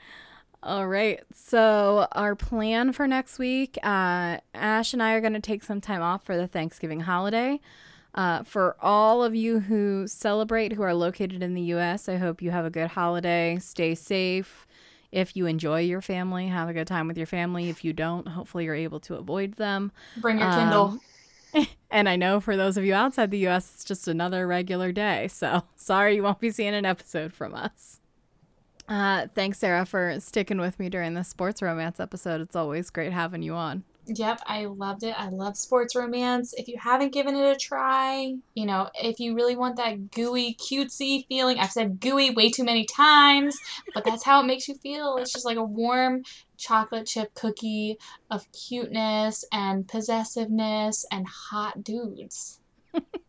All 0.63 0.89
right. 0.89 1.21
So, 1.33 2.09
our 2.13 2.35
plan 2.35 2.93
for 2.93 3.07
next 3.07 3.39
week 3.39 3.79
uh, 3.83 4.39
Ash 4.55 4.93
and 4.93 5.03
I 5.03 5.13
are 5.13 5.21
going 5.21 5.35
to 5.35 5.41
take 5.41 5.63
some 5.63 5.81
time 5.81 6.03
off 6.03 6.25
for 6.25 6.37
the 6.37 6.47
Thanksgiving 6.47 7.01
holiday. 7.01 7.61
Uh, 8.15 8.43
for 8.43 8.77
all 8.81 9.23
of 9.23 9.35
you 9.35 9.61
who 9.61 10.07
celebrate 10.07 10.73
who 10.73 10.83
are 10.83 10.95
located 10.95 11.43
in 11.43 11.53
the 11.55 11.63
U.S., 11.63 12.09
I 12.09 12.17
hope 12.17 12.41
you 12.41 12.51
have 12.51 12.65
a 12.65 12.71
good 12.71 12.89
holiday. 12.89 13.59
Stay 13.61 13.95
safe. 13.95 14.67
If 15.13 15.37
you 15.37 15.47
enjoy 15.47 15.81
your 15.81 16.01
family, 16.01 16.49
have 16.49 16.69
a 16.69 16.73
good 16.73 16.87
time 16.87 17.09
with 17.09 17.19
your 17.19 17.27
family. 17.27 17.69
If 17.69 17.85
you 17.85 17.93
don't, 17.93 18.27
hopefully 18.27 18.65
you're 18.65 18.75
able 18.75 19.01
to 19.01 19.17
avoid 19.17 19.57
them. 19.57 19.93
Bring 20.17 20.39
your 20.39 20.51
Kindle. 20.51 20.99
Um, 21.55 21.67
and 21.91 22.09
I 22.09 22.17
know 22.17 22.41
for 22.41 22.57
those 22.57 22.77
of 22.77 22.85
you 22.85 22.95
outside 22.95 23.31
the 23.31 23.39
U.S., 23.39 23.71
it's 23.75 23.85
just 23.85 24.09
another 24.09 24.47
regular 24.47 24.93
day. 24.93 25.29
So 25.29 25.63
sorry 25.77 26.17
you 26.17 26.23
won't 26.23 26.41
be 26.41 26.51
seeing 26.51 26.75
an 26.75 26.85
episode 26.85 27.33
from 27.33 27.55
us. 27.55 28.01
Uh, 28.89 29.27
thanks, 29.35 29.59
Sarah, 29.59 29.85
for 29.85 30.21
sticking 30.21 30.59
with 30.59 30.79
me 30.79 30.89
during 30.89 31.15
the 31.15 31.25
sports 31.25 31.61
romance 31.61 31.99
episode. 31.99 32.41
It's 32.41 32.57
always 32.57 32.91
great 32.91 33.13
having 33.13 33.43
you 33.43 33.55
on. 33.55 33.85
Yep, 34.09 34.43
I 34.47 34.67
loved 34.67 35.03
it. 35.03 35.19
I 35.19 35.31
love 35.31 35.57
sports 35.57 35.97
romance. 35.97 36.55
If 36.57 36.69
you 36.69 36.77
haven't 36.79 37.13
given 37.13 37.35
it 37.35 37.57
a 37.57 37.57
try, 37.57 38.37
you 38.55 38.65
know, 38.65 38.89
if 38.95 39.19
you 39.19 39.35
really 39.35 39.57
want 39.57 39.77
that 39.77 40.13
gooey, 40.13 40.55
cutesy 40.55 41.27
feeling, 41.27 41.59
I've 41.59 41.73
said 41.73 41.99
gooey 41.99 42.31
way 42.31 42.49
too 42.49 42.63
many 42.63 42.85
times, 42.85 43.59
but 43.95 44.05
that's 44.05 44.25
how 44.25 44.41
it 44.41 44.47
makes 44.47 44.69
you 44.69 44.77
feel. 44.77 45.17
It's 45.17 45.33
just 45.33 45.45
like 45.45 45.57
a 45.57 45.65
warm 45.65 46.23
chocolate 46.57 47.07
chip 47.07 47.35
cookie 47.35 47.99
of 48.31 48.47
cuteness 48.53 49.45
and 49.53 49.89
possessiveness 49.89 51.05
and 51.11 51.27
hot 51.27 51.83
dudes. 51.83 52.61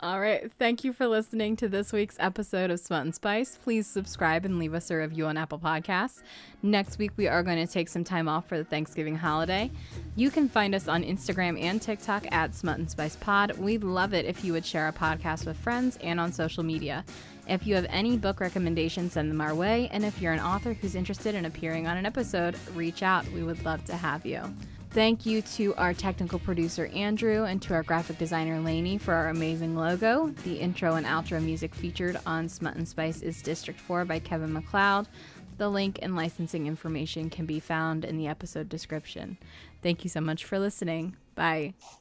All 0.00 0.20
right. 0.20 0.52
Thank 0.58 0.84
you 0.84 0.92
for 0.92 1.06
listening 1.06 1.56
to 1.56 1.70
this 1.70 1.90
week's 1.90 2.16
episode 2.18 2.70
of 2.70 2.78
Smut 2.80 3.00
and 3.00 3.14
Spice. 3.14 3.58
Please 3.64 3.86
subscribe 3.86 4.44
and 4.44 4.58
leave 4.58 4.74
us 4.74 4.90
a 4.90 4.96
review 4.96 5.24
on 5.24 5.38
Apple 5.38 5.58
Podcasts. 5.58 6.22
Next 6.62 6.98
week, 6.98 7.12
we 7.16 7.28
are 7.28 7.42
going 7.42 7.66
to 7.66 7.72
take 7.72 7.88
some 7.88 8.04
time 8.04 8.28
off 8.28 8.46
for 8.46 8.58
the 8.58 8.64
Thanksgiving 8.64 9.16
holiday. 9.16 9.70
You 10.14 10.30
can 10.30 10.50
find 10.50 10.74
us 10.74 10.86
on 10.86 11.02
Instagram 11.02 11.58
and 11.58 11.80
TikTok 11.80 12.26
at 12.30 12.54
Smut 12.54 12.76
and 12.76 12.90
Spice 12.90 13.16
Pod. 13.16 13.56
We'd 13.56 13.84
love 13.84 14.12
it 14.12 14.26
if 14.26 14.44
you 14.44 14.52
would 14.52 14.66
share 14.66 14.84
our 14.84 14.92
podcast 14.92 15.46
with 15.46 15.56
friends 15.56 15.96
and 16.02 16.20
on 16.20 16.30
social 16.30 16.62
media. 16.62 17.02
If 17.48 17.66
you 17.66 17.74
have 17.74 17.86
any 17.88 18.18
book 18.18 18.40
recommendations, 18.40 19.14
send 19.14 19.30
them 19.30 19.40
our 19.40 19.54
way. 19.54 19.88
And 19.92 20.04
if 20.04 20.20
you're 20.20 20.34
an 20.34 20.40
author 20.40 20.74
who's 20.74 20.94
interested 20.94 21.34
in 21.34 21.46
appearing 21.46 21.86
on 21.86 21.96
an 21.96 22.04
episode, 22.04 22.54
reach 22.74 23.02
out. 23.02 23.26
We 23.28 23.42
would 23.42 23.64
love 23.64 23.82
to 23.86 23.96
have 23.96 24.26
you. 24.26 24.42
Thank 24.96 25.26
you 25.26 25.42
to 25.42 25.74
our 25.74 25.92
technical 25.92 26.38
producer 26.38 26.86
Andrew 26.86 27.44
and 27.44 27.60
to 27.60 27.74
our 27.74 27.82
graphic 27.82 28.16
designer 28.16 28.58
Lainey 28.60 28.96
for 28.96 29.12
our 29.12 29.28
amazing 29.28 29.76
logo. 29.76 30.28
The 30.44 30.58
intro 30.58 30.94
and 30.94 31.04
outro 31.04 31.38
music 31.42 31.74
featured 31.74 32.18
on 32.24 32.48
Smut 32.48 32.76
and 32.76 32.88
Spice 32.88 33.20
is 33.20 33.42
District 33.42 33.78
4 33.78 34.06
by 34.06 34.20
Kevin 34.20 34.54
MacLeod. 34.54 35.06
The 35.58 35.68
link 35.68 35.98
and 36.00 36.16
licensing 36.16 36.66
information 36.66 37.28
can 37.28 37.44
be 37.44 37.60
found 37.60 38.06
in 38.06 38.16
the 38.16 38.26
episode 38.26 38.70
description. 38.70 39.36
Thank 39.82 40.02
you 40.02 40.08
so 40.08 40.22
much 40.22 40.46
for 40.46 40.58
listening. 40.58 41.14
Bye. 41.34 41.74